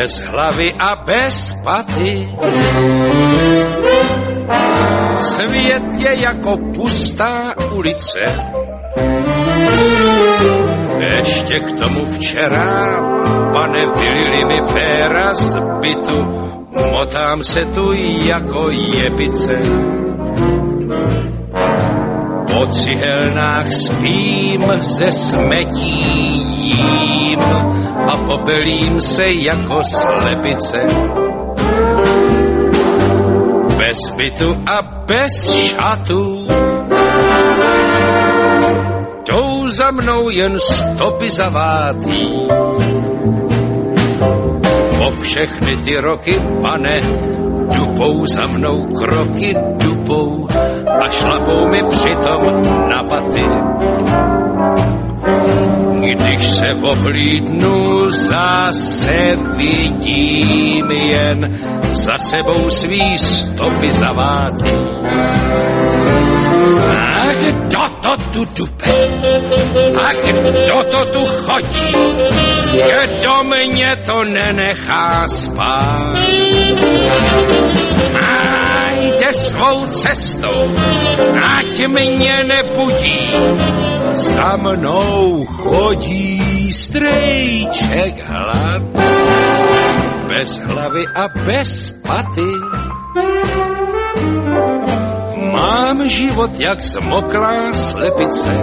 bez 0.00 0.18
hlavy 0.24 0.72
a 0.78 0.96
bez 0.96 1.60
paty. 1.64 2.28
Svět 5.18 5.82
je 5.96 6.14
jako 6.20 6.56
pustá 6.56 7.54
ulice. 7.72 8.20
Ještě 10.98 11.60
k 11.60 11.72
tomu 11.72 12.06
včera, 12.06 12.96
pane, 13.52 13.86
vylili 13.86 14.44
mi 14.44 14.62
péra 14.72 15.34
z 15.34 15.60
bytu, 15.80 16.18
motám 16.90 17.44
se 17.44 17.64
tu 17.64 17.92
jako 18.24 18.70
jebice. 18.70 19.58
Po 22.60 22.68
cihelnách 22.68 23.72
spím 23.72 24.64
ze 24.84 25.12
smetím 25.12 26.60
a 28.06 28.16
popelím 28.26 29.00
se 29.00 29.32
jako 29.32 29.80
slepice 29.84 30.86
bez 33.78 33.98
bytu 34.16 34.56
a 34.68 34.82
bez 34.82 35.52
šatů. 35.52 36.46
Jdou 39.24 39.68
za 39.68 39.90
mnou 39.90 40.30
jen 40.30 40.60
stopy 40.60 41.30
zavátý. 41.30 42.48
Po 44.98 45.10
všechny 45.20 45.76
ty 45.76 45.96
roky, 45.96 46.40
pane, 46.62 47.00
dupou 47.76 48.26
za 48.26 48.46
mnou 48.46 48.92
kroky, 48.92 49.56
dupou 49.76 50.48
a 51.00 51.10
šlapou 51.10 51.68
mi 51.68 51.82
přitom 51.82 52.42
na 52.88 53.02
paty. 53.02 53.44
Když 56.00 56.50
se 56.50 56.74
ohlídnu, 56.74 58.10
zase 58.10 59.38
vidím 59.56 60.90
jen 60.90 61.58
za 61.90 62.18
sebou 62.18 62.70
svý 62.70 63.18
stopy 63.18 63.92
zavátý. 63.92 64.70
A 66.88 67.32
kdo 67.40 67.80
to 68.02 68.16
tu 68.32 68.44
dupe? 68.56 68.90
A 70.04 70.12
kdo 70.12 70.84
to 70.90 71.04
tu 71.04 71.26
chodí? 71.26 71.94
Kdo 72.72 73.44
mě 73.44 73.96
to 74.06 74.24
nenechá 74.24 75.28
spát? 75.28 76.18
Svou 79.32 79.86
cestou, 79.86 80.74
ať 81.58 81.86
mě 81.86 82.44
nebudí 82.44 83.20
za 84.12 84.56
mnou 84.56 85.44
chodí 85.44 86.72
strejček 86.72 88.26
hlad, 88.26 88.82
bez 90.28 90.58
hlavy 90.58 91.04
a 91.14 91.28
bez 91.28 92.00
paty. 92.06 92.50
Mám 95.52 96.08
život 96.08 96.60
jak 96.60 96.82
zmoklá 96.82 97.74
slepice. 97.74 98.56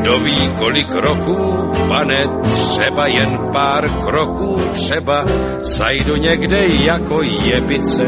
Kdo 0.00 0.18
ví, 0.18 0.52
kolik 0.58 0.94
roků, 0.94 1.73
pane, 1.88 2.26
třeba 2.44 3.06
jen 3.06 3.38
pár 3.52 3.90
kroků, 3.90 4.60
třeba 4.72 5.24
zajdu 5.60 6.16
někde 6.16 6.66
jako 6.66 7.22
jebice. 7.22 8.06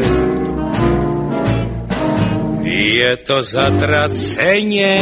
Je 2.61 3.17
to 3.17 3.43
zatraceně 3.43 4.95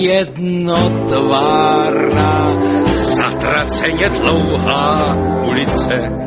jednotvárná, 0.00 2.56
zatraceně 2.94 4.08
dlouhá 4.08 5.16
ulice 5.48 6.23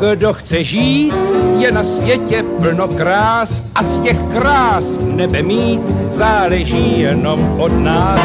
kdo 0.00 0.32
chce 0.32 0.64
žít, 0.64 1.14
je 1.58 1.72
na 1.72 1.84
světě 1.84 2.44
plno 2.60 2.88
krás 2.88 3.64
a 3.74 3.82
z 3.82 4.00
těch 4.00 4.18
krás 4.32 4.98
nebe 4.98 5.42
mít 5.42 5.80
záleží 6.10 7.00
jenom 7.00 7.60
od 7.60 7.72
nás. 7.72 8.20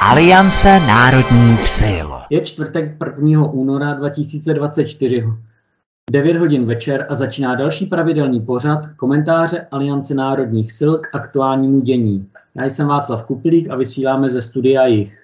Aliance 0.00 0.80
národních 0.80 1.68
sil. 1.78 2.08
Je 2.30 2.40
čtvrtek 2.40 2.96
1. 3.22 3.46
února 3.52 3.94
2024. 3.94 5.24
9 6.10 6.36
hodin 6.36 6.66
večer 6.66 7.06
a 7.08 7.14
začíná 7.14 7.54
další 7.54 7.86
pravidelný 7.86 8.40
pořad 8.40 8.86
komentáře 8.96 9.66
Aliance 9.70 10.14
národních 10.14 10.72
sil 10.78 10.92
k 10.98 11.14
aktuálnímu 11.14 11.80
dění. 11.80 12.26
Já 12.54 12.64
jsem 12.64 12.86
Václav 12.86 13.24
Kuplík 13.24 13.70
a 13.70 13.76
vysíláme 13.76 14.30
ze 14.30 14.42
studia 14.42 14.86
jich. 14.86 15.18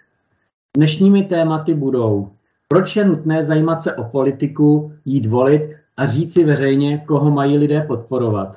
Dnešními 0.76 1.24
tématy 1.24 1.74
budou 1.74 2.30
proč 2.68 2.96
je 2.96 3.04
nutné 3.04 3.44
zajímat 3.44 3.82
se 3.82 3.94
o 3.94 4.04
politiku, 4.04 4.92
jít 5.04 5.26
volit 5.26 5.70
a 5.96 6.06
říci 6.06 6.44
veřejně, 6.44 6.98
koho 6.98 7.30
mají 7.30 7.58
lidé 7.58 7.82
podporovat? 7.82 8.56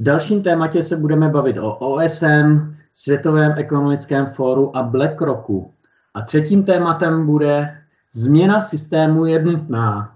V 0.00 0.02
dalším 0.02 0.42
tématě 0.42 0.82
se 0.82 0.96
budeme 0.96 1.28
bavit 1.28 1.58
o 1.58 1.74
OSN, 1.74 2.74
Světovém 2.94 3.54
ekonomickém 3.56 4.26
fóru 4.26 4.76
a 4.76 4.82
BlackRocku. 4.82 5.72
A 6.14 6.22
třetím 6.22 6.64
tématem 6.64 7.26
bude 7.26 7.76
změna 8.14 8.60
systému 8.60 9.26
je 9.26 9.42
nutná. 9.42 10.12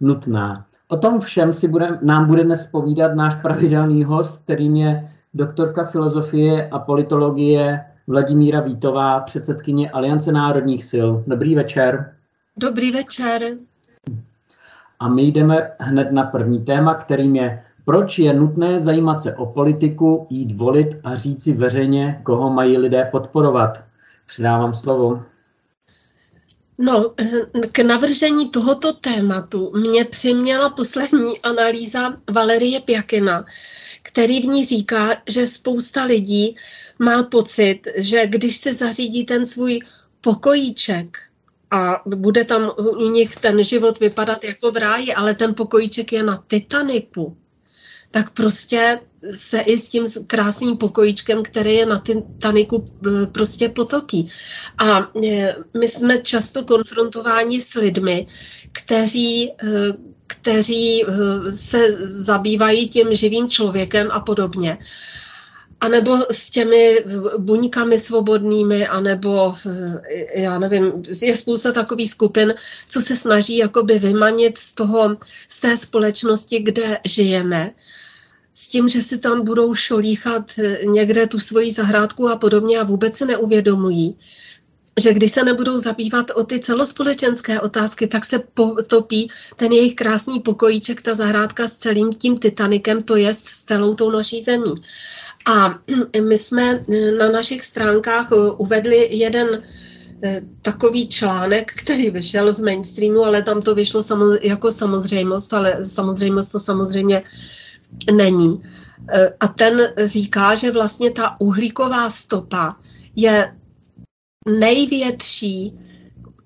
Nutná. 0.00 0.66
O 0.88 0.96
tom 0.96 1.20
všem 1.20 1.52
si 1.52 1.68
bude, 1.68 1.98
nám 2.02 2.26
bude 2.26 2.44
dnes 2.44 2.66
povídat 2.66 3.14
náš 3.14 3.34
pravidelný 3.34 4.04
host, 4.04 4.44
kterým 4.44 4.76
je 4.76 5.08
doktorka 5.34 5.84
filozofie 5.84 6.68
a 6.68 6.78
politologie 6.78 7.80
Vladimíra 8.06 8.60
Vítová, 8.60 9.20
předsedkyně 9.20 9.90
Aliance 9.90 10.32
národních 10.32 10.84
sil. 10.90 11.08
Dobrý 11.26 11.54
večer. 11.54 12.12
Dobrý 12.56 12.90
večer. 12.92 13.56
A 15.00 15.08
my 15.08 15.22
jdeme 15.22 15.70
hned 15.78 16.12
na 16.12 16.22
první 16.22 16.64
téma, 16.64 16.94
kterým 16.94 17.36
je, 17.36 17.64
proč 17.84 18.18
je 18.18 18.34
nutné 18.34 18.80
zajímat 18.80 19.22
se 19.22 19.36
o 19.36 19.46
politiku, 19.46 20.26
jít 20.30 20.56
volit 20.56 20.88
a 21.04 21.14
říci 21.14 21.52
veřejně, 21.52 22.20
koho 22.24 22.50
mají 22.50 22.78
lidé 22.78 23.08
podporovat. 23.12 23.84
Předávám 24.26 24.74
slovo. 24.74 25.22
No, 26.78 27.14
k 27.72 27.78
navržení 27.78 28.50
tohoto 28.50 28.92
tématu 28.92 29.72
mě 29.76 30.04
přiměla 30.04 30.70
poslední 30.70 31.40
analýza 31.40 32.16
Valerie 32.32 32.80
Pjakina, 32.80 33.44
který 34.02 34.42
v 34.42 34.46
ní 34.46 34.66
říká, 34.66 35.16
že 35.28 35.46
spousta 35.46 36.04
lidí 36.04 36.56
má 36.98 37.22
pocit, 37.22 37.80
že 37.96 38.26
když 38.26 38.56
se 38.56 38.74
zařídí 38.74 39.24
ten 39.26 39.46
svůj 39.46 39.80
pokojíček, 40.20 41.18
a 41.72 42.02
bude 42.06 42.44
tam 42.44 42.70
u 42.76 43.10
nich 43.10 43.36
ten 43.36 43.64
život 43.64 44.00
vypadat 44.00 44.44
jako 44.44 44.70
v 44.70 44.76
ráji, 44.76 45.14
ale 45.14 45.34
ten 45.34 45.54
pokojíček 45.54 46.12
je 46.12 46.22
na 46.22 46.44
Titaniku, 46.46 47.36
tak 48.10 48.30
prostě 48.30 49.00
se 49.30 49.60
i 49.60 49.78
s 49.78 49.88
tím 49.88 50.04
krásným 50.26 50.76
pokojíčkem, 50.76 51.42
který 51.42 51.74
je 51.74 51.86
na 51.86 51.98
Titaniku, 51.98 52.90
e, 53.06 53.26
prostě 53.26 53.68
potopí. 53.68 54.28
A 54.78 55.10
e, 55.24 55.56
my 55.78 55.88
jsme 55.88 56.18
často 56.18 56.64
konfrontováni 56.64 57.60
s 57.60 57.74
lidmi, 57.74 58.26
kteří, 58.72 59.50
e, 59.50 59.54
kteří 60.26 61.04
se 61.50 61.92
zabývají 62.06 62.88
tím 62.88 63.14
živým 63.14 63.48
člověkem 63.48 64.08
a 64.10 64.20
podobně 64.20 64.78
anebo 65.82 66.18
s 66.30 66.50
těmi 66.50 67.04
buňkami 67.38 67.98
svobodnými, 67.98 68.86
anebo 68.86 69.54
eh, 69.66 70.40
já 70.40 70.58
nevím, 70.58 71.02
je 71.22 71.36
spousta 71.36 71.72
takových 71.72 72.10
skupin, 72.10 72.54
co 72.88 73.00
se 73.00 73.16
snaží 73.16 73.56
jakoby 73.56 73.98
vymanit 73.98 74.58
z, 74.58 74.72
toho, 74.72 75.16
z 75.48 75.58
té 75.58 75.76
společnosti, 75.76 76.58
kde 76.58 76.98
žijeme, 77.04 77.70
s 78.54 78.68
tím, 78.68 78.88
že 78.88 79.02
si 79.02 79.18
tam 79.18 79.44
budou 79.44 79.74
šolíchat 79.74 80.50
eh, 80.58 80.86
někde 80.86 81.26
tu 81.26 81.38
svoji 81.38 81.72
zahrádku 81.72 82.28
a 82.28 82.36
podobně 82.36 82.78
a 82.78 82.84
vůbec 82.84 83.16
se 83.16 83.26
neuvědomují, 83.26 84.16
že 85.00 85.12
když 85.12 85.32
se 85.32 85.44
nebudou 85.44 85.78
zabývat 85.78 86.30
o 86.34 86.44
ty 86.44 86.60
celospolečenské 86.60 87.60
otázky, 87.60 88.06
tak 88.06 88.24
se 88.24 88.38
potopí 88.38 89.30
ten 89.56 89.72
jejich 89.72 89.94
krásný 89.94 90.40
pokojíček, 90.40 91.02
ta 91.02 91.14
zahrádka 91.14 91.68
s 91.68 91.76
celým 91.76 92.12
tím 92.12 92.38
Titanikem, 92.38 93.02
to 93.02 93.16
jest 93.16 93.48
s 93.48 93.64
celou 93.64 93.94
tou 93.94 94.10
naší 94.10 94.42
zemí. 94.42 94.74
A 95.46 95.78
my 96.28 96.38
jsme 96.38 96.84
na 97.18 97.28
našich 97.28 97.64
stránkách 97.64 98.28
uvedli 98.56 99.16
jeden 99.16 99.62
takový 100.62 101.08
článek, 101.08 101.72
který 101.76 102.10
vyšel 102.10 102.54
v 102.54 102.58
mainstreamu, 102.58 103.24
ale 103.24 103.42
tam 103.42 103.62
to 103.62 103.74
vyšlo 103.74 104.02
jako 104.42 104.72
samozřejmost, 104.72 105.54
ale 105.54 105.84
samozřejmost 105.84 106.52
to 106.52 106.58
samozřejmě 106.60 107.22
není. 108.12 108.62
A 109.40 109.48
ten 109.48 109.80
říká, 110.04 110.54
že 110.54 110.70
vlastně 110.70 111.10
ta 111.10 111.36
uhlíková 111.40 112.10
stopa 112.10 112.76
je 113.16 113.56
největší 114.48 115.78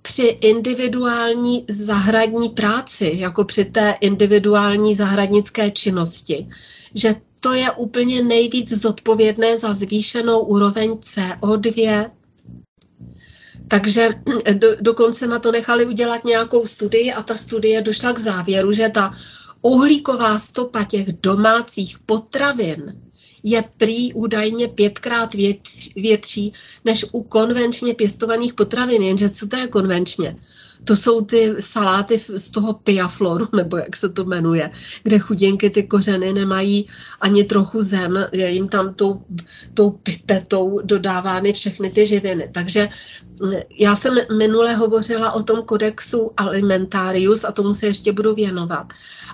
při 0.02 0.22
individuální 0.22 1.64
zahradní 1.68 2.48
práci, 2.48 3.12
jako 3.14 3.44
při 3.44 3.64
té 3.64 3.94
individuální 4.00 4.94
zahradnické 4.94 5.70
činnosti, 5.70 6.48
že 6.94 7.14
to 7.46 7.52
je 7.52 7.70
úplně 7.70 8.22
nejvíc 8.22 8.72
zodpovědné 8.72 9.58
za 9.58 9.74
zvýšenou 9.74 10.40
úroveň 10.40 10.90
CO2. 10.92 12.10
Takže 13.68 14.08
do, 14.52 14.68
dokonce 14.80 15.26
na 15.26 15.38
to 15.38 15.52
nechali 15.52 15.86
udělat 15.86 16.24
nějakou 16.24 16.66
studii 16.66 17.12
a 17.12 17.22
ta 17.22 17.36
studie 17.36 17.82
došla 17.82 18.12
k 18.12 18.18
závěru, 18.18 18.72
že 18.72 18.88
ta 18.88 19.14
uhlíková 19.62 20.38
stopa 20.38 20.84
těch 20.84 21.12
domácích 21.12 21.98
potravin 22.06 23.00
je 23.42 23.64
prý 23.76 24.14
údajně 24.14 24.68
pětkrát 24.68 25.34
větší 25.96 26.52
než 26.84 27.04
u 27.12 27.22
konvenčně 27.22 27.94
pěstovaných 27.94 28.54
potravin. 28.54 29.02
Jenže 29.02 29.30
co 29.30 29.46
to 29.46 29.56
je 29.56 29.66
konvenčně? 29.66 30.36
To 30.84 30.96
jsou 30.96 31.24
ty 31.24 31.54
saláty 31.60 32.18
z 32.18 32.50
toho 32.50 32.72
piafloru, 32.74 33.48
nebo 33.56 33.76
jak 33.76 33.96
se 33.96 34.08
to 34.08 34.24
jmenuje, 34.24 34.70
kde 35.02 35.18
chudinky 35.18 35.70
ty 35.70 35.82
kořeny 35.82 36.32
nemají 36.32 36.86
ani 37.20 37.44
trochu 37.44 37.82
zem, 37.82 38.26
je 38.32 38.50
jim 38.50 38.68
tam 38.68 38.94
tou, 38.94 39.24
tou 39.74 39.90
pipetou 39.90 40.80
dodávány 40.84 41.52
všechny 41.52 41.90
ty 41.90 42.06
živiny. 42.06 42.50
Takže 42.54 42.88
mm, 43.42 43.52
já 43.78 43.96
jsem 43.96 44.14
minule 44.38 44.74
hovořila 44.74 45.32
o 45.32 45.42
tom 45.42 45.62
kodexu 45.62 46.30
alimentarius 46.36 47.44
a 47.44 47.52
tomu 47.52 47.74
se 47.74 47.86
ještě 47.86 48.12
budu 48.12 48.34
věnovat. 48.34 48.86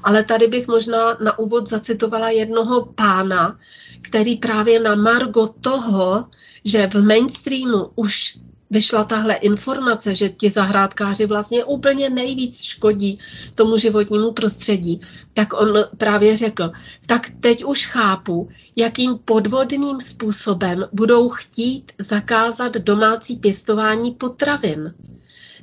Ale 0.02 0.24
tady 0.24 0.46
bych 0.46 0.68
možná 0.68 1.16
na 1.24 1.38
úvod 1.38 1.68
zacitovala 1.68 2.30
jednoho 2.30 2.84
pána, 2.84 3.58
který 4.02 4.36
právě 4.36 4.80
na 4.80 4.94
margo 4.94 5.46
toho, 5.60 6.24
že 6.64 6.86
v 6.86 6.94
mainstreamu 6.94 7.90
už 7.94 8.38
vyšla 8.72 9.04
tahle 9.04 9.34
informace, 9.34 10.14
že 10.14 10.28
ti 10.28 10.50
zahrádkáři 10.50 11.26
vlastně 11.26 11.64
úplně 11.64 12.10
nejvíc 12.10 12.62
škodí 12.62 13.18
tomu 13.54 13.76
životnímu 13.76 14.32
prostředí, 14.32 15.00
tak 15.34 15.60
on 15.60 15.84
právě 15.98 16.36
řekl, 16.36 16.72
tak 17.06 17.30
teď 17.40 17.64
už 17.64 17.86
chápu, 17.86 18.48
jakým 18.76 19.18
podvodným 19.24 20.00
způsobem 20.00 20.84
budou 20.92 21.28
chtít 21.28 21.92
zakázat 21.98 22.72
domácí 22.72 23.36
pěstování 23.36 24.10
potravin. 24.10 24.94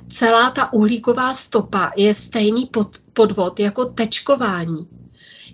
Celá 0.08 0.50
ta 0.50 0.72
uhlíková 0.72 1.34
stopa 1.34 1.92
je 1.96 2.14
stejný 2.14 2.70
podvod 3.12 3.60
jako 3.60 3.84
tečkování. 3.84 4.88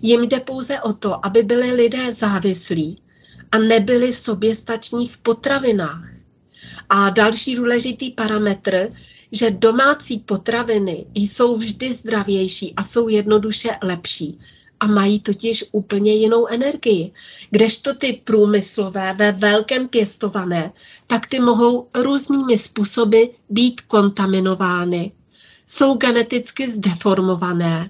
Jim 0.01 0.21
jde 0.23 0.39
pouze 0.39 0.81
o 0.81 0.93
to, 0.93 1.25
aby 1.25 1.43
byli 1.43 1.73
lidé 1.73 2.13
závislí 2.13 2.97
a 3.51 3.57
nebyli 3.57 4.13
soběstační 4.13 5.07
v 5.07 5.17
potravinách. 5.17 6.16
A 6.89 7.09
další 7.09 7.55
důležitý 7.55 8.11
parametr, 8.11 8.89
že 9.31 9.51
domácí 9.51 10.19
potraviny 10.19 11.05
jsou 11.15 11.57
vždy 11.57 11.93
zdravější 11.93 12.73
a 12.75 12.83
jsou 12.83 13.07
jednoduše 13.07 13.69
lepší 13.83 14.39
a 14.79 14.87
mají 14.87 15.19
totiž 15.19 15.65
úplně 15.71 16.13
jinou 16.13 16.47
energii. 16.47 17.11
Kdežto 17.49 17.93
ty 17.93 18.21
průmyslové 18.23 19.13
ve 19.13 19.31
velkém 19.31 19.87
pěstované, 19.87 20.71
tak 21.07 21.27
ty 21.27 21.39
mohou 21.39 21.87
různými 21.95 22.57
způsoby 22.57 23.23
být 23.49 23.81
kontaminovány. 23.81 25.11
Jsou 25.67 25.97
geneticky 25.97 26.69
zdeformované 26.69 27.89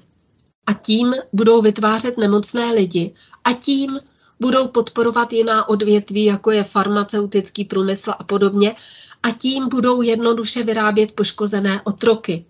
a 0.66 0.74
tím 0.74 1.14
budou 1.34 1.62
vytvářet 1.62 2.18
nemocné 2.18 2.72
lidi 2.74 3.14
a 3.44 3.54
tím 3.54 4.00
budou 4.40 4.68
podporovat 4.68 5.34
jiná 5.34 5.70
odvětví, 5.70 6.26
jako 6.26 6.52
je 6.52 6.64
farmaceutický 6.64 7.66
průmysl 7.66 8.12
a 8.20 8.24
podobně, 8.24 8.76
a 9.24 9.32
tím 9.32 9.70
budou 9.70 10.02
jednoduše 10.02 10.64
vyrábět 10.64 11.12
poškozené 11.12 11.82
otroky. 11.84 12.46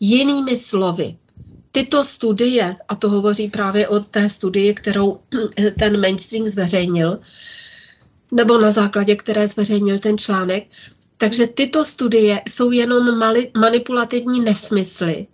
Jinými 0.00 0.56
slovy, 0.56 1.16
tyto 1.72 2.04
studie, 2.04 2.76
a 2.88 2.94
to 2.94 3.10
hovoří 3.10 3.48
právě 3.48 3.88
o 3.88 4.00
té 4.00 4.30
studii, 4.30 4.74
kterou 4.74 5.20
ten 5.78 6.00
mainstream 6.00 6.48
zveřejnil, 6.48 7.18
nebo 8.32 8.58
na 8.58 8.70
základě 8.70 9.16
které 9.16 9.48
zveřejnil 9.48 9.98
ten 9.98 10.18
článek, 10.18 10.66
takže 11.18 11.46
tyto 11.46 11.84
studie 11.84 12.42
jsou 12.48 12.70
jenom 12.70 13.18
mali, 13.18 13.50
manipulativní 13.58 14.40
nesmysly, 14.40 15.26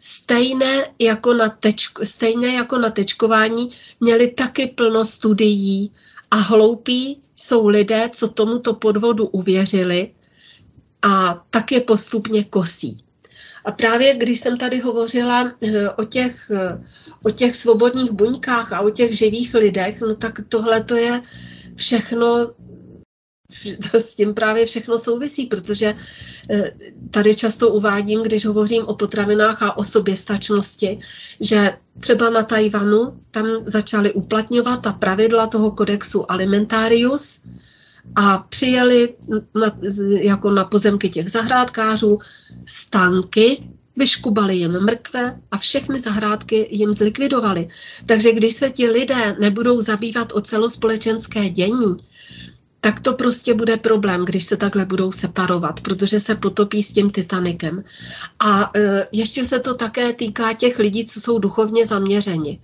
stejné 0.00 0.86
jako, 0.98 1.34
na 1.34 1.48
tečko, 1.48 2.06
stejné 2.06 2.48
jako 2.48 2.78
na 2.78 2.90
tečkování 2.90 3.70
měli 4.00 4.28
taky 4.28 4.66
plno 4.66 5.04
studií 5.04 5.92
a 6.30 6.36
hloupí 6.36 7.22
jsou 7.36 7.68
lidé, 7.68 8.10
co 8.12 8.28
tomuto 8.28 8.74
podvodu 8.74 9.26
uvěřili 9.26 10.14
a 11.02 11.44
tak 11.50 11.72
je 11.72 11.80
postupně 11.80 12.44
kosí. 12.44 12.98
A 13.64 13.72
právě 13.72 14.14
když 14.14 14.40
jsem 14.40 14.56
tady 14.56 14.78
hovořila 14.78 15.52
eh, 15.62 15.90
o 15.90 16.04
těch, 16.04 16.50
eh, 16.50 16.84
o 17.22 17.30
těch 17.30 17.56
svobodných 17.56 18.10
buňkách 18.10 18.72
a 18.72 18.80
o 18.80 18.90
těch 18.90 19.18
živých 19.18 19.54
lidech, 19.54 20.00
no 20.00 20.14
tak 20.14 20.40
tohle 20.48 20.84
to 20.84 20.96
je 20.96 21.22
všechno 21.76 22.54
to 23.90 24.00
s 24.00 24.14
tím 24.14 24.34
právě 24.34 24.66
všechno 24.66 24.98
souvisí, 24.98 25.46
protože 25.46 25.94
eh, 26.50 26.70
tady 27.10 27.34
často 27.34 27.68
uvádím, 27.68 28.22
když 28.22 28.46
hovořím 28.46 28.84
o 28.84 28.94
potravinách 28.94 29.62
a 29.62 29.76
o 29.76 29.84
soběstačnosti, 29.84 31.00
že 31.40 31.72
třeba 32.00 32.30
na 32.30 32.42
Tajvanu 32.42 33.20
tam 33.30 33.46
začali 33.62 34.12
uplatňovat 34.12 34.82
ta 34.82 34.92
pravidla 34.92 35.46
toho 35.46 35.70
kodexu 35.70 36.32
alimentarius 36.32 37.40
a 38.16 38.38
přijeli 38.38 39.14
na, 39.54 39.78
jako 40.20 40.50
na 40.50 40.64
pozemky 40.64 41.08
těch 41.08 41.30
zahrádkářů 41.30 42.18
stanky, 42.66 43.68
vyškubali 43.96 44.56
jim 44.56 44.80
mrkve 44.80 45.40
a 45.50 45.58
všechny 45.58 45.98
zahrádky 45.98 46.68
jim 46.70 46.94
zlikvidovali. 46.94 47.68
Takže 48.06 48.32
když 48.32 48.54
se 48.54 48.70
ti 48.70 48.88
lidé 48.88 49.36
nebudou 49.40 49.80
zabývat 49.80 50.32
o 50.32 50.40
celospolečenské 50.40 51.48
dění, 51.48 51.96
tak 52.80 53.00
to 53.00 53.14
prostě 53.14 53.54
bude 53.54 53.76
problém, 53.76 54.24
když 54.24 54.44
se 54.44 54.56
takhle 54.56 54.84
budou 54.84 55.12
separovat, 55.12 55.80
protože 55.80 56.20
se 56.20 56.34
potopí 56.34 56.82
s 56.82 56.92
tím 56.92 57.10
Titanikem. 57.10 57.84
A 58.38 58.70
e, 58.76 59.06
ještě 59.12 59.44
se 59.44 59.58
to 59.58 59.74
také 59.74 60.12
týká 60.12 60.52
těch 60.52 60.78
lidí, 60.78 61.06
co 61.06 61.20
jsou 61.20 61.38
duchovně 61.38 61.86
zaměřeni. 61.86 62.60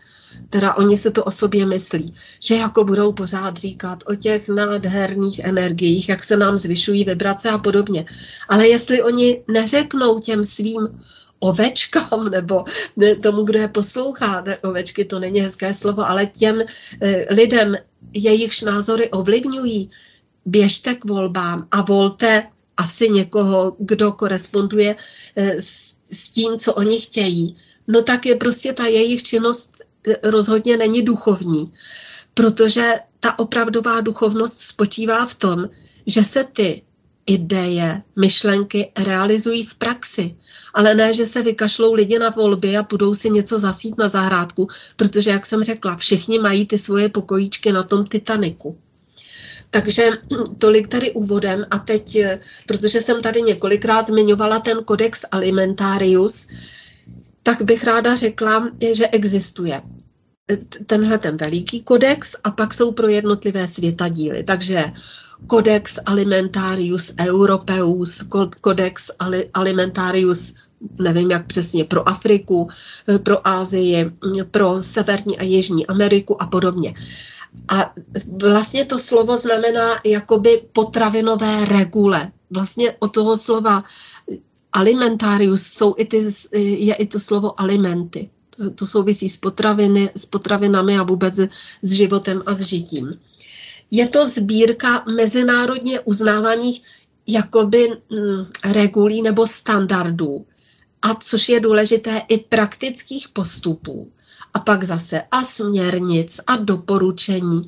Teda 0.50 0.75
oni 0.75 0.96
se 0.96 1.11
to 1.11 1.25
o 1.25 1.30
sobě 1.30 1.66
myslí, 1.66 2.14
že 2.40 2.54
jako 2.54 2.85
budou 2.85 3.12
pořád 3.12 3.56
říkat 3.56 3.99
o 4.06 4.14
těch 4.14 4.49
nádherných 4.49 5.38
energiích, 5.38 6.08
jak 6.08 6.25
se 6.25 6.37
nám 6.37 6.58
zvyšují 6.58 7.04
vibrace 7.04 7.50
a 7.50 7.58
podobně. 7.58 8.04
Ale 8.49 8.68
jestli 8.68 9.02
oni 9.02 9.42
neřeknou 9.49 10.20
těm 10.20 10.44
svým 10.44 10.88
ovečkám 11.38 12.30
nebo 12.30 12.64
tomu, 13.22 13.42
kdo 13.42 13.58
je 13.58 13.68
poslouchá, 13.68 14.44
ovečky 14.62 15.04
to 15.04 15.18
není 15.18 15.40
hezké 15.40 15.74
slovo, 15.74 16.08
ale 16.08 16.26
těm 16.26 16.60
e, 16.60 17.34
lidem, 17.34 17.76
jejichž 18.12 18.62
názory 18.62 19.10
ovlivňují, 19.10 19.90
běžte 20.46 20.94
k 20.94 21.04
volbám 21.04 21.68
a 21.70 21.82
volte 21.82 22.46
asi 22.76 23.08
někoho, 23.08 23.76
kdo 23.78 24.12
koresponduje 24.12 24.96
eh, 25.36 25.60
s, 25.60 25.94
s 26.10 26.28
tím, 26.28 26.58
co 26.58 26.74
oni 26.74 27.00
chtějí, 27.00 27.56
no 27.88 28.02
tak 28.02 28.26
je 28.26 28.36
prostě 28.36 28.72
ta 28.72 28.86
jejich 28.86 29.22
činnost 29.22 29.70
eh, 30.08 30.30
rozhodně 30.30 30.76
není 30.76 31.02
duchovní. 31.02 31.72
Protože 32.34 32.94
ta 33.20 33.38
opravdová 33.38 34.00
duchovnost 34.00 34.60
spočívá 34.60 35.26
v 35.26 35.34
tom, 35.34 35.68
že 36.06 36.24
se 36.24 36.44
ty 36.44 36.82
ideje, 37.26 38.02
myšlenky 38.16 38.92
realizují 39.04 39.66
v 39.66 39.75
praxi. 39.75 40.37
Ale 40.75 40.95
ne, 40.95 41.14
že 41.14 41.26
se 41.26 41.42
vykašlou 41.42 41.95
lidi 41.95 42.18
na 42.18 42.30
volby 42.30 42.76
a 42.76 42.83
budou 42.83 43.14
si 43.14 43.30
něco 43.30 43.59
zasít 43.59 43.99
na 43.99 44.09
zahrádku, 44.09 44.68
protože, 44.97 45.30
jak 45.30 45.47
jsem 45.47 45.64
řekla, 45.64 45.97
všichni 45.97 46.38
mají 46.38 46.66
ty 46.66 46.78
svoje 46.78 47.09
pokojíčky 47.09 47.73
na 47.73 47.83
tom 47.83 48.04
Titaniku. 48.04 48.78
Takže 49.71 50.11
tolik 50.59 50.88
tady 50.88 51.12
úvodem 51.12 51.66
a 51.71 51.78
teď, 51.78 52.18
protože 52.66 53.00
jsem 53.00 53.23
tady 53.23 53.42
několikrát 53.42 54.06
zmiňovala 54.06 54.61
ten 54.61 54.85
kodex 54.85 55.25
alimentarius, 55.30 56.47
tak 57.42 57.62
bych 57.62 57.85
ráda 57.85 58.16
řekla, 58.16 58.71
že 58.92 59.09
existuje 59.09 59.83
tenhle 60.86 61.18
ten 61.18 61.36
veliký 61.36 61.82
kodex 61.82 62.36
a 62.44 62.50
pak 62.50 62.74
jsou 62.74 62.92
pro 62.92 63.08
jednotlivé 63.08 63.68
světadíly. 63.68 64.42
Takže 64.44 64.92
Codex 65.50 65.98
Alimentarius 66.06 67.12
Europeus, 67.20 68.24
Codex 68.64 69.10
Alimentarius, 69.54 70.54
nevím 70.98 71.30
jak 71.30 71.46
přesně, 71.46 71.84
pro 71.84 72.08
Afriku, 72.08 72.68
pro 73.22 73.48
Asii, 73.48 74.10
pro 74.50 74.82
Severní 74.82 75.38
a 75.38 75.42
Jižní 75.42 75.86
Ameriku 75.86 76.42
a 76.42 76.46
podobně. 76.46 76.94
A 77.68 77.92
vlastně 78.40 78.84
to 78.84 78.98
slovo 78.98 79.36
znamená 79.36 80.00
jakoby 80.04 80.62
potravinové 80.72 81.64
regule. 81.64 82.32
vlastně 82.50 82.94
od 82.98 83.08
toho 83.08 83.36
slova 83.36 83.84
alimentarius 84.72 85.62
jsou 85.62 85.94
i 85.98 86.04
ty, 86.04 86.22
je 86.58 86.94
i 86.94 87.06
to 87.06 87.20
slovo 87.20 87.60
alimenty. 87.60 88.30
To, 88.75 88.86
souvisí 88.86 89.28
s, 89.28 89.36
potraviny, 89.36 90.10
s 90.16 90.26
potravinami 90.26 90.98
a 90.98 91.02
vůbec 91.02 91.34
s 91.82 91.92
životem 91.92 92.42
a 92.46 92.54
s 92.54 92.60
žitím. 92.60 93.20
Je 93.90 94.08
to 94.08 94.26
sbírka 94.26 95.04
mezinárodně 95.16 96.00
uznávaných 96.00 96.82
jakoby 97.26 97.88
mm, 97.88 98.46
regulí 98.64 99.22
nebo 99.22 99.46
standardů, 99.46 100.46
a 101.02 101.14
což 101.14 101.48
je 101.48 101.60
důležité, 101.60 102.22
i 102.28 102.38
praktických 102.38 103.28
postupů. 103.28 104.12
A 104.54 104.58
pak 104.58 104.84
zase 104.84 105.22
a 105.30 105.44
směrnic 105.44 106.40
a 106.46 106.56
doporučení. 106.56 107.62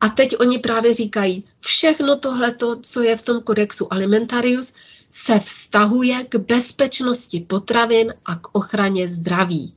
A 0.00 0.08
teď 0.08 0.36
oni 0.40 0.58
právě 0.58 0.94
říkají, 0.94 1.44
všechno 1.60 2.16
tohle, 2.16 2.56
co 2.82 3.02
je 3.02 3.16
v 3.16 3.22
tom 3.22 3.42
kodexu 3.42 3.92
alimentarius, 3.92 4.72
se 5.10 5.40
vztahuje 5.40 6.24
k 6.24 6.36
bezpečnosti 6.36 7.40
potravin 7.40 8.14
a 8.24 8.36
k 8.36 8.54
ochraně 8.54 9.08
zdraví. 9.08 9.74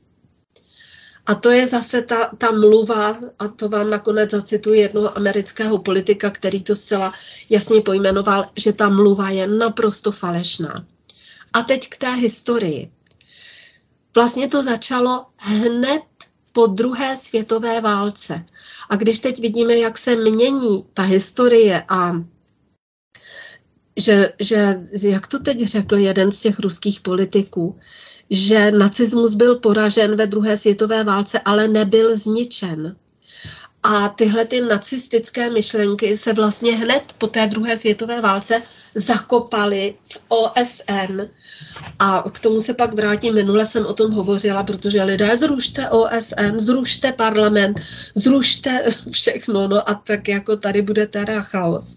A 1.26 1.36
to 1.36 1.52
je 1.52 1.68
zase 1.68 2.02
ta, 2.02 2.32
ta 2.38 2.52
mluva, 2.52 3.18
a 3.40 3.48
to 3.48 3.70
vám 3.70 3.90
nakonec 3.90 4.32
zacituji 4.32 4.80
jednoho 4.80 5.18
amerického 5.18 5.78
politika, 5.78 6.30
který 6.30 6.64
to 6.64 6.76
zcela 6.76 7.14
jasně 7.50 7.82
pojmenoval, 7.82 8.46
že 8.56 8.74
ta 8.74 8.90
mluva 8.90 9.30
je 9.30 9.48
naprosto 9.48 10.12
falešná. 10.12 10.86
A 11.54 11.62
teď 11.62 11.90
k 11.90 11.98
té 11.98 12.14
historii. 12.16 12.92
Vlastně 14.16 14.48
to 14.48 14.64
začalo 14.64 15.26
hned 15.38 16.02
po 16.54 16.68
druhé 16.68 17.18
světové 17.18 17.82
válce. 17.82 18.46
A 18.90 18.96
když 18.96 19.20
teď 19.20 19.40
vidíme, 19.40 19.78
jak 19.78 19.98
se 19.98 20.16
mění 20.16 20.86
ta 20.94 21.04
historie 21.04 21.84
a 21.90 22.14
že, 23.98 24.34
že 24.40 25.10
jak 25.10 25.28
to 25.28 25.40
teď 25.40 25.64
řekl 25.64 25.96
jeden 25.96 26.32
z 26.32 26.42
těch 26.42 26.60
ruských 26.60 27.02
politiků, 27.02 27.80
že 28.30 28.72
nacismus 28.72 29.36
byl 29.36 29.56
poražen 29.56 30.16
ve 30.16 30.28
druhé 30.28 30.58
světové 30.58 31.04
válce, 31.04 31.40
ale 31.46 31.68
nebyl 31.68 32.18
zničen. 32.18 32.96
A 33.84 34.10
tyhle 34.10 34.46
ty 34.46 34.62
nacistické 34.62 35.50
myšlenky 35.50 36.18
se 36.18 36.34
vlastně 36.34 36.76
hned 36.76 37.04
po 37.18 37.28
té 37.28 37.48
druhé 37.48 37.78
světové 37.78 38.22
válce 38.22 38.62
zakopaly 38.96 39.96
v 40.14 40.18
OSN. 40.28 41.22
A 42.00 42.24
k 42.32 42.40
tomu 42.40 42.62
se 42.62 42.74
pak 42.74 42.94
vrátím. 42.94 43.34
Minule 43.34 43.66
jsem 43.66 43.86
o 43.86 43.94
tom 43.94 44.12
hovořila, 44.12 44.64
protože 44.64 45.04
lidé 45.04 45.38
zrušte 45.38 45.90
OSN, 45.90 46.58
zrušte 46.58 47.12
parlament, 47.12 47.80
zrušte 48.16 48.86
všechno. 49.12 49.68
No 49.68 49.90
a 49.90 49.94
tak 49.94 50.28
jako 50.28 50.58
tady 50.58 50.82
bude 50.82 51.08
teda 51.08 51.42
chaos. 51.42 51.96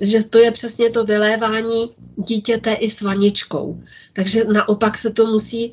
Že 0.00 0.24
to 0.24 0.38
je 0.38 0.50
přesně 0.50 0.90
to 0.90 1.04
vylévání 1.04 1.90
dítěte 2.16 2.72
i 2.72 2.90
s 2.90 3.00
vaničkou. 3.00 3.82
Takže 4.12 4.44
naopak 4.44 4.98
se 4.98 5.10
to 5.10 5.26
musí 5.26 5.72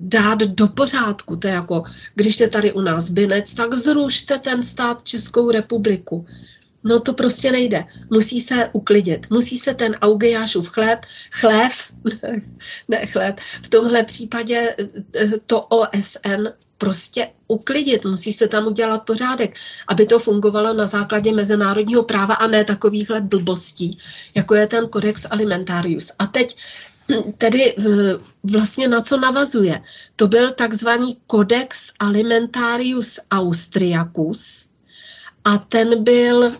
dát 0.00 0.38
do 0.38 0.68
pořádku. 0.68 1.36
To 1.36 1.46
je 1.46 1.54
jako, 1.54 1.84
když 2.14 2.40
je 2.40 2.48
tady 2.48 2.72
u 2.72 2.80
nás 2.80 3.10
binec, 3.10 3.54
tak 3.54 3.74
zrušte 3.74 4.38
ten 4.38 4.62
stát 4.62 5.04
Českou 5.04 5.50
republiku. 5.50 6.26
No 6.84 7.00
to 7.00 7.12
prostě 7.12 7.52
nejde. 7.52 7.84
Musí 8.10 8.40
se 8.40 8.70
uklidit. 8.72 9.30
Musí 9.30 9.58
se 9.58 9.74
ten 9.74 9.94
Augejášův 9.94 10.68
chléb, 10.68 10.98
chlév, 11.30 11.72
ne 12.88 13.06
chléb, 13.06 13.40
v 13.62 13.68
tomhle 13.68 14.04
případě 14.04 14.76
eh, 15.14 15.28
to 15.46 15.62
OSN 15.62 16.48
prostě 16.80 17.28
uklidit, 17.48 18.04
musí 18.04 18.32
se 18.32 18.48
tam 18.48 18.66
udělat 18.66 19.04
pořádek, 19.04 19.56
aby 19.88 20.06
to 20.06 20.18
fungovalo 20.18 20.74
na 20.74 20.86
základě 20.86 21.32
mezinárodního 21.32 22.02
práva 22.02 22.34
a 22.34 22.46
ne 22.46 22.64
takovýchhle 22.64 23.20
blbostí, 23.20 23.98
jako 24.34 24.54
je 24.54 24.66
ten 24.66 24.88
Codex 24.92 25.26
Alimentarius. 25.30 26.12
A 26.18 26.26
teď 26.26 26.56
tedy 27.38 27.74
eh, 27.78 27.82
vlastně 28.44 28.88
na 28.88 29.02
co 29.02 29.20
navazuje. 29.20 29.82
To 30.16 30.28
byl 30.28 30.50
takzvaný 30.50 31.16
Codex 31.30 31.92
Alimentarius 31.98 33.18
Austriacus 33.30 34.69
a 35.50 35.58
ten 35.58 36.04
byl, 36.04 36.50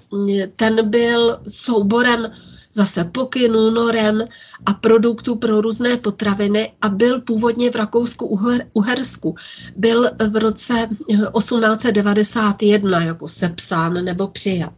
ten 0.57 0.91
byl 0.91 1.41
souborem 1.49 2.31
zase 2.75 3.05
pokynů, 3.05 3.71
norem 3.71 4.25
a 4.67 4.75
produktů 4.75 5.37
pro 5.37 5.61
různé 5.61 5.97
potraviny 5.97 6.73
a 6.83 6.89
byl 6.89 7.21
původně 7.21 7.71
v 7.71 7.75
Rakousku-Uhersku. 7.75 9.35
Byl 9.77 10.11
v 10.31 10.37
roce 10.37 10.89
1891 11.39 13.03
jako 13.03 13.29
sepsán 13.29 14.05
nebo 14.05 14.29
přijat. 14.29 14.73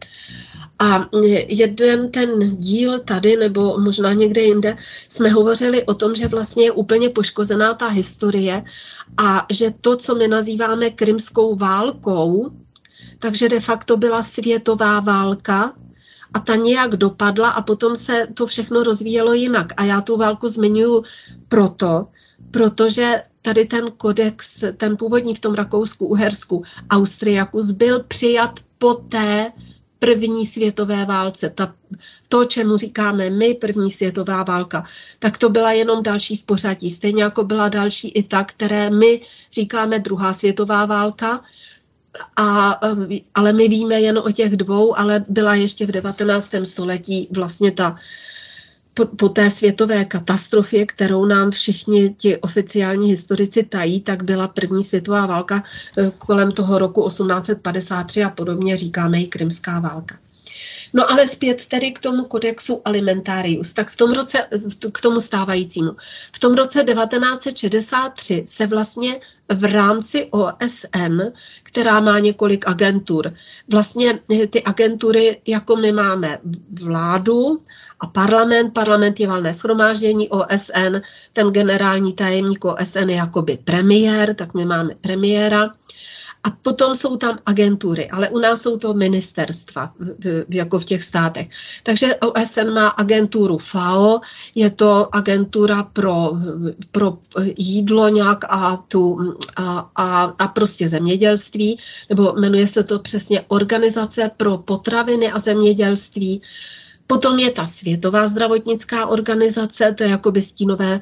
A 0.79 1.09
jeden 1.47 2.11
ten 2.11 2.57
díl 2.57 2.99
tady, 2.99 3.37
nebo 3.37 3.77
možná 3.79 4.13
někde 4.13 4.41
jinde, 4.41 4.77
jsme 5.09 5.29
hovořili 5.29 5.83
o 5.83 5.93
tom, 5.93 6.15
že 6.15 6.27
vlastně 6.27 6.63
je 6.63 6.71
úplně 6.71 7.09
poškozená 7.09 7.73
ta 7.73 7.87
historie 7.87 8.63
a 9.17 9.45
že 9.51 9.73
to, 9.81 9.95
co 9.95 10.15
my 10.15 10.27
nazýváme 10.27 10.89
krymskou 10.89 11.55
válkou, 11.55 12.51
takže 13.23 13.49
de 13.49 13.59
facto 13.59 13.97
byla 13.97 14.23
světová 14.23 14.99
válka, 14.99 15.73
a 16.33 16.39
ta 16.39 16.55
nějak 16.55 16.95
dopadla 16.95 17.49
a 17.49 17.61
potom 17.61 17.95
se 17.95 18.27
to 18.33 18.45
všechno 18.45 18.83
rozvíjelo 18.83 19.33
jinak. 19.33 19.67
A 19.77 19.83
já 19.83 20.01
tu 20.01 20.17
válku 20.17 20.47
zmiňuji 20.47 21.03
proto, 21.47 22.07
protože 22.51 23.23
tady 23.41 23.65
ten 23.65 23.91
kodex, 23.97 24.63
ten 24.77 24.97
původní 24.97 25.35
v 25.35 25.39
tom 25.39 25.53
Rakousku, 25.53 26.05
Uhersku, 26.05 26.63
Austriakus 26.89 27.71
byl 27.71 28.03
přijat 28.03 28.59
po 28.77 28.93
té 28.93 29.51
první 29.99 30.45
světové 30.45 31.05
válce. 31.05 31.49
Ta, 31.49 31.75
to, 32.27 32.45
čemu 32.45 32.77
říkáme 32.77 33.29
my, 33.29 33.53
první 33.53 33.91
světová 33.91 34.43
válka, 34.43 34.83
tak 35.19 35.37
to 35.37 35.49
byla 35.49 35.71
jenom 35.71 36.03
další 36.03 36.35
v 36.35 36.43
pořadí. 36.43 36.91
Stejně 36.91 37.23
jako 37.23 37.43
byla 37.43 37.69
další 37.69 38.09
i 38.09 38.23
ta, 38.23 38.43
které 38.43 38.89
my 38.89 39.21
říkáme 39.51 39.99
druhá 39.99 40.33
světová 40.33 40.85
válka, 40.85 41.41
a, 42.35 42.79
ale 43.35 43.53
my 43.53 43.67
víme 43.67 44.01
jen 44.01 44.17
o 44.17 44.31
těch 44.31 44.57
dvou, 44.57 44.99
ale 44.99 45.25
byla 45.29 45.55
ještě 45.55 45.85
v 45.85 45.91
19. 45.91 46.51
století 46.63 47.27
vlastně 47.31 47.71
ta 47.71 47.95
po, 48.93 49.05
po 49.05 49.29
té 49.29 49.51
světové 49.51 50.05
katastrofě, 50.05 50.85
kterou 50.85 51.25
nám 51.25 51.51
všichni 51.51 52.15
ti 52.17 52.37
oficiální 52.37 53.09
historici 53.09 53.63
tají, 53.63 54.01
tak 54.01 54.23
byla 54.23 54.47
první 54.47 54.83
světová 54.83 55.25
válka 55.25 55.63
eh, 55.97 56.11
kolem 56.17 56.51
toho 56.51 56.77
roku 56.77 57.07
1853 57.07 58.23
a 58.23 58.29
podobně 58.29 58.77
říkáme 58.77 59.21
i 59.21 59.27
krymská 59.27 59.79
válka. 59.79 60.15
No 60.93 61.11
ale 61.11 61.27
zpět 61.27 61.65
tedy 61.65 61.91
k 61.91 61.99
tomu 61.99 62.23
kodexu 62.23 62.81
alimentarius, 62.85 63.73
tak 63.73 63.89
v 63.89 63.95
tom 63.95 64.13
roce, 64.13 64.47
k 64.91 65.01
tomu 65.01 65.21
stávajícímu. 65.21 65.91
V 66.35 66.39
tom 66.39 66.53
roce 66.53 66.83
1963 66.83 68.43
se 68.47 68.67
vlastně 68.67 69.19
v 69.53 69.63
rámci 69.63 70.29
OSN, 70.31 71.21
která 71.63 71.99
má 71.99 72.19
několik 72.19 72.67
agentur, 72.67 73.33
vlastně 73.71 74.19
ty 74.49 74.63
agentury, 74.63 75.41
jako 75.47 75.75
my 75.75 75.91
máme 75.91 76.37
vládu 76.83 77.61
a 77.99 78.07
parlament, 78.07 78.73
parlament 78.73 79.19
je 79.19 79.27
valné 79.27 79.53
schromáždění 79.53 80.29
OSN, 80.29 81.01
ten 81.33 81.47
generální 81.47 82.13
tajemník 82.13 82.65
OSN 82.65 83.09
je 83.09 83.15
jakoby 83.15 83.57
premiér, 83.63 84.33
tak 84.35 84.53
my 84.53 84.65
máme 84.65 84.95
premiéra 85.01 85.69
a 86.43 86.49
potom 86.49 86.95
jsou 86.95 87.17
tam 87.17 87.39
agentury, 87.45 88.09
ale 88.09 88.29
u 88.29 88.39
nás 88.39 88.61
jsou 88.61 88.77
to 88.77 88.93
ministerstva, 88.93 89.93
jako 90.49 90.79
v 90.79 90.85
těch 90.85 91.03
státech. 91.03 91.49
Takže 91.83 92.15
OSN 92.15 92.69
má 92.73 92.87
agenturu 92.87 93.57
FAO, 93.57 94.19
je 94.55 94.69
to 94.69 95.15
agentura 95.15 95.83
pro, 95.83 96.31
pro 96.91 97.17
jídlo 97.57 98.09
nějak 98.09 98.45
a, 98.49 98.77
tu, 98.87 99.35
a, 99.55 99.89
a, 99.95 100.23
a 100.23 100.47
prostě 100.47 100.89
zemědělství, 100.89 101.79
nebo 102.09 102.33
jmenuje 102.33 102.67
se 102.67 102.83
to 102.83 102.99
přesně 102.99 103.45
Organizace 103.47 104.31
pro 104.37 104.57
potraviny 104.57 105.31
a 105.31 105.39
zemědělství. 105.39 106.41
Potom 107.07 107.39
je 107.39 107.51
ta 107.51 107.67
Světová 107.67 108.27
zdravotnická 108.27 109.07
organizace, 109.07 109.95
to 109.97 110.03
je 110.03 110.09
jako 110.09 110.33
stínové 110.39 111.01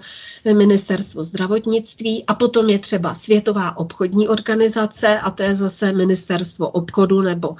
ministerstvo 0.54 1.24
zdravotnictví. 1.24 2.24
A 2.28 2.34
potom 2.34 2.70
je 2.70 2.80
třeba 2.80 3.16
Světová 3.16 3.78
obchodní 3.78 4.28
organizace, 4.28 5.20
a 5.20 5.32
to 5.32 5.44
je 5.44 5.56
zase 5.56 5.92
ministerstvo 5.92 6.70
obchodu, 6.70 7.22
nebo 7.22 7.56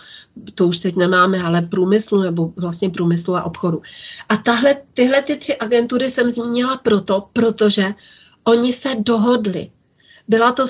to 0.56 0.68
už 0.68 0.80
teď 0.80 0.96
nemáme, 0.96 1.44
ale 1.44 1.62
průmyslu, 1.62 2.22
nebo 2.22 2.54
vlastně 2.56 2.90
průmyslu 2.90 3.36
a 3.36 3.44
obchodu. 3.44 3.82
A 4.30 4.38
tahle, 4.38 4.78
tyhle 4.94 5.22
ty 5.22 5.36
tři 5.36 5.58
agentury 5.58 6.10
jsem 6.10 6.32
zmínila 6.32 6.78
proto, 6.78 7.28
protože 7.34 7.94
oni 8.44 8.74
se 8.74 8.90
dohodli 9.00 9.70
byla 10.28 10.52
to 10.52 10.66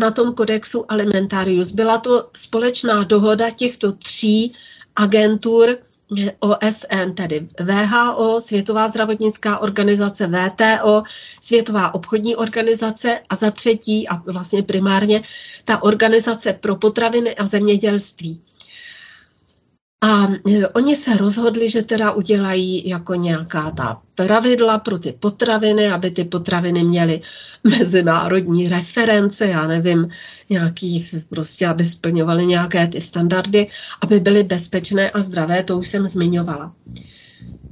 na 0.00 0.10
tom 0.10 0.34
kodexu 0.34 0.84
Alimentarius, 0.88 1.70
byla 1.70 1.98
to 1.98 2.30
společná 2.36 3.04
dohoda 3.04 3.50
těchto 3.50 3.92
tří 3.92 4.52
agentur, 4.96 5.78
OSN, 6.40 7.12
tedy 7.14 7.48
VHO, 7.60 8.40
Světová 8.40 8.88
zdravotnická 8.88 9.58
organizace, 9.58 10.26
VTO, 10.26 11.02
Světová 11.40 11.94
obchodní 11.94 12.36
organizace 12.36 13.20
a 13.28 13.36
za 13.36 13.50
třetí 13.50 14.08
a 14.08 14.16
vlastně 14.16 14.62
primárně 14.62 15.22
ta 15.64 15.82
organizace 15.82 16.52
pro 16.52 16.76
potraviny 16.76 17.34
a 17.34 17.46
zemědělství. 17.46 18.40
A 20.04 20.28
e, 20.50 20.68
oni 20.68 20.96
se 20.96 21.16
rozhodli, 21.16 21.70
že 21.70 21.82
teda 21.82 22.12
udělají 22.12 22.88
jako 22.88 23.14
nějaká 23.14 23.70
ta 23.70 24.02
pravidla 24.14 24.78
pro 24.78 24.98
ty 24.98 25.12
potraviny, 25.12 25.90
aby 25.90 26.10
ty 26.10 26.24
potraviny 26.24 26.84
měly 26.84 27.20
mezinárodní 27.78 28.68
reference, 28.68 29.46
já 29.46 29.66
nevím, 29.66 30.08
nějaký, 30.50 31.08
prostě, 31.28 31.66
aby 31.66 31.84
splňovaly 31.84 32.46
nějaké 32.46 32.86
ty 32.86 33.00
standardy, 33.00 33.66
aby 34.00 34.20
byly 34.20 34.42
bezpečné 34.42 35.10
a 35.10 35.22
zdravé, 35.22 35.64
to 35.64 35.78
už 35.78 35.88
jsem 35.88 36.08
zmiňovala. 36.08 36.72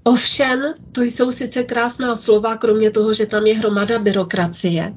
Ovšem, 0.05 0.75
to 0.93 1.03
jsou 1.03 1.33
sice 1.33 1.62
krásná 1.62 2.17
slova, 2.17 2.57
kromě 2.57 2.91
toho, 2.91 3.15
že 3.15 3.27
tam 3.27 3.47
je 3.47 3.55
hromada 3.55 3.99
byrokracie, 3.99 4.95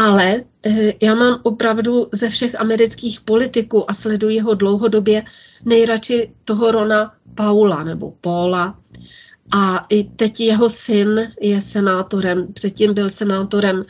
ale 0.00 0.44
eh, 0.66 0.92
já 1.02 1.14
mám 1.14 1.40
opravdu 1.42 2.08
ze 2.12 2.30
všech 2.30 2.60
amerických 2.60 3.20
politiků 3.20 3.90
a 3.90 3.94
sleduji 3.94 4.40
ho 4.40 4.54
dlouhodobě 4.54 5.22
nejradši 5.64 6.32
toho 6.44 6.70
Rona 6.70 7.12
Paula 7.34 7.84
nebo 7.84 8.10
Paula. 8.20 8.78
A 9.52 9.86
i 9.88 10.04
teď 10.04 10.40
jeho 10.40 10.68
syn 10.70 11.32
je 11.40 11.60
senátorem, 11.60 12.52
předtím 12.52 12.94
byl 12.94 13.10
senátorem 13.10 13.84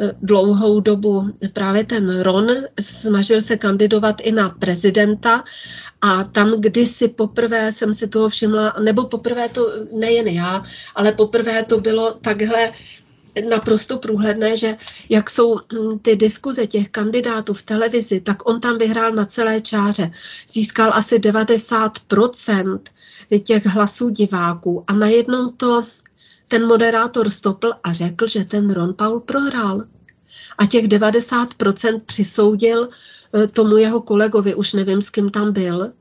eh, 0.00 0.12
dlouhou 0.22 0.80
dobu 0.80 1.30
právě 1.52 1.84
ten 1.84 2.20
Ron, 2.20 2.46
snažil 2.80 3.42
se 3.42 3.56
kandidovat 3.56 4.20
i 4.20 4.32
na 4.32 4.48
prezidenta 4.48 5.44
a 6.00 6.24
tam 6.24 6.60
kdysi 6.60 7.08
poprvé 7.08 7.72
jsem 7.72 7.94
si 7.94 8.08
toho 8.08 8.28
všimla, 8.28 8.76
nebo 8.82 9.04
poprvé 9.04 9.48
to 9.48 9.68
nejen 9.92 10.26
já, 10.28 10.64
ale 10.94 11.12
poprvé 11.12 11.64
to 11.64 11.80
bylo 11.80 12.10
takhle 12.10 12.72
naprosto 13.42 13.98
průhledné, 13.98 14.56
že 14.56 14.76
jak 15.08 15.30
jsou 15.30 15.56
hm, 15.56 15.98
ty 16.02 16.16
diskuze 16.16 16.66
těch 16.66 16.88
kandidátů 16.88 17.54
v 17.54 17.62
televizi, 17.62 18.20
tak 18.20 18.48
on 18.48 18.60
tam 18.60 18.78
vyhrál 18.78 19.12
na 19.12 19.24
celé 19.24 19.60
čáře. 19.60 20.10
Získal 20.48 20.90
asi 20.94 21.18
90% 21.18 22.78
těch 23.42 23.66
hlasů 23.66 24.08
diváků 24.08 24.84
a 24.86 24.92
najednou 24.92 25.50
to 25.50 25.86
ten 26.48 26.66
moderátor 26.66 27.30
stopl 27.30 27.72
a 27.82 27.92
řekl, 27.92 28.26
že 28.26 28.44
ten 28.44 28.70
Ron 28.70 28.94
Paul 28.94 29.20
prohrál. 29.20 29.84
A 30.58 30.66
těch 30.66 30.88
90% 30.88 32.00
přisoudil 32.06 32.88
eh, 33.34 33.46
tomu 33.46 33.76
jeho 33.76 34.00
kolegovi, 34.00 34.54
už 34.54 34.72
nevím, 34.72 35.02
s 35.02 35.10
kým 35.10 35.30
tam 35.30 35.52
byl. 35.52 35.92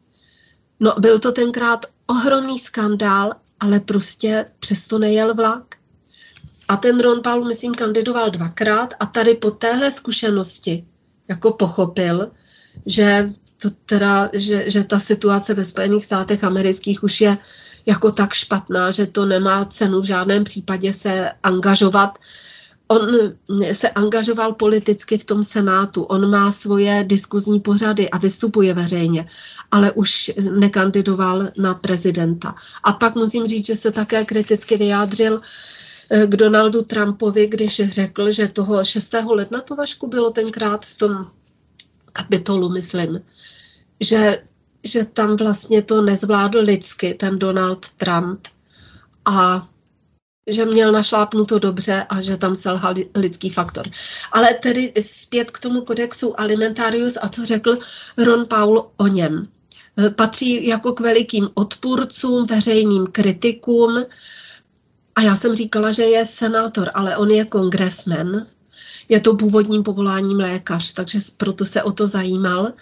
No, 0.79 0.95
byl 0.99 1.19
to 1.19 1.31
tenkrát 1.31 1.85
ohromný 2.07 2.59
skandál, 2.59 3.31
ale 3.59 3.79
prostě 3.79 4.45
přesto 4.59 4.99
nejel 4.99 5.35
vlak. 5.35 5.75
A 6.67 6.77
ten 6.77 6.99
Ron 6.99 7.21
Paul, 7.21 7.45
myslím, 7.45 7.73
kandidoval 7.73 8.29
dvakrát 8.29 8.93
a 8.99 9.05
tady 9.05 9.33
po 9.33 9.51
téhle 9.51 9.91
zkušenosti 9.91 10.85
jako 11.27 11.51
pochopil, 11.51 12.31
že, 12.85 13.33
to 13.57 13.69
teda, 13.85 14.29
že, 14.33 14.69
že 14.69 14.83
ta 14.83 14.99
situace 14.99 15.53
ve 15.53 15.65
Spojených 15.65 16.05
státech 16.05 16.43
amerických 16.43 17.03
už 17.03 17.21
je 17.21 17.37
jako 17.85 18.11
tak 18.11 18.33
špatná, 18.33 18.91
že 18.91 19.05
to 19.05 19.25
nemá 19.25 19.65
cenu 19.65 20.01
v 20.01 20.05
žádném 20.05 20.43
případě 20.43 20.93
se 20.93 21.31
angažovat. 21.43 22.17
On 22.87 23.07
se 23.71 23.89
angažoval 23.89 24.53
politicky 24.53 25.17
v 25.17 25.23
tom 25.23 25.43
senátu, 25.43 26.03
on 26.03 26.29
má 26.31 26.51
svoje 26.51 27.03
diskuzní 27.07 27.59
pořady 27.59 28.09
a 28.09 28.17
vystupuje 28.17 28.73
veřejně, 28.73 29.27
ale 29.71 29.91
už 29.91 30.31
nekandidoval 30.59 31.49
na 31.57 31.73
prezidenta. 31.73 32.55
A 32.83 32.93
pak 32.93 33.15
musím 33.15 33.47
říct, 33.47 33.65
že 33.65 33.75
se 33.75 33.91
také 33.91 34.25
kriticky 34.25 34.77
vyjádřil 34.77 35.41
Eh, 35.41 35.82
k 36.25 36.35
Donaldu 36.35 36.81
Trumpovi, 36.81 37.47
když 37.47 37.89
řekl, 37.89 38.31
že 38.31 38.47
toho 38.47 38.85
6. 38.85 39.13
ledna 39.25 39.61
to 39.61 39.75
Vašku 39.75 40.07
bylo 40.07 40.31
tenkrát 40.31 40.85
v 40.85 40.97
tom 40.97 41.27
kapitolu, 42.13 42.69
myslím, 42.69 43.21
že, 43.99 44.43
že 44.83 45.05
tam 45.05 45.35
vlastně 45.35 45.81
to 45.81 46.01
nezvládl 46.01 46.59
lidsky, 46.59 47.13
ten 47.13 47.39
Donald 47.39 47.85
Trump. 47.97 48.47
A 49.25 49.67
že 50.47 50.65
měl 50.65 50.91
našlápnuto 50.91 51.59
dobře 51.59 52.05
a 52.09 52.21
že 52.21 52.37
tam 52.37 52.55
selhal 52.55 52.93
lidský 53.15 53.49
faktor. 53.49 53.89
Ale 54.31 54.53
tedy 54.53 54.93
zpět 55.01 55.51
k 55.51 55.59
tomu 55.59 55.81
kodexu 55.81 56.39
Alimentarius 56.39 57.17
a 57.21 57.29
co 57.29 57.45
řekl 57.45 57.77
Ron 58.17 58.45
Paul 58.45 58.91
o 58.97 59.07
něm. 59.07 59.47
Eh, 59.97 60.09
patří 60.09 60.67
jako 60.67 60.93
k 60.93 60.99
velikým 60.99 61.49
odpůrcům, 61.53 62.45
veřejným 62.45 63.07
kritikům, 63.07 64.03
a 65.15 65.21
já 65.21 65.35
jsem 65.35 65.55
říkala, 65.55 65.91
že 65.91 66.03
je 66.03 66.25
senátor, 66.25 66.91
ale 66.93 67.17
on 67.17 67.31
je 67.31 67.45
kongresmen. 67.45 68.47
Je 69.09 69.19
to 69.19 69.35
původním 69.35 69.83
povoláním 69.83 70.39
lékař, 70.39 70.93
takže 70.93 71.19
proto 71.37 71.65
se 71.65 71.83
o 71.83 71.91
to 71.91 72.07
zajímal. 72.07 72.73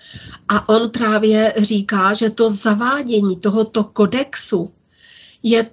A 0.48 0.70
on 0.70 0.90
právě 0.90 1.54
říká, 1.58 2.14
že 2.14 2.30
to 2.30 2.50
zavádění 2.50 3.40
tohoto 3.40 3.84
kodexu 3.84 4.72
je 5.44 5.70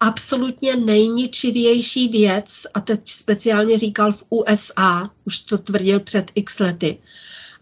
absolutně 0.00 0.76
nejničivější 0.76 2.08
věc, 2.08 2.66
a 2.74 2.80
teď 2.80 3.00
speciálně 3.04 3.78
říkal 3.78 4.12
v 4.12 4.24
USA, 4.30 5.10
už 5.24 5.38
to 5.38 5.58
tvrdil 5.58 6.00
před 6.00 6.30
x 6.34 6.58
lety. 6.58 6.98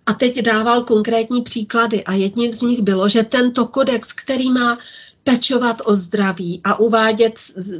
A 0.06 0.12
teď 0.12 0.42
dával 0.42 0.82
konkrétní 0.82 1.42
příklady 1.42 2.04
a 2.04 2.12
jedním 2.12 2.52
z 2.52 2.60
nich 2.60 2.82
bylo, 2.82 3.08
že 3.08 3.22
tento 3.22 3.66
kodex, 3.66 4.12
který 4.12 4.50
má 4.50 4.78
pečovat 5.24 5.82
o 5.84 5.96
zdraví 5.96 6.60
a 6.64 6.78
uvádět 6.78 7.34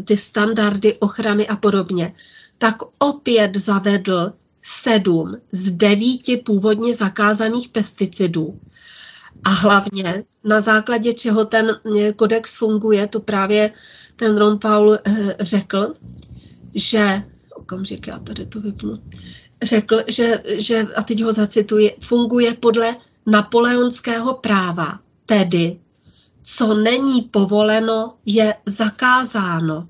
ty 0.04 0.16
standardy 0.16 0.94
ochrany 0.98 1.48
a 1.48 1.56
podobně, 1.56 2.12
tak 2.58 2.76
opět 2.98 3.56
zavedl 3.56 4.32
sedm 4.62 5.36
z 5.52 5.70
devíti 5.70 6.36
původně 6.36 6.94
zakázaných 6.94 7.68
pesticidů. 7.68 8.60
A 9.44 9.50
hlavně 9.50 10.24
na 10.44 10.60
základě 10.60 11.12
čeho 11.12 11.44
ten 11.44 11.70
eh, 11.98 12.12
kodex 12.12 12.56
funguje, 12.56 13.06
to 13.06 13.20
právě 13.20 13.70
ten 14.16 14.36
Ron 14.36 14.58
Paul 14.58 14.94
eh, 14.94 15.36
řekl, 15.40 15.94
že, 16.74 17.22
okamžik, 17.54 18.06
já 18.06 18.18
tady 18.18 18.46
to 18.46 18.60
vypnu, 18.60 19.02
řekl, 19.62 20.02
že, 20.08 20.42
že 20.46 20.86
a 20.96 21.02
teď 21.02 21.22
ho 21.22 21.32
zacituji, 21.32 21.96
funguje 22.04 22.54
podle 22.54 22.96
napoleonského 23.26 24.34
práva, 24.34 25.00
tedy 25.26 25.78
co 26.42 26.74
není 26.74 27.22
povoleno, 27.22 28.14
je 28.26 28.54
zakázáno. 28.66 29.88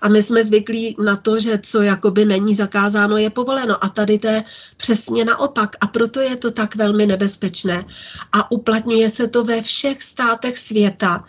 A 0.00 0.08
my 0.08 0.22
jsme 0.22 0.44
zvyklí 0.44 0.96
na 1.04 1.16
to, 1.16 1.40
že 1.40 1.58
co 1.62 1.82
jakoby 1.82 2.24
není 2.24 2.54
zakázáno, 2.54 3.16
je 3.16 3.30
povoleno. 3.30 3.84
A 3.84 3.88
tady 3.88 4.18
to 4.18 4.26
je 4.26 4.44
přesně 4.76 5.24
naopak. 5.24 5.76
A 5.80 5.86
proto 5.86 6.20
je 6.20 6.36
to 6.36 6.50
tak 6.50 6.76
velmi 6.76 7.06
nebezpečné. 7.06 7.84
A 8.32 8.50
uplatňuje 8.50 9.10
se 9.10 9.28
to 9.28 9.44
ve 9.44 9.62
všech 9.62 10.02
státech 10.02 10.58
světa 10.58 11.24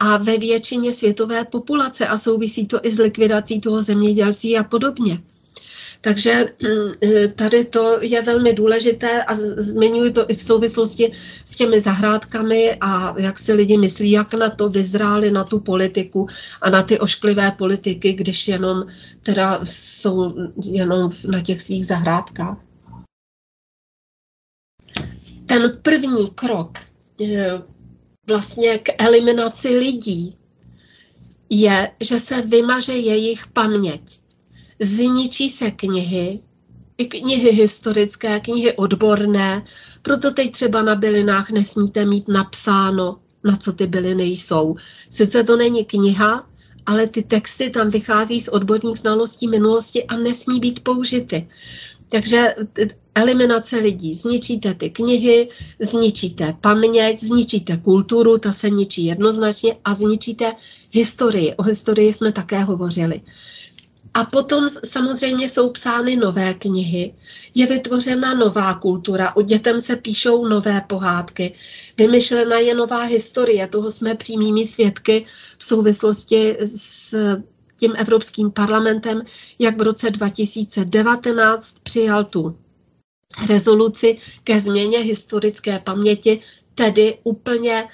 a 0.00 0.16
ve 0.16 0.38
většině 0.38 0.92
světové 0.92 1.44
populace. 1.44 2.06
A 2.06 2.18
souvisí 2.18 2.66
to 2.66 2.80
i 2.82 2.92
s 2.92 2.98
likvidací 2.98 3.60
toho 3.60 3.82
zemědělství 3.82 4.58
a 4.58 4.64
podobně. 4.64 5.22
Takže 6.06 6.54
mm, 6.62 6.92
e, 7.02 7.28
tady 7.28 7.64
to 7.64 7.98
je 8.00 8.22
velmi 8.22 8.52
důležité 8.52 9.24
a 9.24 9.34
zmiňuji 9.34 10.10
to 10.10 10.30
i 10.30 10.34
v 10.34 10.42
souvislosti 10.42 11.12
s 11.44 11.56
těmi 11.56 11.80
zahrádkami 11.80 12.76
a 12.80 13.14
jak 13.20 13.38
si 13.38 13.52
lidi 13.52 13.76
myslí, 13.78 14.10
jak 14.10 14.34
na 14.34 14.50
to 14.50 14.68
vyzráli, 14.68 15.30
na 15.30 15.44
tu 15.44 15.60
politiku 15.60 16.26
a 16.62 16.70
na 16.70 16.82
ty 16.82 16.98
ošklivé 16.98 17.50
politiky, 17.50 18.12
když 18.12 18.48
jenom 18.48 18.86
teda 19.22 19.60
jsou 19.64 20.34
jenom 20.62 21.12
na 21.28 21.40
těch 21.40 21.62
svých 21.62 21.86
zahrádkách. 21.86 22.58
Ten 25.46 25.78
první 25.82 26.30
krok 26.34 26.78
e, 26.78 27.62
vlastně 28.26 28.78
k 28.78 28.88
eliminaci 28.98 29.68
lidí 29.68 30.36
je, 31.50 31.90
že 32.00 32.20
se 32.20 32.42
vymaže 32.42 32.92
jejich 32.92 33.46
paměť 33.46 34.25
zničí 34.80 35.50
se 35.50 35.70
knihy, 35.70 36.40
i 36.98 37.04
knihy 37.04 37.50
historické, 37.50 38.40
knihy 38.40 38.72
odborné, 38.72 39.64
proto 40.02 40.30
teď 40.30 40.52
třeba 40.52 40.82
na 40.82 40.94
bylinách 40.94 41.50
nesmíte 41.50 42.04
mít 42.04 42.28
napsáno, 42.28 43.18
na 43.44 43.56
co 43.56 43.72
ty 43.72 43.86
byliny 43.86 44.24
jsou. 44.24 44.76
Sice 45.10 45.44
to 45.44 45.56
není 45.56 45.84
kniha, 45.84 46.46
ale 46.86 47.06
ty 47.06 47.22
texty 47.22 47.70
tam 47.70 47.90
vychází 47.90 48.40
z 48.40 48.48
odborných 48.48 48.98
znalostí 48.98 49.48
minulosti 49.48 50.04
a 50.04 50.16
nesmí 50.16 50.60
být 50.60 50.80
použity. 50.80 51.48
Takže 52.10 52.54
eliminace 53.14 53.76
lidí. 53.76 54.14
Zničíte 54.14 54.74
ty 54.74 54.90
knihy, 54.90 55.48
zničíte 55.80 56.54
paměť, 56.60 57.20
zničíte 57.20 57.76
kulturu, 57.76 58.38
ta 58.38 58.52
se 58.52 58.70
ničí 58.70 59.04
jednoznačně 59.04 59.76
a 59.84 59.94
zničíte 59.94 60.52
historii. 60.90 61.54
O 61.54 61.62
historii 61.62 62.12
jsme 62.12 62.32
také 62.32 62.62
hovořili. 62.62 63.20
A 64.16 64.24
potom 64.24 64.68
samozřejmě 64.84 65.48
jsou 65.48 65.70
psány 65.70 66.16
nové 66.16 66.54
knihy, 66.54 67.14
je 67.54 67.66
vytvořena 67.66 68.34
nová 68.34 68.74
kultura, 68.74 69.36
o 69.36 69.42
dětem 69.42 69.80
se 69.80 69.96
píšou 69.96 70.46
nové 70.48 70.80
pohádky, 70.86 71.54
vymyšlena 71.98 72.58
je 72.58 72.74
nová 72.74 73.02
historie, 73.02 73.66
toho 73.66 73.90
jsme 73.90 74.14
přímými 74.14 74.66
svědky 74.66 75.24
v 75.58 75.64
souvislosti 75.64 76.56
s 76.60 77.14
tím 77.76 77.92
Evropským 77.96 78.50
parlamentem, 78.50 79.22
jak 79.58 79.78
v 79.78 79.82
roce 79.82 80.10
2019 80.10 81.74
přijal 81.82 82.24
tu 82.24 82.58
rezoluci 83.48 84.18
ke 84.44 84.60
změně 84.60 84.98
historické 84.98 85.78
paměti, 85.78 86.40
tedy 86.74 87.18
úplně 87.24 87.88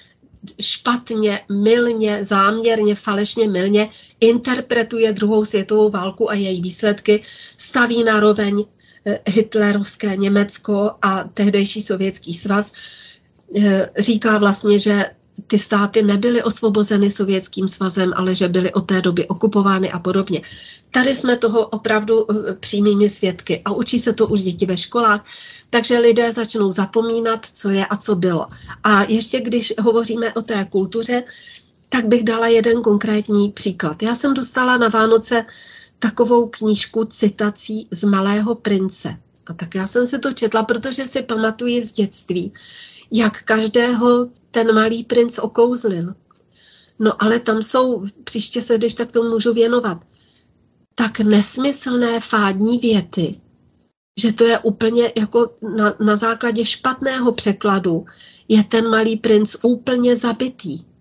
špatně, 0.61 1.41
milně, 1.49 2.25
záměrně, 2.25 2.95
falešně, 2.95 3.49
milně 3.49 3.89
interpretuje 4.21 5.13
druhou 5.13 5.45
světovou 5.45 5.91
válku 5.91 6.31
a 6.31 6.35
její 6.35 6.63
výsledky, 6.63 7.23
staví 7.59 8.05
na 8.05 8.21
roveň 8.21 8.65
eh, 9.07 9.21
hitlerovské 9.27 10.17
Německo 10.17 10.91
a 11.03 11.25
tehdejší 11.35 11.83
sovětský 11.83 12.35
svaz, 12.35 12.73
eh, 13.57 13.91
říká 13.99 14.39
vlastně, 14.39 14.79
že 14.79 15.05
ty 15.47 15.59
státy 15.59 16.03
nebyly 16.03 16.43
osvobozeny 16.43 17.11
sovětským 17.11 17.69
svazem, 17.69 18.13
ale 18.17 18.35
že 18.35 18.49
byly 18.49 18.73
od 18.73 18.81
té 18.81 19.03
doby 19.03 19.29
okupovány 19.29 19.93
a 19.93 19.99
podobně. 19.99 20.43
Tady 20.91 21.15
jsme 21.15 21.37
toho 21.37 21.67
opravdu 21.67 22.27
eh, 22.31 22.55
přímými 22.55 23.09
svědky 23.09 23.63
a 23.65 23.73
učí 23.73 23.99
se 23.99 24.13
to 24.13 24.27
už 24.27 24.41
děti 24.41 24.67
ve 24.67 24.77
školách, 24.77 25.25
takže 25.71 25.99
lidé 25.99 26.33
začnou 26.33 26.71
zapomínat, 26.71 27.47
co 27.53 27.71
je 27.71 27.87
a 27.87 27.97
co 27.97 28.15
bylo. 28.15 28.47
A 28.85 29.03
ještě 29.03 29.41
když 29.41 29.75
hovoříme 29.81 30.33
o 30.33 30.43
té 30.43 30.65
kultuře, 30.65 31.23
tak 31.89 32.07
bych 32.07 32.25
dala 32.25 32.47
jeden 32.47 32.83
konkrétní 32.83 33.51
příklad. 33.51 34.03
Já 34.03 34.15
jsem 34.15 34.35
dostala 34.35 34.77
na 34.77 34.89
Vánoce 34.89 35.45
takovou 35.99 36.49
knížku 36.49 37.05
citací 37.05 37.89
z 37.91 38.05
Malého 38.05 38.55
prince. 38.55 39.17
A 39.47 39.53
tak 39.55 39.75
já 39.75 39.87
jsem 39.87 40.07
si 40.07 40.19
to 40.19 40.33
četla, 40.33 40.63
protože 40.63 41.09
si 41.09 41.23
pamatuji 41.23 41.83
z 41.83 41.93
dětství, 41.93 42.53
jak 43.13 43.43
každého 43.43 44.29
ten 44.51 44.75
malý 44.75 45.05
princ 45.05 45.39
okouzlil. 45.39 46.15
No 46.99 47.23
ale 47.23 47.41
tam 47.41 47.63
jsou, 47.63 48.05
příště 48.25 48.63
se, 48.63 48.79
když 48.79 48.95
tak 48.95 49.13
tomu 49.13 49.31
můžu 49.31 49.53
věnovat, 49.53 49.99
tak 50.95 51.21
nesmyslné 51.21 52.21
fádní 52.21 52.79
věty, 52.79 53.41
že 54.21 54.33
to 54.33 54.45
je 54.45 54.59
úplně 54.59 55.13
jako 55.17 55.57
na, 55.77 55.95
na 56.01 56.17
základě 56.17 56.65
špatného 56.65 57.33
překladu, 57.33 58.05
je 58.49 58.65
ten 58.65 58.89
malý 58.91 59.17
princ 59.17 59.57
úplně 59.63 60.17
zabitý. 60.17 60.92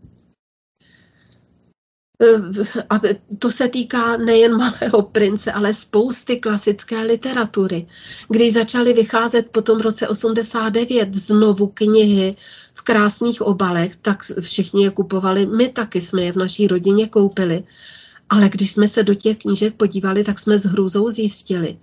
A 2.90 3.02
to 3.40 3.52
se 3.52 3.68
týká 3.68 4.18
nejen 4.18 4.58
Malého 4.58 5.02
prince, 5.02 5.52
ale 5.52 5.74
spousty 5.74 6.38
klasické 6.38 7.02
literatury. 7.02 7.88
Když 8.30 8.54
začaly 8.54 8.94
vycházet 8.94 9.48
po 9.52 9.62
tom 9.62 9.80
roce 9.80 10.08
89 10.08 11.16
znovu 11.16 11.68
knihy 11.68 12.36
v 12.74 12.82
krásných 12.82 13.42
obalech, 13.42 13.96
tak 13.96 14.24
všichni 14.42 14.84
je 14.84 14.90
kupovali. 14.90 15.46
My 15.46 15.70
taky 15.70 16.02
jsme 16.02 16.22
je 16.22 16.34
v 16.34 16.36
naší 16.36 16.68
rodině 16.68 17.08
koupili. 17.08 17.64
Ale 18.30 18.50
když 18.50 18.72
jsme 18.72 18.88
se 18.88 19.04
do 19.04 19.14
těch 19.14 19.38
knížek 19.38 19.76
podívali, 19.76 20.24
tak 20.24 20.40
jsme 20.40 20.60
s 20.60 20.66
hrůzou 20.66 21.10
zjistili, 21.10 21.78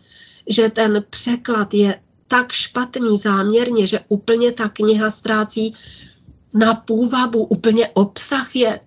že 0.48 0.68
ten 0.68 1.04
překlad 1.10 1.74
je 1.74 2.00
tak 2.28 2.52
špatný 2.52 3.18
záměrně, 3.18 3.86
že 3.86 4.00
úplně 4.08 4.52
ta 4.52 4.68
kniha 4.68 5.10
ztrácí 5.10 5.74
na 6.54 6.74
půvabu, 6.74 7.44
úplně 7.44 7.88
obsah 7.88 8.56
je 8.56 8.80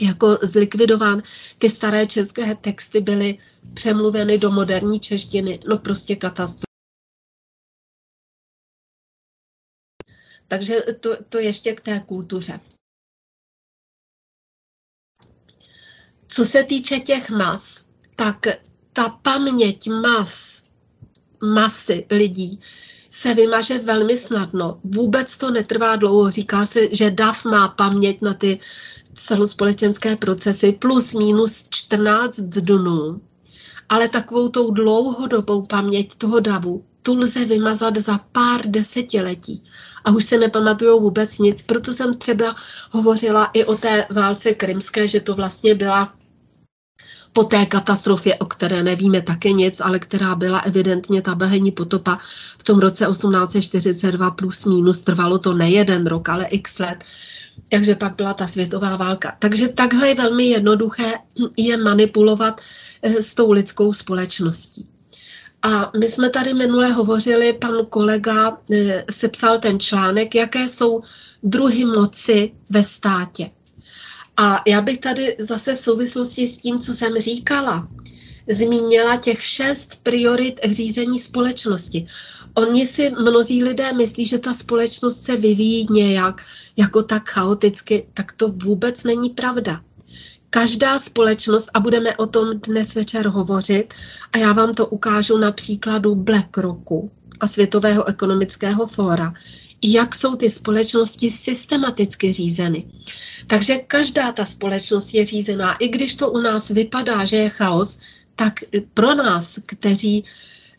jako 0.00 0.38
zlikvidován. 0.42 1.22
Ty 1.58 1.70
staré 1.70 2.06
české 2.06 2.54
texty 2.54 3.00
byly 3.00 3.38
přemluveny 3.74 4.38
do 4.38 4.50
moderní 4.50 5.00
češtiny. 5.00 5.60
No 5.68 5.78
prostě 5.78 6.16
katastrofa. 6.16 6.72
Takže 10.48 10.80
to, 11.00 11.24
to 11.24 11.38
ještě 11.38 11.74
k 11.74 11.80
té 11.80 12.00
kultuře. 12.00 12.60
Co 16.28 16.44
se 16.44 16.62
týče 16.64 17.00
těch 17.00 17.30
mas, 17.30 17.84
tak 18.16 18.46
ta 18.92 19.08
paměť 19.08 19.88
mas, 19.88 20.62
masy 21.42 22.06
lidí 22.10 22.60
se 23.12 23.34
vymaže 23.34 23.78
velmi 23.78 24.16
snadno. 24.16 24.78
Vůbec 24.84 25.38
to 25.38 25.50
netrvá 25.50 25.96
dlouho. 25.96 26.30
Říká 26.30 26.66
se, 26.66 26.94
že 26.94 27.10
DAF 27.10 27.44
má 27.44 27.68
paměť 27.68 28.22
na 28.22 28.34
ty 28.34 28.60
celospolečenské 29.14 30.16
procesy 30.16 30.72
plus 30.72 31.14
minus 31.14 31.64
14 31.70 32.40
dnů. 32.40 33.20
Ale 33.88 34.08
takovou 34.08 34.48
tou 34.48 34.70
dlouhodobou 34.70 35.62
paměť 35.62 36.14
toho 36.14 36.40
davu, 36.40 36.84
tu 37.02 37.14
lze 37.14 37.44
vymazat 37.44 37.96
za 37.96 38.18
pár 38.18 38.60
desetiletí. 38.66 39.64
A 40.04 40.10
už 40.10 40.24
se 40.24 40.38
nepamatujou 40.38 41.00
vůbec 41.00 41.38
nic. 41.38 41.62
Proto 41.62 41.92
jsem 41.92 42.14
třeba 42.14 42.56
hovořila 42.90 43.44
i 43.44 43.64
o 43.64 43.76
té 43.76 44.06
válce 44.10 44.54
krymské, 44.54 45.08
že 45.08 45.20
to 45.20 45.34
vlastně 45.34 45.74
byla 45.74 46.14
po 47.32 47.44
té 47.44 47.66
katastrofě, 47.66 48.36
o 48.36 48.46
které 48.46 48.82
nevíme 48.82 49.22
také 49.22 49.52
nic, 49.52 49.80
ale 49.80 49.98
která 49.98 50.34
byla 50.34 50.58
evidentně 50.58 51.22
ta 51.22 51.34
behení 51.34 51.70
potopa 51.70 52.18
v 52.58 52.62
tom 52.62 52.78
roce 52.78 53.06
1842 53.06 54.30
plus 54.30 54.64
minus, 54.64 55.00
trvalo 55.00 55.38
to 55.38 55.52
ne 55.54 55.70
jeden 55.70 56.06
rok, 56.06 56.28
ale 56.28 56.44
x 56.44 56.78
let. 56.78 57.04
Takže 57.68 57.94
pak 57.94 58.16
byla 58.16 58.34
ta 58.34 58.46
světová 58.46 58.96
válka. 58.96 59.36
Takže 59.38 59.68
takhle 59.68 60.08
je 60.08 60.14
velmi 60.14 60.44
jednoduché 60.44 61.12
je 61.56 61.76
manipulovat 61.76 62.60
eh, 63.02 63.22
s 63.22 63.34
tou 63.34 63.52
lidskou 63.52 63.92
společností. 63.92 64.86
A 65.62 65.90
my 65.98 66.08
jsme 66.08 66.30
tady 66.30 66.54
minule 66.54 66.92
hovořili, 66.92 67.52
pan 67.52 67.74
kolega 67.88 68.58
eh, 68.72 69.04
sepsal 69.10 69.58
ten 69.58 69.80
článek, 69.80 70.34
jaké 70.34 70.68
jsou 70.68 71.00
druhy 71.42 71.84
moci 71.84 72.52
ve 72.70 72.84
státě. 72.84 73.50
A 74.36 74.62
já 74.66 74.80
bych 74.80 74.98
tady 74.98 75.36
zase 75.38 75.74
v 75.74 75.78
souvislosti 75.78 76.48
s 76.48 76.58
tím, 76.58 76.80
co 76.80 76.94
jsem 76.94 77.18
říkala, 77.18 77.88
zmínila 78.48 79.16
těch 79.16 79.44
šest 79.44 79.98
priorit 80.02 80.60
řízení 80.70 81.18
společnosti. 81.18 82.06
Oni 82.54 82.86
si 82.86 83.10
mnozí 83.10 83.64
lidé 83.64 83.92
myslí, 83.92 84.24
že 84.26 84.38
ta 84.38 84.54
společnost 84.54 85.22
se 85.22 85.36
vyvíjí 85.36 85.86
nějak 85.90 86.40
jako 86.76 87.02
tak 87.02 87.28
chaoticky, 87.28 88.06
tak 88.14 88.32
to 88.32 88.48
vůbec 88.48 89.04
není 89.04 89.30
pravda. 89.30 89.80
Každá 90.50 90.98
společnost, 90.98 91.68
a 91.74 91.80
budeme 91.80 92.16
o 92.16 92.26
tom 92.26 92.60
dnes 92.60 92.94
večer 92.94 93.28
hovořit, 93.28 93.94
a 94.32 94.38
já 94.38 94.52
vám 94.52 94.74
to 94.74 94.86
ukážu 94.86 95.38
na 95.38 95.52
příkladu 95.52 96.14
BlackRocku 96.14 97.10
a 97.40 97.48
Světového 97.48 98.08
ekonomického 98.08 98.86
fóra, 98.86 99.34
jak 99.82 100.14
jsou 100.14 100.36
ty 100.36 100.50
společnosti 100.50 101.30
systematicky 101.30 102.32
řízeny. 102.32 102.84
Takže 103.46 103.76
každá 103.76 104.32
ta 104.32 104.44
společnost 104.44 105.14
je 105.14 105.26
řízená, 105.26 105.74
i 105.74 105.88
když 105.88 106.14
to 106.14 106.30
u 106.30 106.38
nás 106.38 106.68
vypadá, 106.68 107.24
že 107.24 107.36
je 107.36 107.48
chaos, 107.48 107.98
tak 108.36 108.60
pro 108.94 109.14
nás, 109.14 109.58
kteří 109.66 110.24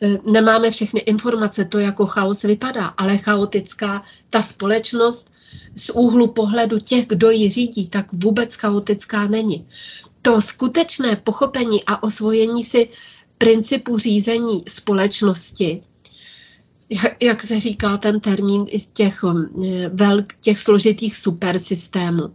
eh, 0.01 0.17
nemáme 0.31 0.71
všechny 0.71 0.99
informace, 0.99 1.65
to 1.65 1.79
jako 1.79 2.05
chaos 2.05 2.41
vypadá, 2.41 2.85
ale 2.85 3.17
chaotická 3.17 4.03
ta 4.29 4.41
společnost 4.41 5.31
z 5.75 5.89
úhlu 5.89 6.27
pohledu 6.27 6.79
těch, 6.79 7.07
kdo 7.07 7.29
ji 7.29 7.49
řídí, 7.49 7.87
tak 7.87 8.13
vůbec 8.13 8.55
chaotická 8.55 9.27
není. 9.27 9.67
To 10.21 10.41
skutečné 10.41 11.15
pochopení 11.15 11.83
a 11.83 12.03
osvojení 12.03 12.63
si 12.63 12.89
principu 13.37 13.97
řízení 13.97 14.63
společnosti 14.67 15.83
jak 17.21 17.43
se 17.43 17.59
říká 17.59 17.97
ten 17.97 18.19
termín 18.19 18.65
těch, 18.93 19.23
um, 19.23 19.49
velk, 19.89 20.33
těch 20.41 20.59
složitých 20.59 21.15
supersystémů. 21.15 22.33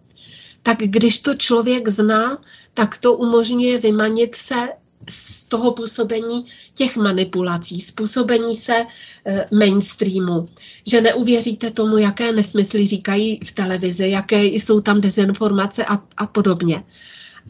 Tak 0.62 0.78
když 0.78 1.20
to 1.20 1.34
člověk 1.34 1.88
zná, 1.88 2.38
tak 2.74 2.98
to 2.98 3.14
umožňuje 3.14 3.78
vymanit 3.78 4.36
se 4.36 4.68
z 5.10 5.42
toho 5.42 5.72
působení 5.72 6.46
těch 6.74 6.96
manipulací, 6.96 7.80
způsobení 7.80 8.56
se 8.56 8.86
eh, 9.26 9.46
mainstreamu, 9.54 10.48
že 10.86 11.00
neuvěříte 11.00 11.70
tomu, 11.70 11.98
jaké 11.98 12.32
nesmysly 12.32 12.86
říkají 12.86 13.40
v 13.44 13.52
televizi, 13.52 14.10
jaké 14.10 14.44
jsou 14.44 14.80
tam 14.80 15.00
dezinformace 15.00 15.84
a, 15.84 16.02
a 16.16 16.26
podobně. 16.26 16.82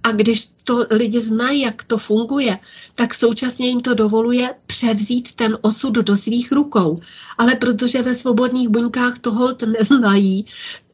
A 0.02 0.12
když 0.12 0.48
to 0.64 0.86
lidi 0.90 1.20
znají, 1.20 1.60
jak 1.60 1.84
to 1.84 1.98
funguje, 1.98 2.58
tak 2.94 3.14
současně 3.14 3.68
jim 3.68 3.80
to 3.80 3.94
dovoluje 3.94 4.54
převzít 4.66 5.32
ten 5.32 5.58
osud 5.60 5.92
do 5.92 6.16
svých 6.16 6.52
rukou. 6.52 7.00
Ale 7.38 7.54
protože 7.54 8.02
ve 8.02 8.14
svobodných 8.14 8.68
buňkách 8.68 9.18
to 9.18 9.32
hold 9.32 9.62
neznají, 9.62 10.46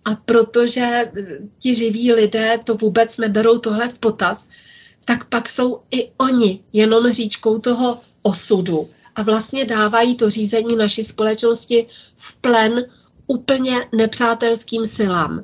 a 0.04 0.14
protože 0.14 0.80
eh, 0.80 1.38
ti 1.58 1.74
živí 1.74 2.12
lidé 2.12 2.58
to 2.64 2.74
vůbec 2.74 3.18
neberou 3.18 3.58
tohle 3.58 3.88
v 3.88 3.98
potaz, 3.98 4.48
tak 5.04 5.28
pak 5.28 5.48
jsou 5.48 5.80
i 5.90 6.10
oni 6.18 6.64
jenom 6.72 7.12
říčkou 7.12 7.58
toho 7.58 8.00
osudu 8.22 8.88
a 9.16 9.22
vlastně 9.22 9.64
dávají 9.64 10.14
to 10.14 10.30
řízení 10.30 10.76
naší 10.76 11.02
společnosti 11.02 11.86
v 12.16 12.34
plen 12.34 12.84
úplně 13.26 13.86
nepřátelským 13.96 14.86
silám. 14.86 15.42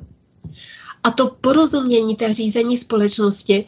A 1.03 1.11
to 1.11 1.27
porozumění 1.27 2.15
té 2.15 2.33
řízení 2.33 2.77
společnosti, 2.77 3.67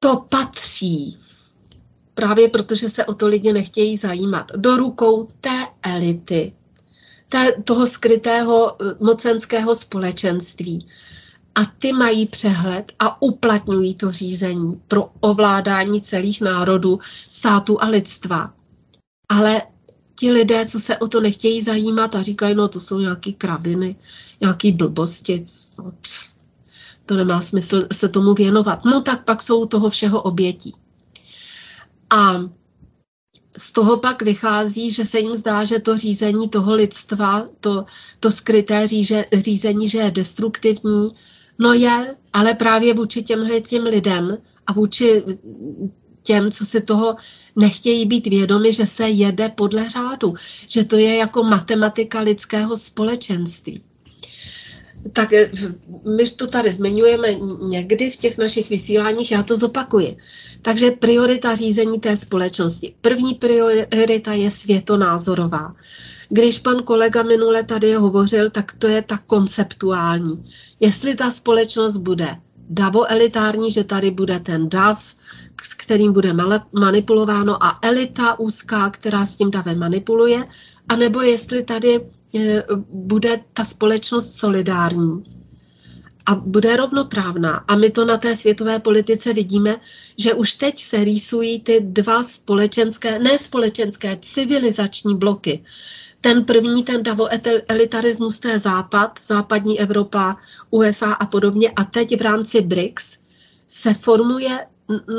to 0.00 0.16
patří, 0.16 1.18
právě 2.14 2.48
protože 2.48 2.90
se 2.90 3.04
o 3.04 3.14
to 3.14 3.26
lidi 3.26 3.52
nechtějí 3.52 3.96
zajímat, 3.96 4.46
do 4.56 4.76
rukou 4.76 5.28
té 5.40 5.66
elity, 5.82 6.52
té, 7.28 7.52
toho 7.64 7.86
skrytého 7.86 8.76
eh, 8.82 8.94
mocenského 9.00 9.74
společenství. 9.74 10.86
A 11.54 11.64
ty 11.78 11.92
mají 11.92 12.26
přehled 12.26 12.92
a 12.98 13.22
uplatňují 13.22 13.94
to 13.94 14.12
řízení 14.12 14.82
pro 14.88 15.10
ovládání 15.20 16.02
celých 16.02 16.40
národů, 16.40 16.98
států 17.30 17.82
a 17.82 17.86
lidstva. 17.86 18.54
Ale 19.28 19.62
ti 20.18 20.30
lidé, 20.30 20.66
co 20.66 20.80
se 20.80 20.96
o 20.96 21.08
to 21.08 21.20
nechtějí 21.20 21.62
zajímat 21.62 22.14
a 22.14 22.22
říkají, 22.22 22.54
no 22.54 22.68
to 22.68 22.80
jsou 22.80 22.98
nějaký 22.98 23.32
kraviny, 23.32 23.96
nějaký 24.40 24.72
blbosti, 24.72 25.46
no, 25.78 25.92
to 27.06 27.14
nemá 27.14 27.40
smysl 27.40 27.86
se 27.92 28.08
tomu 28.08 28.34
věnovat. 28.34 28.84
No 28.84 29.02
tak 29.02 29.24
pak 29.24 29.42
jsou 29.42 29.66
toho 29.66 29.90
všeho 29.90 30.22
obětí. 30.22 30.74
A 32.10 32.44
z 33.58 33.72
toho 33.72 33.96
pak 33.96 34.22
vychází, 34.22 34.90
že 34.90 35.06
se 35.06 35.18
jim 35.20 35.36
zdá, 35.36 35.64
že 35.64 35.78
to 35.78 35.96
řízení 35.96 36.48
toho 36.48 36.74
lidstva, 36.74 37.46
to, 37.60 37.84
to 38.20 38.30
skryté 38.30 38.88
říže, 38.88 39.24
řízení, 39.32 39.88
že 39.88 39.98
je 39.98 40.10
destruktivní, 40.10 41.10
no 41.58 41.72
je, 41.72 42.14
ale 42.32 42.54
právě 42.54 42.94
vůči 42.94 43.22
těmhle 43.22 43.60
těm 43.60 43.82
lidem 43.82 44.38
a 44.66 44.72
vůči 44.72 45.24
těm, 46.28 46.50
co 46.52 46.66
si 46.66 46.80
toho 46.80 47.16
nechtějí 47.56 48.06
být 48.06 48.26
vědomi, 48.26 48.72
že 48.72 48.86
se 48.86 49.08
jede 49.08 49.48
podle 49.48 49.88
řádu, 49.88 50.34
že 50.68 50.84
to 50.84 50.96
je 50.96 51.16
jako 51.16 51.42
matematika 51.42 52.20
lidského 52.20 52.76
společenství. 52.76 53.82
Tak 55.12 55.32
eh, 55.32 55.50
my 56.16 56.24
to 56.30 56.46
tady 56.46 56.72
zmiňujeme 56.72 57.28
někdy 57.62 58.10
v 58.10 58.16
těch 58.16 58.38
našich 58.38 58.70
vysíláních, 58.70 59.32
já 59.32 59.42
to 59.42 59.56
zopakuji. 59.56 60.16
Takže 60.62 60.90
priorita 60.90 61.54
řízení 61.54 62.00
té 62.00 62.16
společnosti. 62.16 62.94
První 63.00 63.34
priorita 63.34 64.32
je 64.32 64.50
světonázorová. 64.50 65.72
Když 66.28 66.58
pan 66.58 66.82
kolega 66.82 67.22
minule 67.22 67.62
tady 67.62 67.94
hovořil, 67.94 68.50
tak 68.50 68.72
to 68.78 68.86
je 68.86 69.02
ta 69.02 69.18
konceptuální. 69.26 70.44
Jestli 70.80 71.14
ta 71.14 71.30
společnost 71.30 71.96
bude 71.96 72.36
davoelitární, 72.68 73.72
že 73.72 73.84
tady 73.84 74.10
bude 74.10 74.40
ten 74.40 74.68
dav, 74.68 75.17
s 75.62 75.74
kterým 75.74 76.12
bude 76.12 76.32
manipulováno 76.72 77.64
a 77.64 77.78
elita 77.82 78.38
úzká, 78.38 78.90
která 78.90 79.26
s 79.26 79.36
tím 79.36 79.50
davem 79.50 79.78
manipuluje, 79.78 80.44
anebo 80.88 81.20
jestli 81.20 81.62
tady 81.62 82.00
e, 82.34 82.64
bude 82.90 83.40
ta 83.52 83.64
společnost 83.64 84.32
solidární 84.32 85.22
a 86.28 86.34
bude 86.34 86.76
rovnoprávná. 86.76 87.64
A 87.68 87.76
my 87.76 87.90
to 87.90 88.04
na 88.04 88.16
té 88.16 88.36
světové 88.36 88.78
politice 88.78 89.32
vidíme, 89.32 89.76
že 90.18 90.34
už 90.34 90.54
teď 90.54 90.84
se 90.84 91.04
rýsují 91.04 91.60
ty 91.60 91.80
dva 91.80 92.22
společenské, 92.22 93.18
ne 93.18 93.38
společenské, 93.38 94.18
civilizační 94.22 95.16
bloky. 95.16 95.64
Ten 96.20 96.44
první, 96.44 96.82
ten 96.82 97.02
davoelitarismus, 97.02 98.38
to 98.38 98.48
je 98.48 98.58
západ, 98.58 99.18
západní 99.26 99.80
Evropa, 99.80 100.36
USA 100.70 101.12
a 101.12 101.26
podobně. 101.26 101.70
A 101.76 101.84
teď 101.84 102.18
v 102.18 102.22
rámci 102.22 102.60
BRICS 102.60 103.18
se 103.68 103.94
formuje 103.94 104.66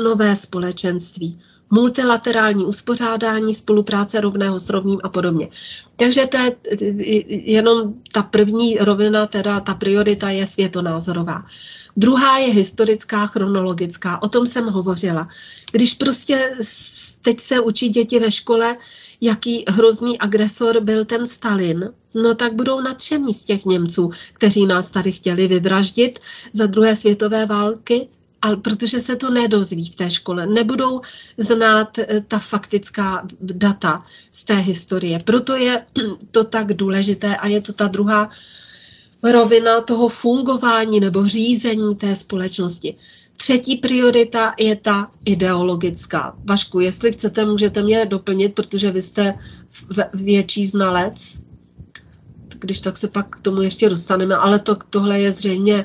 nové 0.04 0.36
společenství, 0.36 1.40
multilaterální 1.70 2.64
uspořádání, 2.64 3.54
spolupráce 3.54 4.20
rovného 4.20 4.60
s 4.60 4.70
rovným 4.70 5.00
a 5.02 5.08
podobně. 5.08 5.48
Takže 5.96 6.26
to 6.26 6.36
je 6.36 6.56
jenom 7.50 7.94
ta 8.12 8.22
první 8.22 8.78
rovina, 8.78 9.26
teda 9.26 9.60
ta 9.60 9.74
priorita 9.74 10.30
je 10.30 10.46
světonázorová. 10.46 11.44
Druhá 11.96 12.38
je 12.38 12.52
historická, 12.52 13.26
chronologická. 13.26 14.22
O 14.22 14.28
tom 14.28 14.46
jsem 14.46 14.64
hovořila. 14.64 15.28
Když 15.72 15.94
prostě 15.94 16.56
teď 17.22 17.40
se 17.40 17.60
učí 17.60 17.88
děti 17.88 18.18
ve 18.18 18.30
škole, 18.30 18.76
jaký 19.20 19.64
hrozný 19.68 20.18
agresor 20.18 20.80
byl 20.80 21.04
ten 21.04 21.26
Stalin, 21.26 21.90
no 22.14 22.34
tak 22.34 22.54
budou 22.54 22.80
nadšení 22.80 23.34
z 23.34 23.44
těch 23.44 23.64
Němců, 23.64 24.10
kteří 24.32 24.66
nás 24.66 24.88
tady 24.88 25.12
chtěli 25.12 25.48
vyvraždit 25.48 26.18
za 26.52 26.66
druhé 26.66 26.96
světové 26.96 27.46
války, 27.46 28.08
ale 28.42 28.56
protože 28.56 29.00
se 29.00 29.16
to 29.16 29.30
nedozví 29.30 29.90
v 29.90 29.94
té 29.94 30.10
škole, 30.10 30.46
nebudou 30.46 31.00
znát 31.38 31.98
eh, 31.98 32.20
ta 32.28 32.38
faktická 32.38 33.26
data 33.40 34.04
z 34.32 34.44
té 34.44 34.54
historie. 34.54 35.18
Proto 35.18 35.56
je 35.56 35.86
to 36.30 36.44
tak 36.44 36.72
důležité 36.74 37.36
a 37.36 37.46
je 37.46 37.60
to 37.60 37.72
ta 37.72 37.88
druhá 37.88 38.30
rovina 39.22 39.80
toho 39.80 40.08
fungování 40.08 41.00
nebo 41.00 41.26
řízení 41.26 41.94
té 41.94 42.16
společnosti. 42.16 42.94
Třetí 43.36 43.76
priorita 43.76 44.54
je 44.58 44.76
ta 44.76 45.10
ideologická. 45.24 46.36
Vašku, 46.44 46.80
jestli 46.80 47.12
chcete, 47.12 47.44
můžete 47.44 47.82
mě 47.82 48.06
doplnit, 48.06 48.54
protože 48.54 48.90
vy 48.90 49.02
jste 49.02 49.34
větší 50.14 50.66
znalec. 50.66 51.38
Když 52.58 52.80
tak 52.80 52.96
se 52.96 53.08
pak 53.08 53.36
k 53.36 53.40
tomu 53.40 53.62
ještě 53.62 53.88
dostaneme, 53.88 54.36
ale 54.36 54.58
to, 54.58 54.76
tohle 54.90 55.20
je 55.20 55.32
zřejmě 55.32 55.84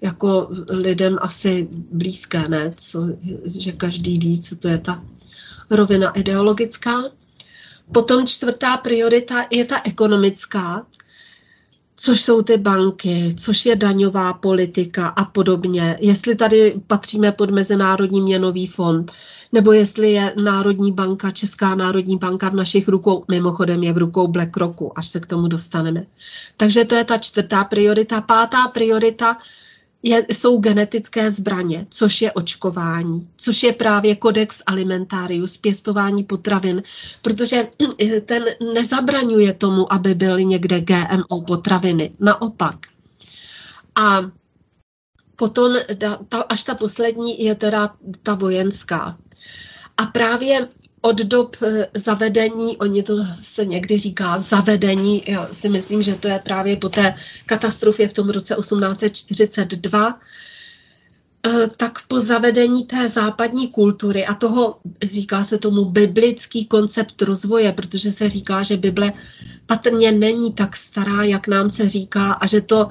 jako 0.00 0.48
lidem 0.68 1.18
asi 1.20 1.68
blízké, 1.92 2.48
ne? 2.48 2.74
Co, 2.76 3.06
že 3.58 3.72
každý 3.72 4.18
ví, 4.18 4.40
co 4.40 4.56
to 4.56 4.68
je 4.68 4.78
ta 4.78 5.02
rovina 5.70 6.10
ideologická. 6.10 7.02
Potom 7.92 8.26
čtvrtá 8.26 8.76
priorita 8.76 9.46
je 9.50 9.64
ta 9.64 9.80
ekonomická, 9.84 10.86
což 11.96 12.20
jsou 12.20 12.42
ty 12.42 12.56
banky, 12.56 13.34
což 13.38 13.66
je 13.66 13.76
daňová 13.76 14.32
politika 14.32 15.08
a 15.08 15.24
podobně. 15.24 15.96
Jestli 16.00 16.36
tady 16.36 16.80
patříme 16.86 17.32
pod 17.32 17.50
Mezinárodní 17.50 18.20
měnový 18.20 18.66
fond, 18.66 19.12
nebo 19.52 19.72
jestli 19.72 20.12
je 20.12 20.34
Národní 20.44 20.92
banka, 20.92 21.30
Česká 21.30 21.74
národní 21.74 22.16
banka 22.16 22.48
v 22.48 22.54
našich 22.54 22.88
rukou, 22.88 23.24
mimochodem 23.30 23.82
je 23.82 23.92
v 23.92 23.98
rukou 23.98 24.28
BlackRocku, 24.28 24.98
až 24.98 25.08
se 25.08 25.20
k 25.20 25.26
tomu 25.26 25.48
dostaneme. 25.48 26.06
Takže 26.56 26.84
to 26.84 26.94
je 26.94 27.04
ta 27.04 27.18
čtvrtá 27.18 27.64
priorita. 27.64 28.20
Pátá 28.20 28.68
priorita 28.68 29.36
je, 30.02 30.26
jsou 30.28 30.58
genetické 30.60 31.30
zbraně, 31.30 31.86
což 31.90 32.22
je 32.22 32.32
očkování, 32.32 33.28
což 33.36 33.62
je 33.62 33.72
právě 33.72 34.16
kodex 34.16 34.62
alimentarius, 34.66 35.56
pěstování 35.56 36.24
potravin, 36.24 36.82
protože 37.22 37.68
ten 38.24 38.44
nezabraňuje 38.74 39.52
tomu, 39.52 39.92
aby 39.92 40.14
byly 40.14 40.44
někde 40.44 40.80
GMO 40.80 41.40
potraviny. 41.46 42.10
Naopak. 42.20 42.76
A 43.94 44.20
potom 45.36 45.76
ta, 46.28 46.38
až 46.38 46.62
ta 46.62 46.74
poslední 46.74 47.44
je 47.44 47.54
teda 47.54 47.94
ta 48.22 48.34
vojenská. 48.34 49.18
A 49.96 50.06
právě 50.06 50.68
od 51.00 51.16
dob 51.16 51.56
eh, 51.62 51.86
zavedení, 51.94 52.76
oni 52.76 53.02
to 53.02 53.26
se 53.42 53.64
někdy 53.64 53.98
říká 53.98 54.38
zavedení, 54.38 55.22
já 55.26 55.48
si 55.52 55.68
myslím, 55.68 56.02
že 56.02 56.14
to 56.14 56.28
je 56.28 56.38
právě 56.38 56.76
po 56.76 56.88
té 56.88 57.14
katastrofě 57.46 58.08
v 58.08 58.12
tom 58.12 58.30
roce 58.30 58.54
1842, 58.54 60.18
eh, 61.46 61.70
tak 61.76 61.98
po 62.08 62.20
zavedení 62.20 62.84
té 62.84 63.08
západní 63.08 63.68
kultury 63.68 64.26
a 64.26 64.34
toho, 64.34 64.76
říká 65.02 65.44
se 65.44 65.58
tomu 65.58 65.84
biblický 65.84 66.66
koncept 66.66 67.22
rozvoje, 67.22 67.72
protože 67.72 68.12
se 68.12 68.28
říká, 68.28 68.62
že 68.62 68.76
Bible 68.76 69.12
patrně 69.66 70.12
není 70.12 70.52
tak 70.52 70.76
stará, 70.76 71.22
jak 71.22 71.48
nám 71.48 71.70
se 71.70 71.88
říká 71.88 72.32
a 72.32 72.46
že 72.46 72.60
to 72.60 72.90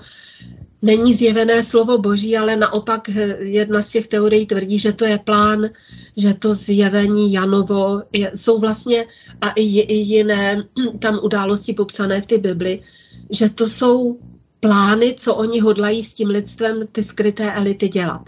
není 0.82 1.14
zjevené 1.14 1.64
slovo 1.64 1.98
boží, 1.98 2.38
ale 2.38 2.56
naopak 2.56 3.10
eh, 3.10 3.38
jedna 3.40 3.82
z 3.82 3.88
těch 3.88 4.08
teorií 4.08 4.46
tvrdí, 4.46 4.80
že 4.80 4.94
to 4.94 5.06
je 5.06 5.18
plán, 5.18 5.70
že 6.18 6.34
to 6.34 6.56
zjevení 6.56 7.34
Janovo 7.34 8.02
je, 8.14 8.32
jsou 8.36 8.60
vlastně 8.60 9.06
a 9.42 9.50
i, 9.50 9.80
i 9.80 9.96
jiné 9.96 10.64
tam 11.00 11.20
události 11.24 11.74
popsané 11.74 12.22
v 12.22 12.26
té 12.26 12.38
Bibli, 12.38 12.82
že 13.30 13.50
to 13.50 13.68
jsou 13.68 14.20
plány, 14.60 15.16
co 15.18 15.36
oni 15.36 15.60
hodlají 15.60 16.04
s 16.04 16.14
tím 16.14 16.30
lidstvem 16.30 16.88
ty 16.92 17.04
skryté 17.04 17.52
elity 17.52 17.88
dělat. 17.88 18.22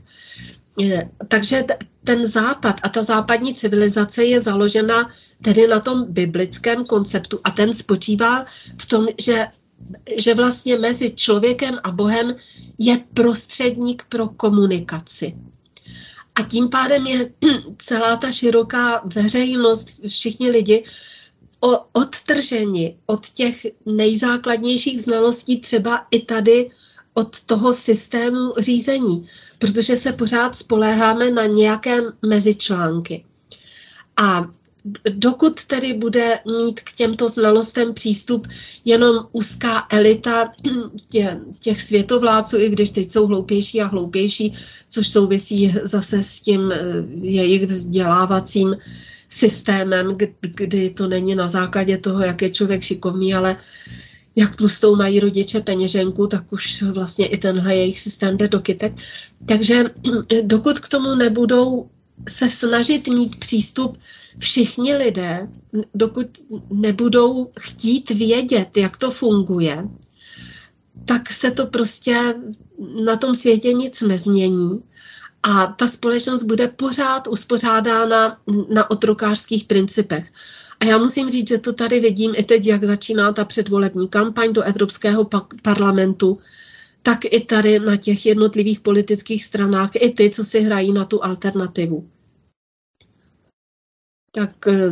Takže 1.28 1.64
ten 2.04 2.28
západ 2.28 2.76
a 2.84 2.90
ta 2.90 3.04
západní 3.04 3.54
civilizace 3.54 4.24
je 4.24 4.42
založena 4.42 5.10
tedy 5.42 5.68
na 5.68 5.80
tom 5.80 6.06
biblickém 6.10 6.86
konceptu 6.86 7.40
a 7.44 7.52
ten 7.52 7.74
spočívá 7.74 8.46
v 8.78 8.86
tom, 8.86 9.08
že 9.18 9.48
že 10.18 10.34
vlastně 10.34 10.78
mezi 10.78 11.12
člověkem 11.12 11.80
a 11.84 11.92
Bohem 11.92 12.36
je 12.80 13.04
prostředník 13.14 14.06
pro 14.10 14.28
komunikaci. 14.28 15.36
A 16.36 16.42
tím 16.42 16.70
pádem 16.70 17.08
je 17.08 17.32
celá 17.78 18.16
ta 18.16 18.32
široká 18.32 19.02
veřejnost, 19.16 19.88
všichni 20.08 20.50
lidi, 20.50 20.84
odtrženi 21.94 22.98
od 23.06 23.30
těch 23.30 23.66
nejzákladnějších 23.86 25.02
znalostí, 25.02 25.62
třeba 25.62 26.08
i 26.12 26.20
tady 26.20 26.70
od 27.14 27.42
toho 27.42 27.74
systému 27.74 28.54
řízení, 28.60 29.30
protože 29.60 29.98
se 29.98 30.14
pořád 30.14 30.58
spoléháme 30.58 31.32
na 31.32 31.46
nějaké 31.46 32.02
mezičlánky. 32.26 33.26
A 34.18 34.48
dokud 35.14 35.64
tedy 35.64 35.94
bude 35.94 36.40
mít 36.46 36.82
k 36.82 36.92
těmto 36.92 37.30
znalostem 37.30 37.94
přístup 37.94 38.48
jenom 38.86 39.28
úzká 39.32 39.88
elita 39.92 40.52
těch 41.60 41.82
světovládců, 41.82 42.58
i 42.58 42.70
když 42.70 42.92
teď 42.92 43.12
jsou 43.12 43.28
hloupější 43.28 43.82
a 43.82 43.88
hloupější, 43.88 44.54
což 44.90 45.08
souvisí 45.08 45.74
zase 45.84 46.24
s 46.24 46.42
tím 46.42 46.72
eh, 46.72 46.78
jejich 47.22 47.66
vzdělávacím 47.66 48.76
systémem, 49.30 50.18
kdy 50.42 50.90
to 50.90 51.08
není 51.08 51.36
na 51.36 51.48
základě 51.48 51.98
toho, 51.98 52.20
jak 52.22 52.42
je 52.42 52.50
člověk 52.50 52.84
šikovný, 52.84 53.34
ale 53.34 53.58
jak 54.36 54.56
tlustou 54.56 54.96
mají 54.96 55.20
rodiče 55.20 55.60
peněženku, 55.60 56.28
tak 56.28 56.54
už 56.54 56.82
vlastně 56.82 57.28
i 57.28 57.38
tenhle 57.38 57.76
jejich 57.76 58.00
systém 58.00 58.38
jde 58.38 58.48
do 58.48 58.60
kytek. 58.60 58.94
Takže 59.48 59.84
dokud 60.44 60.80
k 60.80 60.90
tomu 60.90 61.16
nebudou 61.16 61.90
se 62.30 62.50
snažit 62.50 63.08
mít 63.08 63.36
přístup 63.36 63.98
všichni 64.38 64.96
lidé, 64.96 65.48
dokud 65.94 66.28
nebudou 66.70 67.52
chtít 67.60 68.10
vědět, 68.10 68.78
jak 68.78 68.98
to 68.98 69.12
funguje, 69.12 69.88
tak 71.06 71.32
se 71.32 71.52
to 71.52 71.66
prostě 71.66 72.36
na 73.06 73.18
tom 73.18 73.36
světě 73.36 73.74
nic 73.74 74.02
nezmění 74.02 74.84
a 75.44 75.68
ta 75.68 75.88
společnost 75.88 76.44
bude 76.44 76.68
pořád 76.68 77.28
uspořádána 77.28 78.38
na 78.74 78.92
otrokářských 78.92 79.64
principech. 79.64 80.32
A 80.80 80.86
já 80.86 80.98
musím 80.98 81.30
říct, 81.30 81.48
že 81.48 81.58
to 81.58 81.74
tady 81.74 82.00
vidím 82.00 82.34
i 82.36 82.44
teď, 82.44 82.68
jak 82.68 82.84
začíná 82.84 83.34
ta 83.34 83.46
předvolební 83.46 84.08
kampaň 84.08 84.54
do 84.54 84.62
Evropského 84.62 85.30
parlamentu, 85.62 86.40
tak 87.02 87.26
i 87.26 87.40
tady 87.40 87.80
na 87.80 87.98
těch 87.98 88.26
jednotlivých 88.26 88.80
politických 88.80 89.46
stranách, 89.46 89.92
i 89.96 90.12
ty, 90.12 90.30
co 90.30 90.44
si 90.44 90.62
hrají 90.62 90.94
na 90.94 91.06
tu 91.06 91.24
alternativu. 91.24 92.10
Tak 94.32 94.68
eh, 94.68 94.92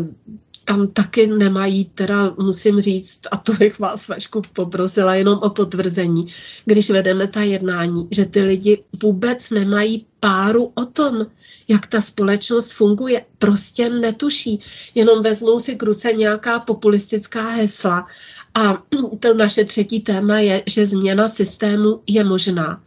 tam 0.69 0.88
taky 0.88 1.27
nemají, 1.27 1.86
teda 1.86 2.36
musím 2.41 2.82
říct, 2.82 3.19
a 3.32 3.38
to 3.38 3.53
bych 3.53 3.79
vás 3.79 4.08
Vašku 4.08 4.41
poprosila 4.53 5.15
jenom 5.15 5.39
o 5.39 5.49
potvrzení, 5.49 6.27
když 6.65 6.89
vedeme 6.89 7.27
ta 7.27 7.41
jednání, 7.41 8.08
že 8.12 8.25
ty 8.25 8.41
lidi 8.41 8.84
vůbec 9.03 9.49
nemají 9.49 10.05
páru 10.19 10.71
o 10.75 10.86
tom, 10.86 11.25
jak 11.67 11.88
ta 11.88 12.01
společnost 12.01 12.73
funguje. 12.73 13.25
Prostě 13.38 13.89
netuší. 13.89 14.60
Jenom 14.95 15.23
vezmou 15.23 15.60
si 15.60 15.75
k 15.75 15.84
ruce 15.84 16.13
nějaká 16.13 16.60
populistická 16.60 17.49
hesla. 17.49 18.08
A 18.53 18.84
to 19.19 19.34
naše 19.34 19.65
třetí 19.65 19.99
téma 19.99 20.39
je, 20.39 20.63
že 20.67 20.86
změna 20.86 21.29
systému 21.29 22.01
je 22.08 22.23
možná. 22.23 22.84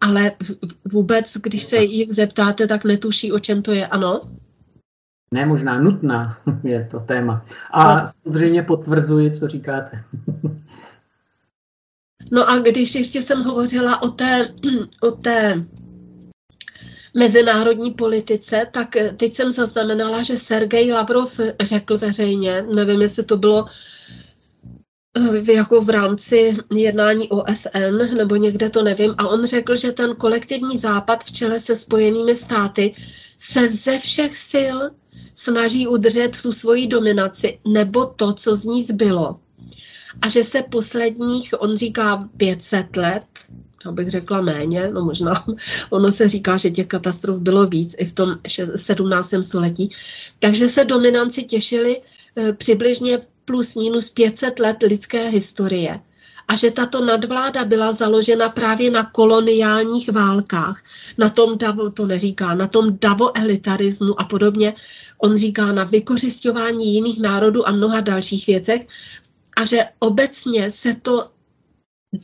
Ale 0.00 0.32
vůbec, 0.92 1.36
když 1.42 1.64
se 1.64 1.76
jich 1.76 2.12
zeptáte, 2.12 2.66
tak 2.66 2.84
netuší, 2.84 3.32
o 3.32 3.38
čem 3.38 3.62
to 3.62 3.72
je. 3.72 3.86
Ano? 3.86 4.20
Ne 5.34 5.46
možná 5.46 5.80
nutná 5.80 6.38
je 6.64 6.88
to 6.90 7.00
téma. 7.00 7.44
A 7.72 8.06
samozřejmě 8.06 8.62
potvrzuji, 8.62 9.38
co 9.38 9.48
říkáte. 9.48 10.04
No 12.32 12.50
a 12.50 12.58
když 12.58 12.94
ještě 12.94 13.22
jsem 13.22 13.42
hovořila 13.42 14.02
o 14.02 14.08
té, 14.08 14.48
o 15.02 15.10
té 15.10 15.64
mezinárodní 17.14 17.90
politice, 17.90 18.66
tak 18.72 18.88
teď 19.16 19.36
jsem 19.36 19.50
zaznamenala, 19.50 20.22
že 20.22 20.38
Sergej 20.38 20.92
Lavrov 20.92 21.40
řekl 21.62 21.98
veřejně, 21.98 22.62
nevím, 22.74 23.02
jestli 23.02 23.24
to 23.24 23.36
bylo 23.36 23.66
eh, 23.66 23.72
jako 25.52 25.80
v 25.80 25.90
rámci 25.90 26.56
jednání 26.74 27.28
OSN 27.28 28.16
nebo 28.16 28.36
někde 28.36 28.70
to 28.70 28.82
nevím, 28.82 29.14
a 29.18 29.28
on 29.28 29.46
řekl, 29.46 29.76
že 29.76 29.92
ten 29.92 30.14
kolektivní 30.14 30.78
západ 30.78 31.24
v 31.24 31.32
čele 31.32 31.60
se 31.60 31.76
spojenými 31.76 32.36
státy 32.36 32.94
se 33.38 33.68
ze 33.68 33.98
všech 33.98 34.36
sil 34.50 34.76
snaží 35.34 35.86
udržet 35.86 36.42
tu 36.42 36.52
svoji 36.52 36.86
dominaci 36.86 37.58
nebo 37.68 38.06
to, 38.06 38.32
co 38.32 38.56
z 38.56 38.64
ní 38.64 38.82
zbylo. 38.82 39.40
A 40.22 40.28
že 40.28 40.44
se 40.44 40.62
posledních, 40.62 41.54
on 41.58 41.76
říká 41.76 42.28
500 42.36 42.96
let, 42.96 43.22
já 43.84 43.92
bych 43.92 44.10
řekla 44.10 44.40
méně, 44.40 44.90
no 44.92 45.04
možná, 45.04 45.44
ono 45.90 46.12
se 46.12 46.28
říká, 46.28 46.56
že 46.56 46.70
těch 46.70 46.86
katastrof 46.86 47.38
bylo 47.38 47.66
víc 47.66 47.94
i 47.98 48.04
v 48.04 48.12
tom 48.12 48.38
17. 48.76 49.30
století, 49.42 49.90
takže 50.38 50.68
se 50.68 50.84
dominanci 50.84 51.42
těšili 51.42 52.00
eh, 52.36 52.52
přibližně 52.52 53.18
plus 53.50 53.74
minus 53.74 54.10
500 54.10 54.58
let 54.58 54.76
lidské 54.82 55.28
historie 55.28 56.00
a 56.48 56.54
že 56.54 56.70
tato 56.70 57.04
nadvláda 57.04 57.64
byla 57.64 57.92
založena 57.92 58.48
právě 58.48 58.90
na 58.90 59.04
koloniálních 59.04 60.12
válkách, 60.12 60.82
na 61.18 61.30
tom 61.30 61.58
davo, 61.58 61.90
to 61.90 62.06
neříká, 62.06 62.54
na 62.54 62.66
tom 62.66 62.98
davoelitarismu 63.00 64.20
a 64.20 64.24
podobně. 64.24 64.74
On 65.18 65.36
říká 65.38 65.72
na 65.72 65.84
vykořišťování 65.84 66.94
jiných 66.94 67.20
národů 67.20 67.68
a 67.68 67.72
mnoha 67.72 68.00
dalších 68.00 68.46
věcech 68.46 68.86
a 69.56 69.64
že 69.64 69.84
obecně 69.98 70.70
se 70.70 70.94
to 71.02 71.30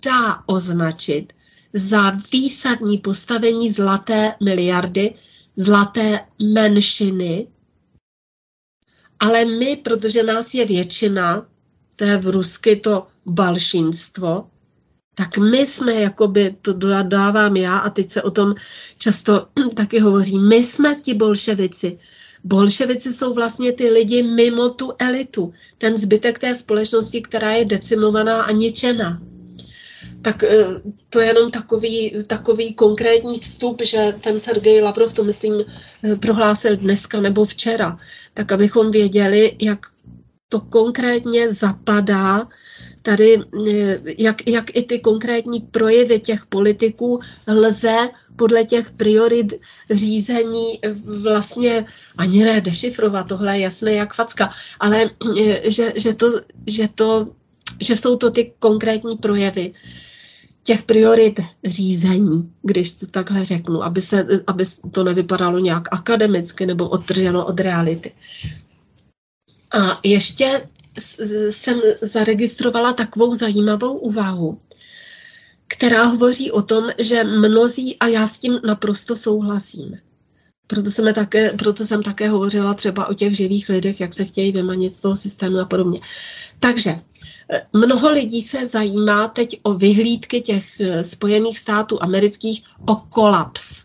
dá 0.05 0.43
označit 0.47 1.33
za 1.73 2.11
výsadní 2.33 2.99
postavení 2.99 3.71
zlaté 3.71 4.35
miliardy, 4.43 5.15
zlaté 5.57 6.21
menšiny, 6.43 7.47
ale 9.21 9.45
my, 9.45 9.77
protože 9.77 10.23
nás 10.23 10.55
je 10.55 10.67
většina, 10.67 11.47
to 11.97 12.05
je 12.05 12.17
v 12.17 12.27
rusky 12.27 12.77
to 12.77 13.07
balšinstvo, 13.27 14.47
tak 15.15 15.39
my 15.39 15.67
jsme, 15.67 15.95
jakoby, 15.95 16.57
to 16.63 16.73
dodávám 16.73 17.57
já 17.57 17.79
a 17.79 17.91
teď 17.91 18.11
se 18.11 18.23
o 18.23 18.31
tom 18.31 18.55
často 18.99 19.49
taky 19.77 20.01
hovoří, 20.01 20.39
my 20.39 20.57
jsme 20.57 20.95
ti 20.95 21.15
bolševici. 21.15 21.99
Bolševici 22.45 23.13
jsou 23.13 23.35
vlastně 23.35 23.73
ty 23.73 23.91
lidi 23.91 24.23
mimo 24.23 24.69
tu 24.69 24.93
elitu, 24.99 25.53
ten 25.79 25.99
zbytek 25.99 26.39
té 26.39 26.55
společnosti, 26.55 27.23
která 27.23 27.53
je 27.53 27.65
decimovaná 27.65 28.43
a 28.43 28.51
ničená. 28.51 29.23
Tak 30.27 30.43
eh, 30.45 30.67
to 31.11 31.21
je 31.21 31.27
jenom 31.27 31.51
takový, 31.51 32.15
takový 32.27 32.75
konkrétní 32.75 33.41
vstup, 33.41 33.83
že 33.85 34.15
ten 34.21 34.41
Sergej 34.41 34.83
Lavrov 34.83 35.13
to, 35.13 35.25
myslím, 35.25 35.55
eh, 35.63 36.17
prohlásil 36.17 36.77
dneska 36.77 37.21
nebo 37.21 37.45
včera, 37.45 37.99
tak 38.35 38.53
abychom 38.53 38.91
věděli, 38.91 39.57
jak 39.61 39.79
to 40.49 40.61
konkrétně 40.61 41.51
zapadá 41.51 42.49
tady, 43.03 43.41
eh, 43.71 44.01
jak, 44.19 44.49
jak 44.49 44.77
i 44.77 44.83
ty 44.83 44.99
konkrétní 44.99 45.61
projevy 45.61 46.21
těch 46.21 46.47
politiků 46.47 47.21
lze 47.47 47.97
podle 48.37 48.65
těch 48.65 48.91
priorit 48.91 49.55
řízení 49.91 50.81
vlastně 51.23 51.85
ani 52.19 52.45
ne 52.45 52.61
dešifrovat, 52.61 53.29
tohle 53.29 53.59
je 53.59 53.63
jasné 53.63 53.93
jak 53.93 54.15
facka, 54.15 54.51
ale 54.81 55.11
že, 55.65 55.93
že, 55.97 56.15
to, 56.15 56.41
že, 56.67 56.89
to, 56.95 57.27
že 57.81 57.97
jsou 57.97 58.17
to 58.17 58.31
ty 58.31 58.53
konkrétní 58.59 59.17
projevy 59.17 59.73
těch 60.67 60.83
priorit 60.83 61.41
řízení, 61.65 62.53
když 62.63 62.93
to 62.93 63.07
takhle 63.07 63.45
řeknu, 63.45 63.83
aby, 63.83 64.03
se, 64.03 64.27
aby 64.47 64.65
to 64.91 65.05
nevypadalo 65.05 65.59
nějak 65.59 65.89
akademicky 65.93 66.67
nebo 66.67 66.89
odtrženo 66.89 67.47
od 67.47 67.61
reality. 67.61 68.13
A 69.81 70.01
ještě 70.05 70.69
jsem 71.51 71.81
zaregistrovala 72.01 72.93
takovou 72.93 73.35
zajímavou 73.35 73.99
úvahu, 73.99 74.61
která 75.69 76.05
hovoří 76.05 76.51
o 76.51 76.63
tom, 76.63 76.85
že 76.99 77.25
mnozí, 77.25 77.99
a 77.99 78.07
já 78.07 78.27
s 78.27 78.39
tím 78.39 78.61
naprosto 78.67 79.17
souhlasím, 79.17 79.99
proto 80.67 80.91
jsem, 80.91 81.15
také, 81.15 81.51
proto 81.51 81.87
jsem 81.87 82.03
také 82.03 82.29
hovořila 82.29 82.75
třeba 82.75 83.07
o 83.07 83.15
těch 83.15 83.37
živých 83.37 83.69
lidech, 83.69 84.01
jak 84.01 84.15
se 84.15 84.25
chtějí 84.25 84.53
vymanit 84.53 84.95
z 84.95 85.01
toho 85.01 85.17
systému 85.17 85.59
a 85.59 85.65
podobně. 85.65 86.01
Takže 86.61 86.91
eh, 87.51 87.67
mnoho 87.73 88.11
lidí 88.11 88.43
se 88.43 88.67
zajímá 88.67 89.29
teď 89.29 89.61
o 89.63 89.75
vyhlídky 89.75 90.41
těch 90.41 90.81
eh, 90.81 91.05
Spojených 91.05 91.59
států 91.59 92.03
amerických 92.03 92.65
o 92.87 92.97
kolaps, 92.97 93.85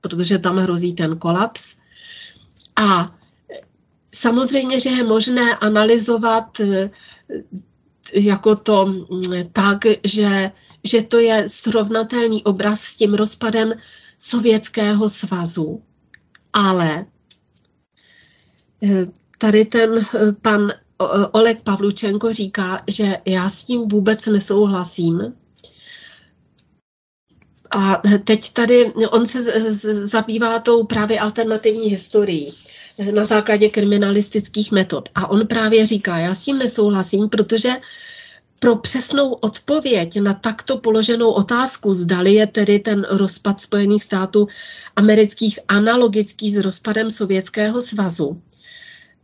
protože 0.00 0.38
tam 0.38 0.56
hrozí 0.56 0.92
ten 0.92 1.18
kolaps. 1.18 1.74
A 2.76 3.16
Samozřejmě, 4.16 4.80
že 4.80 4.90
je 4.90 5.04
možné 5.04 5.56
analyzovat 5.56 6.60
eh, 6.60 6.90
jako 8.14 8.56
to 8.56 8.86
mm, 8.86 9.32
tak, 9.52 9.78
že, 10.04 10.50
že 10.84 11.02
to 11.02 11.18
je 11.18 11.48
srovnatelný 11.48 12.44
obraz 12.44 12.80
s 12.80 12.96
tím 12.96 13.14
rozpadem 13.14 13.74
Sovětského 14.18 15.08
svazu. 15.08 15.82
Ale 16.56 17.06
eh, 18.82 19.06
tady 19.38 19.64
ten 19.64 19.98
eh, 19.98 20.32
pan 20.42 20.72
Oleg 21.32 21.62
Pavlučenko 21.62 22.32
říká, 22.32 22.82
že 22.88 23.18
já 23.24 23.50
s 23.50 23.62
tím 23.62 23.88
vůbec 23.88 24.26
nesouhlasím. 24.26 25.34
A 27.70 28.02
teď 28.24 28.52
tady 28.52 28.92
on 28.92 29.26
se 29.26 29.42
zabývá 30.06 30.58
tou 30.58 30.84
právě 30.84 31.20
alternativní 31.20 31.88
historií 31.88 32.54
na 33.14 33.24
základě 33.24 33.68
kriminalistických 33.68 34.72
metod. 34.72 35.08
A 35.14 35.30
on 35.30 35.46
právě 35.46 35.86
říká, 35.86 36.18
já 36.18 36.34
s 36.34 36.42
tím 36.42 36.58
nesouhlasím, 36.58 37.28
protože 37.28 37.72
pro 38.58 38.76
přesnou 38.76 39.32
odpověď 39.32 40.20
na 40.20 40.34
takto 40.34 40.78
položenou 40.78 41.30
otázku, 41.30 41.94
zdali 41.94 42.34
je 42.34 42.46
tedy 42.46 42.78
ten 42.78 43.06
rozpad 43.10 43.60
Spojených 43.60 44.04
států 44.04 44.46
amerických 44.96 45.58
analogický 45.68 46.50
s 46.50 46.56
rozpadem 46.56 47.10
Sovětského 47.10 47.82
svazu, 47.82 48.42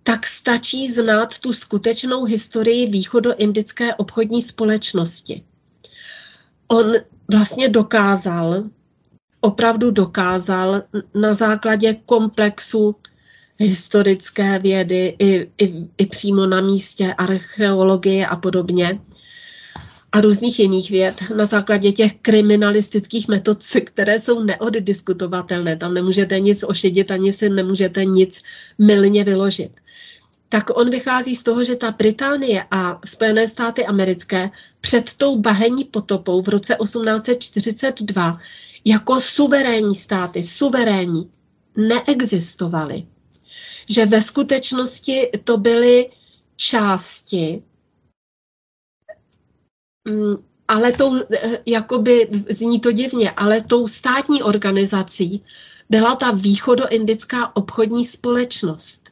tak 0.03 0.27
stačí 0.27 0.89
znát 0.89 1.39
tu 1.39 1.53
skutečnou 1.53 2.25
historii 2.25 2.87
východoindické 2.87 3.95
obchodní 3.95 4.43
společnosti. 4.43 5.45
On 6.69 6.93
vlastně 7.33 7.69
dokázal, 7.69 8.65
opravdu 9.41 9.91
dokázal 9.91 10.83
na 11.15 11.35
základě 11.35 11.95
komplexu 11.95 12.97
historické 13.59 14.59
vědy, 14.59 15.17
i, 15.19 15.51
i, 15.59 15.89
i 15.99 16.07
přímo 16.07 16.47
na 16.47 16.61
místě, 16.61 17.15
archeologie 17.15 18.27
a 18.27 18.37
podobně. 18.37 19.01
A 20.13 20.21
různých 20.21 20.59
jiných 20.59 20.91
věd 20.91 21.23
na 21.37 21.47
základě 21.47 21.93
těch 21.93 22.13
kriminalistických 22.23 23.29
metod, 23.29 23.59
které 23.85 24.21
jsou 24.21 24.41
neoddiskutovatelné. 24.41 25.77
Tam 25.77 25.95
nemůžete 25.95 26.41
nic 26.41 26.65
ošidit, 26.69 27.11
ani 27.11 27.33
si 27.33 27.51
nemůžete 27.51 28.05
nic 28.05 28.43
mylně 28.79 29.25
vyložit. 29.25 29.73
Tak 30.49 30.79
on 30.79 30.91
vychází 30.91 31.37
z 31.37 31.43
toho, 31.43 31.65
že 31.65 31.77
ta 31.77 31.91
Británie 31.91 32.65
a 32.71 33.01
Spojené 33.05 33.49
státy 33.49 33.87
americké 33.87 34.51
před 34.81 35.13
tou 35.17 35.39
bahení 35.39 35.85
potopou 35.85 36.43
v 36.43 36.49
roce 36.49 36.77
1842 36.83 38.39
jako 38.85 39.21
suverénní 39.21 39.95
státy, 39.95 40.43
suverénní, 40.43 41.31
neexistovaly. 41.77 43.07
Že 43.89 44.07
ve 44.07 44.23
skutečnosti 44.23 45.31
to 45.45 45.57
byly 45.57 46.11
části 46.57 47.63
ale 50.69 50.93
tou, 50.93 51.17
eh, 51.17 51.59
jakoby, 51.67 52.29
zní 52.49 52.81
to 52.81 52.93
divně, 52.93 53.31
ale 53.31 53.61
tou 53.61 53.89
státní 53.89 54.43
organizací 54.43 55.43
byla 55.91 56.17
ta 56.17 56.31
východoindická 56.31 57.57
obchodní 57.57 58.05
společnost. 58.05 59.03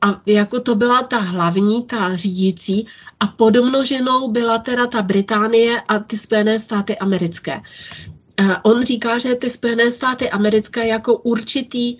A 0.00 0.22
jako 0.26 0.60
to 0.60 0.74
byla 0.74 1.02
ta 1.02 1.18
hlavní, 1.18 1.84
ta 1.84 2.16
řídící 2.16 2.86
a 3.20 3.26
podmnoženou 3.26 4.30
byla 4.30 4.58
teda 4.58 4.86
ta 4.86 5.02
Británie 5.02 5.80
a 5.80 5.98
ty 5.98 6.18
Spojené 6.18 6.60
státy 6.60 6.98
americké. 6.98 7.60
On 8.62 8.84
říká, 8.84 9.18
že 9.18 9.34
ty 9.34 9.50
Spojené 9.50 9.90
státy 9.90 10.30
americké 10.30 10.86
jako 10.86 11.16
určitý 11.18 11.98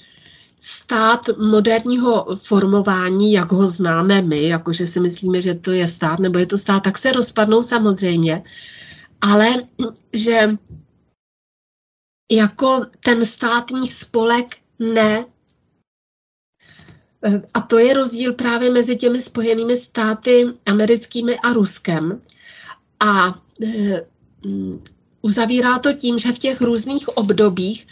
stát 0.61 1.29
moderního 1.39 2.27
formování, 2.43 3.33
jak 3.33 3.53
ho 3.53 3.69
známe 3.69 4.23
my, 4.23 4.49
jakože 4.49 4.87
si 4.87 5.01
myslíme, 5.01 5.41
že 5.41 5.55
to 5.55 5.73
je 5.73 5.89
stát 5.89 6.19
nebo 6.19 6.39
je 6.39 6.47
to 6.47 6.59
stát, 6.59 6.83
tak 6.83 6.99
se 6.99 7.13
rozpadnou 7.13 7.63
samozřejmě, 7.63 8.43
ale 9.21 9.55
že 10.13 10.59
jako 12.33 12.87
ten 13.05 13.27
státní 13.27 13.89
spolek 13.89 14.57
ne. 14.79 15.25
A 17.55 17.61
to 17.61 17.79
je 17.79 17.95
rozdíl 17.95 18.33
právě 18.33 18.71
mezi 18.71 18.97
těmi 18.97 19.23
spojenými 19.23 19.77
státy 19.77 20.47
americkými 20.67 21.39
a 21.39 21.53
Ruskem. 21.53 22.23
A 23.01 23.41
e, 23.63 24.07
uzavírá 25.23 25.79
to 25.79 25.93
tím, 25.93 26.19
že 26.19 26.33
v 26.33 26.39
těch 26.39 26.61
různých 26.61 27.09
obdobích 27.09 27.87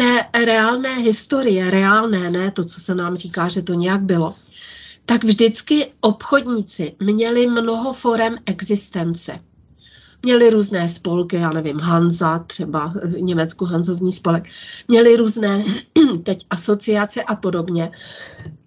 té 0.00 0.44
reálné 0.44 0.98
historie, 0.98 1.70
reálné, 1.70 2.30
ne 2.30 2.50
to, 2.50 2.64
co 2.64 2.80
se 2.80 2.94
nám 2.94 3.16
říká, 3.16 3.48
že 3.48 3.62
to 3.62 3.74
nějak 3.74 4.02
bylo, 4.02 4.34
tak 5.06 5.24
vždycky 5.24 5.92
obchodníci 6.00 6.96
měli 7.00 7.46
mnoho 7.46 7.92
forem 7.92 8.36
existence. 8.46 9.38
Měli 10.22 10.50
různé 10.50 10.88
spolky, 10.88 11.36
já 11.36 11.52
nevím, 11.52 11.78
Hanza, 11.78 12.38
třeba 12.38 12.94
v 13.04 13.20
Německu 13.20 13.64
Hanzovní 13.64 14.12
spolek, 14.12 14.44
měli 14.88 15.16
různé 15.16 15.64
teď 16.22 16.46
asociace 16.50 17.22
a 17.22 17.36
podobně. 17.36 17.90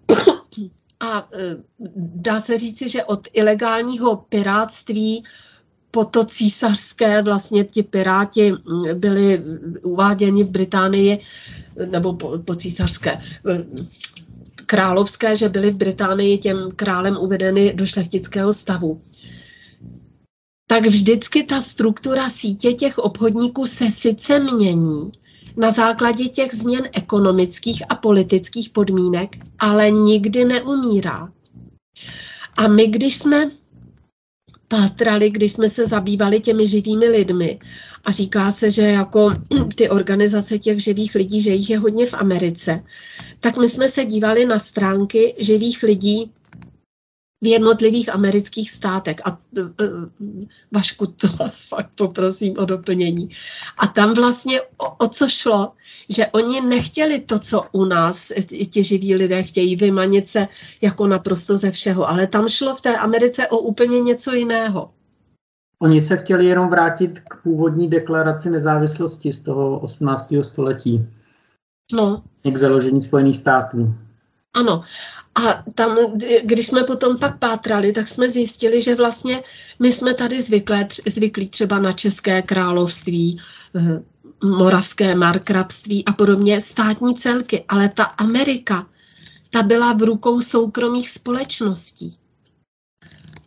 A 1.00 1.28
e, 1.32 1.56
dá 1.96 2.40
se 2.40 2.58
říci, 2.58 2.88
že 2.88 3.04
od 3.04 3.28
ilegálního 3.32 4.16
piráctví 4.16 5.24
po 5.94 6.04
to 6.04 6.24
císařské 6.24 7.22
vlastně 7.22 7.64
ti 7.64 7.82
piráti 7.82 8.52
mm, 8.52 9.00
byli 9.00 9.42
uváděni 9.82 10.44
v 10.44 10.48
Británii, 10.48 11.20
nebo 11.90 12.14
po, 12.14 12.38
po 12.44 12.54
císařské, 12.54 13.18
královské, 14.66 15.36
že 15.36 15.48
byli 15.48 15.70
v 15.70 15.76
Británii 15.76 16.38
těm 16.38 16.70
králem 16.76 17.16
uvedeny 17.16 17.74
do 17.74 17.86
šlechtického 17.86 18.52
stavu. 18.52 19.00
Tak 20.66 20.86
vždycky 20.86 21.42
ta 21.42 21.62
struktura 21.62 22.30
sítě 22.30 22.72
těch 22.72 22.98
obchodníků 22.98 23.66
se 23.66 23.90
sice 23.90 24.40
mění 24.40 25.10
na 25.56 25.70
základě 25.70 26.28
těch 26.28 26.54
změn 26.54 26.88
ekonomických 26.92 27.82
a 27.88 27.94
politických 27.94 28.70
podmínek, 28.70 29.36
ale 29.58 29.90
nikdy 29.90 30.44
neumírá. 30.44 31.28
A 32.56 32.68
my, 32.68 32.86
když 32.86 33.16
jsme 33.18 33.50
pátrali, 34.74 35.30
když 35.30 35.52
jsme 35.52 35.68
se 35.68 35.86
zabývali 35.86 36.40
těmi 36.40 36.68
živými 36.68 37.08
lidmi. 37.08 37.58
A 38.04 38.12
říká 38.12 38.52
se, 38.52 38.70
že 38.70 38.82
jako 38.82 39.30
ty 39.74 39.88
organizace 39.88 40.58
těch 40.58 40.82
živých 40.82 41.14
lidí, 41.14 41.40
že 41.40 41.50
jich 41.50 41.70
je 41.70 41.78
hodně 41.78 42.06
v 42.06 42.14
Americe, 42.14 42.82
tak 43.40 43.58
my 43.58 43.68
jsme 43.68 43.88
se 43.88 44.04
dívali 44.04 44.44
na 44.44 44.58
stránky 44.58 45.34
živých 45.38 45.82
lidí 45.82 46.30
v 47.44 47.46
jednotlivých 47.46 48.14
amerických 48.14 48.70
státech. 48.70 49.16
A 49.24 49.38
e, 49.58 49.60
e, 49.60 49.64
Vašku, 50.72 51.06
to 51.06 51.28
vás 51.40 51.68
fakt 51.68 51.90
poprosím 51.94 52.58
o 52.58 52.64
doplnění. 52.64 53.28
A 53.78 53.86
tam 53.86 54.14
vlastně 54.14 54.60
o, 54.60 54.96
o 55.04 55.08
co 55.08 55.28
šlo, 55.28 55.72
že 56.08 56.26
oni 56.26 56.60
nechtěli 56.60 57.20
to, 57.20 57.38
co 57.38 57.62
u 57.72 57.84
nás 57.84 58.32
ti 58.70 58.84
živí 58.84 59.14
lidé 59.14 59.42
chtějí, 59.42 59.76
vymanit 59.76 60.28
se 60.28 60.48
jako 60.82 61.06
naprosto 61.06 61.56
ze 61.56 61.70
všeho, 61.70 62.08
ale 62.08 62.26
tam 62.26 62.48
šlo 62.48 62.76
v 62.76 62.80
té 62.80 62.96
Americe 62.96 63.48
o 63.48 63.58
úplně 63.58 64.00
něco 64.00 64.32
jiného. 64.32 64.90
Oni 65.78 66.00
se 66.00 66.16
chtěli 66.16 66.46
jenom 66.46 66.68
vrátit 66.68 67.20
k 67.28 67.42
původní 67.42 67.88
deklaraci 67.88 68.50
nezávislosti 68.50 69.32
z 69.32 69.40
toho 69.40 69.78
18. 69.78 70.34
století. 70.42 71.06
No. 71.92 72.22
K 72.52 72.56
založení 72.56 73.00
Spojených 73.00 73.36
států. 73.36 73.94
Ano. 74.54 74.82
A 75.34 75.64
tam, 75.74 75.98
když 76.42 76.66
jsme 76.66 76.84
potom 76.84 77.18
pak 77.18 77.38
pátrali, 77.38 77.92
tak 77.92 78.08
jsme 78.08 78.30
zjistili, 78.30 78.82
že 78.82 78.94
vlastně 78.94 79.42
my 79.78 79.92
jsme 79.92 80.14
tady 80.14 80.42
zvyklé, 80.42 80.88
zvyklí 81.06 81.48
třeba 81.48 81.78
na 81.78 81.92
České 81.92 82.42
království, 82.42 83.40
eh, 83.76 84.02
moravské 84.44 85.14
markrabství 85.14 86.04
a 86.04 86.12
podobně, 86.12 86.60
státní 86.60 87.14
celky, 87.14 87.64
ale 87.68 87.88
ta 87.88 88.04
Amerika, 88.04 88.86
ta 89.50 89.62
byla 89.62 89.92
v 89.92 90.02
rukou 90.02 90.40
soukromých 90.40 91.10
společností. 91.10 92.18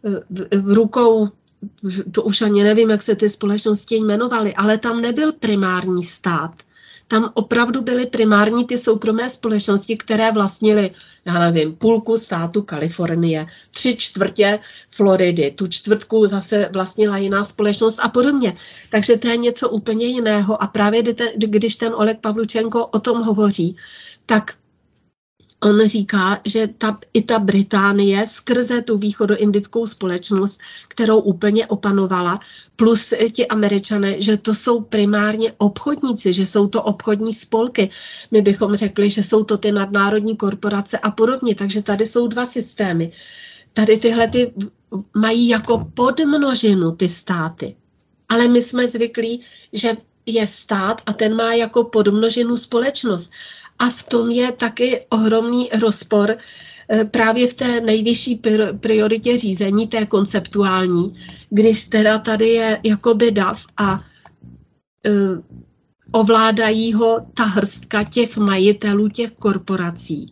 Eh, 0.06 0.20
v, 0.30 0.62
v 0.62 0.74
rukou, 0.74 1.30
to 2.12 2.24
už 2.24 2.42
ani 2.42 2.64
nevím, 2.64 2.90
jak 2.90 3.02
se 3.02 3.16
ty 3.16 3.30
společnosti 3.30 3.96
jmenovaly, 3.96 4.56
ale 4.56 4.78
tam 4.78 5.02
nebyl 5.02 5.32
primární 5.34 6.04
stát 6.04 6.54
tam 7.08 7.32
opravdu 7.34 7.82
byly 7.82 8.06
primární 8.06 8.66
ty 8.66 8.78
soukromé 8.78 9.30
společnosti, 9.30 9.98
které 9.98 10.32
vlastnily, 10.32 10.92
já 11.26 11.40
nevím, 11.40 11.76
půlku 11.76 12.18
státu 12.18 12.62
Kalifornie, 12.62 13.46
tři 13.72 13.96
čtvrtě 13.96 14.60
Floridy, 14.90 15.52
tu 15.52 15.68
čtvrtku 15.68 16.28
zase 16.28 16.70
vlastnila 16.74 17.18
jiná 17.18 17.44
společnost 17.44 18.00
a 18.02 18.10
podobně. 18.10 18.56
Takže 18.90 19.18
to 19.18 19.28
je 19.28 19.38
něco 19.38 19.70
úplně 19.70 20.06
jiného 20.06 20.64
a 20.64 20.68
právě 20.68 21.04
když 21.36 21.76
ten 21.76 21.94
Oleg 21.96 22.20
Pavlučenko 22.22 22.86
o 22.86 23.00
tom 23.00 23.24
hovoří, 23.24 23.78
tak 24.26 24.54
On 25.64 25.88
říká, 25.88 26.40
že 26.46 26.68
ta, 26.68 27.00
i 27.14 27.22
ta 27.22 27.40
Británie 27.40 28.28
skrze 28.28 28.82
tu 28.82 28.98
východoindickou 28.98 29.86
společnost, 29.86 30.60
kterou 30.88 31.20
úplně 31.20 31.68
opanovala, 31.68 32.40
plus 32.76 33.14
ti 33.32 33.48
američané, 33.48 34.22
že 34.22 34.38
to 34.38 34.56
jsou 34.56 34.82
primárně 34.82 35.54
obchodníci, 35.58 36.34
že 36.34 36.46
jsou 36.46 36.68
to 36.68 36.84
obchodní 36.84 37.34
spolky. 37.34 37.90
My 38.32 38.42
bychom 38.42 38.76
řekli, 38.76 39.10
že 39.10 39.24
jsou 39.24 39.44
to 39.44 39.58
ty 39.58 39.72
nadnárodní 39.72 40.38
korporace 40.38 40.98
a 40.98 41.12
podobně. 41.12 41.56
Takže 41.56 41.82
tady 41.82 42.06
jsou 42.06 42.28
dva 42.28 42.46
systémy. 42.46 43.12
Tady 43.74 43.98
tyhle 43.98 44.28
ty 44.28 44.54
mají 45.14 45.48
jako 45.48 45.88
podmnožinu 45.94 46.92
ty 46.92 47.10
státy. 47.10 47.76
Ale 48.30 48.48
my 48.48 48.62
jsme 48.62 48.88
zvyklí, 48.88 49.42
že 49.74 49.98
je 50.26 50.48
stát 50.48 51.02
a 51.06 51.14
ten 51.14 51.36
má 51.36 51.54
jako 51.54 51.84
podmnožinu 51.84 52.58
společnost. 52.58 53.32
A 53.80 53.90
v 53.90 54.04
tom 54.04 54.32
je 54.32 54.52
taky 54.52 55.06
ohromný 55.10 55.70
rozpor 55.82 56.38
eh, 56.90 57.06
právě 57.06 57.48
v 57.48 57.54
té 57.54 57.82
nejvyšší 57.82 58.42
prioritě 58.80 59.38
řízení, 59.38 59.88
té 59.88 60.06
konceptuální, 60.06 61.16
když 61.50 61.86
teda 61.86 62.20
tady 62.20 62.50
je 62.50 62.80
jakoby 62.84 63.32
dav 63.32 63.66
a 63.78 64.04
eh, 65.06 65.12
ovládají 66.12 66.94
ho 66.94 67.26
ta 67.34 67.44
hrstka 67.44 68.04
těch 68.04 68.38
majitelů, 68.38 69.10
těch 69.10 69.32
korporací. 69.32 70.26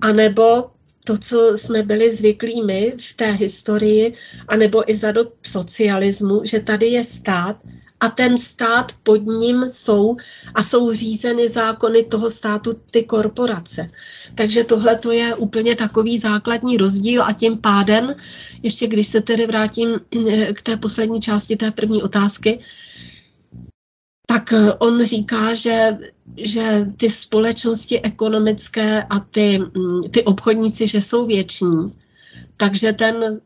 A 0.00 0.12
nebo 0.12 0.70
to, 1.04 1.18
co 1.18 1.56
jsme 1.56 1.82
byli 1.82 2.12
zvyklí 2.12 2.62
my 2.62 2.94
v 3.00 3.14
té 3.14 3.32
historii, 3.32 4.14
anebo 4.48 4.90
i 4.90 4.96
za 4.96 5.12
dob 5.12 5.34
socialismu, 5.46 6.40
že 6.44 6.60
tady 6.60 6.86
je 6.86 7.04
stát 7.04 7.56
a 8.00 8.08
ten 8.08 8.38
stát 8.38 8.92
pod 9.02 9.26
ním 9.26 9.64
jsou 9.70 10.16
a 10.54 10.62
jsou 10.62 10.92
řízeny 10.92 11.48
zákony 11.48 12.02
toho 12.02 12.30
státu 12.30 12.72
ty 12.90 13.02
korporace. 13.02 13.90
Takže 14.34 14.64
tohle 14.64 14.96
to 14.96 15.12
je 15.12 15.34
úplně 15.34 15.76
takový 15.76 16.18
základní 16.18 16.76
rozdíl 16.76 17.22
a 17.22 17.32
tím 17.32 17.58
pádem, 17.58 18.14
ještě 18.62 18.86
když 18.86 19.06
se 19.06 19.20
tedy 19.20 19.46
vrátím 19.46 20.00
eh, 20.30 20.52
k 20.52 20.62
té 20.62 20.76
poslední 20.76 21.20
části 21.20 21.56
té 21.56 21.70
první 21.70 22.02
otázky, 22.02 22.58
tak 24.26 24.52
eh, 24.52 24.72
on 24.72 25.04
říká, 25.04 25.54
že, 25.54 25.98
že 26.36 26.86
ty 26.96 27.10
společnosti 27.10 28.00
ekonomické 28.02 29.02
a 29.02 29.20
ty, 29.20 29.58
mm, 29.58 30.02
ty 30.10 30.24
obchodníci, 30.24 30.86
že 30.86 31.02
jsou 31.02 31.26
věční. 31.26 31.92
Takže 32.56 32.92
ten 32.92 33.40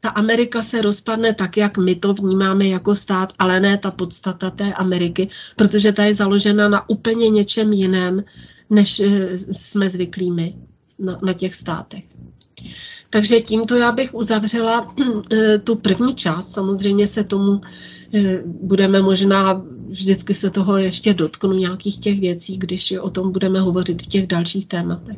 ta 0.00 0.08
Amerika 0.08 0.62
se 0.62 0.82
rozpadne 0.82 1.34
tak, 1.34 1.56
jak 1.56 1.78
my 1.78 1.94
to 1.94 2.14
vnímáme 2.14 2.66
jako 2.66 2.94
stát, 2.94 3.32
ale 3.38 3.60
ne 3.60 3.78
ta 3.78 3.90
podstata 3.90 4.50
té 4.50 4.72
Ameriky, 4.72 5.28
protože 5.56 5.92
ta 5.92 6.04
je 6.04 6.14
založena 6.14 6.68
na 6.68 6.90
úplně 6.90 7.28
něčem 7.28 7.72
jiném, 7.72 8.24
než 8.70 9.00
eh, 9.00 9.36
jsme 9.36 9.90
zvyklí 9.90 10.30
my 10.30 10.54
na, 10.98 11.18
na 11.22 11.32
těch 11.32 11.54
státech. 11.54 12.04
Takže 13.10 13.40
tímto 13.40 13.76
já 13.76 13.92
bych 13.92 14.14
uzavřela 14.14 14.94
eh, 15.32 15.58
tu 15.58 15.76
první 15.76 16.14
část. 16.14 16.52
Samozřejmě 16.52 17.06
se 17.06 17.24
tomu 17.24 17.60
eh, 18.14 18.42
budeme 18.44 19.02
možná, 19.02 19.62
vždycky 19.88 20.34
se 20.34 20.50
toho 20.50 20.76
ještě 20.76 21.14
dotknu 21.14 21.52
nějakých 21.52 21.98
těch 21.98 22.20
věcí, 22.20 22.58
když 22.58 22.92
o 23.00 23.10
tom 23.10 23.32
budeme 23.32 23.60
hovořit 23.60 24.02
v 24.02 24.06
těch 24.06 24.26
dalších 24.26 24.66
tématech. 24.66 25.16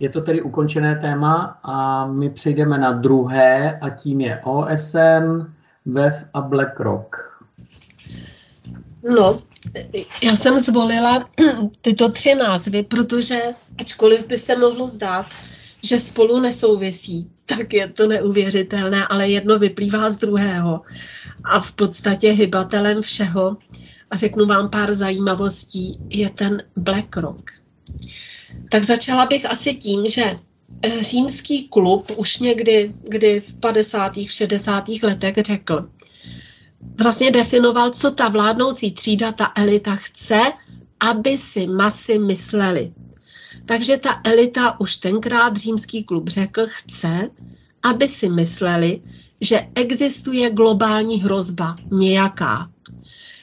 Je 0.00 0.08
to 0.08 0.20
tedy 0.20 0.42
ukončené 0.42 0.96
téma 0.96 1.58
a 1.62 2.06
my 2.06 2.30
přejdeme 2.30 2.78
na 2.78 2.92
druhé 2.92 3.78
a 3.78 3.90
tím 3.90 4.20
je 4.20 4.40
OSN, 4.44 5.52
WEF 5.86 6.14
a 6.34 6.40
BlackRock. 6.40 7.16
No, 9.16 9.42
já 10.22 10.36
jsem 10.36 10.58
zvolila 10.58 11.28
tyto 11.80 12.10
tři 12.10 12.34
názvy, 12.34 12.82
protože 12.82 13.40
ačkoliv 13.78 14.26
by 14.26 14.38
se 14.38 14.56
mohlo 14.56 14.88
zdát, 14.88 15.26
že 15.82 16.00
spolu 16.00 16.40
nesouvisí, 16.40 17.30
tak 17.46 17.72
je 17.72 17.88
to 17.88 18.08
neuvěřitelné, 18.08 19.06
ale 19.06 19.28
jedno 19.28 19.58
vyplývá 19.58 20.10
z 20.10 20.16
druhého. 20.16 20.80
A 21.44 21.60
v 21.60 21.72
podstatě 21.72 22.30
hybatelem 22.30 23.02
všeho, 23.02 23.56
a 24.10 24.16
řeknu 24.16 24.46
vám 24.46 24.70
pár 24.70 24.94
zajímavostí, 24.94 26.00
je 26.08 26.30
ten 26.30 26.62
BlackRock. 26.76 27.50
Tak 28.70 28.84
začala 28.84 29.26
bych 29.26 29.50
asi 29.50 29.74
tím, 29.74 30.08
že 30.08 30.38
eh, 30.82 31.02
římský 31.02 31.68
klub 31.68 32.12
už 32.16 32.38
někdy 32.38 32.92
kdy 33.02 33.40
v 33.40 33.54
50. 33.54 34.12
60. 34.26 34.84
letech 35.02 35.34
řekl, 35.38 35.88
vlastně 37.02 37.30
definoval, 37.30 37.90
co 37.90 38.10
ta 38.10 38.28
vládnoucí 38.28 38.92
třída, 38.92 39.32
ta 39.32 39.52
elita 39.56 39.96
chce, 39.96 40.40
aby 41.00 41.38
si 41.38 41.66
masy 41.66 42.18
mysleli. 42.18 42.92
Takže 43.66 43.96
ta 43.96 44.20
elita 44.24 44.80
už 44.80 44.96
tenkrát 44.96 45.56
římský 45.56 46.04
klub 46.04 46.28
řekl, 46.28 46.66
chce, 46.68 47.30
aby 47.82 48.08
si 48.08 48.28
mysleli, 48.28 49.02
že 49.40 49.68
existuje 49.74 50.50
globální 50.50 51.22
hrozba 51.22 51.76
nějaká. 51.90 52.70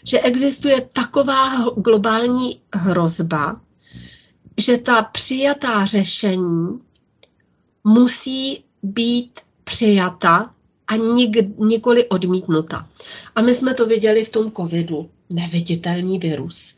Že 0.03 0.20
existuje 0.20 0.82
taková 0.93 1.66
globální 1.78 2.62
hrozba, 2.74 3.62
že 4.58 4.78
ta 4.78 5.01
přijatá 5.01 5.86
řešení 5.86 6.80
musí 7.84 8.64
být 8.84 9.39
přijata 9.64 10.53
a 10.88 10.95
nik, 10.95 11.60
nikoli 11.60 12.08
odmítnuta. 12.10 12.89
A 13.36 13.41
my 13.41 13.53
jsme 13.53 13.74
to 13.74 13.86
viděli 13.86 14.26
v 14.26 14.30
tom 14.30 14.51
covidu. 14.51 15.10
Neviditelný 15.34 16.20
virus. 16.20 16.76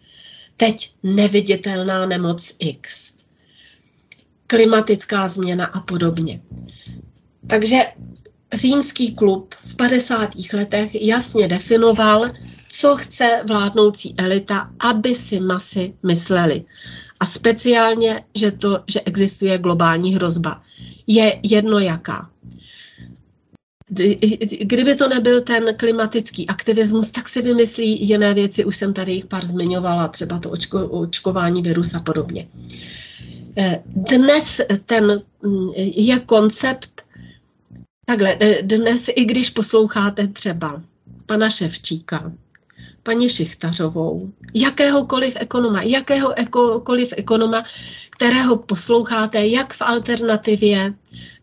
Teď 0.58 0.94
neviditelná 1.04 2.06
nemoc 2.06 2.54
X. 2.60 3.12
Klimatická 4.48 5.28
změna 5.28 5.66
a 5.66 5.80
podobně. 5.80 6.42
Takže 7.48 7.78
římský 8.54 9.16
klub 9.16 9.56
v 9.64 9.76
50. 9.76 10.30
letech 10.54 11.02
jasně 11.02 11.48
definoval, 11.48 12.32
co 12.80 12.98
chce 12.98 13.44
vládnoucí 13.48 14.16
elita, 14.18 14.72
aby 14.80 15.16
si 15.16 15.40
masy 15.40 15.94
mysleli. 16.04 16.66
A 17.20 17.26
speciálně, 17.26 18.24
že, 18.36 18.52
to, 18.52 18.84
že 18.88 19.02
existuje 19.02 19.58
globální 19.58 20.16
hrozba. 20.16 20.62
Je 21.08 21.40
jedno 21.44 21.80
jaká. 21.80 22.30
Kdyby 24.62 24.96
to 24.96 25.08
nebyl 25.10 25.42
ten 25.42 25.64
klimatický 25.78 26.48
aktivismus, 26.48 27.10
tak 27.10 27.30
si 27.30 27.42
vymyslí 27.42 28.08
jiné 28.08 28.34
věci, 28.34 28.66
už 28.66 28.78
jsem 28.78 28.94
tady 28.94 29.12
jich 29.12 29.26
pár 29.26 29.46
zmiňovala, 29.46 30.08
třeba 30.08 30.40
to 30.40 30.50
očko, 30.50 30.88
očkování 30.88 31.62
virus 31.62 31.94
a 31.94 32.00
podobně. 32.00 32.48
Eh, 33.58 33.84
dnes 33.86 34.62
ten 34.86 35.22
mm, 35.44 35.70
je 35.76 36.20
koncept, 36.20 37.02
takhle, 38.06 38.38
eh, 38.40 38.64
dnes 38.64 39.10
i 39.16 39.26
když 39.26 39.50
posloucháte 39.50 40.28
třeba 40.28 40.82
pana 41.26 41.50
Ševčíka, 41.50 42.32
paní 43.04 43.30
Šichtařovou, 43.30 44.32
jakéhokoliv 44.54 45.38
ekonoma, 45.40 45.82
jakéhokoliv 45.82 47.14
ekonoma, 47.18 47.64
kterého 48.10 48.58
posloucháte 48.58 49.48
jak 49.48 49.74
v 49.74 49.82
alternativě, 49.82 50.94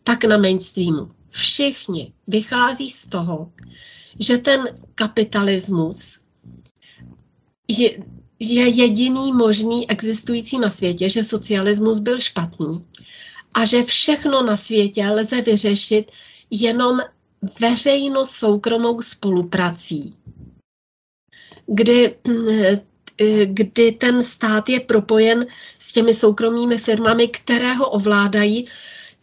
tak 0.04 0.24
na 0.24 0.38
mainstreamu. 0.38 1.10
Všichni 1.28 2.12
vychází 2.26 2.90
z 2.90 3.06
toho, 3.06 3.52
že 4.18 4.38
ten 4.38 4.68
kapitalismus 4.94 6.18
je, 7.68 7.90
je 8.38 8.68
jediný 8.68 9.32
možný 9.32 9.90
existující 9.90 10.58
na 10.58 10.70
světě, 10.70 11.10
že 11.10 11.24
socialismus 11.24 11.98
byl 11.98 12.18
špatný 12.18 12.84
a 13.54 13.64
že 13.64 13.82
všechno 13.82 14.42
na 14.42 14.56
světě 14.56 15.08
lze 15.08 15.42
vyřešit 15.42 16.12
jenom 16.50 17.00
veřejno-soukromou 17.60 19.02
spoluprací 19.02 20.16
kdy, 21.66 22.14
kdy 23.44 23.92
ten 23.92 24.22
stát 24.22 24.68
je 24.68 24.80
propojen 24.80 25.46
s 25.78 25.92
těmi 25.92 26.14
soukromými 26.14 26.78
firmami, 26.78 27.28
které 27.28 27.72
ho 27.72 27.90
ovládají 27.90 28.66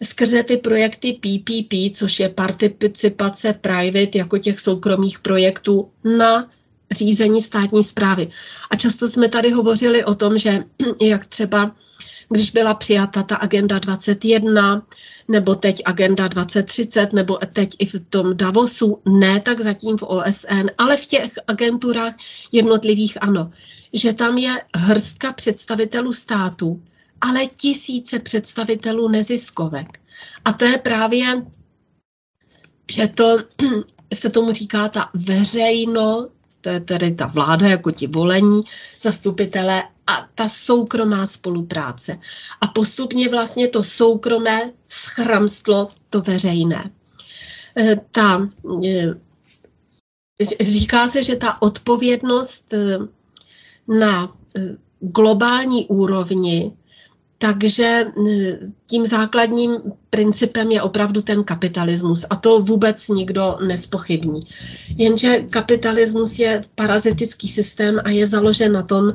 skrze 0.04 0.44
ty 0.44 0.58
projekty 0.58 1.14
PPP, 1.14 1.96
což 1.96 2.20
je 2.20 2.30
participace 2.30 3.54
private 3.54 4.18
jako 4.18 4.38
těch 4.38 4.60
soukromých 4.60 5.20
projektů 5.20 5.89
na 6.18 6.50
řízení 6.91 7.41
státní 7.41 7.84
zprávy. 7.84 8.28
A 8.72 8.76
často 8.76 9.08
jsme 9.08 9.30
tady 9.30 9.52
hovořili 9.52 10.06
o 10.06 10.16
tom, 10.16 10.38
že 10.38 10.64
jak 11.02 11.26
třeba 11.26 11.76
když 12.34 12.52
byla 12.52 12.74
přijata 12.74 13.24
ta 13.24 13.36
agenda 13.36 13.80
21, 13.80 14.86
nebo 15.28 15.56
teď 15.56 15.82
agenda 15.86 16.28
2030, 16.28 17.14
nebo 17.14 17.38
teď 17.54 17.76
i 17.80 17.86
v 17.86 18.00
tom 18.10 18.38
Davosu, 18.38 19.02
ne 19.06 19.40
tak 19.40 19.62
zatím 19.62 19.98
v 19.98 20.04
OSN, 20.04 20.68
ale 20.78 20.98
v 20.98 21.06
těch 21.06 21.32
agenturách 21.48 22.14
jednotlivých 22.52 23.24
ano, 23.24 23.52
že 23.94 24.14
tam 24.14 24.38
je 24.38 24.62
hrstka 24.76 25.34
představitelů 25.34 26.14
států, 26.14 26.82
ale 27.22 27.46
tisíce 27.46 28.20
představitelů 28.20 29.08
neziskovek. 29.08 30.00
A 30.46 30.54
to 30.54 30.66
je 30.66 30.78
právě, 30.78 31.46
že 32.92 33.08
to 33.08 33.38
se 34.14 34.30
tomu 34.30 34.52
říká 34.52 34.90
ta 34.90 35.10
veřejno 35.14 36.30
to 36.64 36.70
je 36.70 36.80
tedy 36.80 37.12
ta 37.12 37.26
vláda 37.26 37.68
jako 37.68 37.92
ti 37.92 38.08
volení 38.08 38.62
zastupitelé 39.00 39.84
a 40.08 40.30
ta 40.36 40.49
soukromá 40.49 41.28
spolupráce. 41.28 42.20
A 42.62 42.68
postupně 42.68 43.30
vlastně 43.30 43.68
to 43.68 43.84
soukromé 43.84 44.72
schramstlo 44.88 45.88
to 46.10 46.22
veřejné. 46.22 46.91
E, 47.78 47.95
ta, 48.12 48.49
e, 48.86 49.16
říká 50.62 51.08
se, 51.08 51.24
že 51.24 51.36
ta 51.36 51.62
odpovědnost 51.62 52.74
e, 52.74 52.97
na 53.88 54.38
globální 54.99 55.88
úrovni 55.88 56.78
takže 57.43 58.06
tím 58.86 59.06
základním 59.06 59.72
principem 60.14 60.72
je 60.72 60.82
opravdu 60.82 61.22
ten 61.22 61.43
kapitalismus 61.43 62.26
a 62.30 62.36
to 62.36 62.59
vůbec 62.59 63.07
nikdo 63.07 63.57
nespochybní. 63.68 64.41
Jenže 64.97 65.39
kapitalismus 65.49 66.39
je 66.39 66.61
parazitický 66.76 67.49
systém 67.49 68.01
a 68.03 68.09
je 68.09 68.28
založen 68.28 68.74
na 68.74 68.84
tom, 68.84 69.14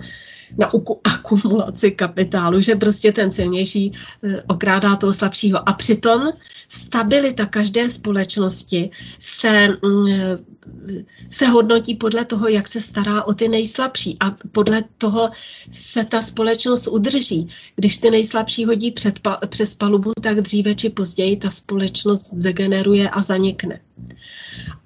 na 0.58 0.70
akumulaci 1.04 1.90
kapitálu, 1.90 2.60
že 2.60 2.74
prostě 2.74 3.12
ten 3.12 3.32
silnější 3.32 3.92
eh, 4.24 4.42
okrádá 4.46 4.96
toho 4.96 5.14
slabšího. 5.14 5.68
A 5.68 5.72
přitom 5.72 6.28
stabilita 6.68 7.46
každé 7.46 7.90
společnosti 7.90 8.90
se, 9.20 9.68
mm, 9.68 10.06
se 11.30 11.46
hodnotí 11.46 11.94
podle 11.94 12.24
toho, 12.24 12.48
jak 12.48 12.68
se 12.68 12.80
stará 12.80 13.22
o 13.22 13.34
ty 13.34 13.48
nejslabší 13.48 14.16
a 14.20 14.36
podle 14.52 14.84
toho 14.98 15.30
se 15.72 16.04
ta 16.04 16.22
společnost 16.22 16.86
udrží. 16.86 17.48
Když 17.76 17.98
ty 17.98 18.10
nejslabší 18.10 18.64
hodí 18.64 18.90
před, 18.90 19.20
přes 19.48 19.74
palubu, 19.74 20.12
tak 20.22 20.40
dříve 20.40 20.74
či 20.74 20.87
později 20.90 21.36
ta 21.36 21.50
společnost 21.50 22.30
degeneruje 22.32 23.10
a 23.10 23.22
zanikne. 23.22 23.80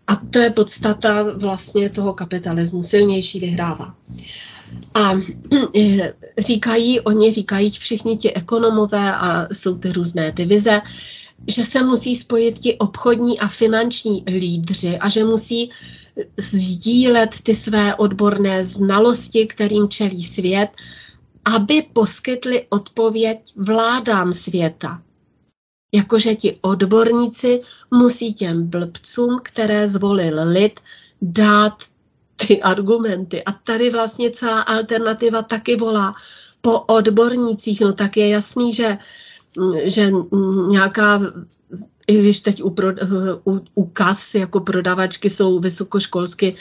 A 0.07 0.17
to 0.17 0.39
je 0.39 0.51
podstata 0.51 1.23
vlastně 1.23 1.89
toho 1.91 2.13
kapitalismu. 2.13 2.83
Silnější 2.83 3.41
vyhrává. 3.41 3.95
A 4.95 5.13
říkají, 6.39 7.01
oni 7.01 7.33
říkají 7.33 7.71
všichni 7.71 8.17
ti 8.17 8.35
ekonomové 8.35 9.15
a 9.15 9.55
jsou 9.55 9.79
ty 9.79 9.93
různé 9.93 10.33
ty 10.33 10.45
vize, 10.45 10.81
že 11.49 11.65
se 11.65 11.83
musí 11.83 12.17
spojit 12.17 12.59
ti 12.59 12.79
obchodní 12.79 13.39
a 13.39 13.49
finanční 13.49 14.25
lídři 14.27 14.99
a 14.99 15.09
že 15.09 15.25
musí 15.25 15.71
sdílet 16.37 17.35
ty 17.43 17.55
své 17.55 17.95
odborné 17.95 18.65
znalosti, 18.65 19.47
kterým 19.47 19.89
čelí 19.89 20.25
svět 20.25 20.71
aby 21.45 21.83
poskytli 21.93 22.67
odpověď 22.71 23.39
vládám 23.57 24.33
světa. 24.33 25.03
Jakože 25.93 26.35
ti 26.35 26.59
odborníci 26.61 27.61
musí 27.91 28.35
těm 28.35 28.67
blbcům, 28.67 29.41
které 29.43 29.89
zvolil 29.89 30.37
lid, 30.49 30.81
dát 31.23 31.75
ty 32.37 32.63
argumenty. 32.63 33.45
A 33.45 33.53
tady 33.53 33.91
vlastně 33.91 34.31
celá 34.31 34.61
alternativa 34.61 35.43
taky 35.43 35.77
volá 35.77 36.15
po 36.61 36.81
odbornících. 36.81 37.81
No 37.81 37.93
tak 37.93 38.17
je 38.17 38.29
jasný, 38.29 38.73
že, 38.73 38.99
že 39.85 40.11
nějaká 40.69 41.21
i 42.07 42.19
když 42.19 42.41
teď 42.41 42.63
u, 42.63 42.71
pro, 42.71 42.89
u, 43.47 43.61
u 43.75 43.85
kas 43.85 44.35
jako 44.35 44.61
prodavačky 44.61 45.31
jsou 45.31 45.61
vysokoškolsky 45.61 46.57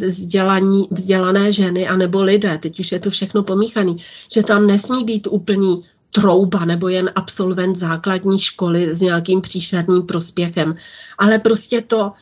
vzdělaní, 0.00 0.88
vzdělané 0.90 1.52
ženy 1.52 1.88
anebo 1.88 2.22
lidé, 2.22 2.58
teď 2.58 2.80
už 2.80 2.92
je 2.92 3.00
to 3.00 3.10
všechno 3.10 3.42
pomíchaný, 3.42 3.96
že 4.34 4.42
tam 4.42 4.66
nesmí 4.66 5.04
být 5.04 5.26
úplný 5.30 5.84
trouba 6.16 6.64
nebo 6.64 6.88
jen 6.88 7.10
absolvent 7.14 7.76
základní 7.76 8.38
školy 8.38 8.94
s 8.94 9.00
nějakým 9.00 9.40
příšerným 9.40 10.02
prospěchem, 10.02 10.74
ale 11.18 11.38
prostě 11.38 11.80
to 11.80 12.12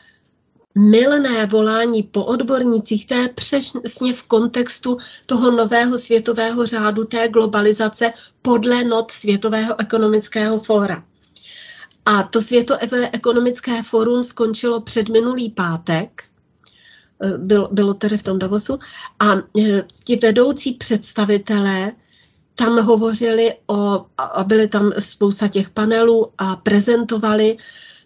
milné 0.77 1.45
volání 1.45 2.03
po 2.03 2.25
odbornících, 2.25 3.07
to 3.07 3.13
je 3.13 3.29
přesně 3.29 4.13
v 4.13 4.23
kontextu 4.23 4.97
toho 5.25 5.51
nového 5.51 5.97
světového 5.97 6.65
řádu, 6.65 7.03
té 7.03 7.27
globalizace 7.29 8.13
podle 8.41 8.83
not 8.83 9.11
Světového 9.11 9.79
ekonomického 9.79 10.59
fóra. 10.59 11.03
A 12.05 12.23
to 12.23 12.41
Světové 12.41 13.09
ekonomické 13.11 13.83
fórum 13.83 14.23
skončilo 14.23 14.81
před 14.81 15.09
minulý 15.09 15.49
pátek, 15.51 16.23
eh, 17.23 17.37
bylo, 17.37 17.69
bylo 17.71 17.93
tedy 17.93 18.17
v 18.17 18.23
tom 18.23 18.39
Davosu, 18.39 18.79
a 19.19 19.35
eh, 19.59 19.83
ti 20.03 20.15
vedoucí 20.15 20.71
představitelé 20.71 21.91
tam 22.55 22.79
hovořili 22.79 23.53
o, 23.67 24.05
a 24.17 24.43
byly 24.43 24.67
tam 24.67 24.91
spousta 24.99 25.47
těch 25.47 25.69
panelů 25.69 26.27
a 26.37 26.55
prezentovali 26.55 27.57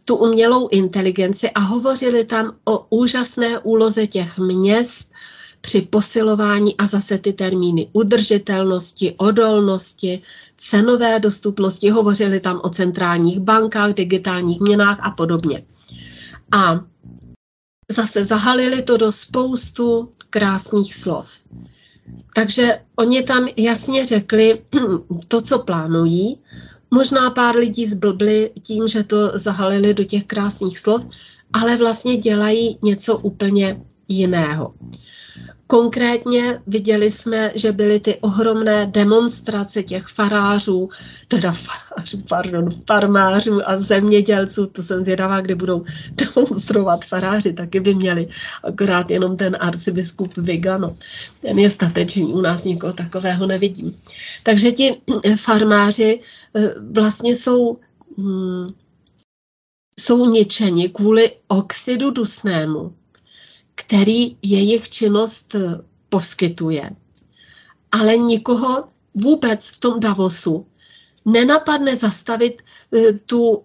tu 0.06 0.16
umělou 0.16 0.68
inteligenci 0.68 1.50
a 1.50 1.60
hovořili 1.60 2.26
tam 2.26 2.56
o 2.66 2.86
úžasné 2.90 3.60
úloze 3.60 4.08
těch 4.08 4.38
měst 4.38 5.08
při 5.62 5.82
posilování 5.82 6.78
a 6.78 6.88
zase 6.88 7.18
ty 7.18 7.34
termíny 7.34 7.90
udržitelnosti, 7.94 9.16
odolnosti, 9.18 10.22
cenové 10.58 11.20
dostupnosti, 11.20 11.90
hovořili 11.90 12.40
tam 12.40 12.62
o 12.64 12.70
centrálních 12.70 13.40
bankách, 13.40 13.94
digitálních 13.94 14.60
měnách 14.60 15.00
a 15.02 15.12
podobně. 15.12 15.66
A 16.52 16.80
zase 17.92 18.26
zahalili 18.26 18.82
to 18.82 18.98
do 18.98 19.12
spoustu 19.12 20.14
krásných 20.30 20.96
slov. 20.96 21.30
Takže 22.36 22.80
oni 22.96 23.24
tam 23.24 23.48
jasně 23.58 24.06
řekli 24.06 24.62
to, 25.28 25.42
co 25.42 25.60
plánují. 25.60 26.38
Možná 26.92 27.30
pár 27.30 27.56
lidí 27.56 27.88
zblbli 27.88 28.52
tím, 28.62 28.88
že 28.88 29.04
to 29.04 29.32
zahalili 29.34 29.94
do 29.94 30.04
těch 30.04 30.24
krásných 30.26 30.80
slov, 30.80 31.06
ale 31.54 31.78
vlastně 31.78 32.18
dělají 32.18 32.78
něco 32.82 33.18
úplně 33.18 33.82
jiného. 34.10 34.74
Konkrétně 35.68 36.62
viděli 36.68 37.12
jsme, 37.12 37.52
že 37.56 37.72
byly 37.72 38.00
ty 38.00 38.18
ohromné 38.22 38.86
demonstrace 38.86 39.84
těch 39.84 40.08
farářů, 40.08 40.90
teda 41.28 41.52
farářů, 41.52 42.24
pardon, 42.30 42.70
farmářů 42.88 43.70
a 43.70 43.78
zemědělců, 43.78 44.66
to 44.66 44.84
jsem 44.84 45.04
zvědavá, 45.04 45.42
kdy 45.42 45.56
budou 45.56 45.86
demonstrovat 46.12 47.06
faráři, 47.06 47.54
taky 47.54 47.80
by 47.80 47.96
měli, 47.96 48.28
akorát 48.64 49.12
jenom 49.12 49.38
ten 49.38 49.58
arcibiskup 49.60 50.38
Vigano. 50.38 50.98
Ten 51.42 51.60
je 51.60 51.70
statečný, 51.70 52.26
u 52.26 52.42
nás 52.42 52.64
nikoho 52.64 52.94
takového 52.94 53.48
nevidím. 53.48 53.98
Takže 54.44 54.72
ti 54.72 55.02
farmáři 55.38 56.20
eh, 56.56 56.74
vlastně 56.92 57.36
jsou 57.36 57.78
hmm, 58.18 58.70
jsou 60.00 60.26
ničeni 60.26 60.90
kvůli 60.90 61.32
oxidu 61.48 62.12
dusnému, 62.12 62.94
který 63.80 64.38
jejich 64.42 64.90
činnost 64.90 65.56
eh, 65.56 65.60
poskytuje. 66.10 66.90
Ale 67.92 68.18
nikoho 68.18 68.84
vůbec 69.14 69.70
v 69.70 69.80
tom 69.80 70.00
Davosu 70.00 70.66
nenapadne 71.26 71.96
zastavit 71.96 72.62
eh, 72.62 73.14
tu, 73.14 73.64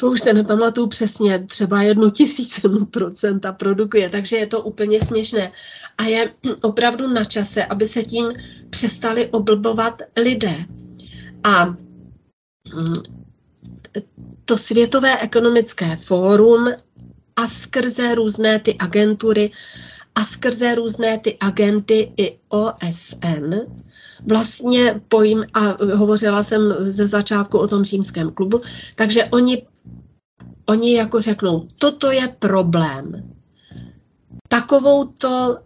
to 0.00 0.10
už 0.10 0.20
se 0.20 0.32
nepamatuju 0.32 0.86
přesně, 0.86 1.38
třeba 1.38 1.82
jednu 1.82 2.10
tisícinu 2.10 2.86
procenta 2.86 3.52
produkuje, 3.52 4.10
takže 4.10 4.36
je 4.36 4.46
to 4.46 4.62
úplně 4.62 5.00
směšné. 5.00 5.52
A 5.98 6.04
je 6.04 6.32
opravdu 6.60 7.08
na 7.08 7.24
čase, 7.24 7.64
aby 7.64 7.86
se 7.86 8.02
tím 8.02 8.32
přestali 8.70 9.28
oblbovat 9.28 10.02
lidé. 10.16 10.64
A 11.44 11.64
mm, 11.64 12.96
to 14.44 14.58
Světové 14.58 15.18
ekonomické 15.18 15.96
fórum 15.96 16.68
a 17.36 17.48
skrze 17.48 18.14
různé 18.14 18.58
ty 18.58 18.76
agentury 18.78 19.50
a 20.14 20.24
skrze 20.24 20.74
různé 20.74 21.18
ty 21.18 21.36
agenty 21.40 22.12
i 22.16 22.38
OSN 22.48 23.54
vlastně 24.26 25.00
pojím, 25.08 25.44
a 25.54 25.76
hovořila 25.94 26.42
jsem 26.42 26.74
ze 26.78 27.08
začátku 27.08 27.58
o 27.58 27.68
tom 27.68 27.84
římském 27.84 28.30
klubu, 28.30 28.60
takže 28.94 29.24
oni 29.24 29.62
oni 30.70 30.96
jako 30.96 31.20
řeknou, 31.20 31.68
toto 31.78 32.10
je 32.10 32.28
problém. 32.38 33.32
Takovou 34.48 35.04
to 35.04 35.58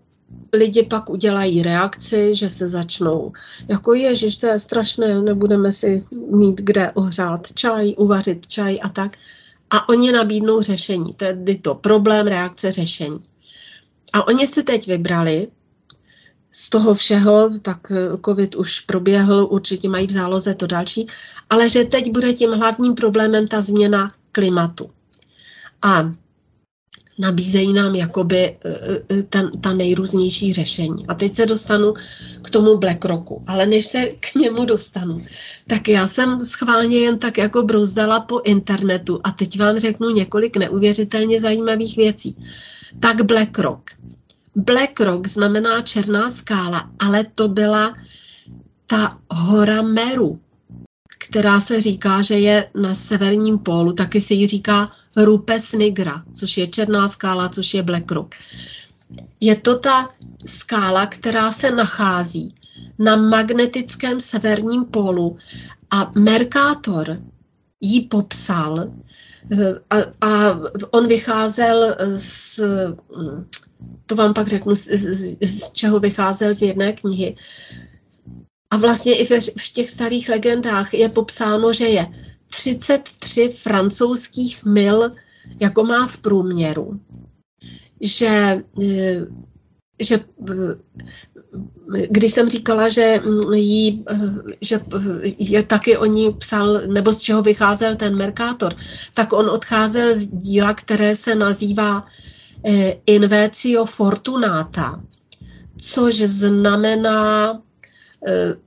lidi 0.53 0.83
pak 0.83 1.11
udělají 1.11 1.63
reakci, 1.63 2.35
že 2.35 2.51
se 2.51 2.69
začnou, 2.69 3.33
jako 3.69 3.95
ježiš, 3.95 4.37
to 4.37 4.47
je 4.47 4.59
strašné, 4.59 5.23
nebudeme 5.23 5.73
si 5.73 6.05
mít 6.31 6.61
kde 6.61 6.93
ohřát 6.93 7.53
čaj, 7.53 7.95
uvařit 7.99 8.47
čaj 8.47 8.79
a 8.83 8.89
tak. 8.89 9.17
A 9.71 9.89
oni 9.89 10.13
nabídnou 10.13 10.63
řešení, 10.63 11.13
tedy 11.13 11.59
to 11.59 11.75
problém, 11.75 12.27
reakce, 12.27 12.73
řešení. 12.73 13.19
A 14.13 14.27
oni 14.27 14.47
si 14.47 14.63
teď 14.63 14.87
vybrali 14.87 15.49
z 16.53 16.71
toho 16.71 16.95
všeho, 16.95 17.51
tak 17.63 17.93
covid 18.25 18.55
už 18.55 18.81
proběhl, 18.81 19.49
určitě 19.51 19.89
mají 19.89 20.07
v 20.07 20.13
záloze 20.13 20.55
to 20.55 20.67
další, 20.67 21.07
ale 21.51 21.69
že 21.69 21.85
teď 21.85 22.13
bude 22.13 22.33
tím 22.33 22.53
hlavním 22.53 22.95
problémem 22.95 23.49
ta 23.49 23.61
změna 23.61 24.13
klimatu. 24.35 24.91
A 25.83 26.15
nabízejí 27.19 27.73
nám 27.73 27.95
jakoby 27.95 28.39
e, 28.39 28.57
e, 29.11 29.23
ten, 29.23 29.51
ta 29.61 29.73
nejrůznější 29.73 30.53
řešení. 30.53 31.07
A 31.09 31.15
teď 31.15 31.37
se 31.37 31.47
dostanu 31.47 31.95
k 32.43 32.51
tomu 32.51 32.79
BlackRocku. 32.79 33.45
Ale 33.47 33.67
než 33.67 33.87
se 33.87 34.07
k 34.07 34.35
němu 34.35 34.65
dostanu, 34.65 35.23
tak 35.67 35.89
já 35.89 36.07
jsem 36.07 36.41
schválně 36.41 36.99
jen 36.99 37.19
tak 37.19 37.39
jako 37.39 37.63
brouzdala 37.63 38.21
po 38.21 38.41
internetu 38.41 39.21
a 39.25 39.31
teď 39.31 39.59
vám 39.59 39.79
řeknu 39.79 40.11
několik 40.11 40.57
neuvěřitelně 40.57 41.41
zajímavých 41.41 41.97
věcí. 41.97 42.37
Tak 43.01 43.23
BlackRock. 43.23 43.91
BlackRock 44.57 45.27
znamená 45.27 45.83
černá 45.83 46.31
skála, 46.31 46.91
ale 46.99 47.25
to 47.35 47.49
byla 47.49 47.95
ta 48.87 49.19
hora 49.31 49.83
Meru, 49.83 50.41
která 51.29 51.61
se 51.61 51.81
říká, 51.81 52.23
že 52.23 52.39
je 52.39 52.71
na 52.75 52.95
severním 52.95 53.59
pólu, 53.59 53.93
taky 53.93 54.21
se 54.21 54.35
jí 54.35 54.47
říká 54.47 54.93
Rupes 55.17 55.73
Nigra, 55.73 56.23
což 56.33 56.57
je 56.57 56.67
černá 56.67 57.09
skála, 57.09 57.49
což 57.49 57.75
je 57.75 57.83
Black 57.83 58.11
Rock. 58.13 58.35
Je 59.41 59.57
to 59.57 59.79
ta 59.79 60.09
skála, 60.47 61.07
která 61.07 61.53
se 61.53 61.71
nachází 61.71 62.55
na 62.99 63.17
magnetickém 63.17 64.21
severním 64.21 64.85
pólu 64.85 65.37
a 65.91 66.13
Mercator 66.19 67.19
ji 67.81 68.01
popsal 68.01 68.93
eh, 69.53 69.75
a, 69.91 69.97
a 70.21 70.59
on 70.91 71.09
vycházel 71.09 71.97
z, 72.19 72.61
to 74.07 74.15
vám 74.15 74.35
pak 74.35 74.49
řeknu, 74.49 74.77
z, 74.77 74.89
z, 74.89 75.37
z 75.41 75.73
čeho 75.73 76.01
vycházel 76.01 76.55
z 76.55 76.63
jedné 76.63 76.93
knihy, 76.93 77.37
a 78.75 78.77
vlastně 78.77 79.17
i 79.17 79.41
v 79.59 79.73
těch 79.73 79.91
starých 79.91 80.29
legendách 80.29 80.95
je 80.95 81.09
popsáno, 81.09 81.73
že 81.73 81.85
je 81.85 82.07
33 82.51 83.49
francouzských 83.49 84.65
mil, 84.65 85.13
jako 85.61 85.85
má 85.85 86.07
v 86.07 86.17
průměru. 86.17 87.01
Že, 88.01 88.63
eh, 88.83 89.27
že 90.03 90.21
když 92.11 92.33
jsem 92.33 92.51
říkala, 92.51 92.89
že, 92.89 93.21
jí, 93.53 94.05
že 94.61 94.81
je 95.39 95.63
taky 95.63 95.97
o 95.97 96.05
ní 96.05 96.33
psal, 96.33 96.81
nebo 96.87 97.13
z 97.13 97.19
čeho 97.23 97.43
vycházel 97.43 97.97
ten 97.97 98.17
Mercator, 98.17 98.75
tak 99.15 99.33
on 99.33 99.51
odcházel 99.51 100.15
z 100.15 100.27
díla, 100.27 100.75
které 100.75 101.17
se 101.17 101.35
nazývá 101.35 102.07
eh, 102.67 102.97
Invecio 103.07 103.85
Fortunata, 103.85 105.03
což 105.79 106.15
znamená 106.15 107.61
eh, 108.27 108.64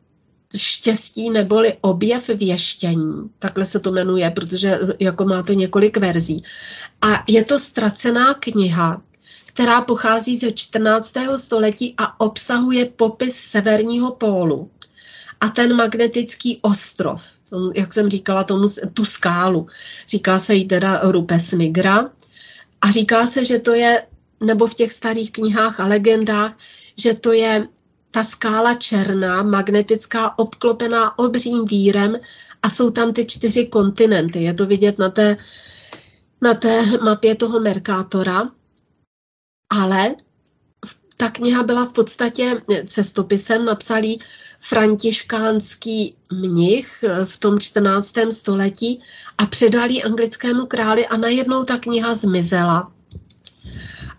štěstí 0.55 1.29
neboli 1.29 1.73
objev 1.81 2.27
věštění, 2.27 3.29
takhle 3.39 3.65
se 3.65 3.79
to 3.79 3.91
jmenuje, 3.91 4.31
protože 4.31 4.79
jako 4.99 5.25
má 5.25 5.43
to 5.43 5.53
několik 5.53 5.97
verzí. 5.97 6.43
A 7.01 7.23
je 7.27 7.45
to 7.45 7.59
ztracená 7.59 8.33
kniha, 8.33 9.01
která 9.45 9.81
pochází 9.81 10.35
ze 10.35 10.51
14. 10.51 11.13
století 11.35 11.93
a 11.97 12.19
obsahuje 12.19 12.85
popis 12.85 13.35
severního 13.35 14.11
pólu 14.11 14.71
a 15.41 15.49
ten 15.49 15.75
magnetický 15.75 16.59
ostrov, 16.61 17.21
jak 17.75 17.93
jsem 17.93 18.09
říkala, 18.09 18.43
tomu, 18.43 18.67
tu 18.93 19.05
skálu. 19.05 19.67
Říká 20.07 20.39
se 20.39 20.53
jí 20.53 20.67
teda 20.67 21.01
Rupes 21.03 21.51
Nigra 21.51 22.09
a 22.81 22.91
říká 22.91 23.27
se, 23.27 23.45
že 23.45 23.59
to 23.59 23.73
je, 23.73 24.07
nebo 24.43 24.67
v 24.67 24.73
těch 24.73 24.91
starých 24.91 25.31
knihách 25.31 25.79
a 25.79 25.87
legendách, 25.87 26.57
že 26.97 27.13
to 27.13 27.31
je 27.31 27.67
ta 28.17 28.23
skála 28.23 28.73
černá, 28.73 29.43
magnetická, 29.43 30.39
obklopená 30.39 31.19
obřím 31.19 31.65
vírem 31.65 32.17
a 32.63 32.69
jsou 32.69 32.89
tam 32.89 33.13
ty 33.13 33.25
čtyři 33.25 33.65
kontinenty. 33.65 34.43
Je 34.43 34.53
to 34.53 34.65
vidět 34.65 34.99
na 34.99 35.09
té, 35.09 35.37
na 36.41 36.53
té 36.53 36.85
mapě 37.03 37.35
toho 37.35 37.59
Merkátora. 37.59 38.49
Ale 39.69 40.15
ta 41.17 41.29
kniha 41.29 41.63
byla 41.63 41.85
v 41.85 41.93
podstatě 41.93 42.61
cestopisem, 42.87 43.65
napsalý 43.65 44.19
františkánský 44.59 46.15
mnich 46.31 47.03
v 47.25 47.39
tom 47.39 47.59
14. 47.59 48.13
století 48.31 49.01
a 49.37 49.45
předal 49.45 49.89
anglickému 50.05 50.65
králi 50.65 51.07
a 51.07 51.17
najednou 51.17 51.63
ta 51.63 51.77
kniha 51.77 52.13
zmizela. 52.15 52.91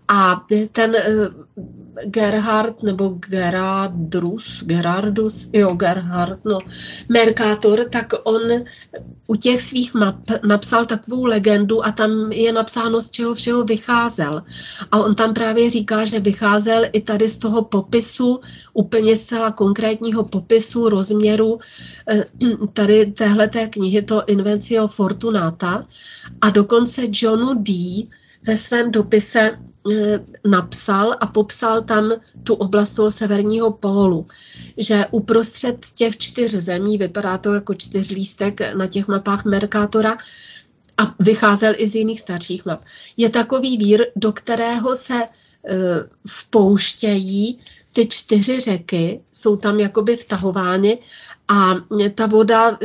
A 0.08 0.44
ten 0.72 0.94
eh, 0.94 1.28
Gerhard 2.04 2.82
nebo 2.82 3.08
Gerardus, 3.08 4.62
Gerardus, 4.66 5.48
jo, 5.52 5.74
Gerhard, 5.74 6.44
no, 6.44 6.58
Mercator, 7.08 7.84
tak 7.90 8.12
on 8.24 8.40
u 9.26 9.36
těch 9.36 9.62
svých 9.62 9.94
map 9.94 10.16
napsal 10.46 10.86
takovou 10.86 11.24
legendu 11.24 11.86
a 11.86 11.92
tam 11.92 12.32
je 12.32 12.52
napsáno, 12.52 13.02
z 13.02 13.10
čeho 13.10 13.34
všeho 13.34 13.64
vycházel. 13.64 14.42
A 14.92 14.98
on 14.98 15.14
tam 15.14 15.34
právě 15.34 15.70
říká, 15.70 16.04
že 16.04 16.20
vycházel 16.20 16.82
i 16.92 17.00
tady 17.00 17.28
z 17.28 17.38
toho 17.38 17.64
popisu, 17.64 18.40
úplně 18.72 19.16
zcela 19.16 19.50
konkrétního 19.50 20.24
popisu, 20.24 20.88
rozměru 20.88 21.58
eh, 22.08 22.24
tady 22.72 23.06
téhleté 23.06 23.68
knihy, 23.68 24.02
to 24.02 24.22
Invencio 24.26 24.88
Fortunata. 24.88 25.86
A 26.40 26.50
dokonce 26.50 27.02
Johnu 27.12 27.54
D., 27.62 28.08
ve 28.42 28.56
svém 28.56 28.90
dopise 28.90 29.40
eh, 29.92 30.20
napsal 30.48 31.16
a 31.20 31.26
popsal 31.26 31.82
tam 31.82 32.12
tu 32.42 32.54
oblast 32.54 32.92
toho 32.92 33.12
severního 33.12 33.72
pólu, 33.72 34.26
že 34.76 35.06
uprostřed 35.10 35.86
těch 35.94 36.16
čtyř 36.16 36.50
zemí, 36.50 36.98
vypadá 36.98 37.38
to 37.38 37.54
jako 37.54 37.74
čtyřlístek 37.74 38.74
na 38.74 38.86
těch 38.86 39.08
mapách 39.08 39.44
Mercatora, 39.44 40.16
a 40.98 41.14
vycházel 41.18 41.74
i 41.76 41.88
z 41.88 41.94
jiných 41.94 42.20
starších 42.20 42.64
map. 42.64 42.84
Je 43.16 43.30
takový 43.30 43.76
vír, 43.76 44.06
do 44.16 44.32
kterého 44.32 44.96
se 44.96 45.14
e, 45.14 45.28
vpouštějí 46.26 47.58
ty 47.98 48.06
čtyři 48.06 48.60
řeky, 48.60 49.20
jsou 49.32 49.56
tam 49.56 49.80
jakoby 49.80 50.16
vtahovány 50.16 50.98
a 51.48 51.74
ta 52.14 52.26
voda 52.26 52.78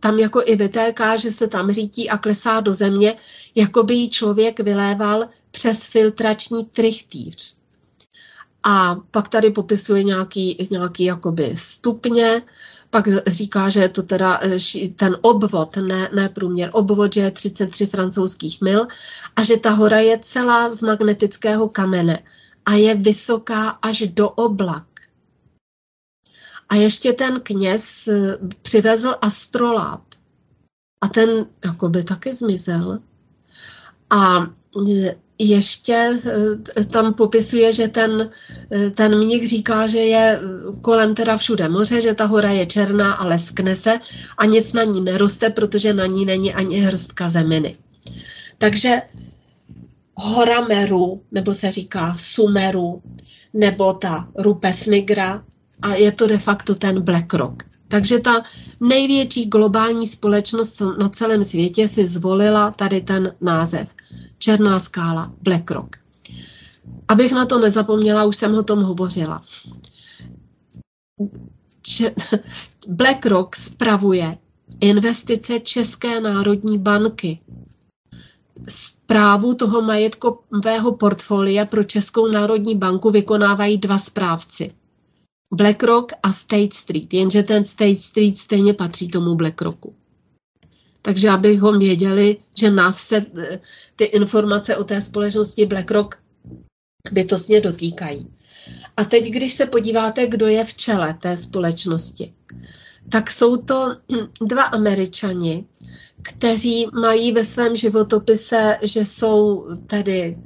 tam 0.00 0.18
jako 0.18 0.42
i 0.44 0.56
vytéká, 0.56 1.16
že 1.16 1.32
se 1.32 1.48
tam 1.48 1.72
řítí 1.72 2.10
a 2.10 2.18
klesá 2.18 2.60
do 2.60 2.74
země, 2.74 3.16
jako 3.54 3.82
by 3.82 3.94
ji 3.94 4.08
člověk 4.08 4.60
vyléval 4.60 5.28
přes 5.50 5.86
filtrační 5.86 6.64
trichtýř. 6.64 7.54
A 8.64 8.96
pak 9.10 9.28
tady 9.28 9.50
popisuje 9.50 10.04
nějaký, 10.04 10.68
nějaký 10.70 11.04
jakoby 11.04 11.54
stupně, 11.56 12.42
pak 12.90 13.04
říká, 13.26 13.68
že 13.68 13.80
je 13.80 13.88
to 13.88 14.02
teda 14.02 14.40
eh, 14.42 14.88
ten 14.96 15.16
obvod, 15.20 15.76
ne, 15.76 16.10
ne 16.14 16.28
průměr, 16.28 16.70
obvod, 16.72 17.14
že 17.14 17.20
je 17.20 17.30
33 17.30 17.86
francouzských 17.86 18.60
mil 18.60 18.86
a 19.36 19.42
že 19.42 19.56
ta 19.56 19.70
hora 19.70 19.98
je 19.98 20.18
celá 20.22 20.74
z 20.74 20.82
magnetického 20.82 21.68
kamene 21.68 22.22
a 22.64 22.72
je 22.72 22.94
vysoká 22.94 23.68
až 23.68 24.00
do 24.00 24.28
oblak. 24.30 24.86
A 26.68 26.74
ještě 26.74 27.12
ten 27.12 27.40
kněz 27.40 28.08
eh, 28.08 28.38
přivezl 28.62 29.14
astroláp 29.20 30.02
a 31.00 31.08
ten 31.08 31.46
jakoby 31.64 32.04
taky 32.04 32.34
zmizel. 32.34 32.98
A 34.10 34.46
eh, 34.90 35.16
ještě 35.38 36.20
eh, 36.76 36.84
tam 36.84 37.14
popisuje, 37.14 37.72
že 37.72 37.88
ten, 37.88 38.30
ten 38.96 39.18
mnich 39.18 39.48
říká, 39.48 39.86
že 39.86 39.98
je 39.98 40.40
kolem 40.82 41.14
teda 41.14 41.36
všude 41.36 41.68
moře, 41.68 42.02
že 42.02 42.14
ta 42.14 42.24
hora 42.24 42.50
je 42.50 42.66
černá 42.66 43.12
a 43.12 43.24
leskne 43.24 43.76
se 43.76 44.00
a 44.38 44.44
nic 44.44 44.72
na 44.72 44.84
ní 44.84 45.00
neroste, 45.00 45.50
protože 45.50 45.94
na 45.94 46.06
ní 46.06 46.24
není 46.26 46.54
ani 46.54 46.78
hrstka 46.78 47.28
zeminy. 47.28 47.76
Takže 48.58 49.02
hora 50.14 50.60
Meru, 50.60 51.22
nebo 51.32 51.54
se 51.54 51.70
říká 51.70 52.14
Sumeru, 52.18 53.02
nebo 53.54 53.92
ta 53.92 54.28
Rupes 54.38 54.86
Nigra, 54.86 55.44
a 55.82 55.94
je 55.94 56.12
to 56.12 56.26
de 56.26 56.38
facto 56.38 56.74
ten 56.74 57.02
BlackRock. 57.02 57.62
Takže 57.88 58.18
ta 58.18 58.42
největší 58.80 59.46
globální 59.46 60.06
společnost 60.06 60.82
na 60.98 61.08
celém 61.08 61.44
světě 61.44 61.88
si 61.88 62.06
zvolila 62.06 62.70
tady 62.70 63.00
ten 63.00 63.34
název. 63.40 63.88
Černá 64.38 64.78
skála 64.78 65.32
BlackRock. 65.42 65.96
Abych 67.08 67.32
na 67.32 67.46
to 67.46 67.58
nezapomněla, 67.58 68.24
už 68.24 68.36
jsem 68.36 68.54
o 68.54 68.62
tom 68.62 68.82
hovořila. 68.82 69.42
BlackRock 72.88 73.56
spravuje 73.56 74.38
investice 74.80 75.60
České 75.60 76.20
národní 76.20 76.78
banky. 76.78 77.40
Zprávu 79.14 79.54
toho 79.54 79.82
majetkového 79.82 80.92
portfolia 80.92 81.64
pro 81.64 81.84
Českou 81.84 82.26
národní 82.26 82.78
banku 82.78 83.10
vykonávají 83.10 83.78
dva 83.78 83.98
správci. 83.98 84.74
BlackRock 85.54 86.12
a 86.22 86.32
State 86.32 86.74
Street, 86.74 87.14
jenže 87.14 87.42
ten 87.42 87.64
State 87.64 88.00
Street 88.00 88.38
stejně 88.38 88.74
patří 88.74 89.08
tomu 89.08 89.34
BlackRocku. 89.34 89.94
Takže 91.02 91.30
abychom 91.30 91.78
věděli, 91.78 92.36
že 92.58 92.70
nás 92.70 92.96
se 92.96 93.26
ty 93.96 94.04
informace 94.04 94.76
o 94.76 94.84
té 94.84 95.00
společnosti 95.00 95.66
BlackRock 95.66 96.14
bytostně 97.12 97.60
dotýkají. 97.60 98.28
A 98.96 99.04
teď, 99.04 99.24
když 99.24 99.54
se 99.54 99.66
podíváte, 99.66 100.26
kdo 100.26 100.46
je 100.46 100.64
v 100.64 100.74
čele 100.74 101.14
té 101.14 101.36
společnosti, 101.36 102.32
tak 103.08 103.30
jsou 103.30 103.56
to 103.56 103.96
dva 104.40 104.62
američani, 104.62 105.64
kteří 106.22 106.86
mají 106.92 107.32
ve 107.32 107.44
svém 107.44 107.76
životopise, 107.76 108.78
že 108.82 109.00
jsou 109.00 109.66
tedy 109.86 110.38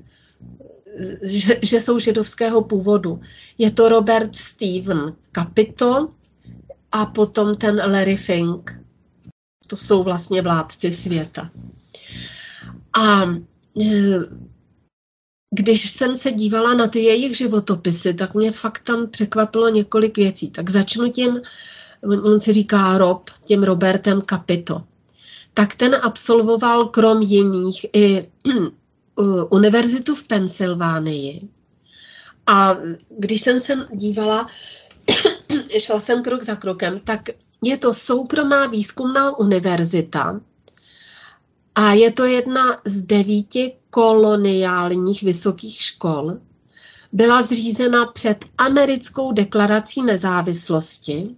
že, 1.23 1.59
že 1.63 1.81
jsou 1.81 1.99
židovského 1.99 2.65
původu. 2.65 3.21
Je 3.59 3.71
to 3.71 3.89
Robert 3.89 4.37
Steven 4.37 5.17
Capito 5.35 6.09
a 6.93 7.07
potom 7.07 7.57
ten 7.57 7.77
Larry 7.77 8.17
Fink. 8.17 8.81
To 9.67 9.77
jsou 9.77 10.03
vlastně 10.03 10.43
vládci 10.43 10.93
světa. 10.93 11.51
A 13.01 13.23
e, 13.23 13.89
když 15.55 15.91
jsem 15.91 16.17
se 16.17 16.33
dívala 16.33 16.75
na 16.75 16.89
ty 16.89 17.01
jejich 17.01 17.37
životopisy, 17.37 18.15
tak 18.15 18.35
mě 18.35 18.53
fakt 18.53 18.83
tam 18.85 19.11
překvapilo 19.11 19.69
několik 19.69 20.17
věcí. 20.17 20.51
Tak 20.51 20.71
začnu 20.71 21.11
tím, 21.13 21.41
on 22.03 22.41
si 22.41 22.53
říká 22.53 22.99
Rob, 22.99 23.31
tím 23.45 23.63
Robertem 23.63 24.23
Capito. 24.31 24.83
Tak 25.55 25.75
ten 25.75 25.97
absolvoval 26.03 26.85
krom 26.85 27.23
jiných 27.23 27.87
i 27.93 28.29
univerzitu 29.51 30.15
v 30.15 30.23
Pensylvánii. 30.23 31.49
A 32.47 32.77
když 33.19 33.41
jsem 33.41 33.61
se 33.61 33.75
dívala, 33.93 34.47
šla 35.79 36.01
jsem 36.01 36.23
krok 36.23 36.43
za 36.43 36.57
krokem, 36.57 37.01
tak 37.05 37.21
je 37.63 37.77
to 37.77 37.95
soukromá 37.95 38.67
výzkumná 38.67 39.39
univerzita 39.39 40.41
a 41.75 41.93
je 41.93 42.13
to 42.13 42.25
jedna 42.25 42.81
z 42.85 43.01
devíti 43.01 43.73
koloniálních 43.91 45.23
vysokých 45.23 45.83
škol. 45.83 46.39
Byla 47.13 47.43
zřízena 47.43 48.07
před 48.07 48.45
americkou 48.59 49.33
deklarací 49.33 50.03
nezávislosti 50.03 51.37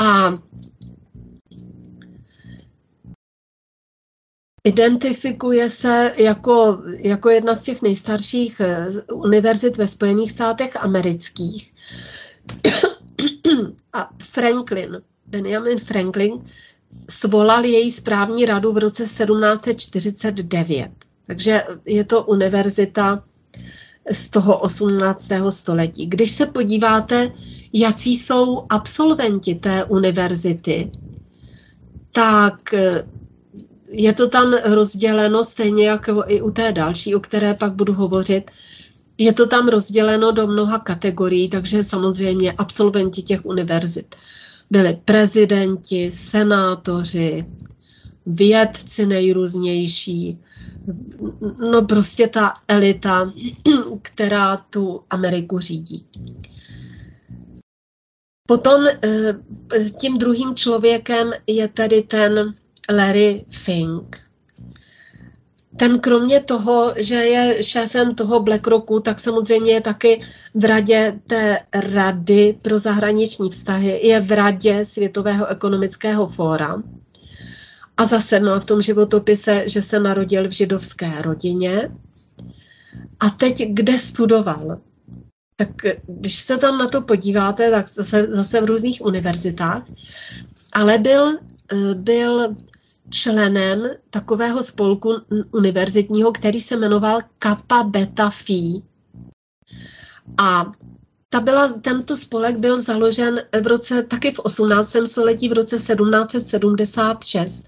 a 0.00 0.38
identifikuje 4.64 5.70
se 5.70 6.14
jako, 6.16 6.82
jako 6.98 7.30
jedna 7.30 7.54
z 7.54 7.62
těch 7.62 7.82
nejstarších 7.82 8.60
eh, 8.60 8.86
univerzit 9.12 9.76
ve 9.76 9.88
Spojených 9.88 10.30
státech 10.30 10.76
amerických. 10.76 11.72
A 13.92 14.10
Franklin, 14.22 15.02
Benjamin 15.26 15.78
Franklin, 15.78 16.44
svolal 17.10 17.64
její 17.64 17.90
správní 17.90 18.44
radu 18.44 18.72
v 18.72 18.78
roce 18.78 19.02
1749. 19.02 20.90
Takže 21.26 21.64
je 21.84 22.04
to 22.04 22.22
univerzita 22.24 23.24
z 24.12 24.30
toho 24.30 24.58
18. 24.58 25.28
století. 25.50 26.06
Když 26.06 26.30
se 26.30 26.46
podíváte, 26.46 27.30
jaký 27.72 28.16
jsou 28.16 28.66
absolventi 28.68 29.54
té 29.54 29.84
univerzity, 29.84 30.90
tak 32.12 32.74
eh, 32.74 33.04
je 33.90 34.12
to 34.12 34.28
tam 34.28 34.54
rozděleno 34.64 35.44
stejně 35.44 35.88
jako 35.88 36.24
i 36.26 36.42
u 36.42 36.50
té 36.50 36.72
další, 36.72 37.14
o 37.14 37.20
které 37.20 37.54
pak 37.54 37.72
budu 37.72 37.92
hovořit. 37.92 38.50
Je 39.18 39.32
to 39.32 39.46
tam 39.46 39.68
rozděleno 39.68 40.32
do 40.32 40.46
mnoha 40.46 40.78
kategorií, 40.78 41.48
takže 41.48 41.84
samozřejmě 41.84 42.52
absolventi 42.52 43.22
těch 43.22 43.46
univerzit 43.46 44.14
byli 44.70 44.98
prezidenti, 45.04 46.10
senátoři, 46.12 47.46
vědci 48.26 49.06
nejrůznější, 49.06 50.38
no 51.70 51.82
prostě 51.82 52.26
ta 52.26 52.52
elita, 52.68 53.32
která 54.02 54.56
tu 54.56 55.02
Ameriku 55.10 55.58
řídí. 55.58 56.06
Potom 58.48 58.86
eh, 58.86 59.34
tím 60.00 60.18
druhým 60.18 60.54
člověkem 60.54 61.32
je 61.46 61.68
tedy 61.68 62.02
ten 62.02 62.54
Larry 62.96 63.44
Fink. 63.50 64.16
Ten 65.76 65.98
kromě 65.98 66.40
toho, 66.40 66.94
že 66.96 67.14
je 67.14 67.62
šéfem 67.62 68.14
toho 68.14 68.40
BlackRocku, 68.40 69.00
tak 69.00 69.20
samozřejmě 69.20 69.72
je 69.72 69.80
taky 69.80 70.22
v 70.54 70.64
radě 70.64 71.20
té 71.26 71.58
rady 71.74 72.58
pro 72.62 72.78
zahraniční 72.78 73.50
vztahy, 73.50 74.06
je 74.06 74.20
v 74.20 74.32
radě 74.32 74.84
Světového 74.84 75.46
ekonomického 75.46 76.26
fóra. 76.26 76.82
A 78.00 78.04
zase 78.04 78.40
má 78.40 78.60
v 78.60 78.64
tom 78.64 78.82
životopise, 78.82 79.64
že 79.68 79.82
se 79.82 80.00
narodil 80.00 80.48
v 80.48 80.52
židovské 80.52 81.22
rodině. 81.22 81.90
A 83.20 83.30
teď 83.30 83.68
kde 83.68 83.98
studoval? 83.98 84.80
Tak 85.56 85.68
když 86.06 86.40
se 86.40 86.58
tam 86.58 86.78
na 86.78 86.88
to 86.88 87.02
podíváte, 87.02 87.70
tak 87.70 87.88
zase, 87.88 88.26
zase 88.30 88.60
v 88.60 88.64
různých 88.64 89.00
univerzitách, 89.04 89.84
ale 90.72 90.98
byl, 90.98 91.38
byl 91.94 92.56
členem 93.10 93.90
takového 94.10 94.62
spolku 94.62 95.12
univerzitního, 95.52 96.32
který 96.32 96.60
se 96.60 96.76
jmenoval 96.76 97.20
Kappa 97.38 97.82
Beta 97.82 98.30
Phi. 98.30 98.82
A 100.38 100.72
ta 101.32 101.40
byla, 101.40 101.72
tento 101.72 102.16
spolek 102.16 102.56
byl 102.56 102.82
založen 102.82 103.40
v 103.62 103.66
roce, 103.66 104.02
taky 104.02 104.32
v 104.32 104.38
18. 104.38 104.96
století, 105.06 105.48
v 105.48 105.52
roce 105.52 105.76
1776. 105.76 107.64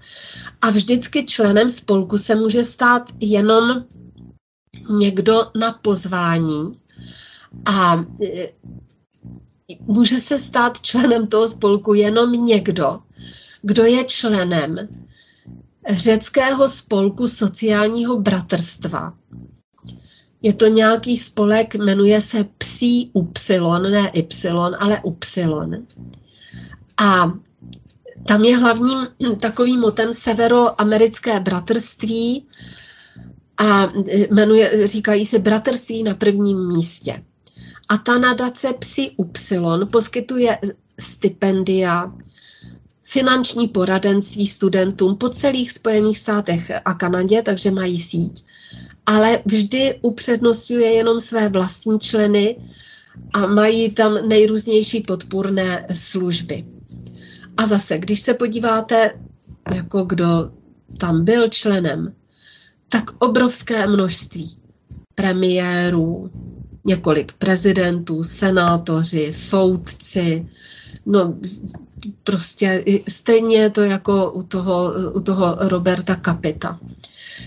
A 0.61 0.69
vždycky 0.69 1.25
členem 1.25 1.69
spolku 1.69 2.17
se 2.17 2.35
může 2.35 2.63
stát 2.63 3.03
jenom 3.19 3.83
někdo 4.89 5.51
na 5.59 5.71
pozvání. 5.71 6.71
A 7.65 8.05
e, 8.23 8.49
může 9.79 10.19
se 10.19 10.39
stát 10.39 10.81
členem 10.81 11.27
toho 11.27 11.47
spolku 11.47 11.93
jenom 11.93 12.31
někdo, 12.31 12.99
kdo 13.61 13.83
je 13.83 14.03
členem 14.03 14.87
řeckého 15.89 16.69
spolku 16.69 17.27
sociálního 17.27 18.21
bratrstva. 18.21 19.13
Je 20.43 20.53
to 20.53 20.67
nějaký 20.67 21.17
spolek, 21.17 21.75
jmenuje 21.75 22.21
se 22.21 22.45
Psí 22.57 23.11
Y, 23.15 23.91
ne 23.91 24.11
Y, 24.13 24.75
ale 24.79 25.01
Y. 25.05 25.85
A 26.97 27.33
tam 28.27 28.43
je 28.43 28.57
hlavním 28.57 29.07
takovým 29.41 29.79
motem 29.79 30.13
severoamerické 30.13 31.39
bratrství 31.39 32.47
a 33.57 33.91
jmenuje, 34.31 34.87
říkají 34.87 35.25
se 35.25 35.39
bratrství 35.39 36.03
na 36.03 36.13
prvním 36.13 36.67
místě. 36.67 37.23
A 37.89 37.97
ta 37.97 38.19
nadace 38.19 38.73
Psi 38.73 39.01
Y 39.01 39.85
poskytuje 39.85 40.57
stipendia, 40.99 42.13
finanční 43.13 43.67
poradenství 43.67 44.47
studentům 44.47 45.15
po 45.15 45.29
celých 45.29 45.71
Spojených 45.71 46.17
státech 46.17 46.71
a 46.85 46.93
Kanadě, 46.93 47.41
takže 47.41 47.71
mají 47.71 48.01
síť. 48.01 48.45
Ale 49.05 49.39
vždy 49.45 49.99
upřednostňuje 50.01 50.91
jenom 50.91 51.21
své 51.21 51.49
vlastní 51.49 51.99
členy 51.99 52.57
a 53.33 53.47
mají 53.47 53.89
tam 53.91 54.27
nejrůznější 54.27 55.01
podpůrné 55.01 55.87
služby. 55.93 56.65
A 57.57 57.67
zase, 57.67 57.97
když 57.97 58.19
se 58.19 58.33
podíváte, 58.33 59.11
jako 59.75 60.03
kdo 60.03 60.51
tam 60.97 61.25
byl 61.25 61.49
členem, 61.49 62.13
tak 62.89 63.03
obrovské 63.19 63.87
množství 63.87 64.57
premiérů, 65.15 66.31
několik 66.85 67.33
prezidentů, 67.33 68.23
senátoři, 68.23 69.33
soudci, 69.33 70.49
no 71.05 71.37
prostě 72.23 72.85
stejně 73.07 73.69
to 73.69 73.81
jako 73.81 74.31
u 74.31 74.43
toho, 74.43 74.93
u 75.13 75.21
toho 75.21 75.57
Roberta 75.59 76.15
Kapita. 76.15 76.79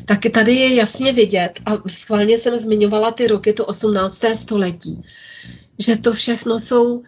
Tak 0.05 0.21
tady 0.33 0.55
je 0.55 0.75
jasně 0.75 1.13
vidět, 1.13 1.61
a 1.67 1.89
schválně 1.89 2.39
jsem 2.39 2.57
zmiňovala 2.57 3.11
ty 3.11 3.27
roky, 3.27 3.53
to 3.53 3.67
18. 3.67 4.21
století, 4.35 5.03
že 5.79 5.97
to 5.97 6.13
všechno 6.13 6.59
jsou 6.59 7.03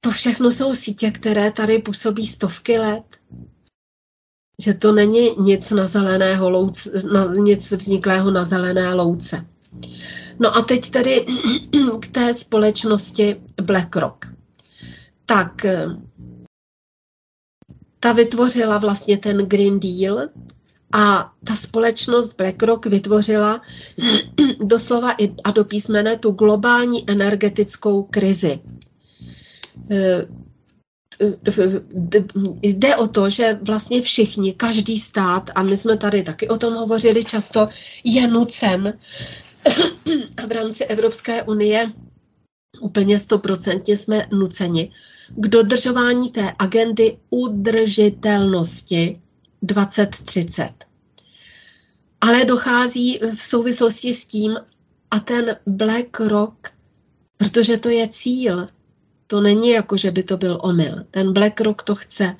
to 0.00 0.10
všechno 0.10 0.50
jsou 0.50 0.74
sítě, 0.74 1.10
které 1.10 1.50
tady 1.50 1.78
působí 1.78 2.26
stovky 2.26 2.78
let. 2.78 3.04
Že 4.62 4.74
to 4.74 4.92
není 4.92 5.30
nic 5.38 5.70
na 5.70 5.86
zeleného 5.86 6.50
louce, 6.50 6.90
na, 7.12 7.24
nic 7.24 7.70
vzniklého 7.70 8.30
na 8.30 8.44
zelené 8.44 8.94
louce. 8.94 9.46
No 10.38 10.56
a 10.56 10.62
teď 10.62 10.90
tedy 10.90 11.26
k 12.00 12.08
té 12.08 12.34
společnosti 12.34 13.36
BlackRock 13.62 14.39
tak 15.30 15.64
eh, 15.64 15.86
ta 18.00 18.12
vytvořila 18.12 18.78
vlastně 18.78 19.18
ten 19.18 19.36
Green 19.46 19.80
Deal 19.80 20.28
a 20.92 21.32
ta 21.44 21.56
společnost 21.56 22.34
BlackRock 22.36 22.86
vytvořila 22.86 23.60
doslova 24.60 25.14
a 25.44 25.50
do 25.50 25.64
písmene 25.64 26.18
tu 26.18 26.30
globální 26.30 27.10
energetickou 27.10 28.02
krizi. 28.02 28.58
Eh, 29.90 30.26
jde 32.62 32.96
o 32.96 33.06
to, 33.08 33.30
že 33.30 33.58
vlastně 33.62 34.02
všichni, 34.02 34.54
každý 34.54 35.00
stát, 35.00 35.50
a 35.54 35.62
my 35.62 35.76
jsme 35.76 35.96
tady 35.96 36.22
taky 36.22 36.48
o 36.48 36.56
tom 36.56 36.74
hovořili 36.74 37.24
často, 37.24 37.68
je 38.04 38.28
nucen 38.28 38.98
v 40.48 40.52
rámci 40.52 40.84
Evropské 40.84 41.42
unie 41.42 41.92
úplně 42.80 43.18
stoprocentně 43.18 43.96
jsme 43.96 44.26
nuceni 44.32 44.92
k 45.36 45.48
dodržování 45.48 46.30
té 46.30 46.52
agendy 46.58 47.18
udržitelnosti 47.30 49.20
2030. 49.62 50.70
Ale 52.20 52.44
dochází 52.44 53.20
v 53.36 53.42
souvislosti 53.42 54.14
s 54.14 54.24
tím, 54.24 54.58
a 55.10 55.20
ten 55.20 55.56
Black 55.66 56.20
Rock, 56.20 56.68
protože 57.36 57.76
to 57.76 57.88
je 57.88 58.08
cíl, 58.08 58.68
to 59.26 59.40
není 59.40 59.70
jako, 59.70 59.96
že 59.96 60.10
by 60.10 60.22
to 60.22 60.36
byl 60.36 60.58
omyl. 60.62 61.04
Ten 61.10 61.32
Black 61.32 61.60
Rock 61.60 61.82
to 61.82 61.94
chce. 61.94 62.36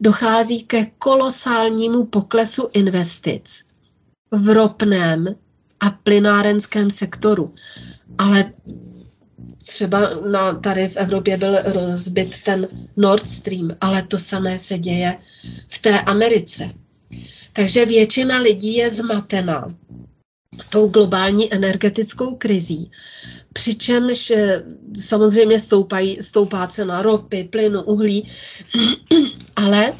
Dochází 0.00 0.62
ke 0.62 0.86
kolosálnímu 0.98 2.06
poklesu 2.06 2.68
investic 2.72 3.64
v 4.30 4.48
ropném 4.54 5.34
a 5.80 5.90
plynárenském 5.90 6.90
sektoru. 6.90 7.54
Ale 8.18 8.52
třeba 9.66 10.14
na, 10.30 10.54
tady 10.54 10.88
v 10.88 10.96
Evropě 10.96 11.36
byl 11.36 11.56
rozbit 11.64 12.42
ten 12.42 12.68
Nord 12.96 13.30
Stream, 13.30 13.76
ale 13.80 14.02
to 14.02 14.18
samé 14.18 14.58
se 14.58 14.78
děje 14.78 15.18
v 15.68 15.78
té 15.78 16.00
Americe. 16.00 16.70
Takže 17.52 17.86
většina 17.86 18.38
lidí 18.38 18.76
je 18.76 18.90
zmatená 18.90 19.74
tou 20.68 20.88
globální 20.88 21.54
energetickou 21.54 22.34
krizí. 22.36 22.90
Přičemž 23.52 24.30
eh, 24.30 24.64
samozřejmě 24.96 25.58
stoupají, 25.58 26.22
stoupá 26.22 26.66
cena 26.66 27.02
ropy, 27.02 27.44
plynu, 27.44 27.82
uhlí, 27.82 28.32
ale 29.56 29.98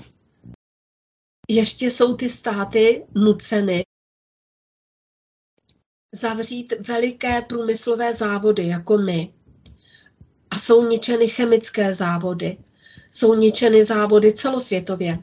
ještě 1.49 1.91
jsou 1.91 2.17
ty 2.17 2.31
státy 2.31 3.05
nuceny 3.15 3.83
zavřít 6.15 6.75
veliké 6.89 7.43
průmyslové 7.43 8.15
závody, 8.15 8.67
jako 8.67 8.99
my, 8.99 9.33
a 10.53 10.59
jsou 10.59 10.89
ničeny 10.89 11.29
chemické 11.29 11.95
závody, 11.95 12.57
jsou 13.11 13.35
ničeny 13.35 13.85
závody 13.85 14.33
celosvětově. 14.33 15.19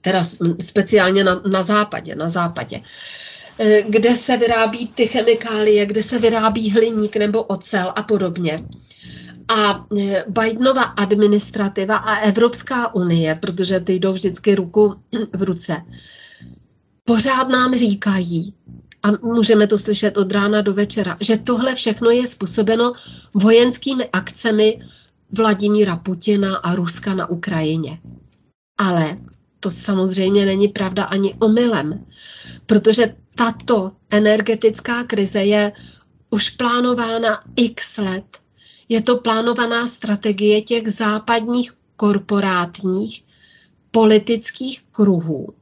teda 0.00 0.24
speciálně 0.60 1.24
na, 1.24 1.42
na 1.50 1.62
západě, 1.62 2.14
na 2.14 2.28
západě, 2.28 2.80
eh, 3.58 3.82
kde 3.82 4.16
se 4.16 4.36
vyrábí 4.36 4.88
ty 4.88 5.06
chemikálie, 5.06 5.86
kde 5.86 6.02
se 6.02 6.18
vyrábí 6.18 6.70
hliník 6.70 7.16
nebo 7.16 7.42
ocel 7.42 7.92
a 7.96 8.02
podobně. 8.02 8.64
A 9.48 9.86
eh, 9.98 10.24
Bidenova 10.28 10.82
administrativa 10.82 11.96
a 11.96 12.16
Evropská 12.16 12.94
unie, 12.94 13.34
protože 13.34 13.80
ty 13.80 13.92
jdou 13.92 14.12
vždycky 14.12 14.54
ruku 14.54 14.94
v 15.32 15.42
ruce, 15.42 15.76
pořád 17.04 17.48
nám 17.48 17.74
říkají, 17.74 18.54
a 19.06 19.12
můžeme 19.22 19.66
to 19.66 19.78
slyšet 19.78 20.16
od 20.16 20.32
rána 20.32 20.60
do 20.62 20.74
večera, 20.74 21.16
že 21.20 21.36
tohle 21.36 21.74
všechno 21.74 22.10
je 22.10 22.26
způsobeno 22.26 22.92
vojenskými 23.34 24.08
akcemi 24.08 24.80
Vladimíra 25.32 25.96
Putina 25.96 26.56
a 26.56 26.74
Ruska 26.74 27.14
na 27.14 27.30
Ukrajině. 27.30 27.98
Ale 28.78 29.18
to 29.60 29.70
samozřejmě 29.70 30.46
není 30.46 30.68
pravda 30.68 31.04
ani 31.04 31.34
omylem, 31.34 32.06
protože 32.66 33.14
tato 33.34 33.92
energetická 34.10 35.04
krize 35.04 35.44
je 35.44 35.72
už 36.30 36.50
plánována 36.50 37.40
x 37.56 37.98
let. 37.98 38.24
Je 38.88 39.02
to 39.02 39.16
plánovaná 39.16 39.86
strategie 39.86 40.62
těch 40.62 40.92
západních 40.92 41.72
korporátních 41.96 43.24
politických 43.90 44.82
kruhů 44.92 45.54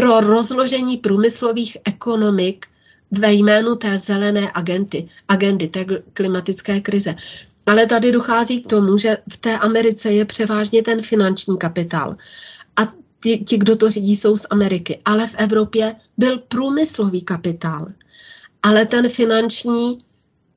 pro 0.00 0.20
rozložení 0.20 0.96
průmyslových 0.96 1.76
ekonomik 1.84 2.66
ve 3.10 3.32
jménu 3.32 3.76
té 3.76 3.98
zelené 3.98 4.50
agenty, 4.54 5.08
agendy, 5.28 5.68
té 5.68 5.84
klimatické 6.12 6.80
krize. 6.80 7.14
Ale 7.66 7.86
tady 7.86 8.12
dochází 8.12 8.62
k 8.62 8.66
tomu, 8.66 8.98
že 8.98 9.16
v 9.32 9.36
té 9.36 9.58
Americe 9.58 10.12
je 10.12 10.24
převážně 10.24 10.82
ten 10.82 11.02
finanční 11.02 11.58
kapitál. 11.58 12.16
A 12.76 12.92
ti, 13.22 13.38
ti, 13.38 13.58
kdo 13.58 13.76
to 13.76 13.90
řídí, 13.90 14.16
jsou 14.16 14.36
z 14.36 14.46
Ameriky. 14.50 15.00
Ale 15.04 15.28
v 15.28 15.34
Evropě 15.38 15.94
byl 16.16 16.38
průmyslový 16.38 17.22
kapitál. 17.22 17.86
Ale 18.62 18.86
ten 18.86 19.08
finanční 19.08 19.98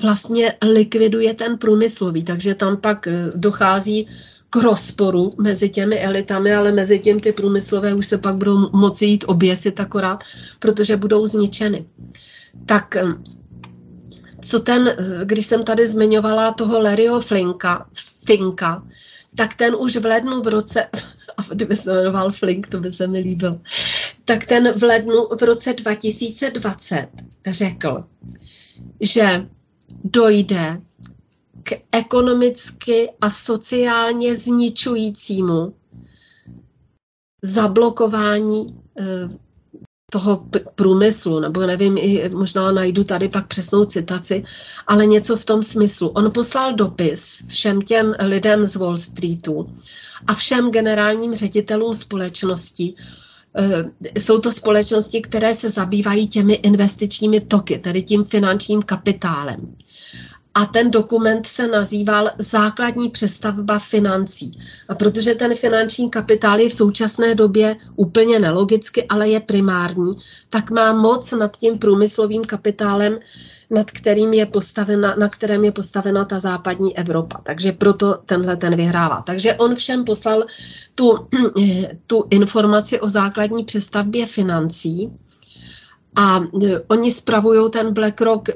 vlastně 0.01 0.53
likviduje 0.61 1.33
ten 1.33 1.57
průmyslový, 1.57 2.23
takže 2.23 2.55
tam 2.55 2.77
pak 2.77 3.07
eh, 3.07 3.31
dochází 3.35 4.07
k 4.53 4.55
rozporu 4.55 5.33
mezi 5.41 5.69
těmi 5.69 5.99
elitami, 5.99 6.53
ale 6.53 6.71
mezi 6.71 6.99
tím 6.99 7.19
ty 7.19 7.31
průmyslové 7.31 7.93
už 7.93 8.07
se 8.07 8.17
pak 8.17 8.35
budou 8.35 8.69
moci 8.73 9.05
jít 9.05 9.25
oběsit 9.27 9.79
akorát, 9.79 10.23
protože 10.59 10.97
budou 10.97 11.27
zničeny. 11.27 11.85
Tak 12.65 12.95
co 14.41 14.59
ten, 14.59 14.87
eh, 14.87 15.25
když 15.25 15.45
jsem 15.45 15.63
tady 15.63 15.87
zmiňovala 15.87 16.53
toho 16.53 16.79
Larryho 16.79 17.21
Flinka, 17.21 17.89
Finka, 18.25 18.83
tak 19.35 19.55
ten 19.55 19.75
už 19.79 19.95
v 19.95 20.05
lednu 20.05 20.41
v 20.41 20.47
roce, 20.47 20.87
kdyby 21.53 21.75
se 21.75 21.93
jmenoval 21.93 22.31
Flink, 22.31 22.67
to 22.67 22.79
by 22.79 22.91
se 22.91 23.07
mi 23.07 23.19
líbilo, 23.19 23.59
tak 24.25 24.45
ten 24.45 24.73
v 24.79 24.83
lednu 24.83 25.27
v 25.39 25.41
roce 25.41 25.73
2020 25.73 27.07
řekl, 27.47 28.03
že 29.01 29.45
dojde 30.03 30.81
k 31.64 31.72
ekonomicky 31.91 33.11
a 33.22 33.30
sociálně 33.30 34.36
zničujícímu 34.36 35.74
zablokování 37.43 38.68
eh, 38.99 39.30
toho 40.11 40.45
průmyslu, 40.76 41.39
nebo 41.39 41.61
nevím, 41.61 41.97
možná 42.34 42.72
najdu 42.72 43.03
tady 43.03 43.30
pak 43.30 43.47
přesnou 43.47 43.86
citaci, 43.86 44.43
ale 44.88 45.05
něco 45.05 45.38
v 45.38 45.45
tom 45.45 45.64
smyslu. 45.64 46.07
On 46.07 46.32
poslal 46.32 46.74
dopis 46.74 47.43
všem 47.47 47.82
těm 47.82 48.16
lidem 48.20 48.66
z 48.66 48.76
Wall 48.76 48.97
Streetu 48.97 49.70
a 50.28 50.34
všem 50.34 50.72
generálním 50.72 51.36
ředitelům 51.36 51.95
společností, 51.95 52.95
eh, 53.57 54.20
jsou 54.20 54.39
to 54.39 54.51
společnosti, 54.51 55.22
které 55.22 55.55
se 55.55 55.70
zabývají 55.70 56.28
těmi 56.28 56.53
investičními 56.53 57.39
toky, 57.39 57.80
tedy 57.80 58.03
tím 58.03 58.24
finančním 58.24 58.82
kapitálem 58.82 59.76
a 60.53 60.65
ten 60.65 60.91
dokument 60.91 61.47
se 61.47 61.67
nazýval 61.67 62.31
Základní 62.37 63.09
přestavba 63.09 63.79
financí. 63.79 64.51
A 64.87 64.95
protože 64.95 65.35
ten 65.35 65.55
finanční 65.55 66.09
kapitál 66.09 66.59
je 66.59 66.69
v 66.69 66.73
současné 66.73 67.35
době 67.35 67.75
úplně 67.95 68.39
nelogicky, 68.39 69.07
ale 69.07 69.29
je 69.29 69.39
primární, 69.39 70.13
tak 70.49 70.71
má 70.71 70.93
moc 70.93 71.31
nad 71.31 71.57
tím 71.57 71.77
průmyslovým 71.77 72.41
kapitálem, 72.41 73.19
nad 73.69 73.91
kterým 73.91 74.33
je 74.33 74.45
postavena, 74.45 75.15
na 75.19 75.29
kterém 75.29 75.65
je 75.65 75.71
postavena 75.71 76.25
ta 76.25 76.39
západní 76.39 76.97
Evropa. 76.97 77.41
Takže 77.43 77.71
proto 77.71 78.19
tenhle 78.25 78.57
ten 78.57 78.75
vyhrává. 78.75 79.21
Takže 79.21 79.53
on 79.53 79.75
všem 79.75 80.03
poslal 80.03 80.45
tu, 80.95 81.27
tu 82.07 82.23
informaci 82.29 82.99
o 82.99 83.09
základní 83.09 83.63
přestavbě 83.63 84.25
financí 84.25 85.11
a 86.16 86.41
oni 86.88 87.11
spravují 87.11 87.72
ten 87.72 87.93
BlackRock 87.93 88.49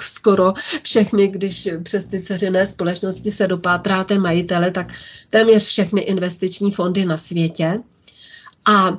skoro 0.00 0.52
všechny, 0.82 1.28
když 1.28 1.68
přes 1.82 2.04
ty 2.04 2.20
ceřené 2.20 2.66
společnosti 2.66 3.30
se 3.30 3.46
dopátráte 3.46 4.18
majitele, 4.18 4.70
tak 4.70 4.92
téměř 5.30 5.66
všechny 5.66 6.00
investiční 6.00 6.72
fondy 6.72 7.04
na 7.04 7.18
světě. 7.18 7.82
A 8.68 8.98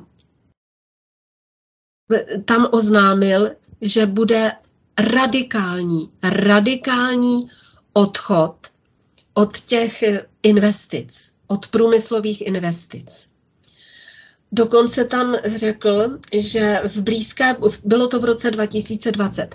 tam 2.44 2.68
oznámil, 2.72 3.50
že 3.80 4.06
bude 4.06 4.52
radikální, 4.98 6.10
radikální 6.22 7.50
odchod 7.92 8.56
od 9.34 9.60
těch 9.60 10.04
investic, 10.42 11.30
od 11.46 11.66
průmyslových 11.66 12.46
investic. 12.46 13.26
Dokonce 14.52 15.04
tam 15.04 15.36
řekl, 15.44 16.18
že 16.38 16.80
v 16.88 17.00
blízké, 17.00 17.56
bylo 17.84 18.08
to 18.08 18.20
v 18.20 18.24
roce 18.24 18.50
2020, 18.50 19.54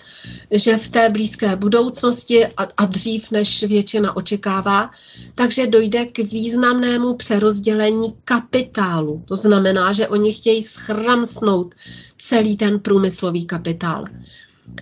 že 0.52 0.78
v 0.78 0.88
té 0.88 1.10
blízké 1.10 1.56
budoucnosti 1.56 2.48
a, 2.48 2.68
a 2.78 2.86
dřív, 2.86 3.32
než 3.32 3.64
většina 3.64 4.16
očekává, 4.18 4.92
takže 5.36 5.68
dojde 5.68 6.06
k 6.06 6.18
významnému 6.18 7.16
přerozdělení 7.16 8.16
kapitálu. 8.24 9.24
To 9.28 9.36
znamená, 9.36 9.94
že 9.94 10.08
oni 10.08 10.34
chtějí 10.34 10.64
schramsnout 10.64 11.76
celý 12.18 12.58
ten 12.58 12.80
průmyslový 12.80 13.46
kapitál. 13.46 14.06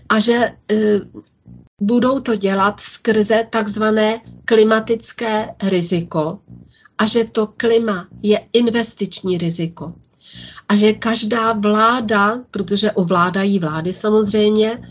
A 0.10 0.20
že 0.20 0.34
e, 0.34 0.55
budou 1.82 2.20
to 2.20 2.36
dělat 2.36 2.80
skrze 2.80 3.47
takzvané 3.49 4.22
klimatické 4.45 5.49
riziko, 5.64 6.39
a 6.99 7.05
že 7.05 7.23
to 7.23 7.47
klima 7.47 8.07
je 8.21 8.39
investiční 8.53 9.37
riziko. 9.37 9.93
A 10.69 10.75
že 10.75 10.93
každá 10.93 11.53
vláda, 11.53 12.43
protože 12.51 12.91
ovládají 12.91 13.59
vlády 13.59 13.93
samozřejmě, 13.93 14.81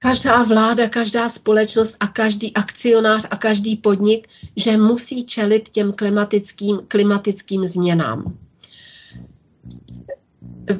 každá 0.00 0.42
vláda, 0.42 0.88
každá 0.88 1.28
společnost 1.28 1.96
a 2.00 2.06
každý 2.06 2.54
akcionář 2.54 3.26
a 3.30 3.36
každý 3.36 3.76
podnik, 3.76 4.28
že 4.56 4.76
musí 4.76 5.24
čelit 5.24 5.68
těm 5.68 5.92
klimatickým, 5.92 6.80
klimatickým 6.88 7.66
změnám. 7.68 8.38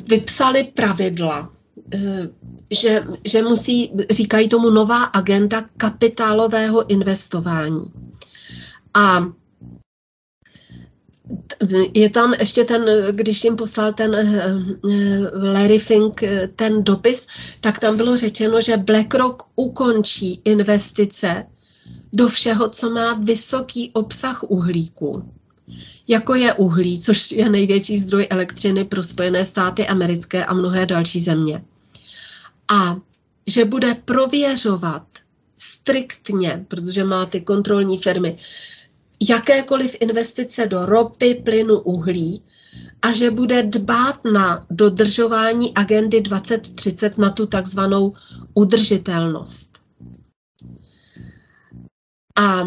Vypsali 0.09 0.65
pravidla, 0.65 1.51
eh, 1.95 2.29
že, 2.71 3.05
že 3.25 3.43
musí, 3.43 3.93
říkají 4.11 4.49
tomu 4.49 4.71
nová 4.71 5.05
agenda 5.05 5.65
kapitálového 5.77 6.91
investování. 6.91 7.93
A 8.95 9.27
je 11.95 12.11
tam 12.11 12.35
ještě 12.35 12.65
ten, 12.65 12.85
když 13.11 13.45
jim 13.45 13.57
poslal 13.57 13.93
ten 13.93 14.15
eh, 14.15 14.53
eh, 14.91 15.53
Larry 15.53 15.79
Fink 15.79 16.23
eh, 16.23 16.49
ten 16.57 16.85
dopis, 16.85 17.27
tak 17.61 17.79
tam 17.79 17.97
bylo 17.97 18.17
řečeno, 18.17 18.61
že 18.61 18.77
BlackRock 18.77 19.43
ukončí 19.57 20.41
investice 20.45 21.47
do 22.13 22.29
všeho, 22.29 22.69
co 22.69 22.91
má 22.91 23.15
vysoký 23.15 23.91
obsah 23.93 24.43
uhlíku. 24.43 25.33
Jako 26.09 26.35
je 26.35 26.55
uhlí, 26.55 27.01
což 27.01 27.33
je 27.33 27.51
největší 27.51 27.99
zdroj 27.99 28.27
elektřiny 28.31 28.85
pro 28.85 29.03
Spojené 29.03 29.47
státy 29.47 29.87
americké 29.87 30.45
a 30.45 30.55
mnohé 30.55 30.87
další 30.87 31.21
země. 31.21 31.65
A 32.73 32.97
že 33.47 33.65
bude 33.65 33.95
prověřovat 33.95 35.03
striktně, 35.59 36.65
protože 36.69 37.05
má 37.05 37.27
ty 37.27 37.41
kontrolní 37.41 37.99
firmy, 37.99 38.37
jakékoliv 39.21 39.97
investice 40.01 40.67
do 40.67 40.87
ropy, 40.87 41.35
plynu, 41.45 41.79
uhlí 41.79 42.43
a 43.03 43.13
že 43.13 43.31
bude 43.31 43.63
dbát 43.63 44.25
na 44.25 44.67
dodržování 44.71 45.75
agendy 45.75 46.21
2030 46.21 47.19
na 47.19 47.31
tu 47.31 47.47
takzvanou 47.47 48.15
udržitelnost. 48.55 49.69
A 52.39 52.65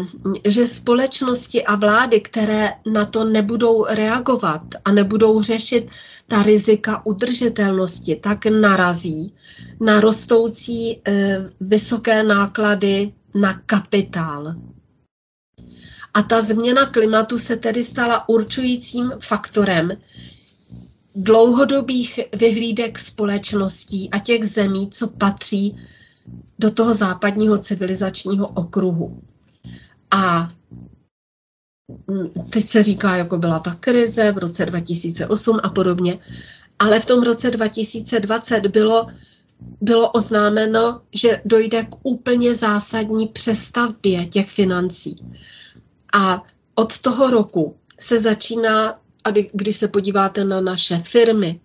že 0.48 0.68
společnosti 0.68 1.64
a 1.64 1.76
vlády, 1.76 2.20
které 2.20 2.68
na 2.92 3.04
to 3.04 3.24
nebudou 3.24 3.84
reagovat 3.84 4.62
a 4.84 4.92
nebudou 4.92 5.42
řešit 5.42 5.88
ta 6.28 6.42
rizika 6.42 7.06
udržitelnosti, 7.06 8.16
tak 8.16 8.46
narazí 8.46 9.34
na 9.80 10.00
rostoucí 10.00 10.90
e, 10.92 11.00
vysoké 11.60 12.22
náklady 12.22 13.12
na 13.34 13.60
kapitál 13.66 14.54
A 16.14 16.22
ta 16.22 16.42
změna 16.42 16.86
klimatu 16.86 17.38
se 17.38 17.56
tedy 17.56 17.84
stala 17.84 18.28
určujícím 18.28 19.12
faktorem 19.20 19.90
dlouhodobých 21.14 22.20
vyhlídek 22.36 22.98
společností 22.98 24.10
a 24.10 24.18
těch 24.18 24.44
zemí, 24.48 24.90
co 24.90 25.08
patří 25.08 25.76
do 26.58 26.70
toho 26.70 26.94
západního 26.94 27.58
civilizačního 27.58 28.48
okruhu. 28.48 29.22
A 30.10 30.52
teď 32.50 32.68
se 32.68 32.82
říká, 32.82 33.16
jako 33.16 33.38
byla 33.38 33.58
ta 33.58 33.74
krize 33.74 34.32
v 34.32 34.38
roce 34.38 34.66
2008 34.66 35.60
a 35.62 35.68
podobně, 35.68 36.18
ale 36.78 37.00
v 37.00 37.06
tom 37.06 37.22
roce 37.22 37.50
2020 37.50 38.66
bylo, 38.66 39.06
bylo 39.80 40.10
oznámeno, 40.10 41.00
že 41.14 41.42
dojde 41.44 41.82
k 41.82 41.96
úplně 42.02 42.54
zásadní 42.54 43.28
přestavbě 43.28 44.26
těch 44.26 44.50
financí. 44.50 45.16
A 46.12 46.42
od 46.74 46.98
toho 46.98 47.30
roku 47.30 47.76
se 48.00 48.20
začíná, 48.20 48.98
a 49.24 49.30
když 49.52 49.76
se 49.76 49.88
podíváte 49.88 50.44
na 50.44 50.60
naše 50.60 50.98
firmy, 50.98 51.60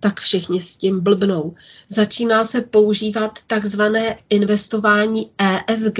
tak 0.00 0.20
všichni 0.20 0.60
s 0.60 0.76
tím 0.76 1.00
blbnou. 1.00 1.54
Začíná 1.88 2.44
se 2.44 2.60
používat 2.60 3.38
takzvané 3.46 4.18
investování 4.30 5.30
ESG 5.38 5.98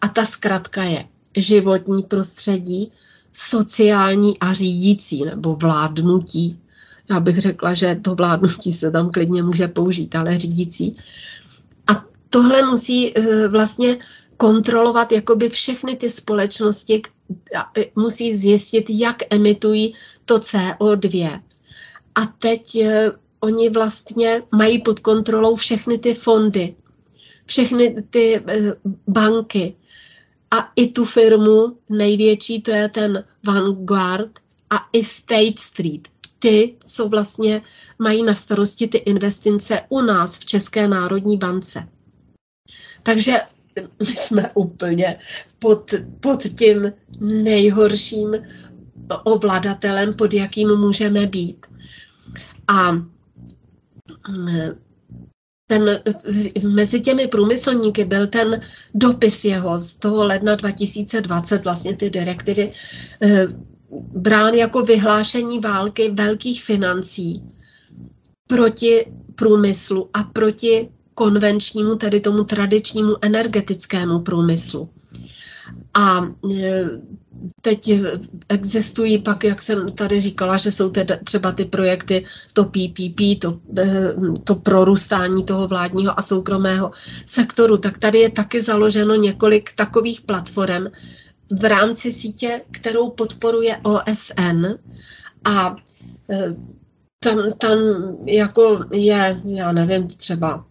a 0.00 0.08
ta 0.08 0.24
zkratka 0.24 0.82
je 0.82 1.04
životní 1.36 2.02
prostředí, 2.02 2.92
sociální 3.32 4.38
a 4.38 4.52
řídící 4.52 5.24
nebo 5.24 5.56
vládnutí. 5.56 6.58
Já 7.10 7.20
bych 7.20 7.38
řekla, 7.38 7.74
že 7.74 7.94
to 8.02 8.14
vládnutí 8.14 8.72
se 8.72 8.90
tam 8.90 9.10
klidně 9.10 9.42
může 9.42 9.68
použít, 9.68 10.14
ale 10.14 10.36
řídící. 10.36 10.96
A 11.86 12.04
tohle 12.30 12.62
musí 12.62 13.18
eh, 13.18 13.48
vlastně 13.48 13.98
kontrolovat 14.42 15.12
jakoby 15.12 15.48
všechny 15.48 15.96
ty 15.96 16.10
společnosti, 16.10 17.02
musí 17.96 18.36
zjistit, 18.36 18.84
jak 18.88 19.16
emitují 19.30 19.94
to 20.24 20.38
CO2. 20.38 21.40
A 22.14 22.26
teď 22.26 22.74
e, 22.74 23.10
oni 23.40 23.70
vlastně 23.70 24.42
mají 24.54 24.82
pod 24.82 25.00
kontrolou 25.00 25.56
všechny 25.56 25.98
ty 25.98 26.14
fondy, 26.14 26.74
všechny 27.46 28.02
ty 28.10 28.36
e, 28.36 28.42
banky 29.06 29.76
a 30.50 30.70
i 30.76 30.86
tu 30.86 31.04
firmu 31.04 31.78
největší, 31.88 32.62
to 32.62 32.70
je 32.70 32.88
ten 32.88 33.24
Vanguard 33.46 34.30
a 34.70 34.76
i 34.92 35.04
State 35.04 35.58
Street. 35.58 36.08
Ty, 36.38 36.74
co 36.86 37.08
vlastně 37.08 37.62
mají 37.98 38.22
na 38.22 38.34
starosti 38.34 38.88
ty 38.88 38.98
investice 38.98 39.80
u 39.88 40.00
nás 40.00 40.36
v 40.36 40.44
České 40.44 40.88
národní 40.88 41.36
bance. 41.36 41.88
Takže 43.02 43.38
my 43.80 44.16
jsme 44.16 44.50
úplně 44.54 45.18
pod, 45.58 45.94
pod 46.20 46.42
tím 46.58 46.92
nejhorším 47.20 48.36
ovladatelem, 49.24 50.14
pod 50.14 50.34
jakým 50.34 50.76
můžeme 50.76 51.26
být. 51.26 51.66
A 52.68 53.02
ten, 55.66 56.02
mezi 56.68 57.00
těmi 57.00 57.28
průmyslníky 57.28 58.04
byl 58.04 58.26
ten 58.26 58.60
dopis 58.94 59.44
jeho 59.44 59.78
z 59.78 59.96
toho 59.96 60.24
ledna 60.24 60.54
2020, 60.54 61.64
vlastně 61.64 61.96
ty 61.96 62.10
direktivy, 62.10 62.72
eh, 63.22 63.46
brán 64.14 64.54
jako 64.54 64.82
vyhlášení 64.82 65.60
války 65.60 66.10
velkých 66.10 66.64
financí 66.64 67.42
proti 68.48 69.06
průmyslu 69.34 70.10
a 70.12 70.22
proti 70.22 70.88
konvenčnímu, 71.14 71.96
tedy 71.96 72.20
tomu 72.20 72.44
tradičnímu 72.44 73.14
energetickému 73.22 74.20
průmyslu. 74.20 74.88
A 75.94 76.28
e, 76.54 76.84
teď 77.60 77.90
existují 78.48 79.18
pak, 79.18 79.44
jak 79.44 79.62
jsem 79.62 79.92
tady 79.92 80.20
říkala, 80.20 80.56
že 80.56 80.72
jsou 80.72 80.90
tedy 80.90 81.14
třeba 81.24 81.52
ty 81.52 81.64
projekty, 81.64 82.24
to 82.52 82.64
PPP, 82.64 83.40
to, 83.40 83.60
e, 83.78 84.14
to 84.44 84.54
prorůstání 84.54 85.44
toho 85.44 85.68
vládního 85.68 86.18
a 86.18 86.22
soukromého 86.22 86.90
sektoru, 87.26 87.76
tak 87.78 87.98
tady 87.98 88.18
je 88.18 88.30
taky 88.30 88.60
založeno 88.60 89.14
několik 89.14 89.70
takových 89.76 90.20
platform 90.20 90.86
v 91.60 91.64
rámci 91.64 92.12
sítě, 92.12 92.60
kterou 92.70 93.10
podporuje 93.10 93.76
OSN 93.82 94.66
a 95.44 95.76
e, 96.30 96.56
tam, 97.18 97.52
tam 97.58 97.78
jako 98.26 98.84
je, 98.92 99.40
já 99.44 99.72
nevím, 99.72 100.08
třeba 100.08 100.64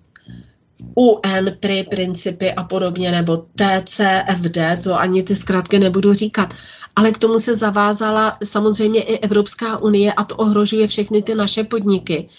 UN 0.96 1.58
pri 1.60 1.84
principy 1.84 2.54
a 2.54 2.64
podobně, 2.64 3.12
nebo 3.12 3.38
TCFD, 3.38 4.84
to 4.84 5.00
ani 5.00 5.24
ty 5.24 5.36
zkrátky 5.36 5.80
nebudu 5.80 6.14
říkat. 6.14 6.54
Ale 6.96 7.12
k 7.12 7.18
tomu 7.18 7.40
se 7.40 7.56
zavázala 7.56 8.38
samozřejmě 8.44 9.02
i 9.02 9.18
Evropská 9.18 9.78
unie 9.78 10.14
a 10.14 10.24
to 10.24 10.36
ohrožuje 10.36 10.88
všechny 10.88 11.22
ty 11.22 11.36
naše 11.36 11.64
podniky. 11.64 12.30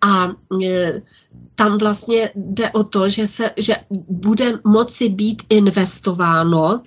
A 0.00 0.32
e, 0.64 1.02
tam 1.54 1.78
vlastně 1.78 2.30
jde 2.34 2.70
o 2.70 2.84
to, 2.84 3.08
že, 3.08 3.26
se, 3.26 3.50
že 3.56 3.76
bude 4.08 4.58
moci 4.64 5.08
být 5.08 5.42
investováno 5.48 6.82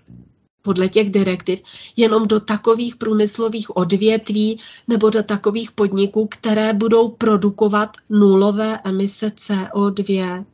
podle 0.61 0.89
těch 0.89 1.09
direktiv 1.09 1.61
jenom 1.95 2.27
do 2.27 2.39
takových 2.39 2.95
průmyslových 2.95 3.77
odvětví 3.77 4.59
nebo 4.87 5.09
do 5.09 5.23
takových 5.23 5.71
podniků, 5.71 6.27
které 6.31 6.73
budou 6.73 7.09
produkovat 7.09 7.97
nulové 8.09 8.79
emise 8.83 9.27
CO2 9.27 10.45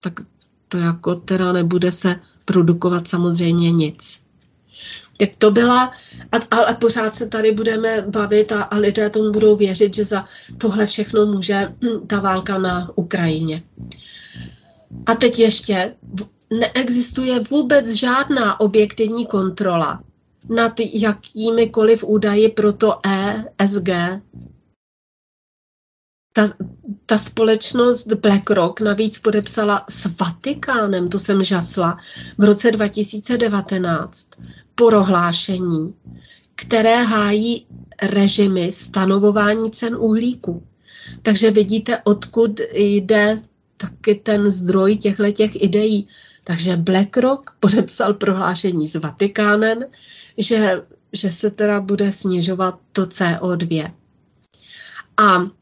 tak 0.00 0.12
to 0.68 0.78
jako 0.78 1.14
teda 1.14 1.52
nebude 1.52 1.92
se 1.92 2.16
produkovat 2.44 3.08
samozřejmě 3.08 3.72
nic. 3.72 4.20
Tak 5.16 5.30
to 5.38 5.50
byla, 5.50 5.92
ale 6.50 6.74
pořád 6.74 7.14
se 7.14 7.26
tady 7.28 7.52
budeme 7.52 8.02
bavit 8.02 8.52
a, 8.52 8.62
a 8.62 8.76
lidé 8.76 9.10
tomu 9.10 9.32
budou 9.32 9.56
věřit, 9.56 9.94
že 9.94 10.04
za 10.04 10.24
tohle 10.58 10.86
všechno 10.86 11.26
může 11.26 11.74
ta 12.06 12.20
válka 12.20 12.58
na 12.58 12.90
Ukrajině. 12.94 13.62
A 15.06 15.14
teď 15.14 15.38
ještě, 15.38 15.94
neexistuje 16.50 17.40
vůbec 17.40 17.88
žádná 17.88 18.60
objektivní 18.60 19.26
kontrola 19.26 20.02
nad 20.48 20.72
jakýmikoliv 20.92 22.04
údaji 22.04 22.48
pro 22.48 22.72
to 22.72 23.00
ESG, 23.06 23.88
ta, 26.38 26.46
ta 27.06 27.18
společnost 27.18 28.06
BlackRock 28.06 28.80
navíc 28.80 29.18
podepsala 29.18 29.84
s 29.90 30.08
Vatikánem, 30.20 31.08
to 31.08 31.18
jsem 31.18 31.44
žasla, 31.44 31.98
v 32.38 32.44
roce 32.44 32.70
2019 32.70 34.28
prohlášení, 34.74 35.94
které 36.54 37.02
hájí 37.02 37.66
režimy 38.02 38.72
stanovování 38.72 39.70
cen 39.70 39.96
uhlíku. 39.96 40.66
Takže 41.22 41.50
vidíte, 41.50 41.98
odkud 42.04 42.60
jde 42.72 43.42
taky 43.76 44.14
ten 44.14 44.50
zdroj 44.50 44.96
těchto 44.96 45.32
těch 45.32 45.62
ideí. 45.62 46.08
Takže 46.44 46.76
BlackRock 46.76 47.50
podepsal 47.60 48.14
prohlášení 48.14 48.88
s 48.88 48.94
Vatikánem, 48.94 49.78
že, 50.38 50.82
že 51.12 51.30
se 51.30 51.50
teda 51.50 51.80
bude 51.80 52.12
snižovat 52.12 52.78
to 52.92 53.02
CO2. 53.02 53.92
A 55.16 55.57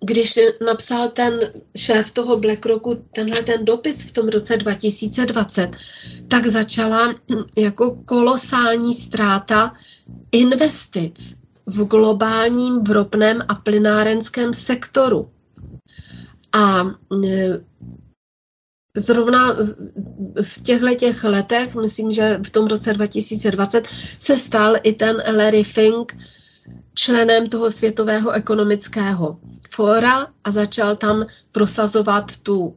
když 0.00 0.38
napsal 0.66 1.08
ten 1.08 1.40
šéf 1.76 2.10
toho 2.10 2.36
BlackRocku 2.36 3.04
tenhle 3.12 3.42
ten 3.42 3.64
dopis 3.64 4.02
v 4.04 4.12
tom 4.12 4.28
roce 4.28 4.56
2020, 4.56 5.70
tak 6.28 6.46
začala 6.46 7.14
jako 7.56 7.96
kolosální 8.04 8.94
ztráta 8.94 9.74
investic 10.32 11.36
v 11.66 11.84
globálním 11.84 12.74
vropném 12.74 13.42
a 13.48 13.54
plynárenském 13.54 14.54
sektoru. 14.54 15.30
A 16.52 16.84
e, 17.26 17.60
zrovna 18.96 19.56
v 20.42 20.62
těchto 20.62 20.94
těch 20.94 21.24
letech, 21.24 21.74
myslím, 21.74 22.12
že 22.12 22.40
v 22.46 22.50
tom 22.50 22.66
roce 22.66 22.92
2020 22.92 23.88
se 24.18 24.38
stal 24.38 24.76
i 24.82 24.92
ten 24.92 25.22
Larry 25.36 25.64
Fink 25.64 26.16
členem 26.94 27.48
toho 27.48 27.70
světového 27.70 28.30
ekonomického 28.30 29.38
fóra 29.74 30.26
a 30.44 30.50
začal 30.50 30.96
tam 30.96 31.26
prosazovat 31.52 32.36
tu, 32.36 32.74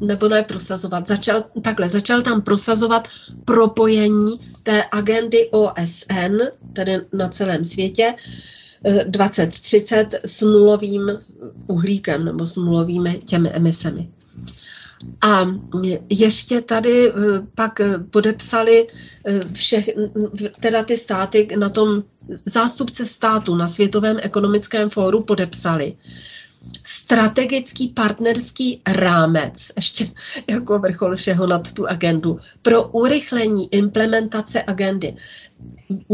nebo 0.00 0.28
ne 0.28 0.42
prosazovat, 0.42 1.08
začal, 1.08 1.44
takhle, 1.62 1.88
začal 1.88 2.22
tam 2.22 2.42
prosazovat 2.42 3.08
propojení 3.44 4.40
té 4.62 4.84
agendy 4.92 5.50
OSN, 5.50 6.38
tedy 6.72 7.00
na 7.12 7.28
celém 7.28 7.64
světě, 7.64 8.14
2030 9.06 10.14
s 10.24 10.40
nulovým 10.40 11.10
uhlíkem 11.66 12.24
nebo 12.24 12.46
s 12.46 12.56
nulovými 12.56 13.18
těmi 13.24 13.48
emisemi. 13.50 14.08
A 15.20 15.46
ještě 16.10 16.60
tady 16.60 17.08
eh, 17.08 17.12
pak 17.54 17.80
podepsali 18.10 18.86
eh, 19.26 19.40
všech, 19.52 19.90
teda 20.60 20.82
ty 20.82 20.96
státy 20.96 21.48
na 21.58 21.68
tom 21.68 22.02
zástupce 22.46 23.06
státu 23.06 23.54
na 23.54 23.68
Světovém 23.68 24.16
ekonomickém 24.22 24.90
fóru 24.90 25.22
podepsali, 25.22 25.96
strategický 26.84 27.88
partnerský 27.88 28.80
rámec, 28.86 29.72
ještě 29.76 30.10
jako 30.46 30.78
vrchol 30.78 31.16
všeho 31.16 31.46
nad 31.46 31.72
tu 31.72 31.88
agendu, 31.88 32.38
pro 32.62 32.88
urychlení 32.88 33.74
implementace 33.74 34.62
agendy. 34.66 35.16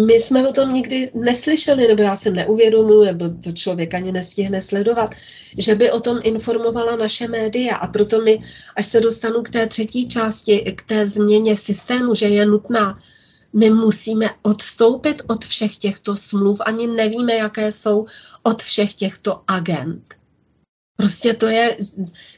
My 0.06 0.14
jsme 0.14 0.48
o 0.48 0.52
tom 0.52 0.72
nikdy 0.72 1.10
neslyšeli, 1.14 1.88
nebo 1.88 2.02
já 2.02 2.16
se 2.16 2.30
neuvědomuji, 2.30 3.04
nebo 3.04 3.28
to 3.44 3.52
člověk 3.52 3.94
ani 3.94 4.12
nestihne 4.12 4.62
sledovat, 4.62 5.14
že 5.58 5.74
by 5.74 5.90
o 5.90 6.00
tom 6.00 6.18
informovala 6.22 6.96
naše 6.96 7.28
média. 7.28 7.76
A 7.76 7.86
proto 7.86 8.22
mi, 8.22 8.40
až 8.76 8.86
se 8.86 9.00
dostanu 9.00 9.42
k 9.42 9.50
té 9.50 9.66
třetí 9.66 10.08
části, 10.08 10.74
k 10.76 10.82
té 10.82 11.06
změně 11.06 11.56
systému, 11.56 12.14
že 12.14 12.28
je 12.28 12.46
nutná, 12.46 12.98
my 13.52 13.70
musíme 13.70 14.30
odstoupit 14.42 15.22
od 15.26 15.44
všech 15.44 15.76
těchto 15.76 16.16
smluv, 16.16 16.60
ani 16.66 16.86
nevíme, 16.86 17.34
jaké 17.34 17.72
jsou 17.72 18.06
od 18.42 18.62
všech 18.62 18.94
těchto 18.94 19.40
agent. 19.48 20.19
Prostě 21.00 21.34
to 21.34 21.46
je 21.46 21.76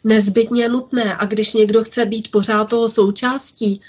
nezbytně 0.05 0.69
nutné. 0.69 1.17
A 1.17 1.27
když 1.27 1.55
někdo 1.55 1.85
chce 1.85 2.05
být 2.07 2.31
pořád 2.31 2.69
toho 2.69 2.89
součástí, 2.89 3.81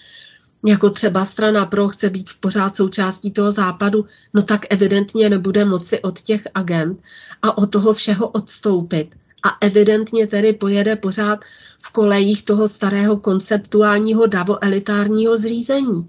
jako 0.66 0.90
třeba 0.90 1.26
strana 1.26 1.66
pro 1.66 1.90
chce 1.90 2.10
být 2.10 2.30
pořád 2.40 2.76
součástí 2.76 3.32
toho 3.32 3.52
západu, 3.52 4.06
no 4.34 4.42
tak 4.42 4.66
evidentně 4.70 5.30
nebude 5.30 5.66
moci 5.66 6.02
od 6.02 6.22
těch 6.22 6.48
agent 6.54 7.00
a 7.42 7.58
od 7.58 7.72
toho 7.72 7.94
všeho 7.94 8.28
odstoupit. 8.28 9.16
A 9.44 9.58
evidentně 9.62 10.28
tedy 10.28 10.54
pojede 10.54 10.96
pořád 10.96 11.40
v 11.82 11.90
kolejích 11.90 12.44
toho 12.44 12.68
starého 12.68 13.18
konceptuálního 13.18 14.26
davo-elitárního 14.26 15.38
zřízení. 15.38 16.08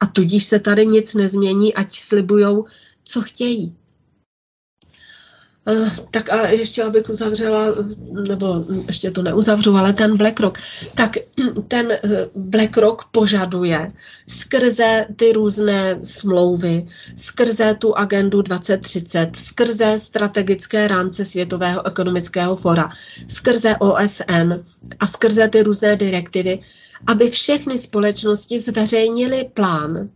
A 0.00 0.06
tudíž 0.06 0.44
se 0.44 0.58
tady 0.58 0.86
nic 0.86 1.14
nezmění, 1.14 1.74
ať 1.74 1.96
slibujou, 1.96 2.64
co 3.04 3.22
chtějí. 3.22 3.76
Eh, 5.68 5.90
tak 6.10 6.32
a 6.32 6.48
ještě 6.48 6.82
abych 6.82 7.08
uzavřela, 7.08 7.66
nebo 8.28 8.64
ještě 8.86 9.10
to 9.10 9.22
neuzavřu, 9.22 9.76
ale 9.76 9.92
ten 9.92 10.16
BlackRock, 10.16 10.58
tak 10.94 11.16
ten 11.68 11.92
eh, 11.92 12.00
BlackRock 12.34 13.04
požaduje 13.10 13.92
skrze 14.28 15.06
ty 15.16 15.32
různé 15.32 16.00
smlouvy, 16.02 16.86
skrze 17.16 17.74
tu 17.74 17.94
agendu 17.94 18.42
2030, 18.42 19.30
skrze 19.36 19.98
strategické 19.98 20.88
rámce 20.88 21.24
Světového 21.24 21.86
ekonomického 21.86 22.56
fora, 22.56 22.90
skrze 23.28 23.76
OSN 23.76 24.52
a 25.00 25.06
skrze 25.06 25.48
ty 25.48 25.62
různé 25.62 25.96
direktivy, 25.96 26.60
aby 27.06 27.30
všechny 27.30 27.78
společnosti 27.78 28.60
zveřejnily 28.60 29.50
plán, 29.54 30.08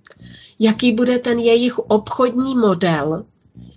jaký 0.58 0.92
bude 0.92 1.18
ten 1.18 1.38
jejich 1.38 1.78
obchodní 1.78 2.54
model, 2.54 3.24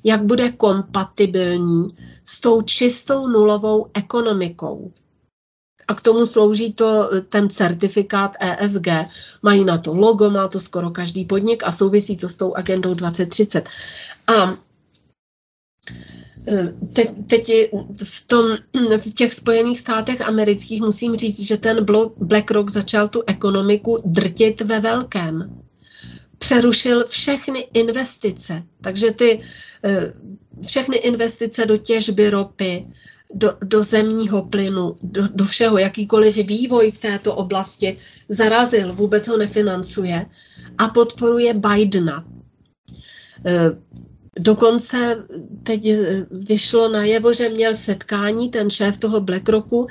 jak 0.04 0.24
bude 0.24 0.52
kompatibilní 0.52 1.88
s 2.26 2.40
tou 2.40 2.62
čistou 2.62 3.28
nulovou 3.28 3.88
ekonomikou. 3.94 4.92
A 5.88 5.94
k 5.96 6.02
tomu 6.02 6.26
slouží 6.26 6.74
to 6.74 7.10
ten 7.30 7.50
certifikát 7.50 8.36
ESG. 8.40 8.88
Mají 9.42 9.66
na 9.66 9.78
to 9.78 9.94
logo, 9.96 10.30
má 10.30 10.48
to 10.48 10.60
skoro 10.60 10.92
každý 10.92 11.26
podnik 11.26 11.64
a 11.64 11.72
souvisí 11.72 12.18
to 12.18 12.30
s 12.30 12.36
tou 12.36 12.54
agendou 12.54 12.94
2030. 12.94 13.70
A 14.28 14.58
e, 16.48 16.74
Teď, 16.94 17.10
teď 17.30 17.52
v, 18.04 18.28
tom, 18.28 18.46
v 18.98 19.14
těch 19.14 19.34
Spojených 19.34 19.80
státech 19.80 20.22
amerických 20.22 20.82
musím 20.82 21.16
říct, 21.16 21.40
že 21.40 21.58
ten 21.58 21.86
BlackRock 22.18 22.70
začal 22.70 23.08
tu 23.08 23.24
ekonomiku 23.28 23.98
drtit 24.06 24.62
ve 24.62 24.80
velkém 24.80 25.62
přerušil 26.40 27.06
všechny 27.08 27.60
investice. 27.74 28.64
Takže 28.82 29.12
ty 29.12 29.42
eh, 29.84 30.14
všechny 30.68 30.98
investice 30.98 31.66
do 31.66 31.78
těžby 31.78 32.30
ropy, 32.30 32.86
do, 33.34 33.58
do 33.64 33.84
zemního 33.84 34.42
plynu, 34.44 34.98
do, 35.04 35.28
do 35.28 35.46
všeho, 35.46 35.78
jakýkoliv 35.78 36.36
vývoj 36.36 36.92
v 36.92 36.98
této 36.98 37.36
oblasti 37.36 37.98
zarazil, 38.30 38.94
vůbec 38.94 39.28
ho 39.28 39.38
nefinancuje 39.38 40.26
a 40.78 40.88
podporuje 40.88 41.54
Bidena. 41.54 42.26
Eh, 43.46 43.72
dokonce 44.40 45.26
teď 45.64 45.86
eh, 45.86 46.26
vyšlo 46.32 46.90
najevo, 46.90 47.34
že 47.34 47.50
měl 47.50 47.76
setkání 47.76 48.50
ten 48.50 48.70
šéf 48.70 48.98
toho 48.98 49.22
BlackRocku 49.22 49.88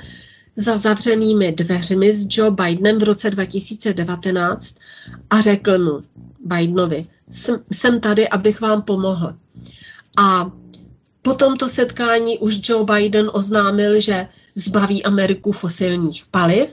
za 0.55 0.77
zavřenými 0.77 1.51
dveřmi 1.51 2.13
s 2.15 2.27
Joe 2.29 2.51
Bidenem 2.51 2.99
v 2.99 3.03
roce 3.03 3.29
2019 3.29 4.75
a 5.29 5.41
řekl 5.41 5.79
mu 5.79 6.03
Bidenovi, 6.39 7.07
jsem 7.71 7.99
tady, 7.99 8.29
abych 8.29 8.61
vám 8.61 8.81
pomohl. 8.81 9.33
A 10.17 10.51
po 11.21 11.33
tomto 11.33 11.69
setkání 11.69 12.37
už 12.37 12.59
Joe 12.69 12.85
Biden 12.85 13.29
oznámil, 13.33 14.01
že 14.01 14.27
zbaví 14.55 15.03
Ameriku 15.03 15.51
fosilních 15.51 16.25
paliv, 16.31 16.69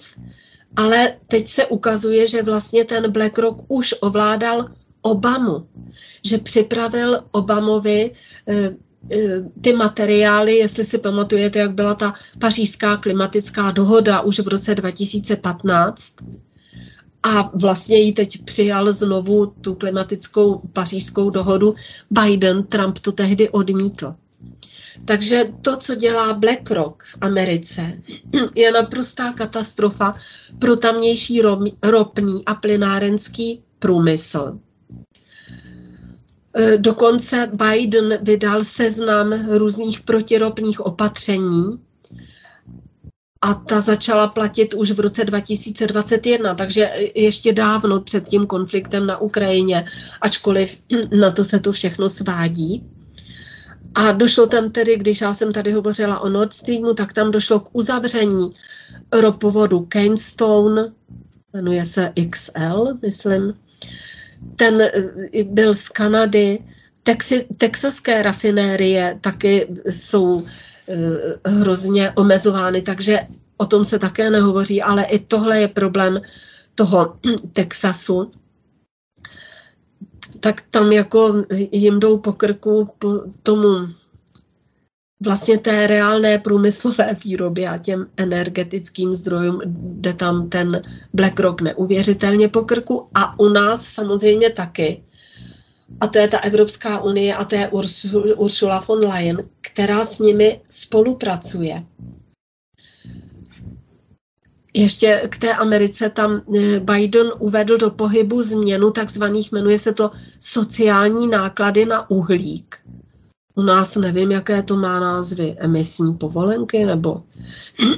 ale 0.76 1.16
teď 1.28 1.48
se 1.48 1.66
ukazuje, 1.66 2.26
že 2.26 2.42
vlastně 2.42 2.84
ten 2.84 3.12
BlackRock 3.12 3.62
už 3.68 3.94
ovládal 4.00 4.68
Obamu, 5.02 5.68
že 6.24 6.38
připravil 6.38 7.24
Obamovi 7.30 8.10
eh, 8.48 8.70
ty 9.60 9.72
materiály, 9.72 10.56
jestli 10.56 10.84
si 10.84 10.98
pamatujete, 10.98 11.58
jak 11.58 11.74
byla 11.74 11.94
ta 11.94 12.14
pařížská 12.38 12.96
klimatická 12.96 13.70
dohoda 13.70 14.20
už 14.20 14.38
v 14.40 14.48
roce 14.48 14.74
2015, 14.74 16.12
a 17.22 17.50
vlastně 17.54 17.96
ji 17.96 18.12
teď 18.12 18.44
přijal 18.44 18.92
znovu 18.92 19.46
tu 19.46 19.74
klimatickou 19.74 20.62
pařížskou 20.72 21.30
dohodu 21.30 21.74
Biden, 22.10 22.62
Trump 22.62 22.98
to 22.98 23.12
tehdy 23.12 23.48
odmítl. 23.48 24.14
Takže 25.04 25.44
to, 25.62 25.76
co 25.76 25.94
dělá 25.94 26.34
BlackRock 26.34 27.02
v 27.02 27.18
Americe, 27.20 27.92
je 28.54 28.72
naprostá 28.72 29.32
katastrofa 29.32 30.14
pro 30.58 30.76
tamnější 30.76 31.42
ropný 31.82 32.42
a 32.46 32.54
plynárenský 32.54 33.62
průmysl. 33.78 34.58
E, 36.56 36.78
dokonce 36.78 37.50
Biden 37.52 38.18
vydal 38.22 38.64
seznam 38.64 39.34
různých 39.48 40.00
protiropných 40.00 40.80
opatření 40.80 41.64
a 43.42 43.54
ta 43.54 43.80
začala 43.80 44.28
platit 44.28 44.74
už 44.74 44.90
v 44.90 45.00
roce 45.00 45.24
2021, 45.24 46.54
takže 46.54 46.92
ještě 47.14 47.52
dávno 47.52 48.00
před 48.00 48.28
tím 48.28 48.46
konfliktem 48.46 49.06
na 49.06 49.18
Ukrajině, 49.18 49.84
ačkoliv 50.20 50.76
na 51.20 51.30
to 51.30 51.44
se 51.44 51.60
to 51.60 51.72
všechno 51.72 52.08
svádí. 52.08 52.84
A 53.94 54.12
došlo 54.12 54.46
tam 54.46 54.70
tedy, 54.70 54.96
když 54.96 55.20
já 55.20 55.34
jsem 55.34 55.52
tady 55.52 55.72
hovořila 55.72 56.20
o 56.20 56.28
Nord 56.28 56.54
Streamu, 56.54 56.94
tak 56.94 57.12
tam 57.12 57.30
došlo 57.30 57.60
k 57.60 57.68
uzavření 57.72 58.54
ropovodu 59.12 59.80
Keystone, 59.80 60.92
jmenuje 61.52 61.86
se 61.86 62.12
XL, 62.30 62.94
myslím, 63.02 63.54
ten 64.56 64.80
eh, 64.80 65.44
byl 65.44 65.74
z 65.74 65.88
Kanady. 65.88 66.58
Texi, 67.02 67.46
texaské 67.58 68.22
rafinérie 68.22 69.18
taky 69.20 69.68
jsou 69.90 70.42
eh, 70.88 71.50
hrozně 71.50 72.10
omezovány, 72.10 72.82
takže 72.82 73.20
o 73.56 73.66
tom 73.66 73.84
se 73.84 73.98
také 73.98 74.30
nehovoří, 74.30 74.82
ale 74.82 75.04
i 75.04 75.18
tohle 75.18 75.60
je 75.60 75.68
problém 75.68 76.20
toho 76.74 77.16
Texasu. 77.52 78.30
Tak 80.40 80.62
tam 80.70 80.92
jako 80.92 81.44
jim 81.50 82.00
jdou 82.00 82.18
po 82.18 82.32
krku 82.32 82.88
po 82.98 83.22
tomu 83.42 83.68
vlastně 85.24 85.58
té 85.58 85.86
reálné 85.86 86.38
průmyslové 86.38 87.16
výrobě 87.24 87.68
a 87.68 87.78
těm 87.78 88.06
energetickým 88.16 89.14
zdrojům 89.14 89.60
jde 89.66 90.14
tam 90.14 90.48
ten 90.48 90.82
BlackRock 91.14 91.60
neuvěřitelně 91.60 92.48
po 92.48 92.62
krku 92.62 93.08
a 93.14 93.38
u 93.38 93.48
nás 93.48 93.86
samozřejmě 93.86 94.50
taky. 94.50 95.02
A 96.00 96.06
to 96.06 96.18
je 96.18 96.28
ta 96.28 96.38
Evropská 96.38 97.02
unie 97.02 97.34
a 97.34 97.44
to 97.44 97.54
je 97.54 97.70
Ursula 98.36 98.84
von 98.88 99.04
Leyen, 99.04 99.40
která 99.60 100.04
s 100.04 100.18
nimi 100.18 100.60
spolupracuje. 100.70 101.84
Ještě 104.74 105.22
k 105.28 105.38
té 105.38 105.54
Americe 105.54 106.10
tam 106.10 106.42
eh, 106.56 106.80
Biden 106.80 107.26
uvedl 107.38 107.76
do 107.76 107.90
pohybu 107.90 108.42
změnu 108.42 108.90
takzvaných, 108.90 109.52
jmenuje 109.52 109.78
se 109.78 109.92
to 109.92 110.10
sociální 110.40 111.26
náklady 111.26 111.86
na 111.86 112.10
uhlík 112.10 112.76
u 113.56 113.62
nás 113.62 113.96
nevím, 113.96 114.32
jaké 114.32 114.62
to 114.62 114.76
má 114.76 115.00
názvy, 115.00 115.56
emisní 115.58 116.14
povolenky 116.14 116.84
nebo 116.84 117.22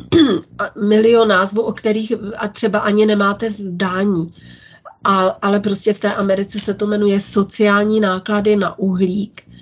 milion 0.87 1.29
názvů, 1.29 1.63
o 1.63 1.73
kterých 1.73 2.13
a 2.37 2.49
třeba 2.49 2.79
ani 2.79 3.07
nemáte 3.07 3.51
zdání. 3.51 4.35
A, 5.05 5.21
ale 5.21 5.61
prostě 5.61 5.95
v 5.95 5.99
té 5.99 6.15
Americe 6.15 6.59
se 6.59 6.75
to 6.75 6.87
jmenuje 6.87 7.21
sociální 7.21 8.01
náklady 8.01 8.57
na 8.57 8.79
uhlík. 8.79 9.43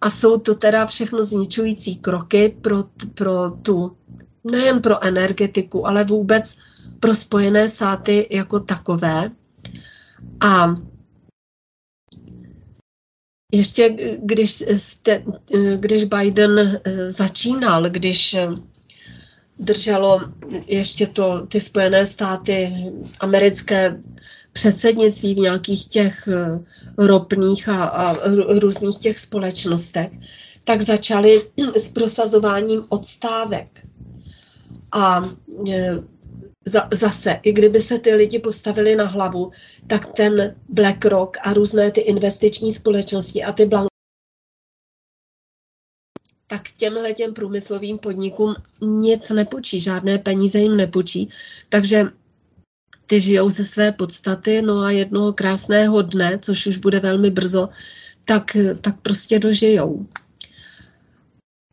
A 0.00 0.10
jsou 0.10 0.38
to 0.38 0.54
teda 0.54 0.86
všechno 0.86 1.24
zničující 1.24 1.96
kroky 1.96 2.56
pro, 2.60 2.84
pro 3.14 3.50
tu, 3.62 3.96
nejen 4.44 4.82
pro 4.82 5.04
energetiku, 5.04 5.86
ale 5.86 6.04
vůbec 6.04 6.56
pro 7.00 7.14
Spojené 7.14 7.68
státy 7.68 8.28
jako 8.30 8.60
takové. 8.60 9.30
A 10.40 10.76
ještě 13.52 13.96
když, 14.22 14.64
te, 15.02 15.22
když 15.76 16.04
Biden 16.04 16.80
začínal, 17.08 17.90
když 17.90 18.36
drželo 19.58 20.20
ještě 20.66 21.06
to, 21.06 21.46
ty 21.46 21.60
Spojené 21.60 22.06
státy 22.06 22.72
americké 23.20 24.00
předsednictví 24.52 25.34
v 25.34 25.38
nějakých 25.38 25.86
těch 25.86 26.28
ropných 26.98 27.68
a, 27.68 27.84
a 27.84 28.16
různých 28.58 28.98
těch 28.98 29.18
společnostech, 29.18 30.10
tak 30.64 30.82
začali 30.82 31.48
s 31.76 31.88
prosazováním 31.88 32.84
odstávek. 32.88 33.86
A 34.92 35.30
za, 36.64 36.88
zase, 36.92 37.40
i 37.42 37.52
kdyby 37.52 37.80
se 37.80 37.98
ty 37.98 38.14
lidi 38.14 38.38
postavili 38.38 38.96
na 38.96 39.04
hlavu, 39.04 39.50
tak 39.86 40.12
ten 40.12 40.56
BlackRock 40.68 41.36
a 41.42 41.52
různé 41.52 41.90
ty 41.90 42.00
investiční 42.00 42.72
společnosti 42.72 43.44
a 43.44 43.52
ty 43.52 43.66
blank 43.66 43.90
tak 46.46 46.70
těmhle 46.76 47.12
těm 47.12 47.34
průmyslovým 47.34 47.98
podnikům 47.98 48.54
nic 48.80 49.30
nepočí, 49.30 49.80
žádné 49.80 50.18
peníze 50.18 50.58
jim 50.58 50.76
nepočí. 50.76 51.28
Takže 51.68 52.04
ty 53.06 53.20
žijou 53.20 53.50
ze 53.50 53.66
své 53.66 53.92
podstaty, 53.92 54.62
no 54.62 54.78
a 54.80 54.90
jednoho 54.90 55.32
krásného 55.32 56.02
dne, 56.02 56.38
což 56.42 56.66
už 56.66 56.76
bude 56.76 57.00
velmi 57.00 57.30
brzo, 57.30 57.68
tak, 58.24 58.56
tak 58.80 59.00
prostě 59.00 59.38
dožijou. 59.38 60.06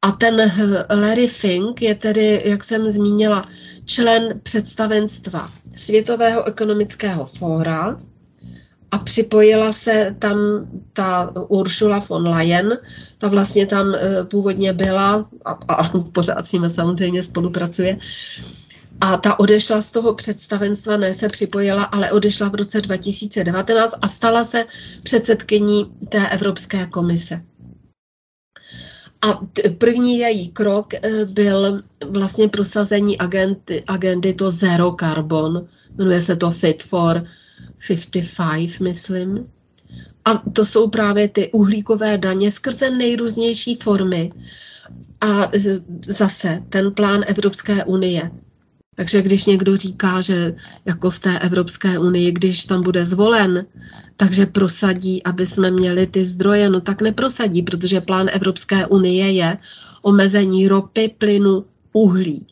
A 0.08 0.12
ten 0.12 0.52
Larry 0.90 1.28
Fink 1.28 1.82
je 1.82 1.96
tedy, 1.96 2.42
jak 2.46 2.64
jsem 2.64 2.92
zmínila, 2.92 3.46
člen 3.86 4.40
představenstva 4.44 5.52
Světového 5.76 6.44
ekonomického 6.48 7.26
fóra 7.26 8.00
a 8.92 8.98
připojila 8.98 9.74
se 9.74 10.16
tam 10.20 10.38
ta 10.94 11.32
Ursula 11.48 12.06
von 12.10 12.28
Leyen, 12.28 12.78
ta 13.18 13.28
vlastně 13.28 13.66
tam 13.68 13.96
eh, 13.96 14.24
původně 14.24 14.74
byla 14.74 15.30
a, 15.46 15.52
a 15.52 15.90
pořád 16.00 16.48
s 16.48 16.52
nimi 16.52 16.70
samozřejmě 16.70 17.24
spolupracuje. 17.24 17.98
A 19.02 19.18
ta 19.18 19.40
odešla 19.40 19.82
z 19.82 19.92
toho 19.92 20.14
představenstva, 20.14 20.98
ne 20.98 21.14
se 21.14 21.30
připojila, 21.30 21.84
ale 21.84 22.12
odešla 22.12 22.50
v 22.50 22.56
roce 22.56 22.82
2019 22.82 23.96
a 24.02 24.08
stala 24.08 24.44
se 24.44 24.66
předsedkyní 25.04 25.86
té 26.10 26.30
Evropské 26.30 26.86
komise. 26.86 27.42
A 29.22 29.40
první 29.78 30.18
její 30.18 30.48
krok 30.50 30.94
eh, 30.94 31.26
byl 31.26 31.82
vlastně 32.10 32.48
prosazení 32.48 33.18
agendy, 33.18 33.84
agendy 33.88 34.34
to 34.34 34.52
Zero 34.52 34.96
Carbon, 35.00 35.68
jmenuje 35.98 36.22
se 36.22 36.36
to 36.36 36.52
Fit 36.52 36.84
for 36.84 37.26
55, 37.88 38.80
myslím. 38.80 39.48
A 40.26 40.38
to 40.38 40.66
jsou 40.66 40.90
právě 40.90 41.28
ty 41.28 41.52
uhlíkové 41.52 42.18
daně 42.18 42.52
skrze 42.52 42.90
nejrůznější 42.90 43.76
formy. 43.76 44.32
A 45.22 45.52
zase 46.08 46.64
ten 46.70 46.94
plán 46.94 47.24
Evropské 47.28 47.84
unie 47.86 48.32
takže 48.98 49.22
když 49.22 49.46
někdo 49.46 49.78
říká, 49.78 50.22
že 50.22 50.56
jako 50.86 51.10
v 51.10 51.20
té 51.20 51.40
Evropské 51.40 52.00
unii, 52.00 52.32
když 52.32 52.66
tam 52.66 52.84
bude 52.84 53.06
zvolen, 53.06 53.66
takže 54.18 54.46
prosadí, 54.46 55.24
aby 55.24 55.48
jsme 55.48 55.72
měli 55.72 56.08
ty 56.08 56.26
zdroje, 56.26 56.70
no 56.70 56.82
tak 56.82 57.02
neprosadí, 57.02 57.62
protože 57.62 58.02
plán 58.02 58.28
Evropské 58.32 58.86
unie 58.86 59.32
je 59.32 59.58
omezení 60.02 60.68
ropy, 60.68 61.16
plynu, 61.18 61.66
uhlí. 61.94 62.48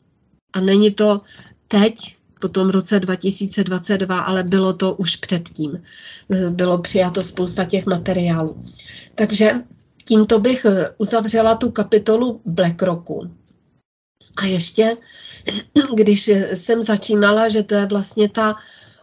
A 0.53 0.59
není 0.59 0.91
to 0.91 1.21
teď, 1.67 2.15
po 2.41 2.47
tom 2.47 2.69
roce 2.69 2.99
2022, 2.99 4.19
ale 4.19 4.43
bylo 4.43 4.73
to 4.73 4.93
už 4.93 5.15
předtím. 5.15 5.81
Bylo 6.49 6.77
přijato 6.77 7.23
spousta 7.23 7.65
těch 7.65 7.85
materiálů. 7.85 8.63
Takže 9.15 9.51
tímto 10.05 10.39
bych 10.39 10.65
uzavřela 10.97 11.55
tu 11.55 11.71
kapitolu 11.71 12.41
BlackRocku. 12.45 13.29
A 14.37 14.45
ještě 14.45 14.97
když 15.95 16.31
jsem 16.53 16.83
začínala, 16.83 17.49
že 17.49 17.63
to 17.63 17.75
je 17.75 17.85
vlastně 17.85 18.29
ta 18.29 18.55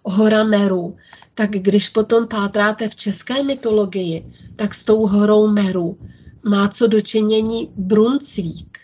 hora 0.05 0.45
Meru, 0.45 0.97
tak 1.35 1.51
když 1.51 1.89
potom 1.89 2.29
pátráte 2.29 2.89
v 2.89 2.95
české 2.95 3.43
mytologii, 3.43 4.27
tak 4.57 4.75
s 4.75 4.85
tou 4.85 5.07
horou 5.07 5.47
Meru 5.47 5.99
má 6.45 6.69
co 6.69 6.87
dočinění 6.87 7.71
Bruncvík, 7.77 8.79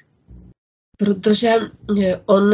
protože 0.97 1.55
on 2.27 2.53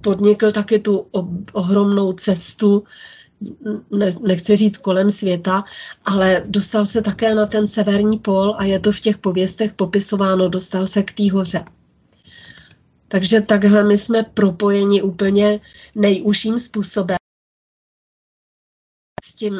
podnikl 0.00 0.52
taky 0.52 0.78
tu 0.78 1.06
ohromnou 1.52 2.12
cestu, 2.12 2.84
nechci 4.26 4.56
říct 4.56 4.78
kolem 4.78 5.10
světa, 5.10 5.64
ale 6.04 6.44
dostal 6.46 6.86
se 6.86 7.02
také 7.02 7.34
na 7.34 7.46
ten 7.46 7.66
severní 7.66 8.18
pol 8.18 8.54
a 8.58 8.64
je 8.64 8.80
to 8.80 8.92
v 8.92 9.00
těch 9.00 9.18
pověstech 9.18 9.72
popisováno, 9.72 10.48
dostal 10.48 10.86
se 10.86 11.02
k 11.02 11.12
té 11.12 11.32
hoře. 11.32 11.64
Takže 13.12 13.40
takhle 13.40 13.84
my 13.84 13.98
jsme 13.98 14.22
propojeni 14.22 15.02
úplně 15.02 15.60
nejužším 15.94 16.58
způsobem 16.58 17.16
s 19.24 19.34
tím 19.34 19.54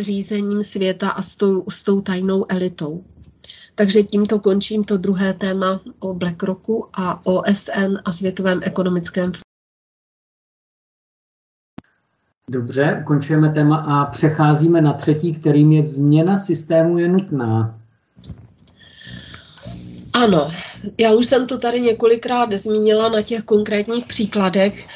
řízením 0.00 0.62
světa 0.62 1.10
a 1.10 1.22
s 1.22 1.34
tou, 1.34 1.70
s 1.70 1.82
tou 1.82 2.00
tajnou 2.00 2.46
elitou. 2.48 3.04
Takže 3.74 4.02
tímto 4.02 4.40
končím 4.40 4.84
to 4.84 4.96
druhé 4.96 5.34
téma 5.34 5.80
o 5.98 6.14
BlackRocku 6.14 6.88
a 6.92 7.26
OSN 7.26 7.98
a 8.04 8.12
Světovém 8.12 8.60
ekonomickém 8.62 9.32
Dobře, 12.48 12.98
ukončujeme 13.02 13.52
téma 13.52 13.76
a 13.76 14.10
přecházíme 14.10 14.80
na 14.80 14.92
třetí, 14.92 15.34
kterým 15.34 15.72
je 15.72 15.86
změna 15.86 16.36
systému 16.36 16.98
je 16.98 17.08
nutná. 17.08 17.79
Ano, 20.20 20.50
já 20.98 21.12
už 21.12 21.26
jsem 21.26 21.46
to 21.46 21.58
tady 21.58 21.80
několikrát 21.80 22.52
zmínila 22.52 23.08
na 23.08 23.22
těch 23.22 23.42
konkrétních 23.42 24.06
příkladech 24.06 24.86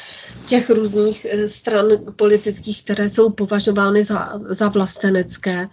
těch 0.45 0.69
různých 0.69 1.25
eh, 1.29 1.49
stran 1.49 1.85
politických, 2.15 2.83
které 2.83 3.09
jsou 3.09 3.29
považovány 3.29 4.03
za, 4.03 4.39
za 4.49 4.69
vlastenecké. 4.69 5.67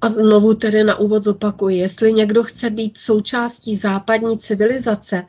A 0.00 0.08
znovu 0.08 0.54
tedy 0.54 0.84
na 0.84 0.96
úvod 0.98 1.22
zopakuji, 1.24 1.78
jestli 1.78 2.12
někdo 2.12 2.42
chce 2.44 2.70
být 2.70 2.98
součástí 2.98 3.76
západní 3.76 4.38
civilizace, 4.38 5.22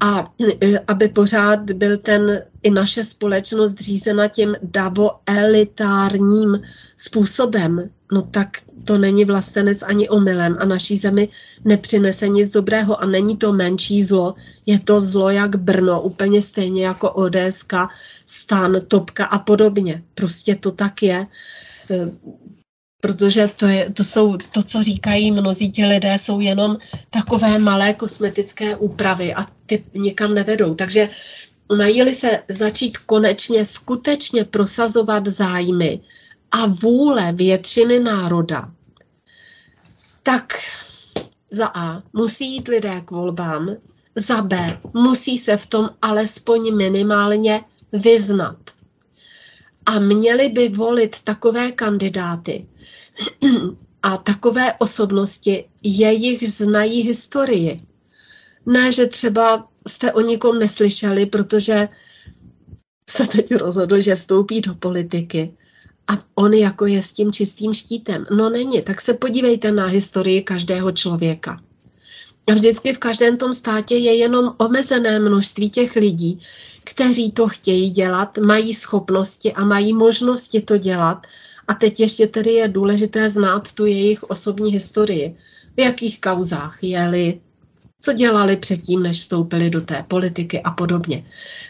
a 0.00 0.32
e, 0.62 0.78
aby 0.78 1.08
pořád 1.08 1.70
byl 1.70 1.98
ten 1.98 2.42
i 2.62 2.70
naše 2.70 3.04
společnost 3.04 3.80
řízena 3.80 4.28
tím 4.28 4.56
davo-elitárním 4.62 6.62
způsobem, 6.96 7.90
no 8.12 8.22
tak 8.22 8.48
to 8.84 8.98
není 8.98 9.24
vlastenec 9.24 9.82
ani 9.82 10.08
omylem 10.08 10.56
a 10.60 10.64
naší 10.64 10.96
zemi 10.96 11.28
nepřinese 11.64 12.28
nic 12.28 12.50
dobrého 12.50 13.02
a 13.02 13.06
není 13.06 13.36
to 13.36 13.52
menší 13.52 14.02
zlo, 14.02 14.34
je 14.66 14.80
to 14.80 15.00
zlo 15.00 15.30
jak 15.30 15.56
Brno, 15.56 16.02
úplně 16.02 16.42
stejně 16.42 16.86
jako 16.86 17.10
ODSK, 17.10 17.72
Stan, 18.26 18.80
Topka 18.88 19.24
a 19.24 19.38
podobně. 19.38 20.02
Prostě 20.14 20.54
to 20.54 20.70
tak 20.70 21.02
je. 21.02 21.26
Protože 23.00 23.48
to, 23.56 23.66
je, 23.66 23.90
to 23.90 24.04
jsou 24.04 24.36
to, 24.36 24.62
co 24.62 24.82
říkají 24.82 25.30
mnozí 25.30 25.70
ti 25.70 25.86
lidé, 25.86 26.18
jsou 26.18 26.40
jenom 26.40 26.76
takové 27.10 27.58
malé 27.58 27.94
kosmetické 27.94 28.76
úpravy 28.76 29.34
a 29.34 29.46
ty 29.66 29.84
nikam 29.94 30.34
nevedou. 30.34 30.74
Takže 30.74 31.10
mají 31.76 32.14
se 32.14 32.42
začít 32.48 32.98
konečně 32.98 33.64
skutečně 33.64 34.44
prosazovat 34.44 35.26
zájmy 35.26 36.00
a 36.50 36.66
vůle 36.66 37.32
většiny 37.32 37.98
národa, 37.98 38.70
tak 40.22 40.52
za 41.50 41.66
A 41.74 42.02
musí 42.12 42.54
jít 42.54 42.68
lidé 42.68 43.00
k 43.00 43.10
volbám, 43.10 43.76
za 44.16 44.42
B 44.42 44.80
musí 44.94 45.38
se 45.38 45.56
v 45.56 45.66
tom 45.66 45.90
alespoň 46.02 46.76
minimálně 46.76 47.60
vyznat 47.92 48.56
a 49.86 49.98
měli 49.98 50.48
by 50.48 50.68
volit 50.68 51.16
takové 51.24 51.72
kandidáty 51.72 52.66
a 54.02 54.16
takové 54.16 54.74
osobnosti, 54.78 55.64
jejich 55.82 56.52
znají 56.52 57.00
historii. 57.02 57.82
Ne, 58.66 58.92
že 58.92 59.06
třeba 59.06 59.68
jste 59.88 60.12
o 60.12 60.20
nikom 60.20 60.58
neslyšeli, 60.58 61.26
protože 61.26 61.88
se 63.10 63.26
teď 63.26 63.54
rozhodl, 63.54 64.00
že 64.00 64.16
vstoupí 64.16 64.60
do 64.60 64.74
politiky. 64.74 65.54
A 66.08 66.24
on 66.34 66.54
jako 66.54 66.86
je 66.86 67.02
s 67.02 67.12
tím 67.12 67.32
čistým 67.32 67.74
štítem. 67.74 68.26
No 68.30 68.50
není, 68.50 68.82
tak 68.82 69.00
se 69.00 69.14
podívejte 69.14 69.72
na 69.72 69.86
historii 69.86 70.42
každého 70.42 70.92
člověka. 70.92 71.60
A 72.46 72.54
vždycky 72.54 72.94
v 72.94 72.98
každém 72.98 73.36
tom 73.36 73.54
státě 73.54 73.96
je 73.96 74.14
jenom 74.16 74.54
omezené 74.58 75.18
množství 75.18 75.70
těch 75.70 75.96
lidí, 75.96 76.38
kteří 76.86 77.30
to 77.32 77.48
chtějí 77.48 77.90
dělat, 77.90 78.38
mají 78.38 78.74
schopnosti 78.74 79.52
a 79.52 79.64
mají 79.64 79.92
možnosti 79.92 80.60
to 80.60 80.78
dělat. 80.78 81.26
A 81.68 81.74
teď 81.74 82.00
ještě 82.00 82.26
tedy 82.26 82.52
je 82.52 82.68
důležité 82.68 83.30
znát 83.30 83.72
tu 83.72 83.86
jejich 83.86 84.22
osobní 84.22 84.72
historii. 84.72 85.36
V 85.76 85.80
jakých 85.80 86.20
kauzách 86.20 86.78
jeli, 86.82 87.40
co 88.00 88.12
dělali 88.12 88.56
předtím, 88.56 89.02
než 89.02 89.20
vstoupili 89.20 89.70
do 89.70 89.80
té 89.80 90.04
politiky 90.08 90.62
a 90.62 90.70
podobně. 90.70 91.26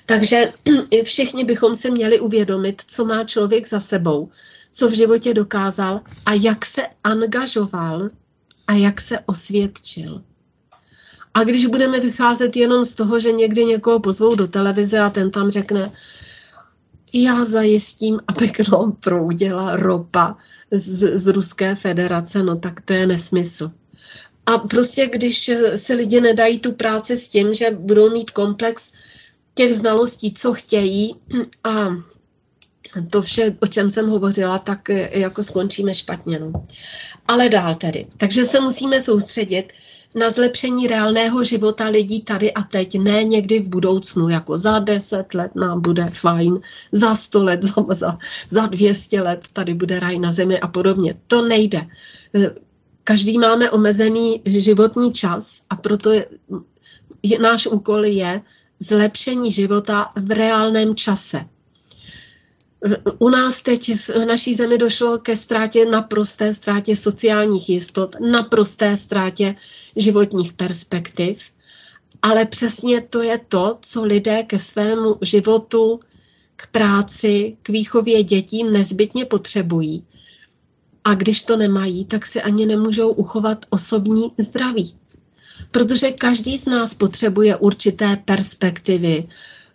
Takže 0.06 0.52
všichni 1.04 1.44
bychom 1.44 1.74
si 1.74 1.90
měli 1.90 2.20
uvědomit, 2.20 2.82
co 2.86 3.04
má 3.04 3.24
člověk 3.24 3.68
za 3.68 3.80
sebou, 3.80 4.30
co 4.72 4.88
v 4.88 4.94
životě 4.94 5.34
dokázal 5.34 6.00
a 6.26 6.32
jak 6.32 6.66
se 6.66 6.82
angažoval 7.04 8.10
a 8.66 8.72
jak 8.72 9.00
se 9.00 9.18
osvědčil. 9.26 10.22
A 11.36 11.44
když 11.44 11.66
budeme 11.66 12.00
vycházet 12.00 12.56
jenom 12.56 12.84
z 12.84 12.92
toho, 12.92 13.20
že 13.20 13.32
někdy 13.32 13.64
někoho 13.64 14.00
pozvou 14.00 14.34
do 14.34 14.46
televize 14.46 14.98
a 14.98 15.10
ten 15.10 15.30
tam 15.30 15.50
řekne, 15.50 15.92
já 17.12 17.44
zajistím, 17.44 18.20
aby 18.28 18.48
k 18.48 18.68
nám 18.68 18.92
proudila 18.92 19.76
ropa 19.76 20.36
z, 20.70 21.18
z 21.18 21.26
Ruské 21.26 21.74
federace, 21.74 22.42
no 22.42 22.56
tak 22.56 22.80
to 22.80 22.92
je 22.92 23.06
nesmysl. 23.06 23.70
A 24.46 24.58
prostě, 24.58 25.06
když 25.06 25.50
se 25.76 25.94
lidi 25.94 26.20
nedají 26.20 26.58
tu 26.58 26.72
práci 26.72 27.16
s 27.16 27.28
tím, 27.28 27.54
že 27.54 27.70
budou 27.70 28.10
mít 28.10 28.30
komplex 28.30 28.92
těch 29.54 29.74
znalostí, 29.74 30.34
co 30.34 30.54
chtějí 30.54 31.16
a 31.64 31.88
to 33.10 33.22
vše, 33.22 33.56
o 33.60 33.66
čem 33.66 33.90
jsem 33.90 34.08
hovořila, 34.08 34.58
tak 34.58 34.88
jako 35.10 35.44
skončíme 35.44 35.94
špatně. 35.94 36.38
No. 36.38 36.52
Ale 37.28 37.48
dál 37.48 37.74
tedy. 37.74 38.06
Takže 38.16 38.44
se 38.44 38.60
musíme 38.60 39.02
soustředit 39.02 39.72
na 40.16 40.30
zlepšení 40.30 40.86
reálného 40.86 41.44
života 41.44 41.88
lidí 41.88 42.20
tady 42.20 42.52
a 42.52 42.62
teď, 42.62 42.98
ne 42.98 43.24
někdy 43.24 43.60
v 43.60 43.68
budoucnu, 43.68 44.28
jako 44.28 44.58
za 44.58 44.78
deset 44.78 45.34
let 45.34 45.54
nám 45.54 45.80
bude 45.80 46.10
fajn, 46.12 46.60
za 46.92 47.14
sto 47.14 47.44
let, 47.44 47.62
za, 47.64 47.84
za, 47.90 48.18
za 48.48 48.66
200 48.66 49.20
let 49.22 49.40
tady 49.52 49.74
bude 49.74 50.00
raj 50.00 50.18
na 50.18 50.32
zemi 50.32 50.60
a 50.60 50.68
podobně. 50.68 51.14
To 51.26 51.42
nejde. 51.42 51.86
Každý 53.04 53.38
máme 53.38 53.70
omezený 53.70 54.42
životní 54.44 55.12
čas 55.12 55.60
a 55.70 55.76
proto 55.76 56.10
je, 56.10 56.26
je, 57.22 57.38
náš 57.38 57.66
úkol 57.66 58.04
je 58.04 58.40
zlepšení 58.80 59.52
života 59.52 60.12
v 60.16 60.30
reálném 60.30 60.96
čase. 60.96 61.44
U 63.18 63.28
nás 63.28 63.62
teď 63.62 63.96
v 63.96 64.10
naší 64.26 64.54
zemi 64.54 64.78
došlo 64.78 65.18
ke 65.18 65.36
ztrátě, 65.36 65.84
naprosté 65.84 66.54
ztrátě 66.54 66.96
sociálních 66.96 67.68
jistot, 67.68 68.16
naprosté 68.30 68.96
ztrátě 68.96 69.54
životních 69.96 70.52
perspektiv, 70.52 71.38
ale 72.22 72.46
přesně 72.46 73.00
to 73.00 73.22
je 73.22 73.38
to, 73.48 73.78
co 73.80 74.04
lidé 74.04 74.42
ke 74.42 74.58
svému 74.58 75.16
životu, 75.22 76.00
k 76.56 76.66
práci, 76.66 77.56
k 77.62 77.68
výchově 77.68 78.22
dětí 78.22 78.64
nezbytně 78.64 79.24
potřebují. 79.24 80.04
A 81.04 81.14
když 81.14 81.44
to 81.44 81.56
nemají, 81.56 82.04
tak 82.04 82.26
si 82.26 82.42
ani 82.42 82.66
nemůžou 82.66 83.08
uchovat 83.08 83.66
osobní 83.70 84.32
zdraví. 84.38 84.94
Protože 85.70 86.10
každý 86.10 86.58
z 86.58 86.66
nás 86.66 86.94
potřebuje 86.94 87.56
určité 87.56 88.16
perspektivy, 88.24 89.28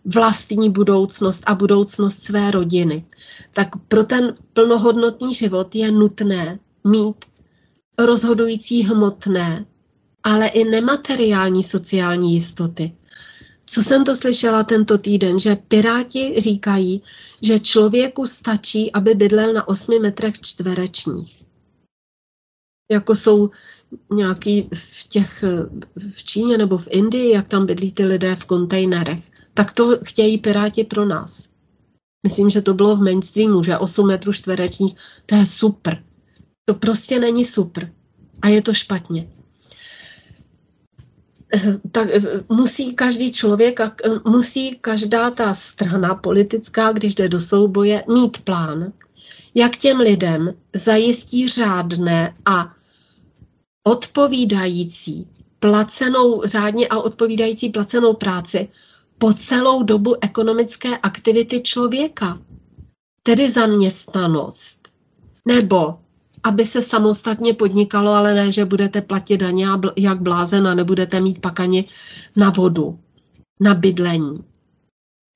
vlastní 0.05 0.69
budoucnost 0.69 1.43
a 1.45 1.55
budoucnost 1.55 2.23
své 2.23 2.51
rodiny. 2.51 3.05
Tak 3.53 3.69
pro 3.87 4.03
ten 4.03 4.35
plnohodnotný 4.53 5.33
život 5.33 5.75
je 5.75 5.91
nutné 5.91 6.59
mít 6.83 7.15
rozhodující 7.99 8.83
hmotné, 8.83 9.65
ale 10.23 10.47
i 10.47 10.63
nemateriální 10.63 11.63
sociální 11.63 12.33
jistoty. 12.33 12.95
Co 13.65 13.83
jsem 13.83 14.03
to 14.03 14.15
slyšela 14.15 14.63
tento 14.63 14.97
týden, 14.97 15.39
že 15.39 15.55
Piráti 15.55 16.35
říkají, 16.37 17.01
že 17.41 17.59
člověku 17.59 18.27
stačí, 18.27 18.91
aby 18.91 19.15
bydlel 19.15 19.53
na 19.53 19.67
8 19.67 20.01
metrech 20.01 20.39
čtverečních. 20.39 21.43
Jako 22.91 23.15
jsou 23.15 23.49
nějaký 24.13 24.69
v 24.73 25.07
těch 25.09 25.43
v 26.13 26.23
Číně 26.23 26.57
nebo 26.57 26.77
v 26.77 26.87
Indii, 26.91 27.31
jak 27.31 27.47
tam 27.47 27.65
bydlí 27.65 27.91
ty 27.91 28.05
lidé 28.05 28.35
v 28.35 28.45
kontejnerech. 28.45 29.30
Tak 29.53 29.73
to 29.73 29.99
chtějí 30.03 30.37
Piráti 30.37 30.83
pro 30.83 31.05
nás. 31.05 31.49
Myslím, 32.23 32.49
že 32.49 32.61
to 32.61 32.73
bylo 32.73 32.95
v 32.95 33.01
mainstreamu, 33.01 33.63
že 33.63 33.77
8 33.77 34.07
metrů 34.07 34.33
čtverečních, 34.33 34.95
to 35.25 35.35
je 35.35 35.45
super. 35.45 36.03
To 36.65 36.73
prostě 36.73 37.19
není 37.19 37.45
super. 37.45 37.91
A 38.41 38.47
je 38.47 38.61
to 38.61 38.73
špatně. 38.73 39.27
Eh, 41.53 41.79
tak 41.91 42.09
eh, 42.11 42.21
musí 42.49 42.93
každý 42.93 43.31
člověk, 43.31 43.79
eh, 43.79 43.89
musí 44.25 44.75
každá 44.81 45.31
ta 45.31 45.53
strana 45.53 46.15
politická, 46.15 46.91
když 46.91 47.15
jde 47.15 47.29
do 47.29 47.41
souboje, 47.41 48.03
mít 48.13 48.37
plán, 48.37 48.93
jak 49.55 49.77
těm 49.77 49.99
lidem 49.99 50.53
zajistí 50.73 51.49
řádné 51.49 52.35
a 52.45 52.75
odpovídající 53.83 55.27
placenou, 55.59 56.41
řádně 56.45 56.87
a 56.87 56.97
odpovídající 56.97 57.69
placenou 57.69 58.13
práci 58.13 58.69
po 59.21 59.33
celou 59.33 59.83
dobu 59.83 60.15
ekonomické 60.23 60.97
aktivity 60.97 61.61
člověka, 61.61 62.41
tedy 63.23 63.49
zaměstnanost, 63.49 64.87
nebo 65.47 65.99
aby 66.43 66.65
se 66.65 66.81
samostatně 66.81 67.53
podnikalo, 67.53 68.11
ale 68.11 68.33
ne, 68.33 68.51
že 68.51 68.65
budete 68.65 69.01
platit 69.01 69.37
daně 69.37 69.65
jak 69.97 70.21
blázen 70.21 70.67
a 70.67 70.73
nebudete 70.73 71.19
mít 71.19 71.41
pak 71.41 71.59
ani 71.59 71.85
na 72.35 72.49
vodu, 72.49 72.99
na 73.59 73.73
bydlení. 73.73 74.43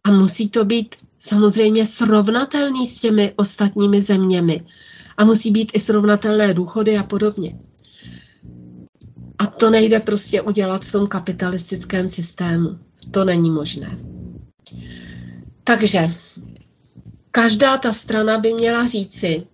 A 0.04 0.12
musí 0.12 0.50
to 0.50 0.66
být 0.66 0.96
samozřejmě 1.20 1.86
srovnatelný 1.86 2.86
s 2.86 3.00
těmi 3.00 3.34
ostatními 3.36 4.02
zeměmi. 4.02 4.66
A 5.18 5.26
musí 5.26 5.52
být 5.52 5.72
i 5.74 5.80
srovnatelné 5.80 6.54
důchody 6.54 6.98
a 6.98 7.04
podobně. 7.04 7.60
A 9.38 9.46
to 9.46 9.70
nejde 9.70 10.00
prostě 10.00 10.42
udělat 10.42 10.86
v 10.86 10.92
tom 10.92 11.08
kapitalistickém 11.08 12.08
systému. 12.08 12.80
To 13.12 13.24
není 13.24 13.52
možné. 13.52 13.98
Takže 15.64 16.12
každá 17.32 17.78
ta 17.78 17.94
strana 17.94 18.40
by 18.40 18.54
měla 18.54 18.88
říci, 18.88 19.48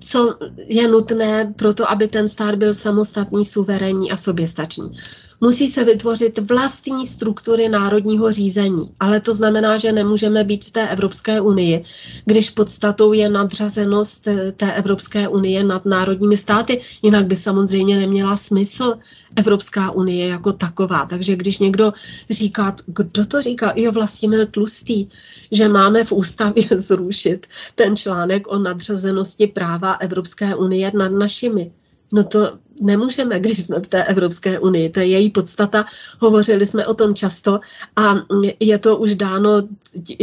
co 0.00 0.38
je 0.56 0.88
nutné 0.88 1.54
pro 1.56 1.74
to, 1.74 1.90
aby 1.90 2.08
ten 2.08 2.28
stát 2.28 2.54
byl 2.54 2.74
samostatný, 2.74 3.44
suverénní 3.44 4.10
a 4.10 4.16
soběstačný. 4.16 4.92
Musí 5.40 5.68
se 5.68 5.84
vytvořit 5.84 6.38
vlastní 6.48 7.06
struktury 7.06 7.68
národního 7.68 8.32
řízení, 8.32 8.90
ale 9.00 9.20
to 9.20 9.34
znamená, 9.34 9.76
že 9.78 9.92
nemůžeme 9.92 10.44
být 10.44 10.64
v 10.64 10.70
té 10.70 10.88
Evropské 10.88 11.40
unii, 11.40 11.84
když 12.24 12.50
podstatou 12.50 13.12
je 13.12 13.28
nadřazenost 13.28 14.28
té 14.56 14.72
Evropské 14.72 15.28
unie 15.28 15.64
nad 15.64 15.84
národními 15.84 16.36
státy, 16.36 16.80
jinak 17.02 17.26
by 17.26 17.36
samozřejmě 17.36 17.98
neměla 17.98 18.36
smysl 18.36 18.94
Evropská 19.36 19.90
unie 19.90 20.28
jako 20.28 20.52
taková. 20.52 21.06
Takže 21.06 21.36
když 21.36 21.58
někdo 21.58 21.92
říká, 22.30 22.76
kdo 22.86 23.26
to 23.26 23.42
říká, 23.42 23.72
jo, 23.76 23.92
Vlastimil 23.92 24.46
Tlustý, 24.46 25.08
že 25.52 25.68
máme 25.68 26.04
v 26.04 26.12
ústavě 26.12 26.64
zrušit 26.76 27.46
ten 27.74 27.96
článek 27.96 28.48
o 28.48 28.58
nadřazenosti 28.58 29.46
práva 29.46 29.92
Evropské 29.92 30.54
unie 30.54 30.92
nad 30.94 31.12
našimi. 31.12 31.72
No 32.12 32.24
to 32.24 32.58
nemůžeme, 32.80 33.40
když 33.40 33.62
jsme 33.64 33.80
v 33.80 33.86
té 33.86 34.04
Evropské 34.04 34.58
unii. 34.58 34.90
To 34.90 35.00
je 35.00 35.06
její 35.06 35.30
podstata. 35.30 35.84
Hovořili 36.18 36.66
jsme 36.66 36.86
o 36.86 36.94
tom 36.94 37.14
často 37.14 37.60
a 37.96 38.14
je 38.60 38.78
to 38.78 38.96
už 38.96 39.14
dáno 39.14 39.50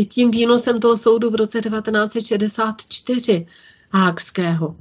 tím 0.10 0.32
výnosem 0.32 0.80
toho 0.80 0.98
soudu 0.98 1.30
v 1.30 1.36
roce 1.36 1.62
1964 1.62 3.48
Hákského 3.92 4.76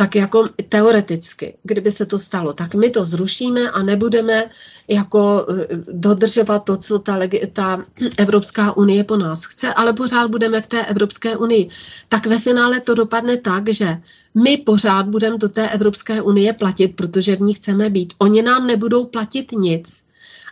tak 0.00 0.14
jako 0.16 0.48
teoreticky, 0.68 1.56
kdyby 1.62 1.92
se 1.92 2.06
to 2.06 2.18
stalo, 2.18 2.52
tak 2.52 2.74
my 2.74 2.90
to 2.90 3.04
zrušíme 3.04 3.70
a 3.70 3.82
nebudeme 3.82 4.50
jako 4.88 5.46
eh, 5.48 5.66
dodržovat 5.92 6.58
to, 6.58 6.76
co 6.76 6.98
ta, 6.98 7.18
ta 7.52 7.84
Evropská 8.18 8.76
unie 8.76 9.04
po 9.04 9.16
nás 9.16 9.44
chce, 9.44 9.74
ale 9.74 9.92
pořád 9.92 10.30
budeme 10.30 10.62
v 10.62 10.66
té 10.66 10.86
Evropské 10.86 11.36
unii. 11.36 11.68
Tak 12.08 12.26
ve 12.26 12.38
finále 12.38 12.80
to 12.80 12.94
dopadne 12.94 13.36
tak, 13.36 13.68
že 13.68 13.96
my 14.42 14.56
pořád 14.56 15.08
budeme 15.08 15.38
do 15.38 15.48
té 15.48 15.68
Evropské 15.68 16.22
unie 16.22 16.52
platit, 16.52 16.96
protože 16.96 17.36
v 17.36 17.40
ní 17.40 17.54
chceme 17.54 17.90
být. 17.90 18.14
Oni 18.18 18.42
nám 18.42 18.66
nebudou 18.66 19.04
platit 19.04 19.52
nic 19.52 20.04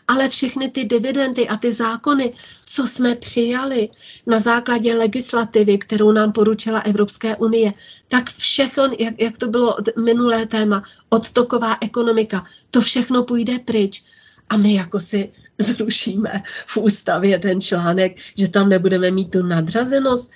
ale 0.09 0.29
všechny 0.29 0.71
ty 0.71 0.85
dividendy 0.85 1.49
a 1.49 1.57
ty 1.57 1.73
zákony, 1.73 2.33
co 2.67 2.87
jsme 2.87 3.15
přijali 3.15 3.89
na 4.27 4.39
základě 4.39 4.95
legislativy, 4.95 5.79
kterou 5.79 6.13
nám 6.13 6.33
poručila 6.33 6.81
Evropské 6.81 7.37
unie, 7.37 7.73
tak 8.09 8.31
všechno, 8.31 8.85
jak, 8.99 9.15
jak 9.21 9.39
to 9.39 9.49
bylo 9.49 9.77
minulé 10.05 10.47
téma, 10.47 10.83
odtoková 11.09 11.77
ekonomika, 11.81 12.45
to 12.71 12.81
všechno 12.81 13.25
půjde 13.25 13.59
pryč. 13.59 14.05
A 14.49 14.57
my 14.57 14.75
jako 14.75 15.01
si 15.01 15.33
zrušíme 15.59 16.43
v 16.67 16.77
ústavě 16.77 17.39
ten 17.39 17.61
článek, 17.61 18.17
že 18.37 18.49
tam 18.49 18.69
nebudeme 18.69 19.11
mít 19.11 19.31
tu 19.31 19.43
nadřazenost, 19.43 20.31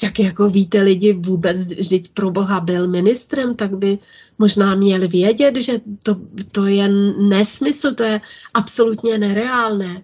tak 0.00 0.18
jako 0.18 0.48
víte 0.48 0.82
lidi 0.82 1.12
vůbec, 1.12 1.62
vždyť 1.62 2.08
pro 2.08 2.30
boha 2.30 2.60
byl 2.60 2.88
ministrem, 2.88 3.54
tak 3.54 3.76
by 3.76 3.98
možná 4.38 4.74
měli 4.74 5.08
vědět, 5.08 5.56
že 5.56 5.80
to, 6.02 6.16
to 6.52 6.66
je 6.66 6.88
nesmysl, 7.18 7.94
to 7.94 8.02
je 8.02 8.20
absolutně 8.54 9.18
nereálné. 9.18 10.02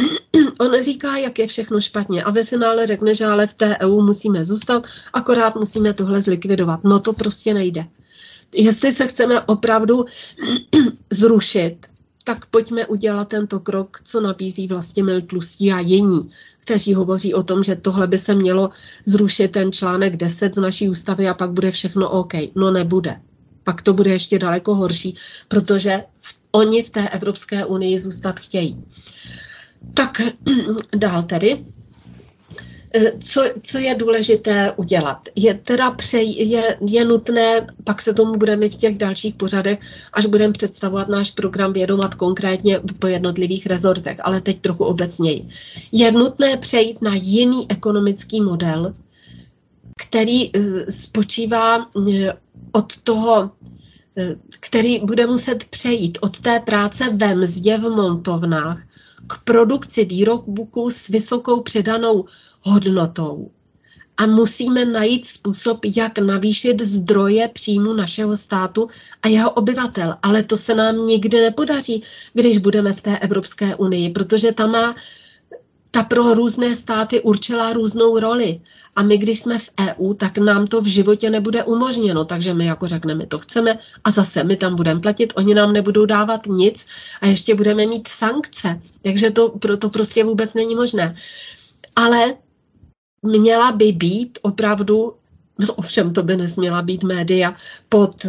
On 0.58 0.82
říká, 0.82 1.16
jak 1.16 1.38
je 1.38 1.46
všechno 1.46 1.80
špatně 1.80 2.22
a 2.22 2.30
ve 2.30 2.44
finále 2.44 2.86
řekne, 2.86 3.14
že 3.14 3.26
ale 3.26 3.46
v 3.46 3.54
té 3.54 3.76
EU 3.82 4.02
musíme 4.02 4.44
zůstat, 4.44 4.86
akorát 5.12 5.56
musíme 5.56 5.94
tohle 5.94 6.20
zlikvidovat. 6.20 6.84
No 6.84 7.00
to 7.00 7.12
prostě 7.12 7.54
nejde. 7.54 7.84
Jestli 8.54 8.92
se 8.92 9.06
chceme 9.06 9.40
opravdu 9.40 10.04
zrušit, 11.10 11.76
tak 12.34 12.46
pojďme 12.46 12.86
udělat 12.86 13.28
tento 13.28 13.60
krok, 13.60 14.00
co 14.04 14.20
nabízí 14.20 14.66
vlastně 14.68 15.02
Mil 15.04 15.20
Tlustí 15.22 15.72
a 15.72 15.80
jiní, 15.80 16.30
kteří 16.60 16.94
hovoří 16.94 17.34
o 17.34 17.42
tom, 17.42 17.62
že 17.62 17.76
tohle 17.76 18.06
by 18.06 18.18
se 18.18 18.34
mělo 18.34 18.70
zrušit 19.06 19.48
ten 19.52 19.72
článek 19.72 20.16
10 20.16 20.54
z 20.54 20.58
naší 20.58 20.88
ústavy 20.88 21.28
a 21.28 21.34
pak 21.34 21.52
bude 21.52 21.70
všechno 21.70 22.10
OK. 22.10 22.32
No 22.54 22.70
nebude. 22.70 23.20
pak 23.64 23.82
to 23.82 23.94
bude 23.94 24.10
ještě 24.10 24.38
daleko 24.38 24.74
horší, 24.74 25.16
protože 25.48 26.04
oni 26.52 26.82
v 26.82 26.90
té 26.90 27.08
Evropské 27.08 27.64
unii 27.64 27.98
zůstat 27.98 28.40
chtějí. 28.40 28.84
Tak 29.94 30.20
dál 30.96 31.22
tedy. 31.22 31.64
Eh, 32.94 33.12
co, 33.24 33.42
co 33.62 33.78
je 33.78 33.94
důležité 33.94 34.72
udělat? 34.76 35.18
Je 35.36 35.54
teda 35.54 35.90
přej, 35.90 36.48
je, 36.48 36.76
je 36.86 37.04
nutné, 37.04 37.66
pak 37.84 38.02
se 38.02 38.14
tomu 38.14 38.36
budeme 38.36 38.68
v 38.68 38.74
těch 38.74 38.96
dalších 38.96 39.34
pořadech, 39.34 39.78
až 40.12 40.26
budeme 40.26 40.52
představovat 40.52 41.08
náš 41.08 41.30
program 41.30 41.72
vědomat 41.72 42.14
konkrétně 42.14 42.80
po 42.98 43.06
jednotlivých 43.06 43.66
rezortech, 43.66 44.16
ale 44.20 44.40
teď 44.40 44.60
trochu 44.60 44.84
obecněji. 44.84 45.48
Je 45.92 46.12
nutné 46.12 46.56
přejít 46.56 47.02
na 47.02 47.14
jiný 47.14 47.66
ekonomický 47.68 48.40
model, 48.40 48.94
který 50.06 50.56
eh, 50.56 50.90
spočívá 50.90 51.86
eh, 52.08 52.32
od 52.72 52.96
toho, 52.96 53.50
který 54.60 54.98
bude 54.98 55.26
muset 55.26 55.64
přejít 55.64 56.18
od 56.20 56.40
té 56.40 56.60
práce 56.60 57.04
ve 57.14 57.34
mzdě 57.34 57.78
v 57.78 57.90
montovnách 57.90 58.82
k 59.26 59.44
produkci 59.44 60.04
výrobků 60.04 60.90
s 60.90 61.08
vysokou 61.08 61.60
přidanou 61.60 62.24
hodnotou. 62.62 63.50
A 64.16 64.26
musíme 64.26 64.84
najít 64.84 65.26
způsob, 65.26 65.78
jak 65.96 66.18
navýšit 66.18 66.82
zdroje 66.82 67.48
příjmu 67.48 67.92
našeho 67.92 68.36
státu 68.36 68.88
a 69.22 69.28
jeho 69.28 69.50
obyvatel. 69.50 70.14
Ale 70.22 70.42
to 70.42 70.56
se 70.56 70.74
nám 70.74 70.96
nikdy 71.06 71.40
nepodaří, 71.40 72.02
když 72.32 72.58
budeme 72.58 72.92
v 72.92 73.00
té 73.00 73.18
Evropské 73.18 73.76
unii, 73.76 74.10
protože 74.10 74.52
tam 74.52 74.70
má 74.70 74.94
ta 75.90 76.02
pro 76.02 76.34
různé 76.34 76.76
státy 76.76 77.20
určila 77.20 77.72
různou 77.72 78.18
roli. 78.18 78.60
A 78.96 79.02
my, 79.02 79.18
když 79.18 79.40
jsme 79.40 79.58
v 79.58 79.70
EU, 79.80 80.14
tak 80.14 80.38
nám 80.38 80.66
to 80.66 80.80
v 80.80 80.86
životě 80.86 81.30
nebude 81.30 81.64
umožněno. 81.64 82.24
Takže 82.24 82.54
my 82.54 82.66
jako 82.66 82.88
řekneme, 82.88 83.26
to 83.26 83.38
chceme 83.38 83.78
a 84.04 84.10
zase 84.10 84.44
my 84.44 84.56
tam 84.56 84.76
budeme 84.76 85.00
platit, 85.00 85.32
oni 85.36 85.54
nám 85.54 85.72
nebudou 85.72 86.06
dávat 86.06 86.46
nic 86.46 86.86
a 87.20 87.26
ještě 87.26 87.54
budeme 87.54 87.86
mít 87.86 88.08
sankce. 88.08 88.80
Takže 89.02 89.30
to, 89.30 89.58
to 89.78 89.90
prostě 89.90 90.24
vůbec 90.24 90.54
není 90.54 90.74
možné. 90.74 91.16
Ale 91.96 92.34
měla 93.22 93.72
by 93.72 93.92
být 93.92 94.38
opravdu 94.42 95.14
No 95.60 95.74
ovšem 95.74 96.12
to 96.12 96.22
by 96.22 96.36
nesměla 96.36 96.82
být 96.82 97.02
média 97.02 97.54
pod, 97.88 98.26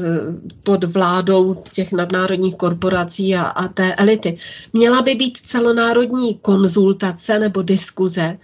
pod 0.64 0.84
vládou 0.84 1.64
těch 1.74 1.92
nadnárodních 1.92 2.56
korporací 2.56 3.36
a, 3.36 3.44
a 3.44 3.68
té 3.68 3.96
elity. 3.96 4.38
Měla 4.74 5.02
by 5.02 5.16
být 5.16 5.38
celonárodní 5.46 6.36
konzultace 6.42 7.40
nebo 7.40 7.62
diskuze. 7.62 8.38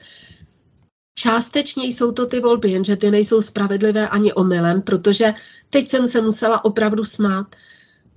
Částečně 1.20 1.86
jsou 1.86 2.12
to 2.12 2.26
ty 2.26 2.40
volby, 2.40 2.72
jenže 2.72 2.96
ty 2.96 3.12
nejsou 3.12 3.42
spravedlivé 3.42 4.10
ani 4.10 4.34
omylem, 4.34 4.82
protože 4.82 5.34
teď 5.70 5.90
jsem 5.90 6.08
se 6.08 6.22
musela 6.22 6.66
opravdu 6.66 7.04
smát. 7.04 7.48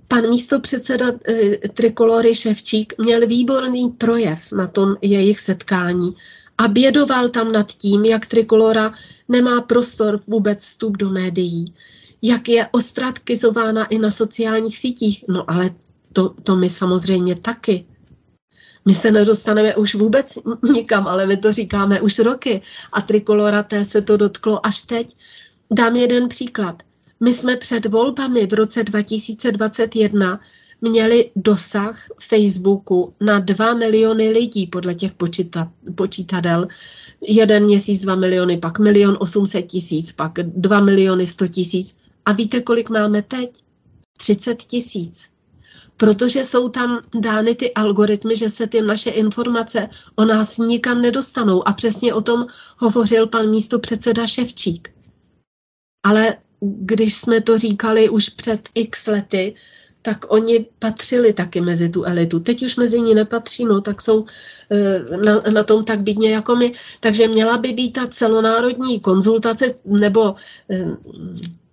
Pan 0.07 0.29
místo 0.29 0.59
předseda 0.59 1.11
e, 1.27 1.57
Trikolory 1.67 2.35
Ševčík 2.35 2.93
měl 2.97 3.27
výborný 3.27 3.89
projev 3.89 4.51
na 4.51 4.67
tom 4.67 4.95
jejich 5.01 5.39
setkání 5.39 6.15
a 6.61 6.67
bědoval 6.67 7.29
tam 7.29 7.51
nad 7.51 7.71
tím, 7.71 8.05
jak 8.05 8.25
Trikolora 8.25 8.93
nemá 9.29 9.61
prostor 9.61 10.19
vůbec 10.27 10.65
vstup 10.65 10.97
do 10.97 11.09
médií, 11.09 11.73
jak 12.21 12.49
je 12.49 12.67
ostratkizována 12.71 13.85
i 13.85 13.97
na 13.97 14.11
sociálních 14.11 14.77
sítích. 14.77 15.25
No 15.27 15.51
ale 15.51 15.69
to, 16.13 16.29
to 16.43 16.55
my 16.55 16.69
samozřejmě 16.69 17.35
taky. 17.35 17.85
My 18.85 18.95
se 18.95 19.11
nedostaneme 19.11 19.75
už 19.75 19.95
vůbec 19.95 20.39
nikam, 20.63 21.07
ale 21.07 21.25
my 21.25 21.37
to 21.37 21.53
říkáme 21.53 22.01
už 22.01 22.19
roky. 22.19 22.61
A 22.91 23.01
Trikolora 23.01 23.63
té 23.63 23.85
se 23.85 24.01
to 24.01 24.17
dotklo 24.17 24.65
až 24.65 24.81
teď. 24.81 25.15
Dám 25.71 25.95
jeden 25.95 26.29
příklad. 26.29 26.83
My 27.19 27.33
jsme 27.33 27.57
před 27.57 27.85
volbami 27.85 28.47
v 28.47 28.53
roce 28.53 28.83
2021 28.83 30.39
měli 30.81 31.31
dosah 31.35 32.07
Facebooku 32.21 33.13
na 33.21 33.39
2 33.39 33.73
miliony 33.73 34.29
lidí 34.29 34.67
podle 34.67 34.95
těch 34.95 35.13
počíta, 35.13 35.71
počítadel. 35.95 36.67
Jeden 37.21 37.65
měsíc 37.65 38.01
2 38.01 38.15
miliony, 38.15 38.57
pak 38.57 38.79
milion 38.79 39.17
800 39.19 39.65
tisíc, 39.65 40.11
pak 40.11 40.31
2 40.43 40.81
miliony 40.81 41.27
100 41.27 41.47
tisíc. 41.47 41.95
A 42.25 42.31
víte, 42.31 42.61
kolik 42.61 42.89
máme 42.89 43.21
teď? 43.21 43.49
30 44.17 44.63
tisíc. 44.63 45.25
Protože 45.97 46.45
jsou 46.45 46.69
tam 46.69 46.99
dány 47.19 47.55
ty 47.55 47.73
algoritmy, 47.73 48.35
že 48.35 48.49
se 48.49 48.67
ty 48.67 48.81
naše 48.81 49.09
informace 49.09 49.89
o 50.15 50.25
nás 50.25 50.57
nikam 50.57 51.01
nedostanou. 51.01 51.67
A 51.67 51.73
přesně 51.73 52.13
o 52.13 52.21
tom 52.21 52.45
hovořil 52.77 53.27
pan 53.27 53.49
místo 53.49 53.79
předseda 53.79 54.27
Ševčík. 54.27 54.89
Ale 56.05 56.35
když 56.61 57.15
jsme 57.15 57.41
to 57.41 57.57
říkali 57.57 58.09
už 58.09 58.29
před 58.29 58.69
x 58.75 59.07
lety, 59.07 59.55
tak 60.01 60.25
oni 60.27 60.65
patřili 60.79 61.33
taky 61.33 61.61
mezi 61.61 61.89
tu 61.89 62.03
elitu. 62.03 62.39
Teď 62.39 62.63
už 62.63 62.75
mezi 62.75 63.01
ní 63.01 63.15
nepatří, 63.15 63.65
no 63.65 63.81
tak 63.81 64.01
jsou 64.01 64.25
eh, 64.71 65.17
na, 65.17 65.41
na 65.53 65.63
tom 65.63 65.83
tak 65.83 66.01
bídně 66.01 66.31
jako 66.31 66.55
my. 66.55 66.73
Takže 66.99 67.27
měla 67.27 67.57
by 67.57 67.71
být 67.73 67.91
ta 67.91 68.07
celonárodní 68.07 68.99
konzultace 68.99 69.75
nebo 69.85 70.35
eh, 70.69 70.85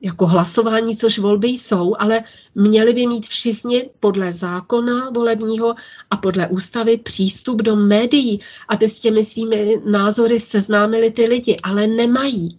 jako 0.00 0.26
hlasování, 0.26 0.96
což 0.96 1.18
volby 1.18 1.48
jsou, 1.48 1.94
ale 1.98 2.22
měli 2.54 2.92
by 2.92 3.06
mít 3.06 3.26
všichni 3.26 3.90
podle 4.00 4.32
zákona 4.32 5.10
volebního 5.10 5.74
a 6.10 6.16
podle 6.16 6.48
ústavy 6.48 6.96
přístup 6.96 7.62
do 7.62 7.76
médií, 7.76 8.40
aby 8.68 8.88
s 8.88 9.00
těmi 9.00 9.24
svými 9.24 9.82
názory 9.84 10.40
seznámili 10.40 11.10
ty 11.10 11.26
lidi, 11.26 11.56
ale 11.62 11.86
nemají. 11.86 12.58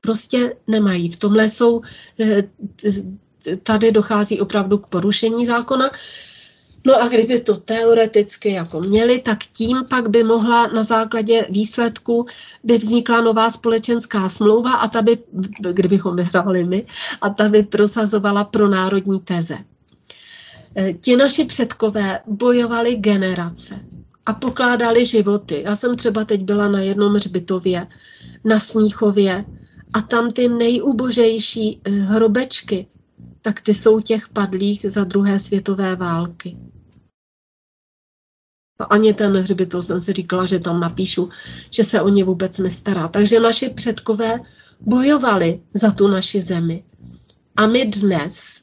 Prostě 0.00 0.56
nemají. 0.66 1.10
V 1.10 1.18
tomhle 1.18 1.48
jsou 1.48 1.80
eh, 2.20 2.42
tady 3.62 3.92
dochází 3.92 4.40
opravdu 4.40 4.78
k 4.78 4.86
porušení 4.86 5.46
zákona. 5.46 5.90
No 6.86 7.02
a 7.02 7.08
kdyby 7.08 7.40
to 7.40 7.56
teoreticky 7.56 8.52
jako 8.52 8.80
měli, 8.80 9.18
tak 9.18 9.38
tím 9.52 9.84
pak 9.90 10.10
by 10.10 10.24
mohla 10.24 10.66
na 10.66 10.82
základě 10.82 11.46
výsledku 11.50 12.26
by 12.64 12.78
vznikla 12.78 13.20
nová 13.20 13.50
společenská 13.50 14.28
smlouva 14.28 14.72
a 14.72 14.88
ta 14.88 15.02
by, 15.02 15.18
kdybychom 15.72 16.16
vyhráli 16.16 16.64
my, 16.64 16.86
a 17.20 17.30
ta 17.30 17.48
by 17.48 17.62
prosazovala 17.62 18.44
pro 18.44 18.68
národní 18.68 19.20
teze. 19.20 19.58
E, 20.76 20.92
ti 20.92 21.16
naši 21.16 21.44
předkové 21.44 22.20
bojovali 22.26 22.96
generace 22.96 23.80
a 24.26 24.32
pokládali 24.32 25.04
životy. 25.04 25.62
Já 25.64 25.76
jsem 25.76 25.96
třeba 25.96 26.24
teď 26.24 26.42
byla 26.42 26.68
na 26.68 26.80
jednom 26.80 27.14
hřbitově 27.14 27.86
na 28.44 28.58
Smíchově 28.58 29.44
a 29.92 30.00
tam 30.00 30.30
ty 30.30 30.48
nejubožejší 30.48 31.80
e, 31.84 31.90
hrobečky 31.90 32.86
tak 33.46 33.60
ty 33.60 33.74
jsou 33.74 34.00
těch 34.00 34.28
padlých 34.28 34.86
za 34.88 35.04
druhé 35.04 35.38
světové 35.38 35.96
války. 35.96 36.56
A 38.78 38.84
ani 38.84 39.14
ten 39.14 39.36
hřbitov 39.36 39.84
jsem 39.84 40.00
si 40.00 40.12
říkala, 40.12 40.46
že 40.46 40.58
tam 40.58 40.80
napíšu, 40.80 41.28
že 41.70 41.84
se 41.84 42.00
o 42.00 42.08
ně 42.08 42.24
vůbec 42.24 42.58
nestará. 42.58 43.08
Takže 43.08 43.40
naši 43.40 43.68
předkové 43.68 44.40
bojovali 44.80 45.60
za 45.74 45.92
tu 45.92 46.08
naši 46.08 46.42
zemi. 46.42 46.84
A 47.56 47.66
my 47.66 47.86
dnes 47.86 48.60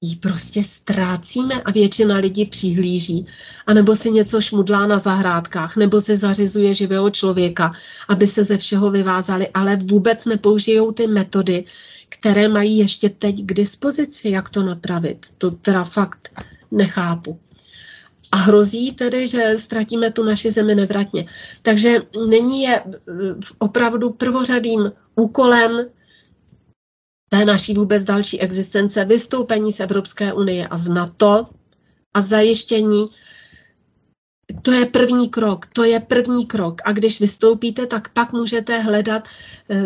ji 0.00 0.16
prostě 0.16 0.64
ztrácíme 0.64 1.62
a 1.62 1.70
většina 1.70 2.16
lidí 2.16 2.44
přihlíží. 2.44 3.26
A 3.66 3.74
nebo 3.74 3.96
si 3.96 4.10
něco 4.10 4.40
šmudlá 4.40 4.86
na 4.86 4.98
zahrádkách, 4.98 5.76
nebo 5.76 6.00
si 6.00 6.16
zařizuje 6.16 6.74
živého 6.74 7.10
člověka, 7.10 7.72
aby 8.08 8.26
se 8.26 8.44
ze 8.44 8.58
všeho 8.58 8.90
vyvázali, 8.90 9.48
ale 9.54 9.76
vůbec 9.76 10.26
nepoužijou 10.26 10.92
ty 10.92 11.06
metody, 11.06 11.64
které 12.18 12.48
mají 12.48 12.78
ještě 12.78 13.08
teď 13.08 13.36
k 13.44 13.54
dispozici, 13.54 14.28
jak 14.28 14.48
to 14.48 14.62
napravit. 14.62 15.26
To 15.38 15.50
teda 15.50 15.84
fakt 15.84 16.42
nechápu. 16.70 17.40
A 18.32 18.36
hrozí 18.36 18.92
tedy, 18.92 19.28
že 19.28 19.58
ztratíme 19.58 20.10
tu 20.10 20.22
naši 20.22 20.50
zemi 20.50 20.74
nevratně. 20.74 21.26
Takže 21.62 21.96
není 22.28 22.62
je 22.62 22.82
eh, 22.84 22.92
opravdu 23.58 24.10
prvořadým 24.10 24.92
úkolem 25.14 25.86
té 27.28 27.44
naší 27.44 27.74
vůbec 27.74 28.04
další 28.04 28.40
existence 28.40 29.04
vystoupení 29.04 29.72
z 29.72 29.80
Evropské 29.80 30.32
unie 30.32 30.68
a 30.68 30.78
z 30.78 30.88
NATO 30.88 31.46
a 32.14 32.20
zajištění 32.20 33.06
to 34.62 34.72
je 34.72 34.86
první 34.86 35.28
krok, 35.28 35.66
to 35.66 35.84
je 35.84 36.00
první 36.00 36.46
krok. 36.46 36.80
A 36.84 36.92
když 36.92 37.20
vystoupíte, 37.20 37.86
tak 37.86 38.08
pak 38.12 38.32
můžete 38.32 38.78
hledat 38.78 39.28
eh, 39.70 39.84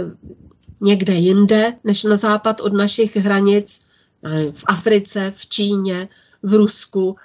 někde 0.81 1.15
jinde, 1.15 1.75
než 1.85 2.03
na 2.03 2.17
západ 2.17 2.61
od 2.61 2.73
našich 2.73 3.17
hranic, 3.17 3.81
v 4.53 4.65
Africe, 4.67 5.33
v 5.37 5.47
Číně, 5.47 6.09
v 6.43 6.55
Rusku, 6.55 7.17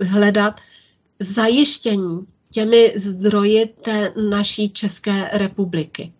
hledat 0.00 0.60
zajištění 1.18 2.26
těmi 2.50 2.92
zdroji 2.96 3.66
té 3.66 4.12
naší 4.30 4.70
České 4.70 5.30
republiky. 5.32 6.12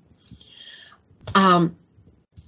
A 1.34 1.68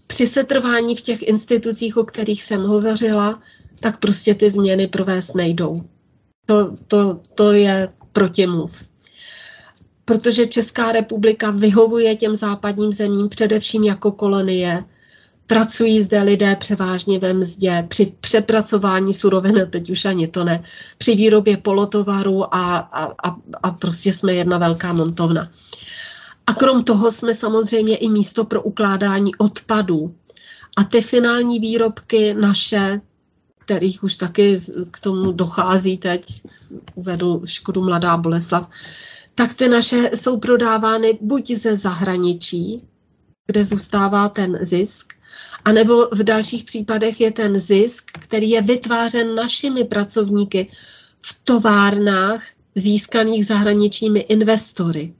při 0.06 0.26
setrvání 0.26 0.96
v 0.96 1.00
těch 1.00 1.22
institucích, 1.22 1.96
o 1.96 2.04
kterých 2.04 2.44
jsem 2.44 2.62
hovořila, 2.62 3.42
tak 3.80 4.00
prostě 4.00 4.34
ty 4.34 4.50
změny 4.50 4.86
provést 4.86 5.34
nejdou. 5.34 5.82
To, 6.46 6.76
to, 6.88 7.20
to 7.34 7.52
je 7.52 7.88
protimluv 8.12 8.84
protože 10.04 10.46
Česká 10.46 10.92
republika 10.92 11.50
vyhovuje 11.50 12.16
těm 12.16 12.36
západním 12.36 12.92
zemím 12.92 13.28
především 13.28 13.84
jako 13.84 14.12
kolonie. 14.12 14.84
Pracují 15.46 16.02
zde 16.02 16.22
lidé 16.22 16.56
převážně 16.56 17.18
ve 17.18 17.32
mzdě, 17.32 17.86
při 17.88 18.14
přepracování 18.20 19.14
surovin, 19.14 19.66
teď 19.70 19.90
už 19.90 20.04
ani 20.04 20.28
to 20.28 20.44
ne, 20.44 20.62
při 20.98 21.14
výrobě 21.14 21.56
polotovaru 21.56 22.54
a, 22.54 22.76
a, 22.76 23.04
a, 23.28 23.36
a 23.62 23.70
prostě 23.70 24.12
jsme 24.12 24.34
jedna 24.34 24.58
velká 24.58 24.92
montovna. 24.92 25.50
A 26.46 26.54
krom 26.54 26.84
toho 26.84 27.10
jsme 27.10 27.34
samozřejmě 27.34 27.96
i 27.96 28.08
místo 28.08 28.44
pro 28.44 28.62
ukládání 28.62 29.34
odpadů. 29.34 30.14
A 30.76 30.84
ty 30.84 31.00
finální 31.00 31.60
výrobky 31.60 32.34
naše, 32.34 33.00
kterých 33.58 34.04
už 34.04 34.16
taky 34.16 34.60
k 34.90 35.00
tomu 35.00 35.32
dochází 35.32 35.98
teď, 35.98 36.42
uvedu 36.94 37.42
Škodu 37.44 37.84
Mladá 37.84 38.16
Boleslav, 38.16 38.68
tak 39.34 39.54
ty 39.54 39.68
naše 39.68 40.10
jsou 40.14 40.38
prodávány 40.38 41.18
buď 41.20 41.50
ze 41.50 41.76
zahraničí, 41.76 42.82
kde 43.46 43.64
zůstává 43.64 44.28
ten 44.28 44.58
zisk, 44.60 45.12
anebo 45.64 46.08
v 46.12 46.22
dalších 46.22 46.64
případech 46.64 47.20
je 47.20 47.30
ten 47.30 47.60
zisk, 47.60 48.04
který 48.18 48.50
je 48.50 48.62
vytvářen 48.62 49.34
našimi 49.34 49.84
pracovníky 49.84 50.70
v 51.20 51.44
továrnách 51.44 52.42
získaných 52.74 53.46
zahraničními 53.46 54.20
investory. 54.20 55.14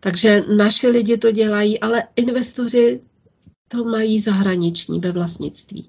Takže 0.00 0.44
naši 0.56 0.88
lidi 0.88 1.18
to 1.18 1.32
dělají, 1.32 1.80
ale 1.80 2.02
investoři 2.16 3.00
to 3.68 3.84
mají 3.84 4.20
zahraniční 4.20 5.00
ve 5.00 5.12
vlastnictví. 5.12 5.88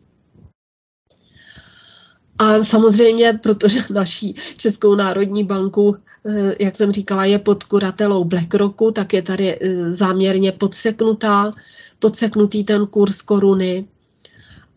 A 2.39 2.63
samozřejmě, 2.63 3.39
protože 3.43 3.83
naší 3.89 4.35
Českou 4.57 4.95
národní 4.95 5.43
banku, 5.43 5.95
eh, 6.25 6.55
jak 6.59 6.75
jsem 6.75 6.91
říkala, 6.91 7.25
je 7.25 7.39
pod 7.39 7.63
kuratelou 7.63 8.23
BlackRocku, 8.23 8.91
tak 8.91 9.13
je 9.13 9.21
tady 9.21 9.59
eh, 9.61 9.91
záměrně 9.91 10.51
podseknutá, 10.51 11.53
podseknutý 11.99 12.63
ten 12.63 12.87
kurz 12.87 13.21
koruny. 13.21 13.85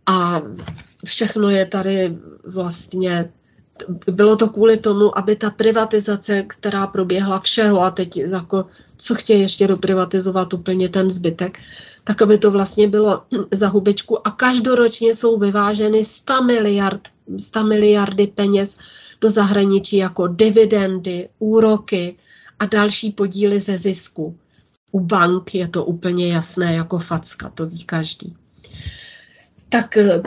A 0.06 0.42
všechno 1.04 1.50
je 1.50 1.66
tady 1.66 2.16
vlastně 2.44 3.30
bylo 4.10 4.36
to 4.36 4.48
kvůli 4.48 4.76
tomu, 4.76 5.18
aby 5.18 5.36
ta 5.36 5.50
privatizace, 5.50 6.42
která 6.42 6.86
proběhla 6.86 7.40
všeho 7.40 7.80
a 7.80 7.90
teď 7.90 8.16
jako, 8.16 8.66
co 8.96 9.14
chtějí 9.14 9.40
ještě 9.40 9.68
doprivatizovat 9.68 10.54
úplně 10.54 10.88
ten 10.88 11.10
zbytek, 11.10 11.58
tak 12.04 12.22
aby 12.22 12.38
to 12.38 12.50
vlastně 12.50 12.88
bylo 12.88 13.22
za 13.50 13.68
hubičku 13.68 14.26
a 14.26 14.30
každoročně 14.30 15.14
jsou 15.14 15.38
vyváženy 15.38 16.04
100 16.04 16.42
miliard, 16.42 17.08
100 17.38 17.64
miliardy 17.64 18.26
peněz 18.26 18.76
do 19.20 19.30
zahraničí 19.30 19.96
jako 19.96 20.26
dividendy, 20.26 21.28
úroky 21.38 22.16
a 22.58 22.66
další 22.66 23.10
podíly 23.10 23.60
ze 23.60 23.78
zisku. 23.78 24.38
U 24.92 25.00
bank 25.00 25.54
je 25.54 25.68
to 25.68 25.84
úplně 25.84 26.32
jasné 26.32 26.74
jako 26.74 26.98
facka, 26.98 27.50
to 27.50 27.66
ví 27.66 27.84
každý. 27.84 28.36
Tak 29.68 29.96
eh, 29.96 30.22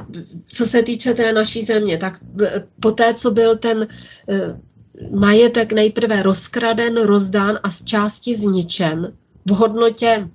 co 0.48 0.66
se 0.66 0.84
týče 0.84 1.14
té 1.14 1.34
naší 1.34 1.62
země, 1.62 1.98
tak 1.98 2.20
eh, 2.44 2.64
po 2.80 2.92
té, 2.92 3.14
co 3.14 3.32
byl 3.32 3.58
ten 3.58 3.88
eh, 4.30 4.60
majetek 5.12 5.74
nejprve 5.74 6.24
rozkraden, 6.24 7.04
rozdán 7.04 7.60
a 7.64 7.72
z 7.72 7.84
části 7.84 8.36
zničen 8.36 9.14
v 9.46 9.52
hodnotě 9.52 10.28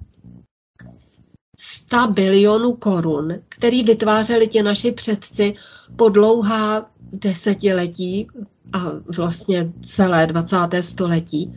100 1.62 2.06
bilionů 2.06 2.72
korun, 2.72 3.34
který 3.48 3.82
vytvářeli 3.82 4.48
ti 4.48 4.62
naši 4.62 4.92
předci 4.92 5.54
po 5.96 6.08
dlouhá 6.08 6.90
desetiletí 7.12 8.28
a 8.72 8.92
vlastně 9.16 9.72
celé 9.86 10.26
20. 10.26 10.56
století, 10.80 11.52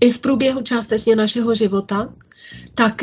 i 0.00 0.12
v 0.12 0.18
průběhu 0.18 0.62
částečně 0.62 1.16
našeho 1.16 1.54
života, 1.54 2.12
tak 2.74 3.02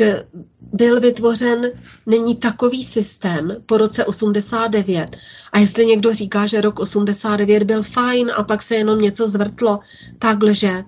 byl 0.72 1.00
vytvořen 1.00 1.70
není 2.06 2.36
takový 2.36 2.84
systém 2.84 3.56
po 3.66 3.78
roce 3.78 4.04
89. 4.04 5.16
A 5.52 5.58
jestli 5.58 5.86
někdo 5.86 6.12
říká, 6.14 6.46
že 6.46 6.60
rok 6.60 6.80
89 6.80 7.62
byl 7.62 7.82
fajn 7.82 8.30
a 8.36 8.42
pak 8.42 8.62
se 8.62 8.74
jenom 8.74 9.00
něco 9.00 9.28
zvrtlo, 9.28 9.78
tak 10.18 10.42
lže. 10.42 10.84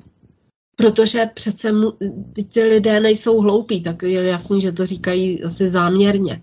Protože 0.78 1.26
přece 1.34 1.72
mu, 1.72 1.92
ty 2.52 2.62
lidé 2.62 3.00
nejsou 3.00 3.40
hloupí, 3.40 3.82
tak 3.82 4.02
je 4.02 4.22
jasný, 4.22 4.60
že 4.60 4.72
to 4.72 4.86
říkají 4.86 5.44
asi 5.44 5.70
záměrně. 5.70 6.42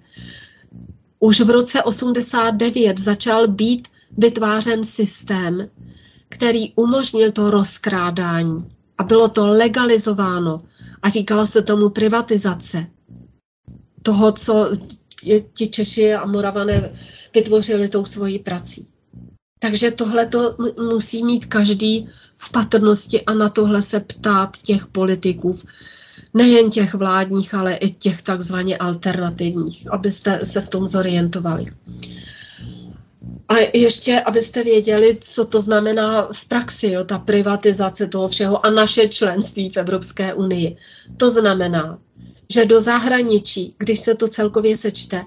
Už 1.20 1.42
v 1.42 1.50
roce 1.50 1.84
89 1.84 3.00
začal 3.00 3.48
být 3.48 3.88
vytvářen 4.18 4.84
systém, 4.84 5.70
který 6.30 6.74
umožnil 6.76 7.32
to 7.32 7.52
rozkrádání. 7.52 8.66
A 8.98 9.04
bylo 9.04 9.28
to 9.28 9.48
legalizováno 9.48 10.64
a 11.02 11.10
říkalo 11.10 11.48
se 11.48 11.62
tomu 11.62 11.90
privatizace 11.90 12.88
toho, 14.02 14.32
co 14.32 14.72
ti 15.54 15.68
Češi 15.68 16.14
a 16.14 16.26
Moravané 16.26 16.94
vytvořili 17.36 17.90
tou 17.90 18.06
svojí 18.06 18.40
prací. 18.40 18.88
Takže 19.60 19.92
tohle 19.92 20.26
to 20.26 20.56
musí 20.94 21.24
mít 21.24 21.46
každý 21.46 22.10
v 22.38 22.52
patrnosti 22.52 23.26
a 23.26 23.34
na 23.34 23.50
tohle 23.50 23.82
se 23.82 24.00
ptát 24.00 24.58
těch 24.58 24.88
politiků, 24.88 25.60
nejen 26.34 26.70
těch 26.70 26.94
vládních, 26.94 27.54
ale 27.54 27.74
i 27.74 27.90
těch 27.90 28.22
takzvaně 28.22 28.78
alternativních, 28.78 29.94
abyste 29.94 30.40
se 30.46 30.62
v 30.62 30.70
tom 30.70 30.88
zorientovali. 30.88 31.66
A 33.50 33.56
ještě, 33.74 34.22
abyste 34.22 34.64
věděli, 34.64 35.18
co 35.22 35.46
to 35.46 35.62
znamená 35.62 36.30
v 36.32 36.46
praxi, 36.46 36.88
jo, 36.88 37.04
ta 37.04 37.18
privatizace 37.18 38.08
toho 38.08 38.28
všeho 38.28 38.66
a 38.66 38.70
naše 38.70 39.08
členství 39.08 39.70
v 39.70 39.78
Evropské 39.78 40.34
unii. 40.34 40.78
To 41.18 41.30
znamená, 41.30 42.00
že 42.50 42.66
do 42.66 42.82
zahraničí, 42.82 43.76
když 43.78 44.00
se 44.00 44.16
to 44.16 44.28
celkově 44.28 44.78
sečte, 44.78 45.26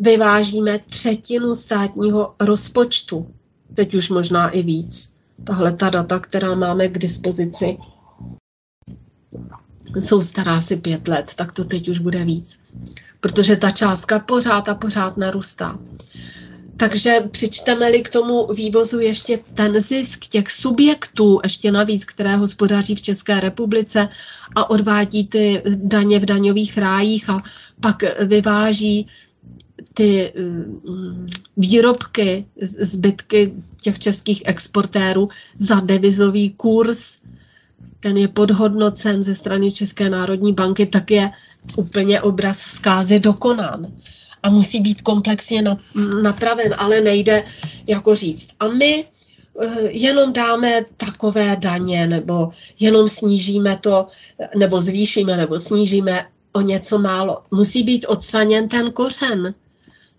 vyvážíme 0.00 0.78
třetinu 0.78 1.54
státního 1.54 2.34
rozpočtu. 2.40 3.34
Teď 3.74 3.94
už 3.94 4.08
možná 4.08 4.48
i 4.48 4.62
víc. 4.62 5.12
Tahle 5.44 5.72
ta 5.72 5.90
data, 5.90 6.18
která 6.18 6.54
máme 6.54 6.88
k 6.88 6.98
dispozici, 6.98 7.76
jsou 10.00 10.22
stará 10.22 10.56
asi 10.56 10.76
pět 10.76 11.08
let, 11.08 11.32
tak 11.36 11.52
to 11.52 11.64
teď 11.64 11.88
už 11.88 11.98
bude 11.98 12.24
víc. 12.24 12.58
Protože 13.20 13.56
ta 13.56 13.70
částka 13.70 14.18
pořád 14.18 14.68
a 14.68 14.74
pořád 14.74 15.16
narůstá. 15.16 15.78
Takže 16.76 17.20
přičteme-li 17.30 18.02
k 18.02 18.08
tomu 18.08 18.46
vývozu 18.46 19.00
ještě 19.00 19.38
ten 19.54 19.80
zisk 19.80 20.26
těch 20.26 20.50
subjektů, 20.50 21.40
ještě 21.42 21.72
navíc, 21.72 22.04
které 22.04 22.36
hospodaří 22.36 22.94
v 22.94 23.02
České 23.02 23.40
republice 23.40 24.08
a 24.54 24.70
odvádí 24.70 25.28
ty 25.28 25.62
daně 25.74 26.18
v 26.18 26.24
daňových 26.24 26.78
rájích 26.78 27.30
a 27.30 27.42
pak 27.80 28.02
vyváží 28.26 29.06
ty 29.94 30.32
mm, 30.38 31.26
výrobky, 31.56 32.46
zbytky 32.60 33.52
těch 33.82 33.98
českých 33.98 34.42
exportérů 34.44 35.28
za 35.56 35.80
devizový 35.80 36.50
kurz, 36.50 37.18
ten 38.00 38.16
je 38.16 38.28
podhodnocen 38.28 39.22
ze 39.22 39.34
strany 39.34 39.72
České 39.72 40.10
národní 40.10 40.52
banky, 40.52 40.86
tak 40.86 41.10
je 41.10 41.30
úplně 41.76 42.20
obraz 42.20 42.58
zkázy 42.58 43.20
dokonán 43.20 43.86
a 44.42 44.50
musí 44.50 44.80
být 44.80 45.02
komplexně 45.02 45.64
napraven, 46.22 46.74
ale 46.78 47.00
nejde 47.00 47.44
jako 47.86 48.14
říct. 48.14 48.48
A 48.60 48.68
my 48.68 49.04
eh, 49.60 49.90
jenom 49.90 50.32
dáme 50.32 50.84
takové 50.96 51.56
daně, 51.56 52.06
nebo 52.06 52.50
jenom 52.80 53.08
snížíme 53.08 53.76
to, 53.76 54.06
nebo 54.56 54.80
zvýšíme, 54.80 55.36
nebo 55.36 55.58
snížíme 55.58 56.26
o 56.52 56.60
něco 56.60 56.98
málo. 56.98 57.38
Musí 57.50 57.82
být 57.82 58.06
odstraněn 58.08 58.68
ten 58.68 58.92
kořen. 58.92 59.54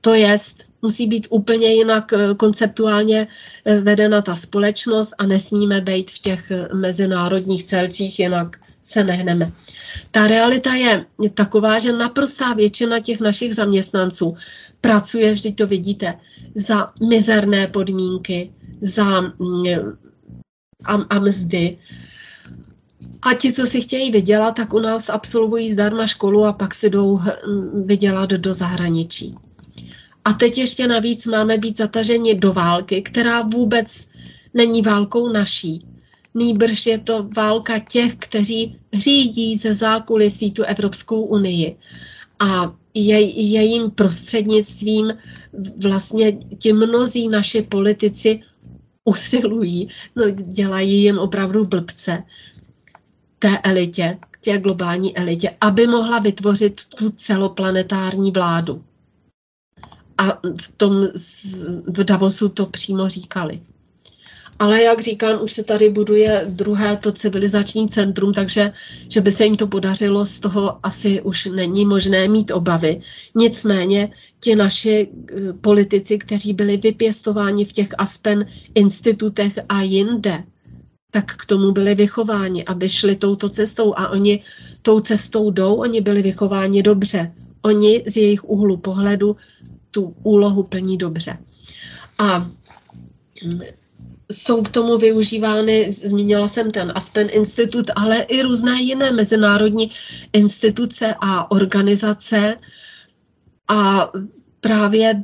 To 0.02 0.14
jest, 0.14 0.64
musí 0.82 1.08
být 1.08 1.28
úplně 1.30 1.68
jinak 1.68 2.14
eh, 2.14 2.34
konceptuálně 2.38 3.28
eh, 3.66 3.80
vedena 3.80 4.22
ta 4.22 4.36
společnost 4.36 5.14
a 5.18 5.26
nesmíme 5.26 5.82
být 5.82 6.12
v 6.12 6.20
těch 6.20 6.52
mezinárodních 6.74 7.64
celcích, 7.64 8.20
jinak 8.20 8.58
se 8.84 9.04
nehneme. 9.04 9.52
Ta 10.12 10.28
realita 10.28 10.74
je 10.74 11.06
taková, 11.34 11.80
že 11.80 11.94
naprostá 11.94 12.54
většina 12.54 13.00
těch 13.00 13.20
našich 13.20 13.56
zaměstnanců 13.56 14.36
pracuje, 14.82 15.34
vždyť 15.34 15.56
to 15.56 15.68
vidíte, 15.68 16.14
za 16.56 16.94
mizerné 17.08 17.68
podmínky, 17.68 18.52
za 18.82 19.22
mm, 19.22 19.64
a, 20.86 20.94
a 20.94 21.20
mzdy. 21.20 21.78
A 23.22 23.34
ti, 23.34 23.54
co 23.54 23.68
si 23.68 23.82
chtějí 23.82 24.12
vydělat, 24.12 24.52
tak 24.56 24.74
u 24.74 24.80
nás 24.80 25.10
absolvují 25.10 25.72
zdarma 25.72 26.08
školu 26.08 26.46
a 26.46 26.54
pak 26.54 26.76
si 26.76 26.90
jdou 26.90 27.18
hm, 27.18 27.84
vydělat 27.86 28.30
do 28.30 28.54
zahraničí. 28.54 29.36
A 30.26 30.34
teď 30.34 30.58
ještě 30.58 30.88
navíc 30.88 31.26
máme 31.26 31.58
být 31.58 31.78
zataženi 31.78 32.36
do 32.36 32.54
války, 32.54 33.02
která 33.02 33.42
vůbec 33.42 34.08
není 34.54 34.82
válkou 34.82 35.30
naší, 35.30 35.86
nýbrž 36.34 36.86
je 36.86 36.98
to 37.00 37.30
válka 37.38 37.80
těch, 37.80 38.16
kteří 38.16 38.80
řídí 38.94 39.58
ze 39.58 39.74
zákulisí 39.74 40.52
tu 40.52 40.64
Evropskou 40.64 41.22
unii. 41.22 41.78
A 42.40 42.74
je, 42.94 43.22
jejím 43.42 43.92
prostřednictvím 43.92 45.14
vlastně 45.78 46.32
ti 46.32 46.74
mnozí 46.74 47.28
naši 47.28 47.62
politici 47.62 48.40
usilují, 49.06 49.90
no, 50.16 50.30
dělají 50.30 51.04
jim 51.04 51.18
opravdu 51.18 51.66
blbce 51.66 52.24
té 53.40 53.58
elitě, 53.64 54.18
té 54.44 54.58
globální 54.58 55.18
elitě, 55.18 55.56
aby 55.62 55.88
mohla 55.88 56.20
vytvořit 56.20 56.82
tu 56.98 57.12
celoplanetární 57.12 58.32
vládu. 58.32 58.84
A 60.22 60.40
v 60.62 60.72
tom 60.78 61.08
v 61.88 62.04
Davosu 62.04 62.50
to 62.50 62.66
přímo 62.66 63.10
říkali. 63.10 63.62
Ale 64.60 64.82
jak 64.82 65.02
říkám, 65.02 65.44
už 65.44 65.52
se 65.52 65.64
tady 65.64 65.90
buduje 65.90 66.46
druhé 66.50 66.98
to 66.98 67.12
civilizační 67.12 67.90
centrum, 67.90 68.34
takže 68.34 68.72
že 69.10 69.22
by 69.22 69.32
se 69.32 69.44
jim 69.44 69.56
to 69.56 69.68
podařilo, 69.68 70.26
z 70.26 70.40
toho 70.40 70.86
asi 70.86 71.22
už 71.22 71.46
není 71.46 71.86
možné 71.86 72.28
mít 72.28 72.52
obavy. 72.52 73.02
Nicméně 73.36 74.10
ti 74.40 74.56
naši 74.56 75.10
eh, 75.10 75.54
politici, 75.54 76.18
kteří 76.18 76.54
byli 76.54 76.78
vypěstováni 76.78 77.66
v 77.66 77.74
těch 77.74 77.90
Aspen 77.98 78.46
institutech 78.76 79.60
a 79.70 79.82
jinde, 79.82 80.44
tak 81.12 81.36
k 81.36 81.46
tomu 81.46 81.72
byli 81.72 81.96
vychováni, 81.96 82.66
aby 82.66 82.90
šli 82.90 83.16
touto 83.16 83.50
cestou 83.50 83.94
a 83.98 84.10
oni 84.10 84.44
tou 84.82 85.00
cestou 85.00 85.52
jdou, 85.52 85.76
oni 85.76 86.02
byli 86.02 86.22
vychováni 86.22 86.84
dobře. 86.84 87.34
Oni 87.62 88.04
z 88.08 88.18
jejich 88.18 88.50
úhlu 88.50 88.78
pohledu 88.78 89.36
tu 89.92 90.16
úlohu 90.24 90.64
plní 90.64 90.98
dobře. 90.98 91.38
A 92.18 92.50
jsou 94.32 94.62
k 94.62 94.70
tomu 94.70 94.98
využívány, 94.98 95.92
zmínila 95.92 96.48
jsem 96.48 96.72
ten 96.72 96.92
Aspen 96.96 97.28
Institut, 97.32 97.86
ale 97.96 98.22
i 98.22 98.42
různé 98.42 98.82
jiné 98.82 99.12
mezinárodní 99.12 99.92
instituce 100.34 101.16
a 101.20 101.52
organizace 101.52 102.58
a 103.68 104.12
právě 104.62 105.24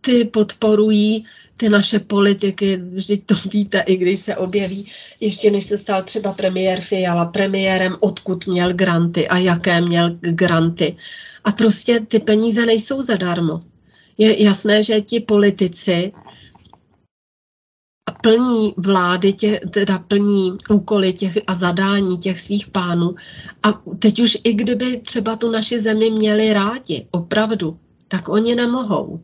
ty 0.00 0.24
podporují 0.24 1.26
ty 1.56 1.68
naše 1.68 1.98
politiky, 1.98 2.76
vždyť 2.76 3.26
to 3.26 3.34
víte, 3.52 3.80
i 3.80 3.96
když 3.96 4.20
se 4.20 4.36
objeví, 4.36 4.90
ještě 5.20 5.50
než 5.50 5.64
se 5.64 5.78
stal 5.78 6.02
třeba 6.02 6.32
premiér 6.32 6.80
Fiala 6.80 7.24
premiérem, 7.24 7.96
odkud 8.00 8.46
měl 8.46 8.72
granty 8.72 9.28
a 9.28 9.38
jaké 9.38 9.80
měl 9.80 10.10
granty. 10.20 10.96
A 11.44 11.52
prostě 11.52 12.00
ty 12.00 12.18
peníze 12.18 12.66
nejsou 12.66 13.02
zadarmo. 13.02 13.62
Je 14.18 14.44
jasné, 14.44 14.82
že 14.82 15.00
ti 15.00 15.20
politici 15.20 16.12
plní 18.22 18.74
vlády, 18.76 19.32
tě, 19.32 19.60
teda 19.70 19.98
plní 19.98 20.52
úkoly 20.70 21.12
těch 21.12 21.38
a 21.46 21.54
zadání 21.54 22.18
těch 22.18 22.40
svých 22.40 22.66
pánů. 22.66 23.14
A 23.62 23.72
teď 23.98 24.20
už 24.20 24.38
i 24.44 24.52
kdyby 24.52 25.00
třeba 25.06 25.36
tu 25.36 25.50
naši 25.50 25.80
zemi 25.80 26.10
měli 26.10 26.52
rádi, 26.52 27.06
opravdu, 27.10 27.78
tak 28.08 28.28
oni 28.28 28.54
nemohou. 28.54 29.20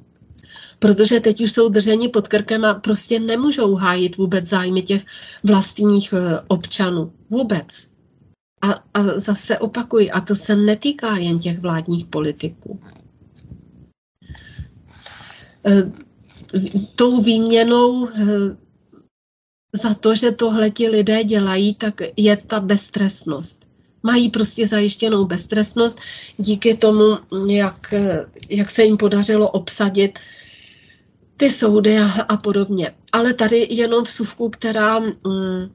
Protože 0.78 1.20
teď 1.20 1.40
už 1.40 1.52
jsou 1.52 1.68
drženi 1.68 2.08
pod 2.08 2.28
krkem 2.28 2.64
a 2.64 2.74
prostě 2.74 3.20
nemůžou 3.20 3.74
hájit 3.74 4.16
vůbec 4.16 4.46
zájmy 4.46 4.82
těch 4.82 5.04
vlastních 5.44 6.12
eh, 6.12 6.40
občanů. 6.48 7.12
Vůbec. 7.30 7.66
A, 8.62 8.72
a 8.94 9.02
zase 9.18 9.58
opakuji, 9.58 10.10
a 10.10 10.20
to 10.20 10.36
se 10.36 10.56
netýká 10.56 11.16
jen 11.16 11.38
těch 11.38 11.58
vládních 11.58 12.06
politiků. 12.06 12.80
Eh, 15.66 15.92
tou 16.96 17.22
výměnou 17.22 18.08
eh, 18.08 18.56
za 19.72 19.94
to, 19.94 20.14
že 20.14 20.32
tohle 20.32 20.70
ti 20.70 20.88
lidé 20.88 21.24
dělají, 21.24 21.74
tak 21.74 22.00
je 22.16 22.36
ta 22.36 22.60
beztrestnost. 22.60 23.64
Mají 24.02 24.30
prostě 24.30 24.66
zajištěnou 24.66 25.24
beztrestnost 25.24 26.00
díky 26.36 26.74
tomu, 26.74 27.18
jak, 27.48 27.94
jak 28.48 28.70
se 28.70 28.84
jim 28.84 28.96
podařilo 28.96 29.50
obsadit 29.50 30.18
ty 31.36 31.50
soudy 31.50 31.98
a, 31.98 32.06
a 32.22 32.36
podobně. 32.36 32.94
Ale 33.12 33.34
tady 33.34 33.66
jenom 33.70 34.04
v 34.04 34.10
suvku, 34.10 34.50
která 34.50 34.98
mm, 34.98 35.70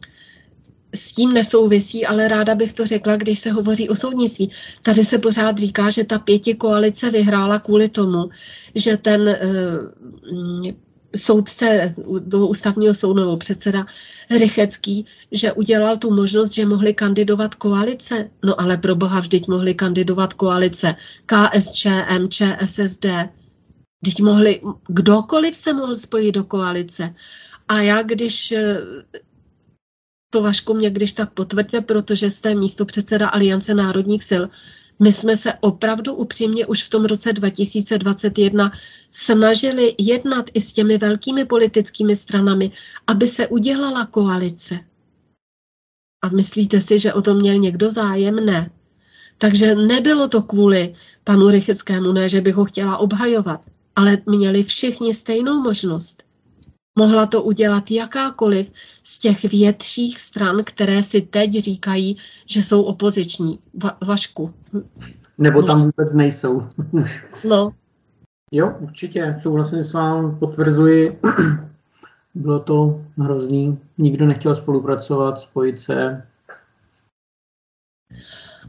s 0.95 1.11
tím 1.11 1.33
nesouvisí, 1.33 2.05
ale 2.05 2.27
ráda 2.27 2.55
bych 2.55 2.73
to 2.73 2.85
řekla, 2.85 3.15
když 3.15 3.39
se 3.39 3.51
hovoří 3.51 3.89
o 3.89 3.95
soudnictví. 3.95 4.51
Tady 4.81 5.05
se 5.05 5.17
pořád 5.17 5.57
říká, 5.57 5.89
že 5.89 6.03
ta 6.03 6.19
pěti 6.19 6.55
koalice 6.55 7.11
vyhrála 7.11 7.59
kvůli 7.59 7.89
tomu, 7.89 8.29
že 8.75 8.97
ten 8.97 9.37
mm, 10.31 10.63
soudce 11.15 11.95
do 12.19 12.47
ústavního 12.47 12.93
soudu 12.93 13.19
nebo 13.19 13.37
předseda 13.37 13.85
Rychecký, 14.39 15.05
že 15.31 15.51
udělal 15.51 15.97
tu 15.97 16.15
možnost, 16.15 16.53
že 16.53 16.65
mohli 16.65 16.93
kandidovat 16.93 17.55
koalice. 17.55 18.29
No 18.45 18.61
ale 18.61 18.77
pro 18.77 18.95
boha 18.95 19.19
vždyť 19.19 19.47
mohli 19.47 19.73
kandidovat 19.73 20.33
koalice 20.33 20.95
KSČM, 21.25 22.27
ČSSD. 22.29 23.05
Vždyť 24.01 24.21
mohli, 24.21 24.61
kdokoliv 24.87 25.55
se 25.55 25.73
mohl 25.73 25.95
spojit 25.95 26.31
do 26.31 26.43
koalice. 26.43 27.13
A 27.67 27.81
já, 27.81 28.01
když 28.01 28.53
to 30.29 30.41
Vašku 30.41 30.73
mě 30.73 30.89
když 30.89 31.13
tak 31.13 31.33
potvrďte, 31.33 31.81
protože 31.81 32.31
jste 32.31 32.55
místo 32.55 32.85
předseda 32.85 33.29
Aliance 33.29 33.73
národních 33.73 34.23
sil, 34.29 34.43
my 34.99 35.13
jsme 35.13 35.37
se 35.37 35.53
opravdu 35.53 36.13
upřímně 36.13 36.65
už 36.65 36.83
v 36.83 36.89
tom 36.89 37.05
roce 37.05 37.33
2021 37.33 38.71
snažili 39.11 39.95
jednat 39.97 40.45
i 40.53 40.61
s 40.61 40.73
těmi 40.73 40.97
velkými 40.97 41.45
politickými 41.45 42.15
stranami, 42.15 42.71
aby 43.07 43.27
se 43.27 43.47
udělala 43.47 44.05
koalice. 44.05 44.79
A 46.21 46.29
myslíte 46.29 46.81
si, 46.81 46.99
že 46.99 47.13
o 47.13 47.21
to 47.21 47.33
měl 47.33 47.57
někdo 47.57 47.89
zájem? 47.89 48.35
Ne. 48.45 48.69
Takže 49.37 49.75
nebylo 49.75 50.27
to 50.27 50.41
kvůli 50.41 50.93
panu 51.23 51.49
Rycheckému, 51.49 52.11
ne, 52.11 52.29
že 52.29 52.41
bych 52.41 52.55
ho 52.55 52.65
chtěla 52.65 52.97
obhajovat, 52.97 53.61
ale 53.95 54.17
měli 54.25 54.63
všichni 54.63 55.13
stejnou 55.13 55.61
možnost. 55.61 56.23
Mohla 56.95 57.25
to 57.25 57.43
udělat 57.43 57.91
jakákoliv 57.91 58.71
z 59.03 59.19
těch 59.19 59.43
větších 59.51 60.19
stran, 60.19 60.63
které 60.63 61.03
si 61.03 61.21
teď 61.21 61.51
říkají, 61.51 62.17
že 62.45 62.63
jsou 62.63 62.83
opoziční. 62.83 63.59
Va- 63.77 63.97
Vašku. 64.07 64.53
Nebo 65.37 65.63
tam 65.63 65.81
vůbec 65.81 66.13
nejsou. 66.13 66.67
no. 67.43 67.71
Jo, 68.51 68.75
určitě, 68.79 69.35
souhlasím 69.41 69.83
s 69.83 69.93
vámi, 69.93 70.35
potvrzuji. 70.39 71.19
Bylo 72.35 72.59
to 72.59 73.01
hrozný. 73.17 73.79
Nikdo 73.97 74.25
nechtěl 74.25 74.55
spolupracovat, 74.55 75.41
spojit 75.41 75.79
se. 75.79 76.27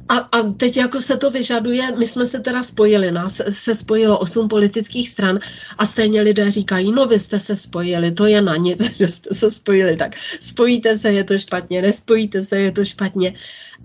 A, 0.08 0.16
a 0.16 0.42
teď 0.42 0.76
jako 0.76 1.02
se 1.02 1.16
to 1.16 1.30
vyžaduje, 1.30 1.96
my 1.96 2.06
jsme 2.06 2.26
se 2.26 2.40
teda 2.40 2.62
spojili, 2.62 3.10
nás 3.10 3.40
se 3.50 3.74
spojilo 3.74 4.18
osm 4.18 4.48
politických 4.48 5.08
stran 5.08 5.38
a 5.78 5.86
stejně 5.86 6.22
lidé 6.22 6.50
říkají, 6.50 6.92
no 6.92 7.06
vy 7.06 7.20
jste 7.20 7.40
se 7.40 7.56
spojili, 7.56 8.12
to 8.12 8.26
je 8.26 8.42
na 8.42 8.56
nic, 8.56 8.96
že 8.98 9.06
jste 9.06 9.34
se 9.34 9.50
spojili, 9.50 9.96
tak 9.96 10.16
spojíte 10.40 10.96
se, 10.96 11.12
je 11.12 11.24
to 11.24 11.38
špatně, 11.38 11.82
nespojíte 11.82 12.42
se, 12.42 12.58
je 12.58 12.72
to 12.72 12.84
špatně. 12.84 13.34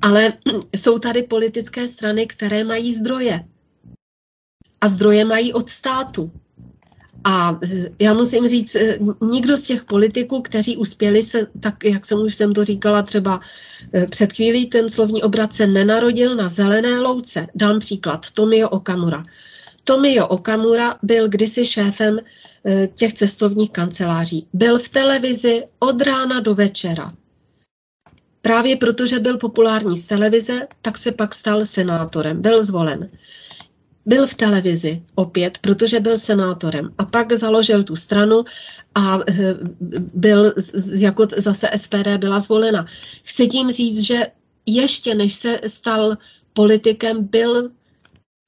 Ale 0.02 0.34
jsou 0.76 1.00
tady 1.00 1.24
politické 1.24 1.88
strany, 1.88 2.28
které 2.28 2.64
mají 2.64 2.94
zdroje. 2.94 3.44
A 4.82 4.88
zdroje 4.88 5.26
mají 5.26 5.54
od 5.54 5.70
státu. 5.70 6.32
A 7.28 7.60
eh, 7.64 7.90
já 8.00 8.14
musím 8.14 8.48
říct, 8.48 8.76
eh, 8.76 9.00
nikdo 9.22 9.58
z 9.58 9.62
těch 9.62 9.84
politiků, 9.84 10.42
kteří 10.42 10.78
uspěli 10.78 11.24
se, 11.24 11.48
tak 11.60 11.84
jak 11.84 12.06
jsem 12.06 12.20
už 12.20 12.36
jsem 12.36 12.54
to 12.54 12.64
říkala 12.64 13.02
třeba 13.02 13.40
eh, 13.94 14.08
před 14.08 14.34
chvílí, 14.34 14.66
ten 14.66 14.90
slovní 14.90 15.24
obrat 15.24 15.54
se 15.54 15.68
nenarodil 15.68 16.36
na 16.36 16.50
zelené 16.50 17.00
louce. 17.00 17.48
Dám 17.56 17.80
příklad, 17.80 18.32
Tomio 18.32 18.70
Okamura. 18.70 19.24
Tomio 19.84 20.28
Okamura 20.28 20.96
byl 21.04 21.30
kdysi 21.30 21.66
šéfem 21.66 22.20
těch 22.96 23.14
cestovních 23.14 23.72
kanceláří. 23.72 24.48
Byl 24.54 24.80
v 24.80 24.90
televizi 24.90 25.64
od 25.80 26.02
rána 26.02 26.40
do 26.40 26.56
večera. 26.56 27.14
Právě 28.42 28.78
protože 28.78 29.20
byl 29.20 29.38
populární 29.38 29.98
z 29.98 30.06
televize, 30.06 30.68
tak 30.82 30.98
se 30.98 31.12
pak 31.12 31.36
stal 31.36 31.66
senátorem, 31.66 32.42
byl 32.42 32.64
zvolen 32.64 33.10
byl 34.06 34.28
v 34.28 34.34
televizi 34.34 35.04
opět, 35.16 35.58
protože 35.58 36.00
byl 36.00 36.18
senátorem 36.18 36.90
a 36.98 37.06
pak 37.06 37.34
založil 37.34 37.84
tu 37.84 37.96
stranu 37.96 38.44
a 38.96 39.20
eh, 39.30 39.56
byl 40.14 40.54
jako 40.96 41.28
zase 41.38 41.70
SPD 41.78 42.18
byla 42.18 42.40
zvolena. 42.40 42.86
Chci 43.24 43.48
tím 43.48 43.72
říct, 43.72 44.00
že 44.00 44.28
ještě 44.66 45.16
než 45.16 45.34
se 45.34 45.60
stal 45.68 46.18
politikem, 46.54 47.28
byl 47.28 47.70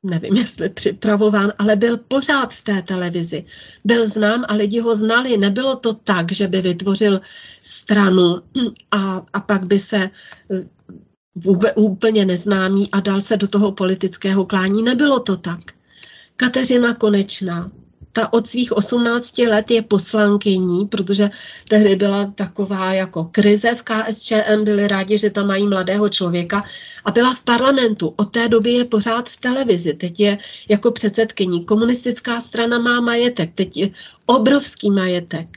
nevím, 0.04 0.34
jestli 0.38 0.70
připravován, 0.70 1.54
ale 1.58 1.76
byl 1.76 1.98
pořád 1.98 2.54
v 2.54 2.62
té 2.62 2.82
televizi. 2.82 3.46
Byl 3.86 4.08
znám 4.08 4.46
a 4.48 4.54
lidi 4.54 4.80
ho 4.80 4.96
znali. 4.96 5.38
Nebylo 5.38 5.76
to 5.76 5.94
tak, 5.94 6.32
že 6.32 6.48
by 6.48 6.62
vytvořil 6.62 7.22
stranu 7.64 8.42
a, 8.92 9.26
a 9.34 9.40
pak 9.40 9.66
by 9.66 9.80
se 9.80 9.98
eh, 9.98 10.77
úplně 11.76 12.26
neznámý 12.26 12.92
a 12.92 13.00
dal 13.00 13.22
se 13.22 13.38
do 13.38 13.48
toho 13.48 13.72
politického 13.72 14.46
klání. 14.46 14.84
Nebylo 14.84 15.20
to 15.20 15.38
tak. 15.38 15.60
Kateřina 16.36 16.94
Konečná, 16.94 17.72
ta 18.18 18.34
od 18.34 18.48
svých 18.48 18.72
18 18.72 19.38
let 19.38 19.72
je 19.72 19.82
poslankyní, 19.82 20.86
protože 20.86 21.30
tehdy 21.70 21.96
byla 21.96 22.26
taková 22.26 22.94
jako 22.94 23.24
krize 23.24 23.76
v 23.76 23.84
KSČM, 23.84 24.64
byli 24.64 24.88
rádi, 24.88 25.18
že 25.18 25.30
tam 25.30 25.48
mají 25.48 25.68
mladého 25.68 26.10
člověka 26.10 26.64
a 27.06 27.12
byla 27.12 27.34
v 27.34 27.44
parlamentu. 27.44 28.14
Od 28.18 28.26
té 28.26 28.50
doby 28.50 28.74
je 28.74 28.86
pořád 28.86 29.30
v 29.30 29.38
televizi, 29.38 29.94
teď 29.94 30.20
je 30.20 30.38
jako 30.70 30.92
předsedkyní. 30.92 31.66
Komunistická 31.66 32.42
strana 32.42 32.80
má 32.80 33.02
majetek, 33.02 33.52
teď 33.56 33.78
je 33.78 33.90
obrovský 34.26 34.90
majetek. 34.90 35.48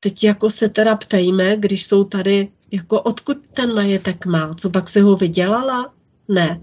Teď 0.00 0.24
jako 0.24 0.50
se 0.50 0.68
teda 0.68 0.96
ptejme, 0.96 1.56
když 1.56 1.86
jsou 1.86 2.04
tady 2.04 2.48
jako 2.70 3.02
odkud 3.02 3.46
ten 3.46 3.74
majetek 3.74 4.26
má? 4.26 4.54
Co 4.54 4.70
pak 4.70 4.88
si 4.88 5.00
ho 5.00 5.16
vydělala? 5.16 5.94
Ne. 6.28 6.60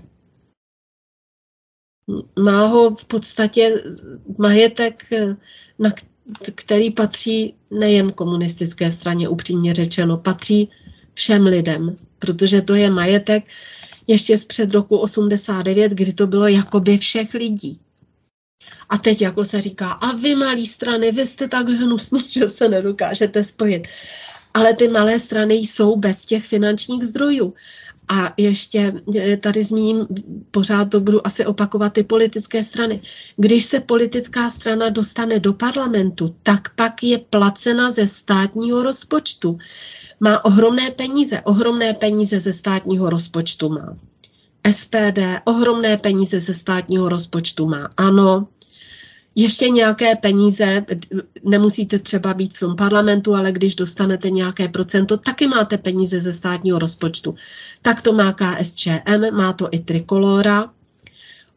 Má 2.39 2.65
ho 2.67 2.95
v 2.95 3.05
podstatě 3.05 3.83
majetek, 4.37 5.03
na 5.79 5.89
který 6.55 6.91
patří 6.91 7.55
nejen 7.71 8.11
komunistické 8.11 8.91
straně, 8.91 9.29
upřímně 9.29 9.73
řečeno, 9.73 10.17
patří 10.17 10.69
všem 11.13 11.45
lidem, 11.45 11.95
protože 12.19 12.61
to 12.61 12.75
je 12.75 12.89
majetek 12.89 13.43
ještě 14.07 14.37
z 14.37 14.45
před 14.45 14.71
roku 14.71 14.97
89, 14.97 15.91
kdy 15.91 16.13
to 16.13 16.27
bylo 16.27 16.47
jakoby 16.47 16.97
všech 16.97 17.33
lidí. 17.33 17.79
A 18.89 18.97
teď 18.97 19.21
jako 19.21 19.45
se 19.45 19.61
říká, 19.61 19.91
a 19.91 20.15
vy 20.15 20.35
malí 20.35 20.67
strany, 20.67 21.11
vy 21.11 21.27
jste 21.27 21.47
tak 21.47 21.67
hnusní, 21.67 22.19
že 22.29 22.47
se 22.47 22.69
nedokážete 22.69 23.43
spojit. 23.43 23.87
Ale 24.55 24.73
ty 24.73 24.87
malé 24.87 25.19
strany 25.19 25.53
jsou 25.55 25.95
bez 25.95 26.25
těch 26.25 26.47
finančních 26.47 27.03
zdrojů. 27.03 27.53
A 28.07 28.33
ještě 28.37 28.93
eh, 29.17 29.37
tady 29.37 29.63
zmíním, 29.63 30.07
pořád 30.51 30.89
to 30.89 30.99
budu 30.99 31.27
asi 31.27 31.45
opakovat, 31.45 31.93
ty 31.93 32.03
politické 32.03 32.63
strany. 32.63 33.01
Když 33.37 33.65
se 33.65 33.79
politická 33.79 34.49
strana 34.49 34.89
dostane 34.89 35.39
do 35.39 35.53
parlamentu, 35.53 36.35
tak 36.43 36.75
pak 36.75 37.03
je 37.03 37.17
placena 37.17 37.91
ze 37.91 38.07
státního 38.07 38.83
rozpočtu. 38.83 39.57
Má 40.19 40.45
ohromné 40.45 40.91
peníze, 40.91 41.41
ohromné 41.41 41.93
peníze 41.93 42.39
ze 42.39 42.53
státního 42.53 43.09
rozpočtu 43.09 43.69
má. 43.69 43.97
SPD 44.71 45.19
ohromné 45.45 45.97
peníze 45.97 46.39
ze 46.39 46.53
státního 46.53 47.09
rozpočtu 47.09 47.67
má. 47.67 47.89
Ano, 47.97 48.47
ještě 49.35 49.69
nějaké 49.69 50.15
peníze, 50.15 50.85
nemusíte 51.43 51.99
třeba 51.99 52.33
být 52.33 52.53
v 52.53 52.59
tom 52.59 52.75
parlamentu, 52.75 53.35
ale 53.35 53.51
když 53.51 53.75
dostanete 53.75 54.29
nějaké 54.29 54.67
procento, 54.67 55.17
taky 55.17 55.47
máte 55.47 55.77
peníze 55.77 56.21
ze 56.21 56.33
státního 56.33 56.79
rozpočtu. 56.79 57.35
Tak 57.81 58.01
to 58.01 58.13
má 58.13 58.33
KSČM, 58.33 59.31
má 59.31 59.53
to 59.53 59.67
i 59.71 59.79
Trikolora. 59.79 60.69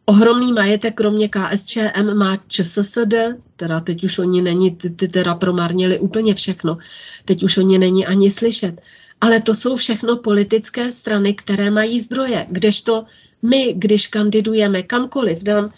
Ohromný 0.04 0.52
majetek, 0.52 0.94
kromě 0.94 1.28
KSČM, 1.28 2.14
má 2.14 2.36
ČSSD, 2.48 3.14
teda 3.56 3.80
teď 3.80 4.04
už 4.04 4.18
oni 4.18 4.42
není, 4.42 4.70
ty, 4.76 4.90
ty 4.90 5.08
teda 5.08 5.34
promarnili 5.34 5.98
úplně 5.98 6.34
všechno. 6.34 6.78
Teď 7.24 7.42
už 7.42 7.56
oni 7.58 7.78
není 7.78 8.06
ani 8.06 8.30
slyšet. 8.30 8.80
Ale 9.20 9.40
to 9.40 9.54
jsou 9.54 9.76
všechno 9.76 10.16
politické 10.16 10.92
strany, 10.92 11.34
které 11.34 11.70
mají 11.70 12.00
zdroje, 12.00 12.46
kdežto 12.50 13.04
my, 13.42 13.74
když 13.76 14.06
kandidujeme 14.06 14.82
kamkoliv, 14.82 15.42
dám 15.42 15.72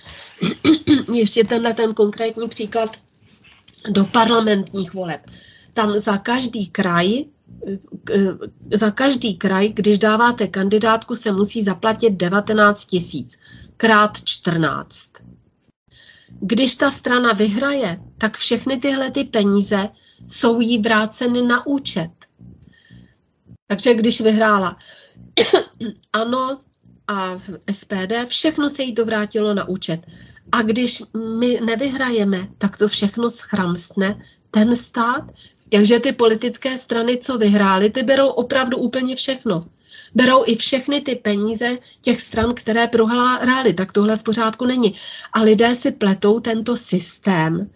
ještě 1.14 1.44
tenhle 1.44 1.74
ten 1.74 1.94
konkrétní 1.94 2.48
příklad 2.48 2.96
do 3.90 4.04
parlamentních 4.04 4.94
voleb. 4.94 5.20
Tam 5.72 5.98
za 5.98 6.18
každý 6.18 6.66
kraj, 6.66 7.24
za 8.72 8.90
každý 8.90 9.36
kraj, 9.36 9.68
když 9.68 9.98
dáváte 9.98 10.48
kandidátku, 10.48 11.16
se 11.16 11.32
musí 11.32 11.62
zaplatit 11.62 12.10
19 12.10 12.84
tisíc 12.84 13.38
krát 13.76 14.24
14. 14.24 15.10
Když 16.40 16.74
ta 16.74 16.90
strana 16.90 17.32
vyhraje, 17.32 18.00
tak 18.18 18.36
všechny 18.36 18.76
tyhle 18.76 19.10
ty 19.10 19.24
peníze 19.24 19.88
jsou 20.28 20.60
jí 20.60 20.78
vráceny 20.78 21.42
na 21.42 21.66
účet. 21.66 22.10
Takže 23.70 23.94
když 23.94 24.20
vyhrála 24.20 24.76
ano 26.12 26.60
a 27.09 27.38
SPD, 27.72 28.26
všechno 28.26 28.70
se 28.70 28.82
jí 28.82 28.94
to 28.94 29.05
vrátilo 29.05 29.55
na 29.55 29.68
účet. 29.68 30.06
A 30.52 30.62
když 30.62 31.02
my 31.38 31.60
nevyhrajeme, 31.64 32.48
tak 32.59 32.76
to 32.76 32.88
všechno 32.88 33.30
schramstne 33.30 34.22
ten 34.51 34.76
stát. 34.76 35.30
Takže 35.72 36.01
ty 36.01 36.12
politické 36.12 36.78
strany, 36.78 37.18
co 37.18 37.38
vyhrály, 37.38 37.90
ty 37.90 38.02
berou 38.02 38.28
opravdu 38.28 38.76
úplně 38.76 39.16
všechno. 39.16 39.66
Berou 40.14 40.42
i 40.47 40.56
všechny 40.56 41.01
ty 41.01 41.14
peníze 41.14 41.78
těch 42.01 42.20
stran, 42.20 42.55
které 42.55 42.86
prohrály. 42.86 43.74
Tak 43.74 43.92
tohle 43.92 44.16
v 44.16 44.22
pořádku 44.22 44.64
není. 44.64 44.94
A 45.32 45.42
lidé 45.42 45.74
si 45.74 45.90
pletou 45.90 46.40
tento 46.40 46.76
systém 46.76 47.70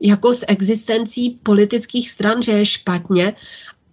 jako 0.00 0.34
s 0.34 0.44
existencí 0.48 1.38
politických 1.42 2.10
stran, 2.10 2.42
že 2.42 2.52
je 2.52 2.66
špatně 2.66 3.34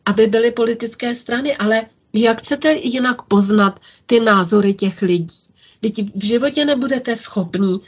aby 0.05 0.27
byly 0.27 0.51
politické 0.51 1.15
strany, 1.15 1.57
ale 1.57 1.81
jak 2.13 2.39
chcete 2.41 2.73
jinak 2.73 3.21
poznat 3.21 3.79
ty 4.05 4.19
názory 4.19 4.73
těch 4.73 5.01
lidí? 5.01 5.37
Teď 5.81 6.15
v 6.15 6.23
životě 6.23 6.65
nebudete 6.65 7.15
schopní 7.15 7.79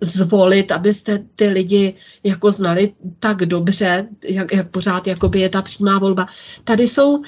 zvolit, 0.00 0.72
abyste 0.72 1.24
ty 1.36 1.48
lidi 1.48 1.94
jako 2.24 2.52
znali 2.52 2.94
tak 3.18 3.46
dobře, 3.46 4.08
jak, 4.24 4.52
jak 4.54 4.70
pořád 4.70 5.06
jakoby 5.06 5.40
je 5.40 5.48
ta 5.48 5.62
přímá 5.62 5.98
volba. 5.98 6.26
Tady 6.64 6.88
jsou, 6.88 7.22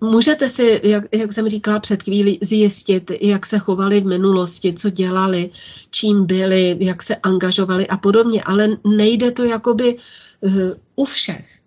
můžete 0.00 0.50
si, 0.50 0.80
jak, 0.84 1.04
jak 1.12 1.32
jsem 1.32 1.48
říkala 1.48 1.80
před 1.80 2.02
chvílí, 2.02 2.38
zjistit, 2.42 3.10
jak 3.20 3.46
se 3.46 3.58
chovali 3.58 4.00
v 4.00 4.06
minulosti, 4.06 4.72
co 4.72 4.90
dělali, 4.90 5.50
čím 5.90 6.26
byli, 6.26 6.76
jak 6.80 7.02
se 7.02 7.16
angažovali 7.16 7.86
a 7.86 7.96
podobně, 7.96 8.42
ale 8.42 8.68
nejde 8.86 9.30
to 9.30 9.44
jakoby 9.44 9.96
uh, 10.40 10.52
u 10.96 11.04
všech. 11.04 11.59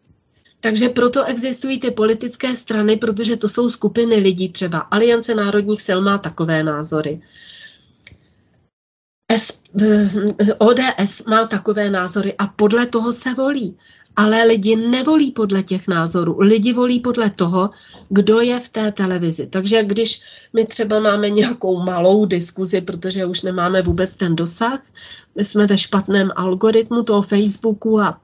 Takže 0.63 0.89
proto 0.89 1.23
existují 1.23 1.79
ty 1.79 1.91
politické 1.91 2.55
strany, 2.55 2.97
protože 2.97 3.37
to 3.37 3.49
jsou 3.49 3.69
skupiny 3.69 4.15
lidí, 4.15 4.49
třeba 4.49 4.79
Aliance 4.79 5.35
národních 5.35 5.81
sil 5.87 5.99
má 6.01 6.17
takové 6.17 6.63
názory. 6.63 7.21
S, 9.31 9.53
ODS 10.57 11.25
má 11.27 11.47
takové 11.47 11.89
názory 11.89 12.33
a 12.37 12.47
podle 12.47 12.85
toho 12.85 13.13
se 13.13 13.33
volí. 13.33 13.77
Ale 14.15 14.43
lidi 14.43 14.75
nevolí 14.75 15.31
podle 15.31 15.63
těch 15.63 15.87
názorů. 15.87 16.39
Lidi 16.39 16.73
volí 16.73 16.99
podle 16.99 17.29
toho, 17.29 17.69
kdo 18.09 18.41
je 18.41 18.59
v 18.59 18.69
té 18.69 18.91
televizi. 18.91 19.47
Takže 19.47 19.83
když 19.83 20.21
my 20.53 20.65
třeba 20.65 20.99
máme 20.99 21.29
nějakou 21.29 21.83
malou 21.83 22.25
diskuzi, 22.25 22.81
protože 22.81 23.25
už 23.25 23.41
nemáme 23.41 23.81
vůbec 23.81 24.15
ten 24.15 24.35
dosah, 24.35 24.79
my 25.35 25.45
jsme 25.45 25.67
ve 25.67 25.77
špatném 25.77 26.31
algoritmu 26.35 27.03
toho 27.03 27.21
Facebooku 27.21 27.99
a 27.99 28.21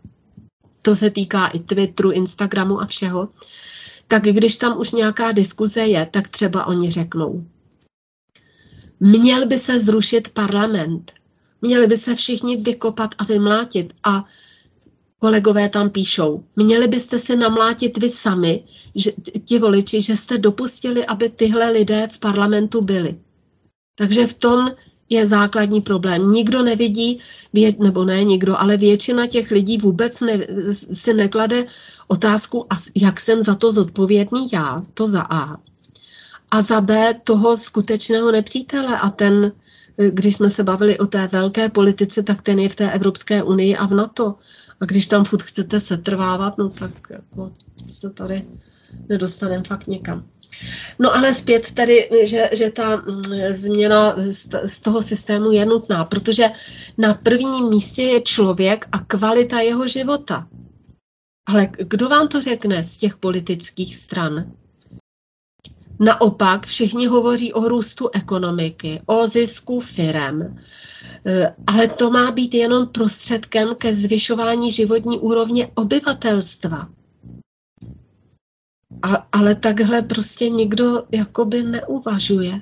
to 0.82 0.96
se 0.96 1.10
týká 1.10 1.48
i 1.48 1.60
Twitteru, 1.60 2.12
Instagramu 2.12 2.82
a 2.82 2.86
všeho, 2.86 3.30
tak 4.08 4.24
když 4.24 4.58
tam 4.58 4.80
už 4.80 4.92
nějaká 4.92 5.32
diskuze 5.32 5.82
je, 5.82 6.08
tak 6.12 6.28
třeba 6.28 6.66
oni 6.66 6.92
řeknou, 6.92 7.46
měl 9.00 9.48
by 9.48 9.58
se 9.58 9.80
zrušit 9.80 10.28
parlament, 10.28 11.12
měli 11.62 11.88
by 11.88 11.98
se 11.98 12.16
všichni 12.16 12.58
vykopat 12.58 13.16
a 13.18 13.24
vymlátit 13.24 13.94
a 14.04 14.26
kolegové 15.20 15.70
tam 15.70 15.90
píšou, 15.90 16.44
měli 16.56 16.88
byste 16.88 17.20
si 17.20 17.36
namlátit 17.36 17.98
vy 17.98 18.10
sami, 18.10 18.64
že, 18.96 19.12
ti 19.46 19.60
voliči, 19.60 20.02
že 20.02 20.18
jste 20.18 20.38
dopustili, 20.38 21.06
aby 21.06 21.30
tyhle 21.30 21.72
lidé 21.72 22.08
v 22.12 22.20
parlamentu 22.20 22.82
byli. 22.82 23.20
Takže 23.96 24.28
v 24.28 24.34
tom 24.34 24.72
je 25.10 25.26
základní 25.28 25.82
problém. 25.82 26.32
Nikdo 26.32 26.64
nevidí, 26.64 27.20
nebo 27.80 28.06
ne 28.06 28.24
nikdo, 28.24 28.60
ale 28.60 28.78
většina 28.78 29.28
těch 29.28 29.52
lidí 29.52 29.78
vůbec 29.78 30.22
ne, 30.22 30.40
si 30.94 31.14
neklade 31.14 31.66
otázku, 32.08 32.66
jak 32.96 33.20
jsem 33.20 33.42
za 33.42 33.56
to 33.56 33.72
zodpovědný 33.72 34.48
já, 34.54 34.84
to 34.94 35.08
za 35.08 35.22
A. 35.22 35.58
A 36.52 36.62
za 36.62 36.82
B 36.82 37.14
toho 37.24 37.58
skutečného 37.58 38.32
nepřítele 38.32 39.00
a 39.00 39.10
ten, 39.10 39.52
když 40.10 40.36
jsme 40.36 40.50
se 40.50 40.64
bavili 40.64 40.98
o 40.98 41.06
té 41.06 41.28
velké 41.32 41.70
politice, 41.70 42.24
tak 42.24 42.42
ten 42.42 42.60
je 42.60 42.70
v 42.70 42.76
té 42.76 42.92
Evropské 42.92 43.44
unii 43.44 43.78
a 43.78 43.88
v 43.88 43.94
NATO. 43.94 44.36
A 44.82 44.86
když 44.86 45.08
tam 45.08 45.26
furt 45.26 45.44
chcete 45.44 45.80
setrvávat, 45.80 46.58
no 46.58 46.70
tak 46.70 46.92
jako 47.10 47.52
se 47.92 48.10
tady 48.10 48.46
nedostaneme 49.10 49.64
fakt 49.64 49.88
někam. 49.88 50.26
No 51.00 51.16
ale 51.16 51.34
zpět 51.34 51.72
tady, 51.72 52.10
že, 52.24 52.50
že 52.54 52.70
ta 52.70 52.96
mm, 52.96 53.24
změna 53.50 54.16
z 54.64 54.80
toho 54.80 55.02
systému 55.02 55.52
je 55.52 55.66
nutná, 55.66 56.06
protože 56.06 56.50
na 56.98 57.14
prvním 57.14 57.70
místě 57.70 58.02
je 58.02 58.22
člověk 58.22 58.88
a 58.92 59.00
kvalita 59.00 59.60
jeho 59.60 59.88
života. 59.88 60.48
Ale 61.48 61.68
kdo 61.78 62.10
vám 62.10 62.28
to 62.28 62.42
řekne 62.42 62.84
z 62.84 62.98
těch 62.98 63.18
politických 63.18 63.98
stran? 63.98 64.52
Naopak 66.00 66.66
všichni 66.66 67.08
hovoří 67.08 67.54
o 67.54 67.68
růstu 67.68 68.10
ekonomiky, 68.14 69.02
o 69.06 69.28
zisku 69.28 69.80
firem, 69.80 70.58
e, 71.26 71.56
ale 71.68 71.88
to 71.88 72.12
má 72.12 72.32
být 72.32 72.54
jenom 72.54 72.88
prostředkem 72.88 73.76
ke 73.76 73.94
zvyšování 73.94 74.72
životní 74.72 75.20
úrovně 75.20 75.72
obyvatelstva. 75.76 76.88
A, 79.02 79.28
ale 79.32 79.56
takhle 79.56 80.02
prostě 80.02 80.50
nikdo 80.50 81.04
jakoby 81.12 81.64
neuvažuje. 81.64 82.62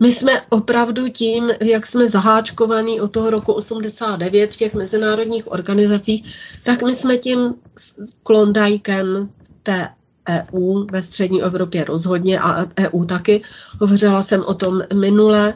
My 0.00 0.12
jsme 0.12 0.42
opravdu 0.48 1.08
tím, 1.08 1.50
jak 1.60 1.86
jsme 1.86 2.08
zaháčkovaní 2.08 3.00
od 3.00 3.12
toho 3.12 3.30
roku 3.30 3.52
89 3.52 4.52
v 4.52 4.56
těch 4.56 4.74
mezinárodních 4.74 5.52
organizacích, 5.52 6.34
tak 6.62 6.82
my 6.82 6.94
jsme 6.94 7.18
tím 7.18 7.54
klondajkem 8.22 9.28
té 9.62 9.88
EU 10.28 10.84
ve 10.90 11.02
střední 11.02 11.42
Evropě 11.42 11.84
rozhodně 11.84 12.40
a 12.40 12.66
EU 12.78 13.04
taky. 13.04 13.42
Hovořila 13.80 14.22
jsem 14.22 14.44
o 14.44 14.54
tom 14.54 14.82
minule. 14.94 15.54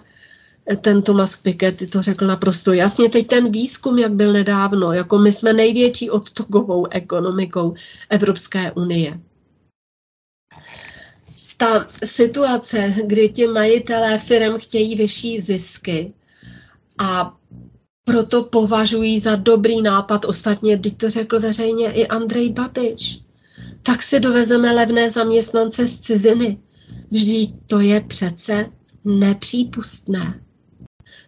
Ten 0.81 1.03
Thomas 1.03 1.37
Piketty 1.37 1.87
to 1.87 2.03
řekl 2.03 2.27
naprosto 2.27 2.73
jasně. 2.73 3.09
Teď 3.09 3.27
ten 3.27 3.53
výzkum, 3.53 3.99
jak 3.99 4.13
byl 4.13 4.33
nedávno, 4.33 4.93
jako 4.93 5.19
my 5.19 5.33
jsme 5.33 5.53
největší 5.53 6.11
odtokovou 6.11 6.87
ekonomikou 6.91 7.75
Evropské 8.11 8.73
unie 8.73 9.21
ta 11.59 11.87
situace, 12.05 12.95
kdy 13.07 13.29
ti 13.29 13.47
majitelé 13.47 14.19
firm 14.19 14.59
chtějí 14.59 14.97
vyšší 14.97 15.41
zisky 15.41 16.13
A 16.99 17.37
proto 18.05 18.43
považují 18.43 19.21
za 19.21 19.37
dobrý 19.37 19.83
nápad, 19.83 20.25
ostatně, 20.25 20.77
když 20.77 20.93
to 20.97 21.11
řekl 21.11 21.41
veřejně 21.41 21.93
i 21.93 22.07
Andrej 22.07 22.53
Babiš, 22.53 23.21
tak 23.83 24.03
si 24.03 24.21
dovezeme 24.21 24.73
levné 24.73 25.11
zaměstnance 25.11 25.87
z 25.87 25.99
ciziny. 25.99 26.59
Vždyť 27.11 27.55
to 27.67 27.81
je 27.81 28.01
přece 28.01 28.67
nepřípustné. 29.05 30.41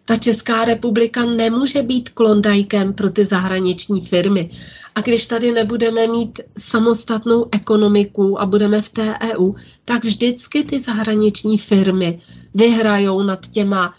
Ta 0.05 0.15
Česká 0.15 0.65
republika 0.65 1.25
nemůže 1.25 1.81
být 1.81 2.09
klondajkem 2.09 2.93
pro 2.93 3.09
ty 3.09 3.25
zahraniční 3.25 4.01
firmy. 4.05 4.49
A 4.95 5.01
když 5.01 5.25
tady 5.25 5.51
nebudeme 5.51 6.07
mít 6.07 6.39
samostatnou 6.57 7.45
ekonomiku 7.51 8.41
a 8.41 8.45
budeme 8.45 8.81
v 8.81 8.89
té 8.89 9.17
EU, 9.33 9.53
tak 9.85 10.03
vždycky 10.03 10.63
ty 10.63 10.79
zahraniční 10.79 11.57
firmy 11.57 12.19
vyhrajou 12.53 13.23
nad 13.23 13.47
těma 13.47 13.93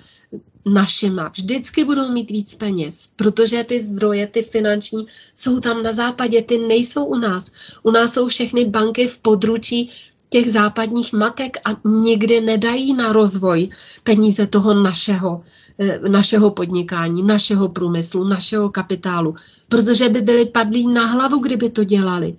našima. 0.66 1.28
Vždycky 1.28 1.84
budou 1.84 2.08
mít 2.08 2.30
víc 2.30 2.54
peněz, 2.54 3.08
protože 3.16 3.64
ty 3.64 3.80
zdroje, 3.80 4.26
ty 4.26 4.42
finanční, 4.42 5.06
jsou 5.34 5.60
tam 5.60 5.82
na 5.82 5.92
západě, 5.92 6.42
ty 6.42 6.58
nejsou 6.58 7.04
u 7.04 7.16
nás. 7.16 7.50
U 7.82 7.90
nás 7.90 8.12
jsou 8.12 8.26
všechny 8.26 8.64
banky 8.64 9.08
v 9.08 9.18
područí 9.18 9.90
těch 10.28 10.52
západních 10.52 11.12
matek 11.12 11.56
a 11.64 11.70
nikdy 11.84 12.40
nedají 12.40 12.94
na 12.94 13.12
rozvoj 13.12 13.68
peníze 14.04 14.46
toho 14.46 14.74
našeho, 14.74 15.42
eh, 15.44 15.61
našeho 16.08 16.50
podnikání, 16.50 17.22
našeho 17.22 17.68
průmyslu, 17.68 18.24
našeho 18.24 18.70
kapitálu, 18.70 19.34
protože 19.68 20.08
by 20.08 20.20
byli 20.20 20.46
padlí 20.46 20.92
na 20.92 21.06
hlavu, 21.06 21.38
kdyby 21.38 21.70
to 21.70 21.84
dělali. 21.84 22.36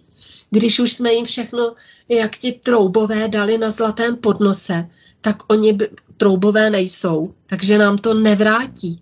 Když 0.49 0.79
už 0.79 0.93
jsme 0.93 1.13
jim 1.13 1.25
všechno, 1.25 1.73
jak 2.09 2.37
ti 2.37 2.51
troubové 2.51 3.27
dali 3.27 3.57
na 3.57 3.71
zlatém 3.71 4.15
podnose, 4.15 4.89
tak 5.21 5.37
oni 5.47 5.77
troubové 6.17 6.69
nejsou, 6.69 7.33
takže 7.47 7.77
nám 7.77 7.97
to 7.97 8.13
nevrátí. 8.13 8.99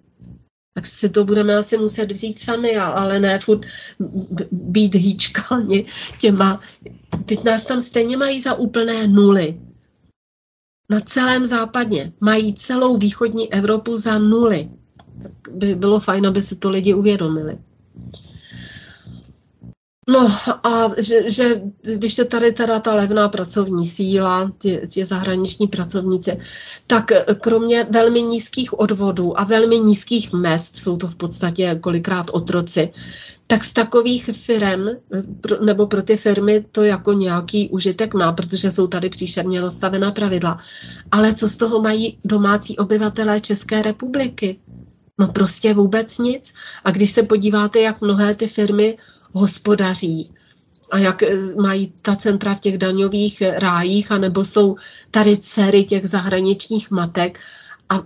Tak 0.74 0.88
si 0.88 1.10
to 1.10 1.26
budeme 1.26 1.56
asi 1.56 1.78
muset 1.78 2.12
vzít 2.12 2.40
sami, 2.40 2.78
ale 2.78 3.20
ne 3.20 3.40
furt 3.40 3.62
být 4.52 4.96
hýčkáni 4.96 5.86
těma. 6.20 6.62
Teď 7.26 7.44
nás 7.44 7.66
tam 7.66 7.82
stejně 7.82 8.18
mají 8.18 8.40
za 8.40 8.54
úplné 8.54 9.08
nuly. 9.08 9.60
Na 10.92 11.00
celém 11.00 11.46
západě 11.46 12.12
mají 12.20 12.54
celou 12.54 12.98
východní 12.98 13.54
Evropu 13.54 13.98
za 13.98 14.20
nuly. 14.20 14.70
Tak 15.24 15.32
by 15.56 15.76
bylo 15.76 16.00
fajn, 16.00 16.28
aby 16.28 16.42
si 16.44 16.56
to 16.56 16.70
lidi 16.70 16.94
uvědomili. 16.94 17.58
No 20.10 20.30
a 20.64 20.92
že, 20.98 21.30
že 21.30 21.62
když 21.82 22.18
je 22.18 22.26
tady 22.26 22.52
teda 22.52 22.80
ta 22.80 22.94
levná 22.94 23.30
pracovní 23.30 23.86
síla, 23.86 24.52
tě, 24.60 24.88
tě 24.88 25.06
zahraniční 25.06 25.68
pracovníci, 25.68 26.40
tak 26.88 27.12
kromě 27.42 27.88
velmi 27.90 28.22
nízkých 28.22 28.80
odvodů 28.80 29.40
a 29.40 29.44
velmi 29.44 29.80
nízkých 29.80 30.34
mest, 30.34 30.80
jsou 30.80 30.98
to 30.98 31.08
v 31.08 31.16
podstatě 31.16 31.80
kolikrát 31.82 32.26
otroci, 32.32 32.94
tak 33.48 33.64
z 33.64 33.74
takových 33.74 34.30
firm, 34.34 34.88
nebo 35.66 35.88
pro 35.88 36.04
ty 36.04 36.18
firmy 36.18 36.66
to 36.72 36.84
jako 36.84 37.14
nějaký 37.14 37.70
užitek 37.70 38.14
má, 38.14 38.32
protože 38.34 38.72
jsou 38.72 38.88
tady 38.88 39.10
příšerně 39.10 39.62
nastavená 39.62 40.12
pravidla. 40.12 40.58
Ale 41.12 41.34
co 41.34 41.50
z 41.50 41.56
toho 41.56 41.82
mají 41.82 42.18
domácí 42.26 42.78
obyvatelé 42.78 43.42
České 43.42 43.82
republiky? 43.82 44.60
No 45.20 45.28
prostě 45.28 45.74
vůbec 45.74 46.18
nic. 46.18 46.54
A 46.84 46.92
když 46.92 47.12
se 47.12 47.24
podíváte, 47.24 47.80
jak 47.80 48.02
mnohé 48.02 48.36
ty 48.36 48.48
firmy 48.48 48.98
hospodaří 49.34 50.32
a 50.92 50.98
jak 50.98 51.24
mají 51.62 51.94
ta 52.02 52.16
centra 52.16 52.56
v 52.56 52.60
těch 52.60 52.78
daňových 52.78 53.44
rájích, 53.56 54.12
anebo 54.12 54.46
jsou 54.46 54.76
tady 55.12 55.38
dcery 55.38 55.84
těch 55.84 56.10
zahraničních 56.10 56.92
matek 56.92 57.40
a 57.90 58.04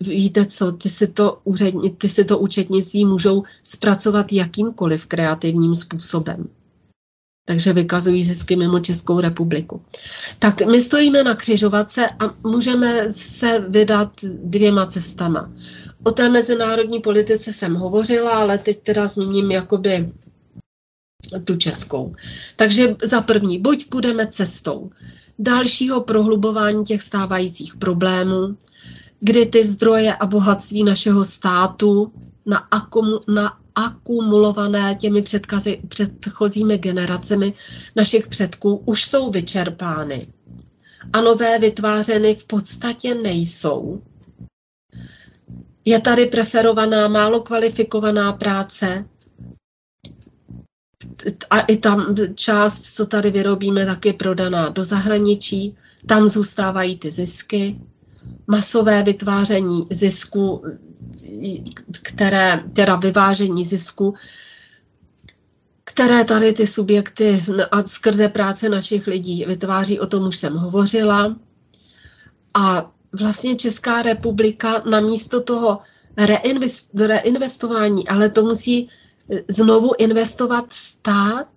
víte 0.00 0.46
co, 0.46 0.72
ty 0.72 0.88
si 0.88 1.06
to, 1.06 1.40
úřední, 1.44 1.90
ty 1.90 2.08
si 2.08 2.24
to 2.24 2.38
účetnictví 2.38 3.04
můžou 3.04 3.42
zpracovat 3.62 4.32
jakýmkoliv 4.32 5.06
kreativním 5.06 5.74
způsobem. 5.74 6.48
Takže 7.46 7.72
vykazují 7.72 8.24
zisky 8.24 8.56
mimo 8.56 8.80
Českou 8.80 9.20
republiku. 9.20 9.82
Tak 10.38 10.66
my 10.66 10.82
stojíme 10.82 11.24
na 11.24 11.34
křižovatce 11.34 12.08
a 12.08 12.48
můžeme 12.48 13.12
se 13.12 13.64
vydat 13.68 14.12
dvěma 14.22 14.86
cestama. 14.86 15.50
O 16.04 16.10
té 16.12 16.28
mezinárodní 16.28 17.00
politice 17.00 17.52
jsem 17.52 17.74
hovořila, 17.74 18.30
ale 18.30 18.58
teď 18.58 18.82
teda 18.82 19.06
zmíním 19.08 19.50
jakoby 19.50 20.12
tu 21.44 21.56
českou. 21.56 22.14
Takže 22.56 22.96
za 23.02 23.20
první, 23.20 23.58
buď 23.58 23.86
půjdeme 23.88 24.26
cestou 24.26 24.90
dalšího 25.38 26.00
prohlubování 26.00 26.84
těch 26.84 27.02
stávajících 27.02 27.76
problémů, 27.76 28.56
kdy 29.20 29.46
ty 29.46 29.64
zdroje 29.64 30.14
a 30.14 30.26
bohatství 30.26 30.84
našeho 30.84 31.24
státu 31.24 32.12
na, 32.46 32.58
akum, 32.58 33.18
na 33.28 33.58
akumulované 33.74 34.94
těmi 35.00 35.22
předkazy, 35.22 35.80
předchozími 35.88 36.78
generacemi 36.78 37.54
našich 37.96 38.28
předků 38.28 38.82
už 38.86 39.04
jsou 39.04 39.30
vyčerpány 39.30 40.28
a 41.12 41.20
nové 41.20 41.58
vytvářeny 41.58 42.34
v 42.34 42.44
podstatě 42.44 43.14
nejsou. 43.14 44.02
Je 45.84 46.00
tady 46.00 46.26
preferovaná 46.26 47.08
málo 47.08 47.40
kvalifikovaná 47.40 48.32
práce, 48.32 49.04
a 51.50 51.60
i 51.60 51.76
tam 51.76 52.14
část, 52.34 52.82
co 52.94 53.06
tady 53.06 53.30
vyrobíme, 53.30 53.86
tak 53.86 54.06
je 54.06 54.12
prodaná 54.12 54.68
do 54.68 54.84
zahraničí. 54.84 55.76
Tam 56.06 56.28
zůstávají 56.28 56.98
ty 56.98 57.10
zisky. 57.10 57.80
Masové 58.46 59.02
vytváření 59.02 59.86
zisku, 59.90 60.64
které, 62.02 62.64
teda 62.72 62.96
vyvážení 62.96 63.64
zisku, 63.64 64.14
které 65.84 66.24
tady 66.24 66.52
ty 66.52 66.66
subjekty 66.66 67.44
a 67.70 67.82
skrze 67.82 68.28
práce 68.28 68.68
našich 68.68 69.06
lidí 69.06 69.44
vytváří, 69.44 70.00
o 70.00 70.06
tom 70.06 70.26
už 70.28 70.36
jsem 70.36 70.56
hovořila. 70.56 71.36
A 72.54 72.92
vlastně 73.12 73.56
Česká 73.56 74.02
republika 74.02 74.82
namísto 74.90 75.40
toho 75.40 75.78
reinvestování, 76.96 78.08
ale 78.08 78.28
to 78.28 78.42
musí 78.42 78.88
znovu 79.48 79.92
investovat 79.98 80.64
stát. 80.72 81.48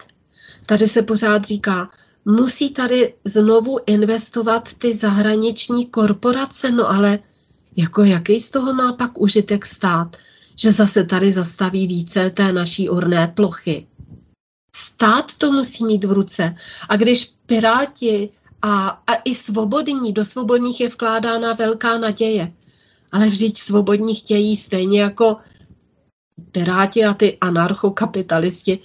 Tady 0.65 0.87
se 0.87 1.01
pořád 1.01 1.45
říká, 1.45 1.89
musí 2.25 2.69
tady 2.69 3.13
znovu 3.25 3.79
investovat 3.85 4.69
ty 4.77 4.93
zahraniční 4.93 5.85
korporace, 5.85 6.71
no 6.71 6.91
ale 6.91 7.19
jako 7.75 8.03
jaký 8.03 8.39
z 8.39 8.49
toho 8.49 8.73
má 8.73 8.93
pak 8.93 9.21
užitek 9.21 9.65
stát, 9.65 10.17
že 10.55 10.71
zase 10.71 11.03
tady 11.03 11.31
zastaví 11.31 11.87
více 11.87 12.29
té 12.29 12.53
naší 12.53 12.89
orné 12.89 13.27
plochy. 13.27 13.87
Stát 14.75 15.35
to 15.37 15.51
musí 15.51 15.85
mít 15.85 16.03
v 16.03 16.11
ruce. 16.11 16.55
A 16.89 16.95
když 16.95 17.33
Piráti 17.45 18.29
a, 18.65 18.87
a 19.07 19.15
i 19.25 19.35
svobodní, 19.35 20.13
do 20.13 20.25
svobodních 20.25 20.81
je 20.81 20.89
vkládána 20.89 21.53
velká 21.53 21.97
naděje. 21.97 22.53
Ale 23.11 23.27
vždyť 23.27 23.57
svobodní 23.57 24.15
chtějí 24.15 24.57
stejně 24.57 25.01
jako 25.01 25.37
Piráti 26.51 27.05
a 27.05 27.13
ty 27.13 27.37
anarchokapitalisti 27.41 28.79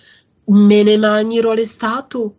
minimální 0.51 1.41
roli 1.41 1.67
státu. 1.67 2.37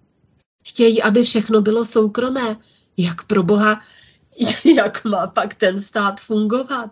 Chtějí, 0.66 1.02
aby 1.02 1.24
všechno 1.24 1.62
bylo 1.62 1.86
soukromé. 1.86 2.58
Jak 2.98 3.24
pro 3.24 3.44
boha, 3.44 3.82
jak 4.76 5.06
má 5.06 5.28
pak 5.28 5.54
ten 5.54 5.80
stát 5.80 6.20
fungovat? 6.20 6.92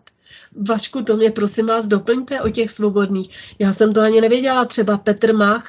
Vašku, 0.67 1.01
to 1.01 1.17
mě 1.17 1.31
prosím 1.31 1.65
vás 1.65 1.87
doplňte 1.87 2.41
o 2.41 2.49
těch 2.49 2.71
svobodných. 2.71 3.29
Já 3.59 3.73
jsem 3.73 3.93
to 3.93 4.01
ani 4.01 4.21
nevěděla. 4.21 4.65
Třeba 4.65 4.97
Petr 4.97 5.33
Mach, 5.33 5.67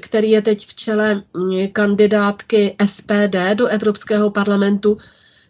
který 0.00 0.30
je 0.30 0.42
teď 0.42 0.66
v 0.66 0.74
čele 0.74 1.14
mm, 1.14 1.68
kandidátky 1.72 2.76
SPD 2.86 3.54
do 3.54 3.66
Evropského 3.66 4.30
parlamentu, 4.30 4.98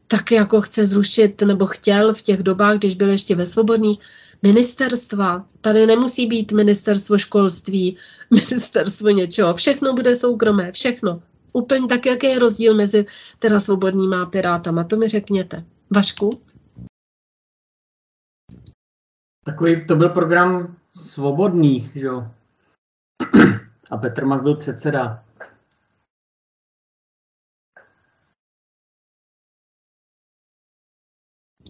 tak 0.08 0.32
jako 0.32 0.60
chce 0.60 0.86
zrušit, 0.86 1.42
nebo 1.42 1.66
chtěl 1.66 2.14
v 2.14 2.22
těch 2.22 2.42
dobách, 2.42 2.76
když 2.78 2.94
byl 2.94 3.08
ještě 3.08 3.34
ve 3.34 3.46
svobodných, 3.46 3.98
ministerstva. 4.42 5.44
Tady 5.60 5.86
nemusí 5.86 6.26
být 6.26 6.52
ministerstvo 6.52 7.18
školství, 7.18 7.96
ministerstvo 8.30 9.08
něčeho. 9.08 9.54
Všechno 9.54 9.94
bude 9.94 10.16
soukromé, 10.16 10.72
všechno. 10.72 11.22
Úplně 11.52 11.86
tak, 11.86 12.06
jaký 12.06 12.26
je 12.26 12.38
rozdíl 12.38 12.74
mezi 12.74 13.06
teda 13.38 13.60
svobodnýma 13.60 14.22
a 14.22 14.26
pirátama. 14.26 14.84
To 14.84 14.96
mi 14.96 15.08
řekněte. 15.08 15.64
Vašku? 15.90 16.40
Takový 19.50 19.86
to 19.86 19.96
byl 19.96 20.08
program 20.08 20.76
svobodných, 20.96 21.96
jo. 21.96 22.28
A 23.90 23.96
Petr 23.96 24.24
Mach 24.24 24.42
byl 24.42 24.56
předseda. 24.56 25.24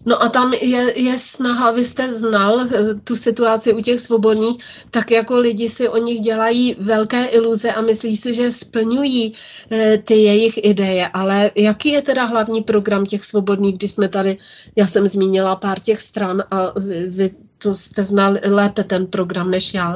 No 0.05 0.23
a 0.23 0.29
tam 0.29 0.53
je, 0.53 0.99
je 0.99 1.19
snaha, 1.19 1.71
vy 1.71 1.85
jste 1.85 2.13
znal 2.13 2.59
eh, 2.59 2.93
tu 3.03 3.15
situaci 3.15 3.73
u 3.73 3.81
těch 3.81 4.01
svobodných, 4.01 4.57
tak 4.91 5.11
jako 5.11 5.37
lidi 5.37 5.69
si 5.69 5.89
o 5.89 5.97
nich 5.97 6.19
dělají 6.19 6.75
velké 6.79 7.25
iluze 7.25 7.71
a 7.71 7.81
myslí 7.81 8.17
si, 8.17 8.33
že 8.33 8.51
splňují 8.51 9.33
eh, 9.71 9.97
ty 9.97 10.13
jejich 10.13 10.65
ideje. 10.65 11.07
Ale 11.07 11.51
jaký 11.55 11.89
je 11.89 12.01
teda 12.01 12.25
hlavní 12.25 12.63
program 12.63 13.05
těch 13.05 13.23
svobodných, 13.23 13.77
když 13.77 13.91
jsme 13.91 14.09
tady, 14.09 14.37
já 14.75 14.87
jsem 14.87 15.07
zmínila 15.07 15.55
pár 15.55 15.79
těch 15.79 16.01
stran 16.01 16.43
a 16.51 16.73
vy 17.09 17.31
to 17.63 17.75
jste 17.75 18.03
znal 18.03 18.37
lépe 18.43 18.83
ten 18.83 19.07
program 19.07 19.51
než 19.51 19.73
já. 19.73 19.95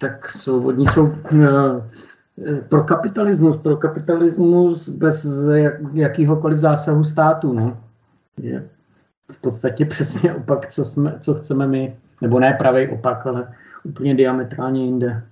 Tak 0.00 0.32
svobodní 0.32 0.86
jsou 0.86 1.14
eh, 1.32 2.60
pro 2.68 2.84
kapitalismus, 2.84 3.56
pro 3.56 3.76
kapitalismus 3.76 4.88
bez 4.88 5.26
jak, 5.54 5.74
jakýhokoliv 5.94 6.58
zásahu 6.58 7.04
státu. 7.04 7.52
No. 7.52 7.84
Je 8.36 8.70
v 9.32 9.40
podstatě 9.40 9.84
přesně 9.84 10.34
opak, 10.34 10.66
co, 10.66 10.84
jsme, 10.84 11.18
co 11.20 11.34
chceme 11.34 11.66
my, 11.66 11.96
nebo 12.22 12.40
ne 12.40 12.56
pravý 12.58 12.88
opak, 12.88 13.26
ale 13.26 13.54
úplně 13.84 14.14
diametrálně 14.14 14.84
jinde. 14.84 15.22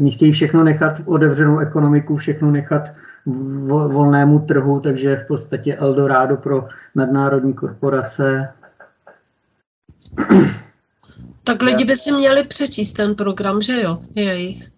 Oni 0.00 0.10
chtějí 0.10 0.32
všechno 0.32 0.64
nechat 0.64 1.00
otevřenou 1.04 1.58
ekonomiku, 1.58 2.16
všechno 2.16 2.50
nechat 2.50 2.82
volnému 3.26 4.38
trhu, 4.38 4.80
takže 4.80 5.16
v 5.16 5.26
podstatě 5.26 5.76
Eldorado 5.76 6.36
pro 6.36 6.68
nadnárodní 6.94 7.54
korporace. 7.54 8.52
Tak 11.44 11.62
lidi 11.62 11.84
by 11.84 11.96
si 11.96 12.12
měli 12.12 12.44
přečíst 12.44 12.92
ten 12.92 13.14
program, 13.14 13.62
že 13.62 13.82
jo, 13.82 13.98
jejich. 14.14 14.70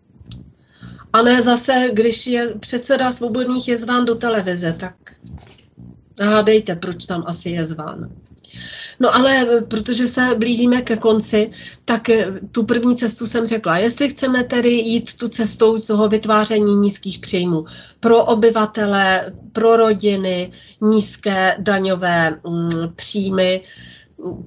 A 1.13 1.23
ne 1.23 1.43
zase, 1.43 1.91
když 1.93 2.27
je 2.27 2.55
předseda 2.61 3.13
svobodných 3.13 3.69
je 3.69 3.77
zván 3.77 4.05
do 4.05 4.15
televize, 4.15 4.73
tak 4.81 4.95
hádejte, 6.21 6.75
proč 6.75 7.07
tam 7.07 7.25
asi 7.27 7.51
je 7.51 7.65
zván. 7.65 8.11
No 9.01 9.15
ale 9.15 9.47
eh, 9.49 9.61
protože 9.61 10.09
se 10.09 10.35
blížíme 10.39 10.83
ke 10.83 10.97
konci, 10.97 11.51
tak 11.85 12.09
eh, 12.09 12.41
tu 12.53 12.65
první 12.65 12.97
cestu 12.97 13.27
jsem 13.27 13.47
řekla. 13.47 13.79
Jestli 13.79 14.09
chceme 14.09 14.45
tedy 14.45 14.71
jít 14.71 15.15
tu 15.15 15.29
cestou 15.29 15.79
toho 15.79 16.09
vytváření 16.09 16.75
nízkých 16.75 17.19
příjmů 17.19 17.65
pro 18.01 18.25
obyvatele, 18.25 19.33
pro 19.53 19.77
rodiny, 19.77 20.53
nízké 20.81 21.57
daňové 21.59 22.31
mm, 22.31 22.69
příjmy, 22.97 23.63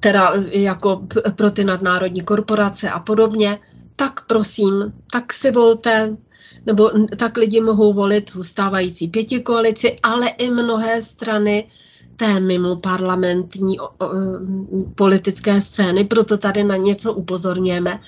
teda 0.00 0.32
jako 0.50 1.06
pro 1.36 1.50
ty 1.50 1.64
nadnárodní 1.64 2.20
korporace 2.20 2.90
a 2.90 2.98
podobně, 2.98 3.58
tak 3.96 4.26
prosím, 4.26 4.92
tak 5.12 5.32
si 5.32 5.50
volte, 5.50 6.16
nebo 6.66 6.90
tak 7.16 7.36
lidi 7.36 7.60
mohou 7.60 7.92
volit 7.92 8.36
ustávající 8.36 9.08
pěti 9.08 9.40
koalici, 9.40 9.98
ale 10.02 10.28
i 10.28 10.50
mnohé 10.50 11.02
strany 11.02 11.66
té 12.18 12.40
mimo 12.40 12.76
parlamentní 12.76 13.78
politické 14.94 15.60
scény, 15.60 16.04
proto 16.04 16.36
tady 16.36 16.64
na 16.64 16.76
něco 16.76 17.14
upozorňujeme, 17.14 18.00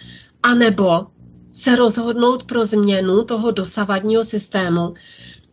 anebo 0.42 1.06
se 1.52 1.76
rozhodnout 1.76 2.42
pro 2.44 2.64
změnu 2.64 3.24
toho 3.24 3.50
dosavadního 3.50 4.24
systému, 4.24 4.94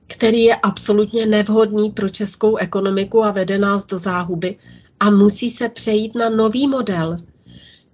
který 0.08 0.44
je 0.44 0.56
absolutně 0.56 1.26
nevhodný 1.26 1.92
pro 1.92 2.10
českou 2.10 2.56
ekonomiku 2.56 3.24
a 3.24 3.32
vede 3.32 3.58
nás 3.58 3.86
do 3.86 3.98
záhuby 3.98 4.58
a 5.00 5.10
musí 5.10 5.50
se 5.50 5.70
přejít 5.70 6.16
na 6.16 6.30
nový 6.30 6.68
model, 6.68 7.18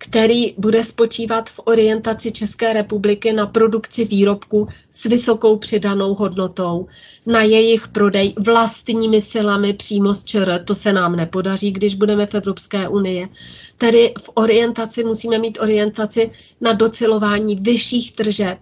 který 0.03 0.53
bude 0.57 0.83
spočívat 0.83 1.49
v 1.49 1.59
orientaci 1.63 2.31
České 2.31 2.73
republiky 2.73 3.33
na 3.33 3.47
produkci 3.47 4.05
výrobků 4.05 4.67
s 4.91 5.03
vysokou 5.03 5.57
přidanou 5.57 6.13
hodnotou, 6.13 6.87
na 7.25 7.41
jejich 7.41 7.87
prodej 7.87 8.33
vlastními 8.39 9.21
silami 9.21 9.73
přímo 9.73 10.13
z 10.13 10.23
ČR. 10.23 10.63
To 10.65 10.75
se 10.75 10.93
nám 10.93 11.15
nepodaří, 11.15 11.71
když 11.71 11.95
budeme 11.95 12.25
v 12.25 12.35
Evropské 12.35 12.87
unii. 12.87 13.29
Tedy 13.77 14.13
v 14.19 14.29
orientaci 14.33 15.03
musíme 15.03 15.39
mít 15.39 15.59
orientaci 15.61 16.31
na 16.61 16.73
docelování 16.73 17.55
vyšších 17.55 18.15
tržeb, 18.15 18.57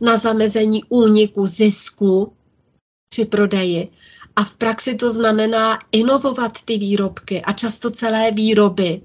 na 0.00 0.16
zamezení 0.16 0.84
úniku 0.88 1.46
zisku 1.46 2.32
při 3.08 3.24
prodeji. 3.24 3.88
A 4.36 4.44
v 4.44 4.54
praxi 4.54 4.94
to 4.94 5.12
znamená 5.12 5.78
inovovat 5.92 6.52
ty 6.64 6.78
výrobky 6.78 7.42
a 7.42 7.52
často 7.52 7.90
celé 7.90 8.32
výroby 8.32 9.00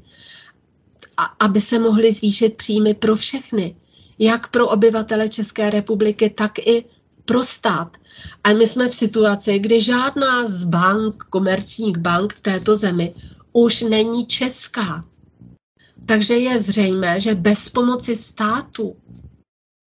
a 1.22 1.46
aby 1.46 1.62
se 1.62 1.80
mohly 1.80 2.12
zvýšit 2.12 2.58
příjmy 2.58 2.94
pro 2.94 3.16
všechny, 3.16 3.76
jak 4.20 4.48
pro 4.48 4.68
obyvatele 4.68 5.30
České 5.30 5.70
republiky, 5.70 6.30
tak 6.30 6.60
i 6.60 6.86
pro 7.26 7.44
stát. 7.44 7.98
A 8.44 8.54
my 8.54 8.68
jsme 8.68 8.90
v 8.90 8.96
situaci, 8.96 9.60
kdy 9.60 9.82
žádná 9.82 10.48
z 10.48 10.66
bank, 10.66 11.24
komerčních 11.30 11.98
bank 11.98 12.34
v 12.34 12.42
této 12.42 12.76
zemi 12.76 13.14
už 13.54 13.82
není 13.82 14.26
česká. 14.26 15.06
Takže 16.06 16.34
je 16.34 16.60
zřejmé, 16.60 17.20
že 17.20 17.36
bez 17.36 17.70
pomoci 17.70 18.16
státu, 18.16 18.96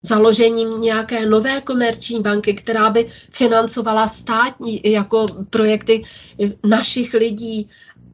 založením 0.04 0.80
nějaké 0.80 1.26
nové 1.26 1.60
komerční 1.60 2.20
banky, 2.20 2.54
která 2.54 2.90
by 2.90 3.06
financovala 3.30 4.08
státní 4.08 4.80
jako 4.84 5.26
projekty 5.50 6.04
našich 6.66 7.14
lidí 7.14 7.70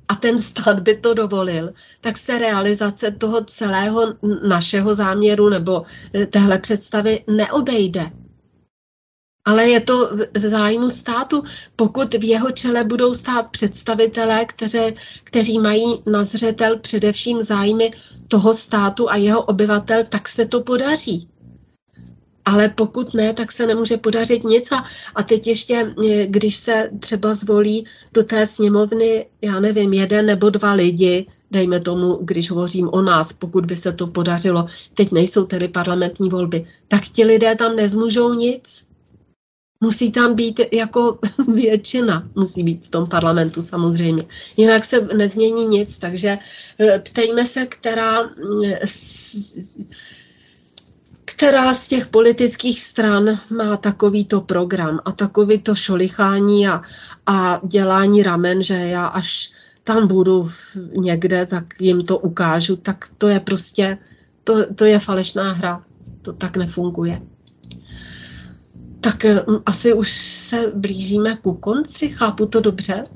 a 0.08 0.14
ten 0.14 0.38
stát 0.38 0.80
by 0.80 0.96
to 0.96 1.14
dovolil, 1.14 1.72
tak 2.00 2.18
se 2.18 2.38
realizace 2.38 3.10
toho 3.10 3.44
celého 3.44 4.14
našeho 4.48 4.94
záměru 4.94 5.48
nebo 5.48 5.82
eh, 6.14 6.26
téhle 6.26 6.58
představy 6.58 7.24
neobejde. 7.26 8.10
Ale 9.46 9.68
je 9.68 9.80
to 9.80 10.10
v 10.34 10.48
zájmu 10.48 10.90
státu, 10.90 11.42
pokud 11.76 12.14
v 12.14 12.24
jeho 12.24 12.50
čele 12.50 12.84
budou 12.84 13.14
stát 13.14 13.50
představitelé, 13.50 14.44
kteře, 14.44 14.94
kteří 15.24 15.58
mají 15.58 16.02
na 16.06 16.24
zřetel 16.24 16.78
především 16.78 17.42
zájmy 17.42 17.90
toho 18.28 18.54
státu 18.54 19.10
a 19.10 19.16
jeho 19.16 19.42
obyvatel, 19.42 20.04
tak 20.08 20.28
se 20.28 20.46
to 20.46 20.60
podaří. 20.60 21.28
Ale 22.44 22.68
pokud 22.68 23.14
ne, 23.14 23.32
tak 23.32 23.52
se 23.52 23.66
nemůže 23.66 23.96
podařit 23.96 24.44
nic. 24.44 24.72
A, 24.72 24.84
a 25.14 25.22
teď 25.22 25.46
ještě, 25.46 25.94
eh, 26.04 26.26
když 26.26 26.56
se 26.56 26.90
třeba 27.00 27.34
zvolí 27.34 27.86
do 28.12 28.22
té 28.22 28.46
sněmovny, 28.46 29.26
já 29.42 29.60
nevím, 29.60 29.92
jeden 29.92 30.26
nebo 30.26 30.50
dva 30.50 30.72
lidi, 30.72 31.26
dejme 31.50 31.80
tomu, 31.80 32.18
když 32.22 32.50
hovořím 32.50 32.88
o 32.92 33.02
nás, 33.02 33.32
pokud 33.32 33.66
by 33.66 33.76
se 33.76 33.92
to 33.92 34.06
podařilo, 34.06 34.66
teď 34.94 35.12
nejsou 35.12 35.44
tedy 35.44 35.68
parlamentní 35.68 36.28
volby, 36.28 36.64
tak 36.88 37.08
ti 37.08 37.24
lidé 37.24 37.54
tam 37.54 37.76
nezmůžou 37.76 38.34
nic. 38.34 38.84
Musí 39.80 40.12
tam 40.12 40.34
být 40.34 40.60
jako 40.72 41.18
většina, 41.54 42.28
musí 42.34 42.62
být 42.62 42.86
v 42.86 42.90
tom 42.90 43.08
parlamentu 43.08 43.62
samozřejmě. 43.62 44.24
Jinak 44.56 44.84
se 44.84 45.00
nezmění 45.16 45.66
nic, 45.66 45.98
takže 45.98 46.38
eh, 46.80 46.98
ptejme 46.98 47.46
se, 47.46 47.66
která 47.66 48.20
eh, 48.64 48.80
která 51.36 51.74
z 51.74 51.88
těch 51.88 52.06
politických 52.06 52.82
stran 52.82 53.40
má 53.50 53.76
takovýto 53.76 54.40
program 54.40 55.00
a 55.04 55.12
takovýto 55.12 55.74
šolichání 55.74 56.68
a, 56.68 56.82
a 57.26 57.60
dělání 57.66 58.22
ramen, 58.22 58.62
že 58.62 58.74
já 58.74 59.06
až 59.06 59.52
tam 59.84 60.08
budu 60.08 60.50
někde, 61.00 61.46
tak 61.46 61.80
jim 61.80 62.04
to 62.04 62.18
ukážu, 62.18 62.76
tak 62.76 63.08
to 63.18 63.28
je 63.28 63.40
prostě, 63.40 63.98
to, 64.44 64.74
to 64.74 64.84
je 64.84 64.98
falešná 64.98 65.52
hra. 65.52 65.84
To 66.22 66.32
tak 66.32 66.56
nefunguje. 66.56 67.22
Tak 69.00 69.24
mm, 69.24 69.58
asi 69.66 69.92
už 69.92 70.12
se 70.22 70.72
blížíme 70.74 71.36
ku 71.36 71.54
konci, 71.54 72.08
chápu 72.08 72.46
to 72.46 72.60
dobře. 72.60 73.06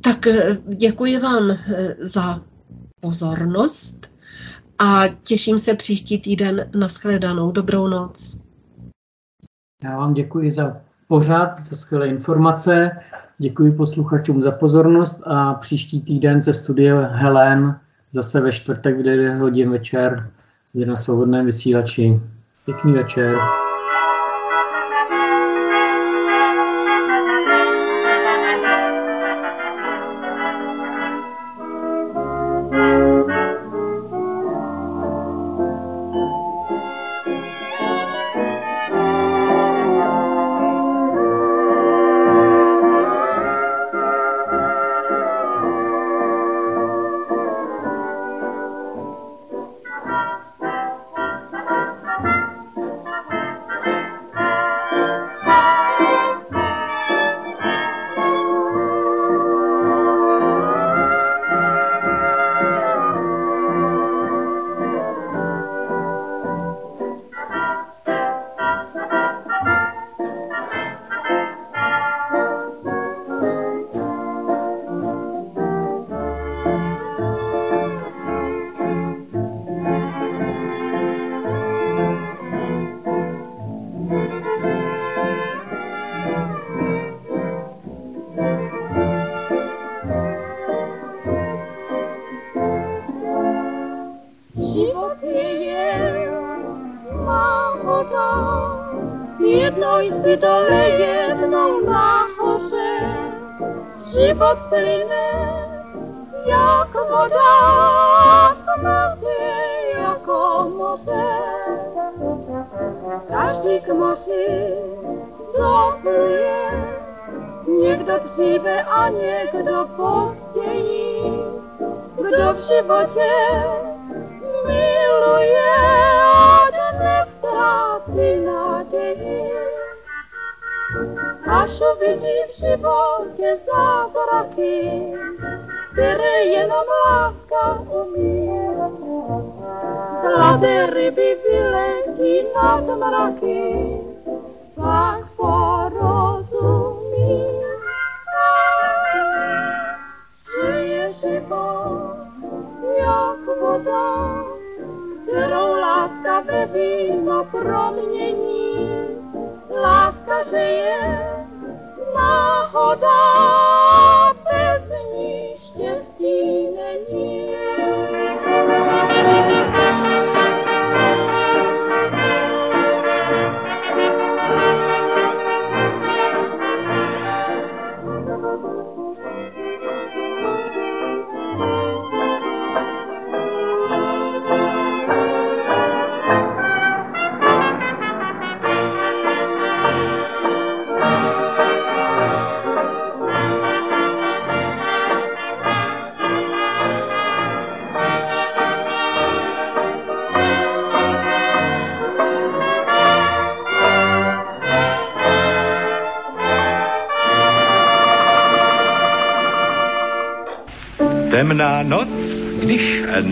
Tak 0.00 0.26
eh, 0.26 0.58
děkuji 0.76 1.18
vám 1.18 1.50
eh, 1.50 1.96
za 2.00 2.42
pozornost 3.00 4.11
a 4.78 5.08
těším 5.08 5.58
se 5.58 5.74
příští 5.74 6.20
týden 6.20 6.70
na 6.78 6.88
shledanou. 6.88 7.52
Dobrou 7.52 7.88
noc. 7.88 8.36
Já 9.84 9.98
vám 9.98 10.14
děkuji 10.14 10.52
za 10.52 10.76
pořád, 11.08 11.58
za 11.70 11.76
skvělé 11.76 12.08
informace, 12.08 12.90
děkuji 13.38 13.72
posluchačům 13.72 14.42
za 14.42 14.50
pozornost 14.50 15.22
a 15.26 15.54
příští 15.54 16.00
týden 16.00 16.42
ze 16.42 16.54
studia 16.54 17.00
Helen 17.00 17.80
zase 18.12 18.40
ve 18.40 18.52
čtvrtek 18.52 18.98
v 18.98 19.02
9 19.02 19.38
hodin 19.38 19.70
večer 19.70 20.30
zde 20.70 20.86
na 20.86 20.96
svobodném 20.96 21.46
vysílači. 21.46 22.20
Pěkný 22.64 22.92
večer. 22.92 23.36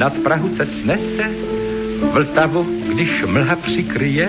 Nad 0.01 0.17
Prahu 0.25 0.49
se 0.57 0.67
snese, 0.67 1.29
Vltavu, 2.13 2.67
když 2.89 3.25
mlha 3.27 3.57
přikryje, 3.57 4.29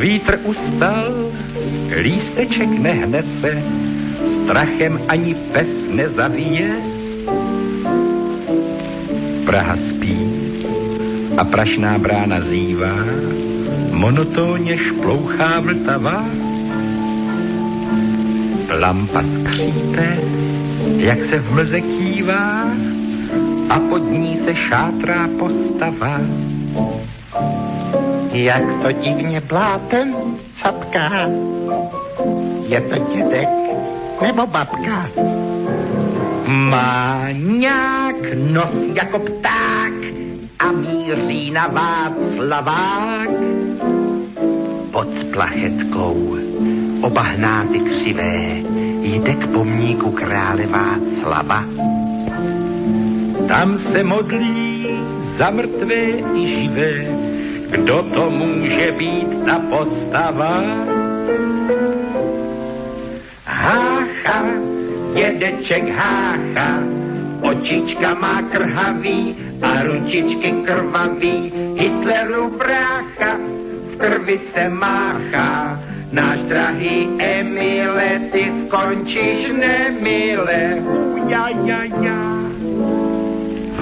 vítr 0.00 0.38
ustal, 0.44 1.30
lísteček 2.02 2.68
nehnese, 2.68 3.62
strachem 4.34 5.00
ani 5.08 5.34
pes 5.34 5.68
nezavíje. 5.90 6.70
Praha 9.46 9.76
spí 9.76 10.18
a 11.38 11.44
prašná 11.44 11.98
brána 11.98 12.40
zývá, 12.40 12.94
monotónně 13.90 14.78
šplouchá 14.78 15.60
Vltava. 15.60 16.26
Lampa 18.80 19.22
skřípe, 19.22 20.18
jak 20.96 21.24
se 21.24 21.38
v 21.38 21.52
mlze 21.52 21.80
kývá 21.80 22.79
a 23.70 23.80
pod 23.80 24.02
ní 24.10 24.40
se 24.44 24.54
šátrá 24.54 25.28
postava. 25.38 26.20
Jak 28.32 28.62
to 28.82 28.92
divně 28.92 29.40
blátem 29.40 30.14
capká. 30.54 31.10
Je 32.66 32.80
to 32.80 32.96
dědek 33.14 33.48
nebo 34.22 34.46
babka? 34.46 35.08
Má 36.46 37.26
nějak 37.32 38.16
nos 38.34 38.74
jako 38.94 39.18
pták 39.18 39.92
a 40.58 40.72
míří 40.72 41.50
na 41.50 41.66
Václavák. 41.66 43.30
Pod 44.90 45.08
plachetkou 45.32 46.36
obahnáty 47.00 47.78
křivé 47.78 48.62
jde 49.02 49.34
k 49.34 49.46
pomníku 49.46 50.10
krále 50.10 50.66
Václava. 50.66 51.64
Tam 53.50 53.78
se 53.78 54.04
modlí 54.06 54.86
za 55.34 55.50
mrtvé 55.50 56.22
i 56.38 56.42
živé, 56.46 56.94
kdo 57.70 58.02
to 58.02 58.30
může 58.30 58.92
být 58.92 59.44
ta 59.46 59.58
postava? 59.58 60.62
Hácha, 63.44 64.44
dědeček 65.14 65.88
hácha, 65.88 66.78
očička 67.42 68.14
má 68.14 68.42
krhavý 68.42 69.36
a 69.62 69.82
ručičky 69.82 70.52
krvavý, 70.62 71.52
Hitleru 71.74 72.50
brácha, 72.54 73.34
v 73.90 73.96
krvi 73.98 74.38
se 74.38 74.68
máchá, 74.68 75.80
Náš 76.12 76.42
drahý 76.42 77.06
Emile, 77.18 78.20
ty 78.32 78.50
skončíš 78.60 79.50
nemile. 79.54 80.82
Ja, 81.30 81.46
ja, 81.62 81.86
ja. 82.02 82.29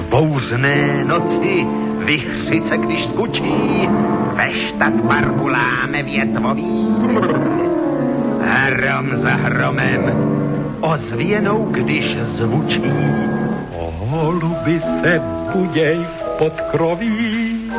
Bouzné 0.09 1.03
noci 1.03 1.65
vychřice, 2.05 2.77
když 2.77 3.05
skučí, 3.05 3.89
ve 4.33 4.53
štat 4.53 4.93
parku 5.07 5.47
láme 5.47 6.03
větvový. 6.03 6.87
Hrom 8.41 9.09
za 9.13 9.29
hromem, 9.29 10.01
ozvěnou, 10.81 11.67
když 11.71 12.17
zvučí. 12.17 12.81
Holuby 14.09 14.81
se 15.01 15.21
buděj 15.53 15.97
v 15.97 16.37
podkroví. 16.37 17.71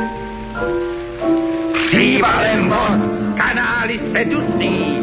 Přívalem 1.73 2.69
vod 2.69 2.99
kanály 3.37 3.99
se 3.99 4.25
dusí, 4.25 4.97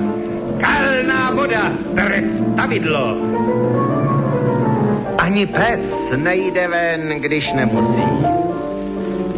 kalná 0.61 1.31
voda 1.31 1.73
trestavidlo. 1.95 3.17
Ani 5.29 5.47
pes 5.47 6.13
nejde 6.17 6.69
ven, 6.69 7.21
když 7.21 7.53
nemusí. 7.53 8.09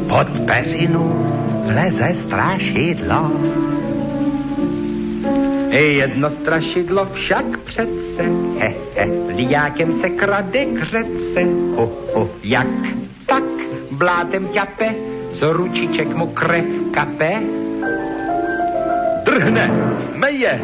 Pod 0.08 0.28
peřinu 0.46 1.02
vleze 1.66 2.14
strašidlo. 2.14 3.30
Jedno 5.70 6.30
strašidlo 6.30 7.08
však 7.12 7.58
přece, 7.58 8.22
he, 8.58 8.74
he, 8.96 9.06
liákem 9.36 9.92
se 9.92 10.08
krade 10.08 10.64
křece, 10.64 11.42
ho, 11.76 11.90
ho, 12.14 12.30
jak 12.42 12.70
tak 13.26 13.44
blátem 13.90 14.48
ťape, 14.48 14.94
co 15.32 15.52
ručiček 15.52 16.14
mu 16.14 16.26
krev 16.26 16.64
kape. 16.90 17.42
Drhne, 19.24 19.66
meje, 20.14 20.60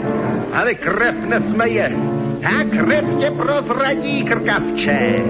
ale 0.53 0.74
krev 0.74 1.15
nesmeje, 1.28 1.97
a 2.45 2.65
krev 2.71 3.05
tě 3.19 3.31
prozradí 3.31 4.25
krkavče. 4.25 5.23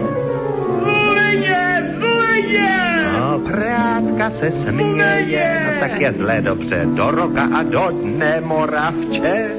Zleje, 0.83 1.95
zleje! 1.99 2.77
No, 3.13 3.39
prátka 3.39 4.31
se 4.31 4.51
směje, 4.51 5.63
no 5.67 5.81
tak 5.81 6.01
je 6.01 6.13
zlé 6.13 6.41
dobře, 6.41 6.87
do 6.87 7.11
roka 7.11 7.49
a 7.55 7.63
do 7.63 7.89
dne 7.91 8.41
moravče. 8.41 9.51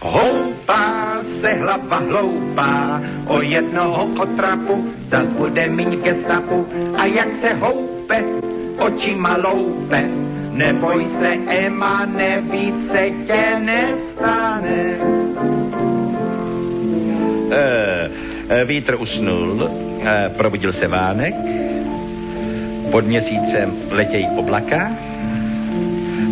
Houpá 0.00 1.18
se 1.40 1.54
hlava 1.54 1.96
hloupá, 2.10 3.00
o 3.26 3.42
jednoho 3.42 4.04
otrapu 4.04 4.90
zas 5.06 5.26
bude 5.26 5.68
míň 5.68 6.02
gestapu. 6.02 6.66
A 6.96 7.06
jak 7.06 7.34
se 7.34 7.54
houpe, 7.54 8.24
očima 8.78 9.36
loupe, 9.36 10.10
neboj 10.52 11.06
se, 11.20 11.28
Ema, 11.48 12.06
nevíce 12.06 13.10
tě 13.26 13.58
nestane. 13.58 14.96
E, 17.52 18.64
vítr 18.64 18.96
usnul, 19.00 19.70
e, 20.04 20.28
probudil 20.36 20.72
se 20.72 20.88
vánek, 20.88 21.34
pod 22.90 23.06
měsícem 23.06 23.72
letějí 23.90 24.28
oblaka, 24.36 24.90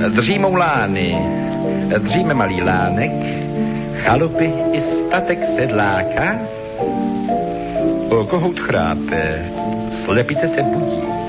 Dřímou 0.08 0.54
lány, 0.54 1.18
dříme 1.98 2.34
malý 2.34 2.62
lánek, 2.62 3.10
chalupy 4.02 4.52
i 4.72 4.80
statek 4.80 5.38
sedláka. 5.54 6.38
Kohout 8.28 8.58
chrápe, 8.58 9.44
slepice 10.04 10.48
se 10.48 10.62
budí. 10.62 11.19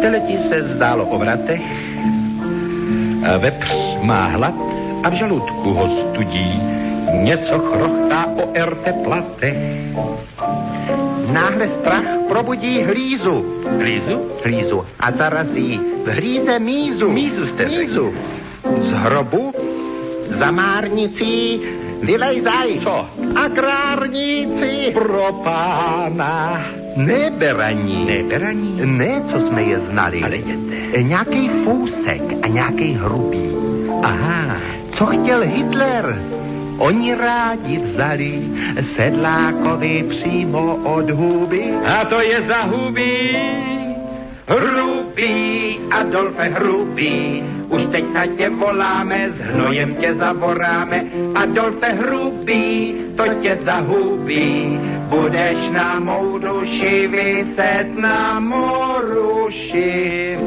Teleti 0.00 0.38
se 0.48 0.62
zdálo 0.62 1.04
o 1.04 1.18
vratech, 1.18 1.62
a 3.28 3.36
vepř 3.36 3.68
má 4.02 4.24
hlad 4.24 4.54
a 5.04 5.10
v 5.10 5.12
žaludku 5.12 5.72
ho 5.72 5.88
studí. 5.88 6.60
Něco 7.12 7.58
chrochtá 7.58 8.26
o 8.26 8.50
erte 8.54 8.92
platech. 8.92 9.56
Náhle 11.32 11.68
strach 11.68 12.04
probudí 12.28 12.82
hlízu. 12.82 13.44
Hlízu? 13.78 14.30
Hlízu 14.44 14.84
a 15.00 15.12
zarazí 15.12 15.80
v 16.04 16.08
hlíze 16.08 16.58
mízu. 16.58 17.10
Mízu 17.10 17.46
jste. 17.46 17.66
Mízu. 17.66 18.14
Z 18.80 18.92
hrobu 18.92 19.52
za 20.28 20.50
márnicí 20.50 21.60
vylejzaj. 22.02 22.80
Co? 22.80 23.06
Agrárníci. 23.36 24.90
Pro 24.94 25.32
pána. 25.44 26.64
Neberaní. 26.96 28.04
Neberaní? 28.04 28.80
Ne, 28.84 29.22
co 29.26 29.40
jsme 29.40 29.62
je 29.62 29.78
znali. 29.78 30.22
Ale 30.22 30.36
jděte. 30.36 31.02
Nějaký 31.02 31.48
fousek 31.48 32.22
a 32.42 32.48
nějaký 32.48 32.92
hrubý. 32.92 33.50
Aha. 34.02 34.56
Co 34.92 35.06
chtěl 35.06 35.40
Hitler? 35.44 36.22
Oni 36.78 37.14
rádi 37.14 37.78
vzali 37.78 38.42
sedlákovi 38.80 40.04
přímo 40.08 40.74
od 40.74 41.10
huby. 41.10 41.72
A 41.86 42.04
to 42.04 42.20
je 42.20 42.42
za 42.42 42.62
huby. 42.62 43.30
Hrubý, 44.50 45.78
Adolfe 45.90 46.44
Hrubý, 46.48 47.42
už 47.68 47.86
teď 47.86 48.04
na 48.12 48.26
tě 48.26 48.50
voláme, 48.50 49.30
s 49.30 49.34
hnojem 49.38 49.94
tě 49.94 50.14
zavoráme. 50.14 51.04
Adolfe 51.34 51.86
Hrubý, 51.86 52.94
to 53.16 53.24
tě 53.42 53.58
zahubí, 53.64 54.80
budeš 55.08 55.58
na 55.70 56.00
mou 56.00 56.38
duši 56.38 57.06
vyset 57.06 57.86
na 57.98 58.40
moruši. 58.40 60.38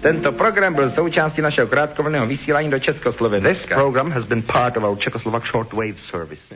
Tento 0.00 0.32
program 0.32 0.74
byl 0.74 0.90
součástí 0.90 1.40
našeho 1.42 1.66
krátkovného 1.68 2.26
vysílání 2.26 2.70
do 2.70 2.78
This 2.78 2.84
Československa. 2.84 3.74
program 3.74 4.10
has 4.10 4.24
been 4.24 4.42
part 4.42 4.76
of 4.76 4.84
our 4.84 4.98
Czechoslovak 4.98 5.46
shortwave 5.46 5.98
service. 5.98 6.54